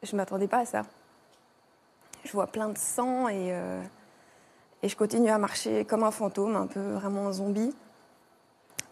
je 0.04 0.16
m'attendais 0.16 0.48
pas 0.48 0.60
à 0.60 0.66
ça. 0.66 0.84
Je 2.24 2.32
vois 2.32 2.48
plein 2.48 2.70
de 2.70 2.78
sang 2.78 3.28
et 3.28 3.54
euh, 3.54 3.82
et 4.84 4.90
je 4.90 4.96
continue 4.96 5.30
à 5.30 5.38
marcher 5.38 5.84
comme 5.86 6.04
un 6.04 6.12
fantôme, 6.12 6.56
un 6.56 6.68
peu 6.68 6.80
vraiment 6.80 7.28
un 7.28 7.34
zombie, 7.34 7.76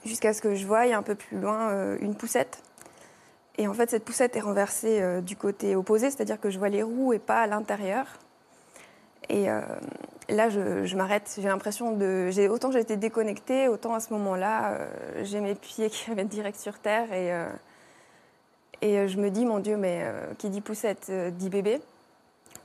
jusqu'à 0.04 0.34
ce 0.34 0.42
que 0.42 0.54
je 0.54 0.68
voie 0.68 0.82
un 0.82 1.04
peu 1.04 1.16
plus 1.16 1.40
loin 1.40 1.70
euh, 1.70 1.98
une 2.02 2.16
poussette. 2.16 2.62
Et 3.58 3.68
en 3.68 3.74
fait, 3.74 3.90
cette 3.90 4.04
poussette 4.04 4.36
est 4.36 4.42
renversée 4.42 5.22
du 5.24 5.36
côté 5.36 5.76
opposé, 5.76 6.12
c'est-à-dire 6.12 6.40
que 6.40 6.52
je 6.52 6.60
vois 6.60 6.70
les 6.70 6.84
roues 6.84 7.14
et 7.14 7.18
pas 7.18 7.42
à 7.42 7.48
l'intérieur. 7.48 8.06
Et 9.30 9.48
là, 10.30 10.50
je, 10.50 10.96
m'arrête. 10.96 11.36
J'ai 11.40 11.48
l'impression 11.48 11.92
de. 11.92 12.30
j'ai- 12.32 12.50
Autant 12.50 12.72
été 12.72 12.98
déconnectée, 12.98 13.68
autant 13.68 13.94
à 13.94 14.00
ce 14.00 14.14
moment-là, 14.14 14.72
euh, 14.74 15.24
j'ai 15.24 15.40
mes 15.40 15.56
pieds 15.56 15.90
qui 15.92 16.10
reviennent 16.10 16.28
direct 16.28 16.60
sur 16.60 16.80
terre. 16.80 17.12
Et, 17.14 17.34
euh, 17.34 17.50
et 18.82 19.00
euh, 19.00 19.08
je 19.08 19.18
me 19.18 19.30
dis, 19.30 19.46
mon 19.46 19.60
Dieu, 19.60 19.78
mais 19.78 20.06
qui 20.38 20.50
dit 20.50 20.62
poussette 20.62 21.12
dit 21.38 21.50
bébé, 21.50 21.82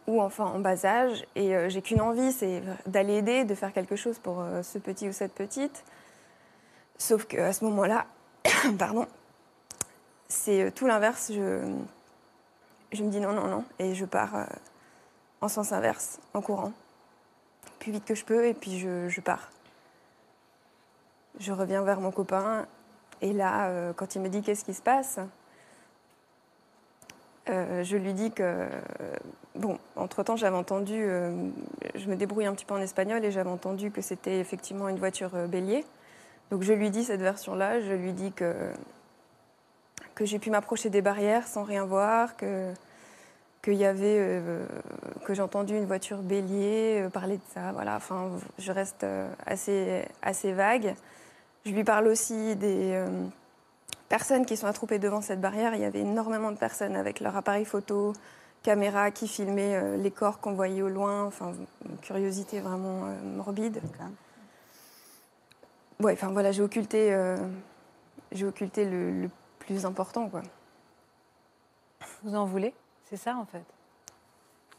ou 0.07 0.21
enfin 0.21 0.45
en 0.45 0.59
bas 0.59 0.85
âge. 0.85 1.25
Et 1.37 1.55
j'ai 1.69 1.83
qu'une 1.83 2.01
envie, 2.01 2.33
c'est 2.33 2.63
d'aller 2.87 3.15
aider, 3.15 3.45
de 3.45 3.55
faire 3.55 3.73
quelque 3.73 3.97
chose 3.97 4.19
pour 4.19 4.45
ce 4.63 4.79
petit 4.79 5.09
ou 5.09 5.13
cette 5.13 5.33
petite. 5.33 5.85
Sauf 6.99 7.25
qu'à 7.27 7.53
ce 7.53 7.65
moment-là, 7.65 8.07
pardon, 8.79 9.07
c'est 10.29 10.73
tout 10.75 10.87
l'inverse. 10.87 11.33
Je, 11.33 13.03
me 13.03 13.11
dis 13.11 13.21
non, 13.21 13.33
non, 13.33 13.47
non. 13.47 13.65
Et 13.79 13.95
je 13.95 14.05
pars 14.05 14.47
en 15.41 15.49
sens 15.49 15.73
inverse, 15.73 16.19
en 16.35 16.43
courant. 16.43 16.73
Plus 17.83 17.91
vite 17.91 18.05
que 18.05 18.15
je 18.15 18.25
peux, 18.25 18.47
et 18.47 18.55
puis 18.55 18.79
je, 18.79 19.21
pars. 19.21 19.51
Je 21.41 21.51
reviens 21.51 21.83
vers 21.83 22.01
mon 22.01 22.13
copain. 22.13 22.69
Et 23.23 23.33
là, 23.33 23.71
euh, 23.71 23.93
quand 23.93 24.15
il 24.15 24.23
me 24.23 24.29
dit 24.29 24.41
qu'est-ce 24.41 24.65
qui 24.65 24.73
se 24.73 24.83
passe, 24.83 25.19
euh, 27.49 27.83
je 27.83 27.97
lui 27.97 28.15
dis 28.15 28.31
que. 28.31 28.69
bon, 29.57 29.81
entre-temps, 29.97 30.37
j'avais 30.37 30.57
entendu. 30.57 30.95
euh, 30.97 31.49
je 31.97 32.09
me 32.09 32.15
débrouille 32.15 32.47
un 32.47 32.55
petit 32.55 32.65
peu 32.65 32.75
en 32.75 32.81
espagnol 32.81 33.25
et 33.25 33.33
j'avais 33.33 33.51
entendu 33.51 33.91
que 33.91 34.01
c'était 34.01 34.39
effectivement 34.39 34.89
une 34.89 35.01
voiture 35.01 35.31
bélier. 35.49 35.85
Donc 36.53 36.63
je 36.63 36.73
lui 36.73 36.89
dis 36.91 37.03
cette 37.03 37.21
version-là. 37.21 37.81
Je 37.81 37.95
lui 37.95 38.13
dis 38.13 38.31
que 38.31 38.73
que 40.15 40.25
j'ai 40.25 40.39
pu 40.39 40.51
m'approcher 40.51 40.89
des 40.89 41.03
barrières 41.03 41.49
sans 41.49 41.65
rien 41.65 41.85
voir, 41.85 42.37
que 42.37 42.73
qu'il 43.63 43.75
y 43.75 43.85
avait 43.85 44.17
euh, 44.19 44.67
que 45.25 45.35
j'ai 45.35 45.43
entendu 45.43 45.77
une 45.77 45.87
voiture 45.87 46.19
bélier 46.19 47.03
euh, 47.03 47.09
parler 47.09 47.37
de 47.37 47.43
ça. 47.55 47.73
Voilà, 47.73 47.97
enfin, 47.97 48.31
je 48.59 48.73
reste 48.73 49.05
euh, 49.05 49.29
assez 49.47 50.05
assez 50.21 50.53
vague. 50.53 50.95
Je 51.65 51.71
lui 51.71 51.85
parle 51.85 52.09
aussi 52.09 52.57
des 52.57 52.91
euh, 52.93 53.07
personnes 54.09 54.45
qui 54.45 54.57
sont 54.57 54.67
attroupées 54.67 54.99
devant 54.99 55.21
cette 55.21 55.41
barrière. 55.41 55.77
Il 55.77 55.81
y 55.81 55.85
avait 55.85 56.01
énormément 56.01 56.51
de 56.51 56.59
personnes 56.59 56.97
avec 56.97 57.21
leur 57.21 57.37
appareil 57.37 57.65
photo, 57.65 58.15
caméra 58.65 59.13
qui 59.13 59.29
filmaient 59.29 59.77
euh, 59.77 59.97
les 59.97 60.11
corps 60.11 60.41
qu'on 60.41 60.55
voyait 60.55 60.83
au 60.83 60.89
loin. 60.89 61.25
Enfin, 61.25 61.53
une 61.89 61.99
curiosité 61.99 62.59
vraiment 62.59 63.07
euh, 63.07 63.37
morbide. 63.37 63.81
Ouais, 66.01 66.15
enfin 66.15 66.33
voilà, 66.33 66.51
j'ai 66.51 66.63
occulté, 66.63 67.15
euh, 67.15 67.37
j'ai 68.33 68.45
occulté 68.45 68.85
le, 68.85 69.23
le 69.23 69.31
plus 69.61 69.87
important, 69.87 70.29
quoi. 70.29 70.43
Vous 72.25 72.35
en 72.35 72.45
voulez? 72.45 72.75
C'est 73.13 73.19
ça, 73.19 73.37
en 73.37 73.45
fait 73.45 73.63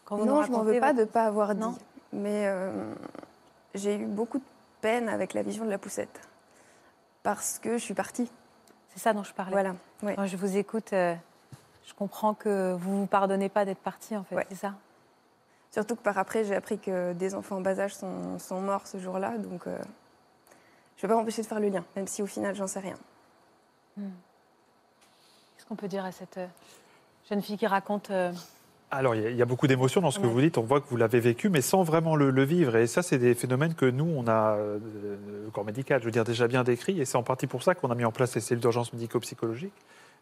Quand 0.05 0.15
vous 0.17 0.25
nous 0.25 0.31
non, 0.33 0.41
je 0.41 0.49
m'en 0.51 0.63
veux 0.63 0.79
pas 0.79 0.87
votre- 0.87 0.97
de 0.97 1.01
ne 1.01 1.05
pas 1.05 1.25
avoir 1.25 1.53
Non. 1.53 1.69
dit. 1.69 1.79
Mais 2.13 2.47
euh, 2.47 2.91
j'ai 3.75 3.95
eu 3.95 4.05
beaucoup 4.07 4.39
de 4.39 4.43
peine 4.81 5.07
avec 5.07 5.35
la 5.35 5.43
vision 5.43 5.65
de 5.65 5.69
la 5.69 5.77
poussette. 5.77 6.19
Parce 7.21 7.59
que 7.59 7.77
je 7.77 7.83
suis 7.83 7.93
partie. 7.93 8.31
C'est 8.89 8.99
ça 8.99 9.13
dont 9.13 9.21
je 9.23 9.33
parlais. 9.35 9.51
Voilà. 9.51 9.75
ouais. 10.01 10.15
Quand 10.15 10.25
je 10.25 10.35
vous 10.35 10.57
écoute, 10.57 10.93
euh, 10.93 11.13
je 11.85 11.93
comprends 11.93 12.33
que 12.33 12.73
vous 12.73 13.01
vous 13.01 13.05
pardonnez 13.05 13.49
pas 13.49 13.65
d'être 13.65 13.77
parti, 13.83 14.17
en 14.17 14.23
fait. 14.23 14.33
Ouais. 14.35 14.47
C'est 14.49 14.55
ça? 14.55 14.73
Surtout 15.69 15.95
que 15.95 16.01
par 16.01 16.17
après, 16.17 16.43
j'ai 16.43 16.55
appris 16.55 16.79
que 16.79 17.13
des 17.13 17.35
enfants 17.35 17.57
en 17.57 17.61
bas 17.61 17.79
âge 17.79 17.93
sont, 17.93 18.39
sont 18.39 18.61
morts 18.61 18.87
ce 18.87 18.97
jour-là. 18.97 19.37
Donc, 19.37 19.67
euh, 19.67 19.77
je 20.97 21.05
ne 21.05 21.07
vais 21.07 21.07
pas 21.13 21.19
m'empêcher 21.19 21.43
de 21.43 21.47
faire 21.47 21.59
le 21.59 21.69
lien, 21.69 21.85
même 21.95 22.07
si 22.07 22.23
au 22.23 22.27
final, 22.27 22.55
j'en 22.55 22.65
sais 22.65 22.79
rien. 22.79 22.95
Qu'est-ce 23.95 25.67
qu'on 25.67 25.75
peut 25.75 25.87
dire 25.87 26.03
à 26.03 26.11
cette 26.11 26.39
jeune 27.29 27.41
fille 27.41 27.57
qui 27.57 27.67
raconte 27.67 28.09
euh, 28.11 28.31
Alors, 28.91 29.15
il 29.15 29.35
y 29.35 29.41
a- 29.41 29.45
beaucoup 29.45 29.67
d'émotions 29.67 30.01
dans 30.01 30.11
ce 30.11 30.19
que 30.19 30.27
vous 30.27 30.41
dites. 30.41 30.57
On 30.57 30.61
voit 30.63 30.81
que 30.81 30.87
vous 30.89 30.97
l'avez 30.97 31.19
vécu, 31.19 31.49
mais 31.49 31.61
sans 31.61 31.83
vraiment 31.83 32.15
le, 32.15 32.29
le 32.29 32.43
vivre. 32.43 32.75
Et 32.75 32.87
ça, 32.87 33.01
c'est 33.01 33.17
des 33.17 33.33
phénomènes 33.35 33.73
que 33.73 33.85
nous, 33.85 34.05
on 34.15 34.27
a, 34.27 34.55
euh, 34.55 34.79
le 35.45 35.49
corps 35.51 35.65
médical, 35.65 35.99
je 36.01 36.05
veux 36.05 36.11
dire, 36.11 36.23
déjà 36.25 36.47
bien 36.47 36.63
décrit. 36.63 36.99
Et 37.01 37.05
c'est 37.05 37.17
en 37.17 37.23
partie 37.23 37.47
pour 37.47 37.63
ça 37.63 37.75
qu'on 37.75 37.89
a 37.91 37.95
mis 37.95 38.05
en 38.05 38.11
place 38.11 38.35
les 38.35 38.41
cellules 38.41 38.61
d'urgence 38.61 38.93
médico-psychologique. 38.93 39.73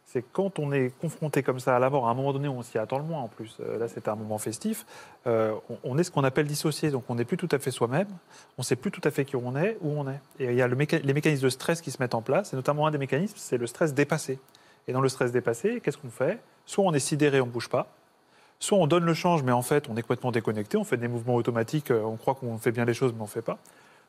C'est 0.06 0.24
quand 0.34 0.58
on 0.60 0.72
est 0.72 0.92
confronté 1.00 1.44
comme 1.44 1.60
ça 1.60 1.76
à 1.76 1.80
la 1.80 1.90
mort, 1.90 2.08
à 2.08 2.12
un 2.12 2.16
moment 2.16 2.34
donné, 2.34 2.48
on 2.48 2.64
s'y 2.64 2.78
attend 2.80 2.98
le 2.98 3.04
moins 3.04 3.20
en 3.22 3.28
plus. 3.28 3.56
Euh, 3.62 3.78
là, 3.78 3.88
c'était 3.88 4.10
un 4.10 4.16
moment 4.16 4.38
festif. 4.40 4.86
euh, 5.28 5.54
on, 5.70 5.78
on 5.84 5.98
est 5.98 6.04
ce 6.04 6.12
qu'on 6.12 6.24
appelle 6.24 6.48
dissocié. 6.48 6.90
Donc, 6.92 7.04
on 7.10 7.16
n'est 7.16 7.24
plus 7.26 7.38
tout 7.38 7.50
à 7.52 7.60
fait 7.60 7.72
soi-même. 7.72 8.08
On 8.58 8.62
ne 8.62 8.64
sait 8.64 8.76
plus 8.76 8.92
tout 8.92 9.02
à 9.04 9.12
fait 9.12 9.26
qui 9.26 9.36
on 9.36 9.56
est, 9.56 9.78
où 9.82 9.92
on 9.92 10.08
est. 10.10 10.20
Et 10.40 10.46
il 10.46 10.56
y 10.56 10.62
a 10.62 10.68
le 10.68 10.76
méca- 10.76 11.02
les 11.02 11.14
mécanismes 11.14 11.44
de 11.44 11.50
stress 11.50 11.82
qui 11.82 11.92
se 11.92 12.02
mettent 12.02 12.16
en 12.16 12.22
place. 12.22 12.52
Et 12.54 12.56
notamment, 12.56 12.88
un 12.88 12.92
des 12.92 12.98
mécanismes, 12.98 13.36
c'est 13.38 13.58
le 13.58 13.68
stress 13.68 13.94
dépassé. 13.94 14.40
Et 14.88 14.94
dans 14.94 15.02
le 15.02 15.10
stress 15.10 15.32
dépassé, 15.32 15.82
qu'est-ce 15.82 15.98
qu'on 15.98 16.10
fait? 16.10 16.40
Soit 16.66 16.86
on 16.86 16.94
est 16.94 17.00
sidéré, 17.00 17.42
on 17.42 17.46
ne 17.46 17.52
bouge 17.52 17.70
pas. 17.70 17.88
Soit 18.62 18.78
on 18.78 18.86
donne 18.86 19.06
le 19.06 19.16
change, 19.16 19.42
mais 19.42 19.52
en 19.52 19.64
fait, 19.64 19.90
on 19.90 19.98
est 19.98 20.04
complètement 20.04 20.32
déconnecté, 20.32 20.78
on 20.78 20.84
fait 20.84 20.98
des 20.98 21.08
mouvements 21.08 21.36
automatiques, 21.36 21.90
euh, 21.90 22.04
on 22.04 22.16
croit 22.16 22.36
qu'on 22.36 22.60
fait 22.60 22.72
bien 22.72 22.86
les 22.86 22.94
choses, 22.94 23.12
mais 23.14 23.22
on 23.22 23.26
ne 23.26 23.30
fait 23.30 23.42
pas. 23.42 23.58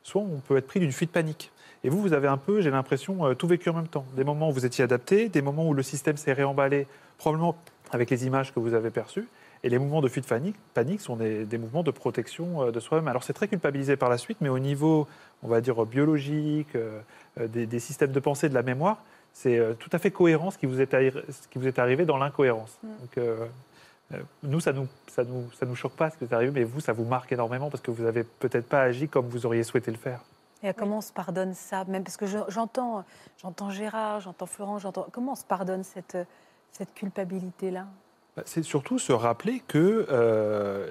Soit 0.03 0.21
on 0.21 0.39
peut 0.39 0.57
être 0.57 0.67
pris 0.67 0.79
d'une 0.79 0.91
fuite 0.91 1.11
panique. 1.11 1.51
Et 1.83 1.89
vous, 1.89 1.99
vous 1.99 2.13
avez 2.13 2.27
un 2.27 2.37
peu, 2.37 2.61
j'ai 2.61 2.69
l'impression, 2.69 3.25
euh, 3.25 3.33
tout 3.33 3.47
vécu 3.47 3.69
en 3.69 3.73
même 3.73 3.87
temps. 3.87 4.05
Des 4.15 4.23
moments 4.23 4.49
où 4.49 4.53
vous 4.53 4.65
étiez 4.65 4.83
adapté, 4.83 5.27
des 5.27 5.41
moments 5.41 5.67
où 5.67 5.73
le 5.73 5.81
système 5.81 6.17
s'est 6.17 6.33
réemballé, 6.33 6.85
probablement 7.17 7.55
avec 7.91 8.11
les 8.11 8.27
images 8.27 8.53
que 8.53 8.59
vous 8.59 8.75
avez 8.75 8.91
perçues. 8.91 9.27
Et 9.63 9.69
les 9.69 9.79
mouvements 9.79 10.01
de 10.01 10.07
fuite 10.07 10.27
panique, 10.27 10.55
panique 10.75 11.01
sont 11.01 11.15
des, 11.15 11.57
mouvements 11.57 11.83
de 11.83 11.91
protection 11.91 12.67
euh, 12.67 12.71
de 12.71 12.79
soi-même. 12.79 13.07
Alors 13.07 13.23
c'est 13.23 13.33
très 13.33 13.47
culpabilisé 13.47 13.95
par 13.95 14.09
la 14.09 14.19
suite, 14.19 14.37
mais 14.39 14.49
au 14.49 14.59
niveau, 14.59 15.07
on 15.41 15.47
va 15.47 15.61
dire, 15.61 15.83
biologique, 15.85 16.77
des 17.39 17.79
systèmes 17.79 18.11
de 18.11 18.19
pensée, 18.19 18.49
de 18.49 18.53
la 18.53 18.61
mémoire, 18.61 19.01
c'est 19.33 19.57
euh, 19.57 19.73
tout 19.73 19.89
à 19.91 19.97
fait 19.99 20.11
cohérent 20.11 20.51
ce 20.51 20.57
qui 20.57 20.65
vous 20.67 20.79
est, 20.79 20.93
arri- 20.93 21.11
ce 21.31 21.47
qui 21.49 21.57
vous 21.59 21.67
est 21.67 21.79
arrivé 21.79 22.05
dans 22.05 22.17
l'incohérence. 22.17 22.77
Donc, 22.83 23.17
euh, 23.17 23.45
euh, 24.13 24.17
nous, 24.43 24.59
ça 24.59 24.71
nous, 24.73 24.87
ça 25.07 25.23
nous, 25.23 25.49
ça 25.59 25.65
nous 25.65 25.75
choque 25.75 25.93
pas 25.95 26.09
ce 26.11 26.17
qui 26.17 26.23
est 26.25 26.33
arrivé, 26.33 26.51
mais 26.53 26.63
vous, 26.63 26.79
ça 26.79 26.93
vous 26.93 27.03
marque 27.05 27.31
énormément 27.31 27.69
parce 27.69 27.81
que 27.81 27.91
vous 27.91 28.05
avez 28.05 28.23
peut-être 28.23 28.67
pas 28.67 28.81
agi 28.81 29.07
comme 29.07 29.27
vous 29.27 29.45
auriez 29.45 29.63
souhaité 29.63 29.91
le 29.91 29.97
faire. 29.97 30.21
Et 30.61 30.73
comment 30.73 30.99
on 30.99 31.01
se 31.01 31.11
pardonne 31.11 31.53
ça? 31.53 31.83
Même 31.85 32.03
parce 32.03 32.15
que 32.15 32.25
je- 32.25 32.37
j'entends, 32.47 33.03
j'entends 33.41 33.69
Gérard, 33.69 34.21
j'entends 34.21 34.45
Florent, 34.45 34.79
j'entends. 34.79 35.07
Comment 35.11 35.33
on 35.33 35.35
se 35.35 35.43
pardonne 35.43 35.83
cette, 35.83 36.17
cette 36.71 36.93
culpabilité-là? 36.93 37.85
Bah, 38.37 38.43
C'est 38.45 38.63
surtout 38.63 38.97
se 38.97 39.11
rappeler 39.11 39.61
que 39.67 40.07
euh, 40.09 40.89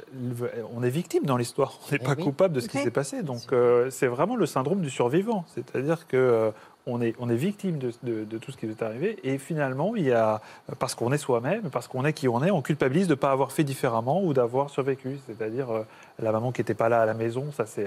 on 0.75 0.83
est 0.83 0.91
victime 0.91 1.25
dans 1.25 1.37
l'histoire, 1.37 1.79
on 1.89 1.93
n'est 1.93 1.99
Eh 2.03 2.05
pas 2.05 2.15
oui. 2.17 2.23
coupable 2.25 2.55
de 2.55 2.61
ce 2.61 2.69
qui 2.69 2.77
Oui. 2.77 2.83
s'est 2.85 2.91
passé. 2.91 3.23
Donc 3.23 3.53
euh, 3.53 3.89
c'est 3.91 4.07
vraiment 4.09 4.37
le 4.37 4.47
syndrome 4.47 4.81
du 4.83 4.91
survivant, 4.91 5.45
c'est-à-dire 5.55 6.07
que 6.07 6.17
euh, 6.17 6.51
on 6.87 7.01
est, 7.01 7.15
on 7.19 7.29
est 7.31 7.37
victime 7.37 7.79
de, 7.79 8.39
tout 8.39 8.51
ce 8.51 8.57
qui 8.57 8.67
nous 8.67 8.73
est 8.73 8.83
arrivé. 8.83 9.19
Et 9.23 9.39
finalement, 9.39 9.95
il 9.95 10.05
y 10.05 10.13
a, 10.13 10.41
parce 10.79 10.95
qu'on 10.95 11.13
est 11.13 11.19
soi-même, 11.19 11.71
parce 11.71 11.87
qu'on 11.87 12.05
est 12.05 12.13
qui 12.13 12.29
on 12.29 12.43
est, 12.43 12.51
on 12.51 12.63
culpabilise 12.63 13.07
de 13.07 13.13
ne 13.13 13.17
pas 13.17 13.31
avoir 13.31 13.53
fait 13.53 13.65
différemment 13.65 14.23
ou 14.23 14.35
d'avoir 14.35 14.71
survécu. 14.71 15.19
C'est-à-dire 15.27 15.71
euh, 15.71 15.87
la 16.21 16.33
maman 16.33 16.51
qui 16.51 16.61
n'était 16.61 16.75
pas 16.75 16.89
là 16.89 17.03
à 17.03 17.07
la 17.07 17.15
maison, 17.15 17.53
ça 17.53 17.67
c'est 17.67 17.87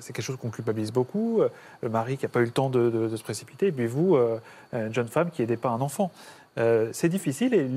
c'est 0.00 0.12
quelque 0.12 0.24
chose 0.24 0.36
qu'on 0.36 0.50
culpabilise 0.50 0.92
beaucoup. 0.92 1.40
Euh, 1.40 1.48
Le 1.82 1.88
mari 1.88 2.16
qui 2.16 2.24
n'a 2.24 2.28
pas 2.28 2.40
eu 2.40 2.44
le 2.44 2.50
temps 2.50 2.70
de, 2.70 3.08
se 3.14 3.22
précipiter. 3.22 3.68
Et 3.68 3.72
puis 3.72 3.86
vous, 3.86 4.16
euh, 4.16 4.38
une 4.72 4.94
jeune 4.94 5.08
femme 5.08 5.30
qui 5.30 5.42
n'aidait 5.42 5.56
pas 5.56 5.70
un 5.70 5.80
enfant. 5.80 6.10
C'est 6.92 7.08
difficile 7.08 7.54
et 7.54 7.70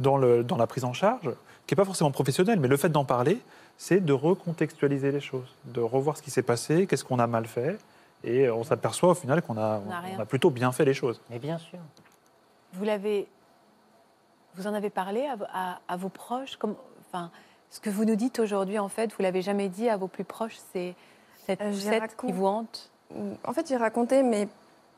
dans, 0.00 0.16
le, 0.16 0.42
dans 0.42 0.56
la 0.56 0.66
prise 0.66 0.84
en 0.84 0.92
charge, 0.92 1.30
qui 1.66 1.74
n'est 1.74 1.76
pas 1.76 1.84
forcément 1.84 2.10
professionnelle, 2.10 2.58
mais 2.58 2.68
le 2.68 2.76
fait 2.76 2.88
d'en 2.88 3.04
parler, 3.04 3.38
c'est 3.78 4.04
de 4.04 4.12
recontextualiser 4.12 5.12
les 5.12 5.20
choses, 5.20 5.54
de 5.66 5.80
revoir 5.80 6.16
ce 6.16 6.22
qui 6.22 6.30
s'est 6.30 6.42
passé, 6.42 6.86
qu'est-ce 6.86 7.04
qu'on 7.04 7.18
a 7.18 7.26
mal 7.26 7.46
fait. 7.46 7.78
Et 8.24 8.50
on 8.50 8.64
s'aperçoit 8.64 9.10
au 9.10 9.14
final 9.14 9.42
qu'on 9.42 9.56
a, 9.58 9.80
On 9.86 9.90
a 9.90 10.00
rien. 10.00 10.16
on 10.18 10.22
a 10.22 10.26
plutôt 10.26 10.50
bien 10.50 10.72
fait 10.72 10.84
les 10.84 10.94
choses. 10.94 11.20
Mais 11.30 11.38
bien 11.38 11.58
sûr. 11.58 11.78
Vous 12.72 12.84
l'avez, 12.84 13.28
vous 14.54 14.66
en 14.66 14.74
avez 14.74 14.90
parlé 14.90 15.26
à, 15.26 15.36
à- 15.52 15.78
à 15.88 15.96
vos 15.96 16.08
proches? 16.08 16.56
Comme, 16.56 16.74
enfin, 17.06 17.30
ce 17.70 17.80
que 17.80 17.90
vous 17.90 18.04
nous 18.04 18.16
dites 18.16 18.38
aujourd'hui, 18.38 18.78
en 18.78 18.88
fait, 18.88 19.12
vous 19.12 19.22
l'avez 19.22 19.42
jamais 19.42 19.68
dit 19.68 19.88
à 19.88 19.96
vos 19.96 20.08
plus 20.08 20.24
proches, 20.24 20.56
c'est 20.72 20.94
cette 21.46 21.60
Euh, 21.60 21.72
qui 22.18 22.32
vous 22.32 22.46
hante? 22.46 22.90
En 23.46 23.52
fait, 23.52 23.68
j'ai 23.68 23.76
raconté, 23.76 24.22
mais 24.22 24.48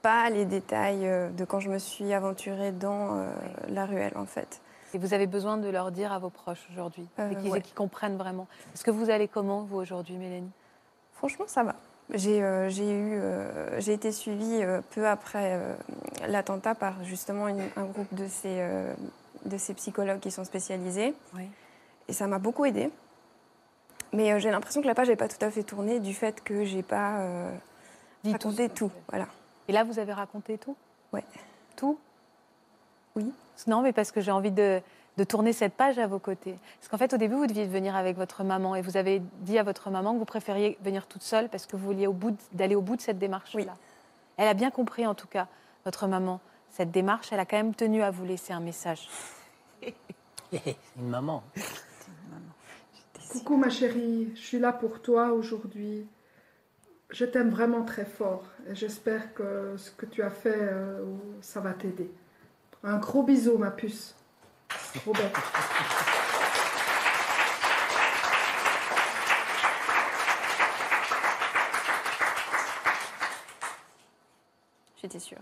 pas 0.03 0.31
les 0.31 0.45
détails 0.45 1.07
euh, 1.07 1.29
de 1.31 1.45
quand 1.45 1.59
je 1.59 1.69
me 1.69 1.79
suis 1.79 2.13
aventurée 2.13 2.71
dans 2.71 3.17
euh, 3.19 3.29
la 3.69 3.87
ruelle, 3.87 4.13
en 4.17 4.25
fait. 4.27 4.61
Et 4.95 4.99
vous 4.99 5.13
avez 5.15 5.27
besoin 5.27 5.57
de 5.57 5.69
leur 5.69 5.91
dire 5.91 6.13
à 6.13 6.19
vos 6.21 6.31
proches 6.31 6.65
aujourd'hui, 6.71 7.09
Euh, 7.19 7.31
et 7.31 7.35
qu'ils 7.37 7.51
ouais. 7.51 7.61
qu'ils 7.61 7.75
comprennent 7.75 8.17
vraiment. 8.17 8.47
Est-ce 8.73 8.85
que 8.85 8.93
vous 8.93 9.11
allez 9.11 9.27
comment, 9.27 9.63
vous, 9.63 9.77
aujourd'hui, 9.79 10.17
Mélanie? 10.17 10.53
Franchement, 11.15 11.47
ça 11.49 11.65
va. 11.65 11.75
J'ai 12.15 12.43
euh, 12.43 12.71
eu, 12.71 13.19
euh, 13.19 13.81
j'ai 13.81 13.93
été 13.93 14.13
suivie 14.13 14.63
euh, 14.63 14.81
peu 14.95 15.09
après 15.09 15.55
euh, 15.55 15.75
l'attentat 16.29 16.75
par 16.75 17.03
justement 17.05 17.49
une- 17.49 17.69
un 17.77 17.85
groupe 17.85 18.13
de 18.15 18.29
ces, 18.29 18.65
de 19.45 19.59
ces 19.59 19.75
psychologues 19.75 20.21
qui 20.21 20.31
sont 20.31 20.45
spécialisés. 20.45 21.15
Oui. 21.35 21.49
Et 22.09 22.13
ça 22.13 22.27
m'a 22.29 22.39
beaucoup 22.39 22.65
aidée. 22.65 22.91
Mais 24.13 24.39
j'ai 24.39 24.51
l'impression 24.53 24.81
que 24.81 24.87
la 24.87 24.95
page 24.95 25.09
n'est 25.09 25.17
pas 25.17 25.27
tout 25.29 25.45
à 25.45 25.51
fait 25.51 25.65
tournée 25.65 25.99
du 25.99 26.15
fait 26.15 26.43
que 26.45 26.65
j'ai 26.65 26.83
pas 26.85 27.51
raconté 28.25 28.69
tout. 28.69 28.93
Voilà. 29.09 29.27
Et 29.69 29.73
là, 29.73 29.83
vous 29.83 29.99
avez 29.99 30.13
raconté 30.13 30.59
tout? 30.59 30.77
Ouais. 31.13 31.25
Tout? 31.75 31.99
Oui. 33.17 33.33
Non, 33.67 33.83
mais 33.83 33.93
parce 33.93 34.13
que 34.13 34.21
j'ai 34.21 34.31
envie 34.31 34.53
de, 34.53 34.81
de 35.17 35.25
tourner 35.25 35.53
cette 35.53 35.75
page 35.75 35.99
à 35.99 36.07
vos 36.07 36.19
côtés. 36.19 36.57
Parce 36.79 36.89
qu'en 36.89 36.99
fait, 36.99 37.15
au 37.15 37.17
début, 37.17 37.35
vous 37.37 37.47
deviez 37.47 37.65
venir 37.67 37.97
avec 37.97 38.17
votre 38.17 38.45
maman 38.45 38.75
et 38.77 38.83
vous 38.83 38.97
avez 38.97 39.23
dit 39.41 39.59
à 39.59 39.63
votre 39.63 39.91
maman 39.91 40.13
que 40.13 40.19
vous 40.19 40.25
préfériez 40.27 40.77
venir 40.83 41.07
toute 41.07 41.23
seule 41.23 41.49
parce 41.49 41.65
que 41.67 41.77
vous 41.77 41.87
vouliez 41.87 42.07
au 42.07 42.13
bout 42.13 42.33
de- 42.33 42.37
d'aller 42.53 42.75
au 42.75 42.83
bout 42.83 42.97
de 42.97 43.01
cette 43.01 43.19
démarche-là. 43.19 43.77
Elle 44.37 44.49
a 44.49 44.55
bien 44.55 44.71
compris, 44.71 45.07
en 45.07 45.15
tout 45.15 45.27
cas, 45.27 45.49
votre 45.87 46.07
maman, 46.07 46.41
cette 46.71 46.91
démarche. 46.91 47.33
Elle 47.33 47.41
a 47.41 47.47
quand 47.47 47.57
même 47.57 47.75
tenu 47.75 48.03
à 48.03 48.11
vous 48.11 48.25
laisser 48.27 48.53
un 48.53 48.61
message. 48.61 49.09
Une 50.53 51.09
maman. 51.09 51.43
Coucou 53.31 53.57
ma 53.57 53.71
chérie, 53.71 54.31
je 54.35 54.41
suis 54.41 54.59
là 54.59 54.73
pour 54.73 55.01
toi 55.03 55.33
aujourd'hui. 55.33 56.07
Je 57.11 57.25
t'aime 57.25 57.51
vraiment 57.51 57.83
très 57.85 58.05
fort 58.05 58.45
et 58.69 58.75
j'espère 58.75 59.33
que 59.35 59.75
ce 59.77 59.91
que 59.91 60.07
tu 60.07 60.23
as 60.23 60.31
fait, 60.31 60.55
euh, 60.61 61.03
ça 61.41 61.61
va 61.61 61.73
t'aider. 61.73 62.11
Un 62.83 62.99
gros 62.99 63.23
bisou 63.23 63.59
ma 63.59 63.71
puce. 63.71 64.15
Robert. 65.05 65.31
J'étais 75.03 75.19
sûre. 75.19 75.39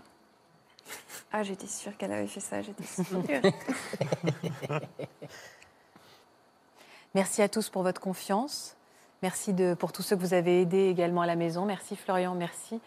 Ah, 1.31 1.43
j'étais 1.43 1.67
sûre 1.67 1.97
qu'elle 1.97 2.11
avait 2.11 2.27
fait 2.27 2.39
ça, 2.39 2.61
j'étais 2.61 2.83
sûre. 2.83 3.05
Merci 7.13 7.41
à 7.41 7.49
tous 7.49 7.69
pour 7.69 7.83
votre 7.83 8.01
confiance. 8.01 8.75
Merci 9.21 9.53
de, 9.53 9.73
pour 9.73 9.91
tous 9.91 10.01
ceux 10.01 10.15
que 10.15 10.21
vous 10.21 10.33
avez 10.33 10.61
aidés 10.61 10.87
également 10.87 11.21
à 11.21 11.25
la 11.25 11.35
maison. 11.35 11.65
Merci 11.65 11.95
Florian, 11.95 12.35
merci 12.35 12.79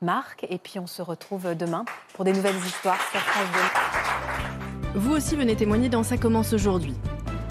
Marc. 0.00 0.44
Et 0.50 0.58
puis 0.58 0.78
on 0.78 0.86
se 0.86 1.02
retrouve 1.02 1.54
demain 1.54 1.84
pour 2.14 2.24
des 2.24 2.32
nouvelles 2.32 2.56
histoires 2.56 3.00
sur 3.10 3.20
France 3.20 3.48
2. 4.60 4.65
Vous 4.96 5.12
aussi 5.12 5.36
venez 5.36 5.56
témoigner 5.56 5.90
dans 5.90 6.02
Ça 6.02 6.16
commence 6.16 6.54
aujourd'hui. 6.54 6.94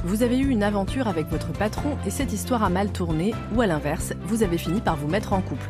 Vous 0.03 0.23
avez 0.23 0.39
eu 0.39 0.49
une 0.49 0.63
aventure 0.63 1.07
avec 1.07 1.27
votre 1.27 1.51
patron 1.51 1.95
et 2.03 2.09
cette 2.09 2.33
histoire 2.33 2.63
a 2.63 2.71
mal 2.71 2.91
tourné, 2.91 3.35
ou 3.53 3.61
à 3.61 3.67
l'inverse, 3.67 4.13
vous 4.23 4.41
avez 4.41 4.57
fini 4.57 4.81
par 4.81 4.95
vous 4.95 5.07
mettre 5.07 5.31
en 5.31 5.41
couple. 5.41 5.69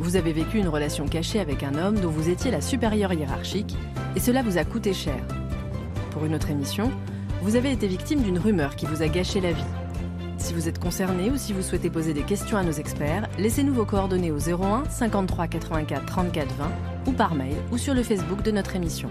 Vous 0.00 0.16
avez 0.16 0.32
vécu 0.32 0.58
une 0.58 0.66
relation 0.66 1.06
cachée 1.06 1.38
avec 1.38 1.62
un 1.62 1.76
homme 1.76 2.00
dont 2.00 2.10
vous 2.10 2.30
étiez 2.30 2.50
la 2.50 2.60
supérieure 2.60 3.12
hiérarchique, 3.12 3.76
et 4.16 4.20
cela 4.20 4.42
vous 4.42 4.58
a 4.58 4.64
coûté 4.64 4.92
cher. 4.92 5.14
Pour 6.10 6.24
une 6.24 6.34
autre 6.34 6.50
émission, 6.50 6.90
vous 7.42 7.54
avez 7.54 7.70
été 7.70 7.86
victime 7.86 8.22
d'une 8.22 8.40
rumeur 8.40 8.74
qui 8.74 8.86
vous 8.86 9.00
a 9.00 9.06
gâché 9.06 9.40
la 9.40 9.52
vie. 9.52 9.62
Si 10.38 10.52
vous 10.52 10.68
êtes 10.68 10.80
concerné 10.80 11.30
ou 11.30 11.36
si 11.36 11.52
vous 11.52 11.62
souhaitez 11.62 11.90
poser 11.90 12.12
des 12.12 12.22
questions 12.22 12.56
à 12.56 12.64
nos 12.64 12.72
experts, 12.72 13.28
laissez-nous 13.38 13.72
vos 13.72 13.84
coordonnées 13.84 14.32
au 14.32 14.38
01 14.38 14.90
53 14.90 15.46
84 15.46 16.06
34 16.06 16.54
20 16.56 16.64
ou 17.06 17.12
par 17.12 17.36
mail 17.36 17.54
ou 17.70 17.78
sur 17.78 17.94
le 17.94 18.02
Facebook 18.02 18.42
de 18.42 18.50
notre 18.50 18.74
émission. 18.74 19.10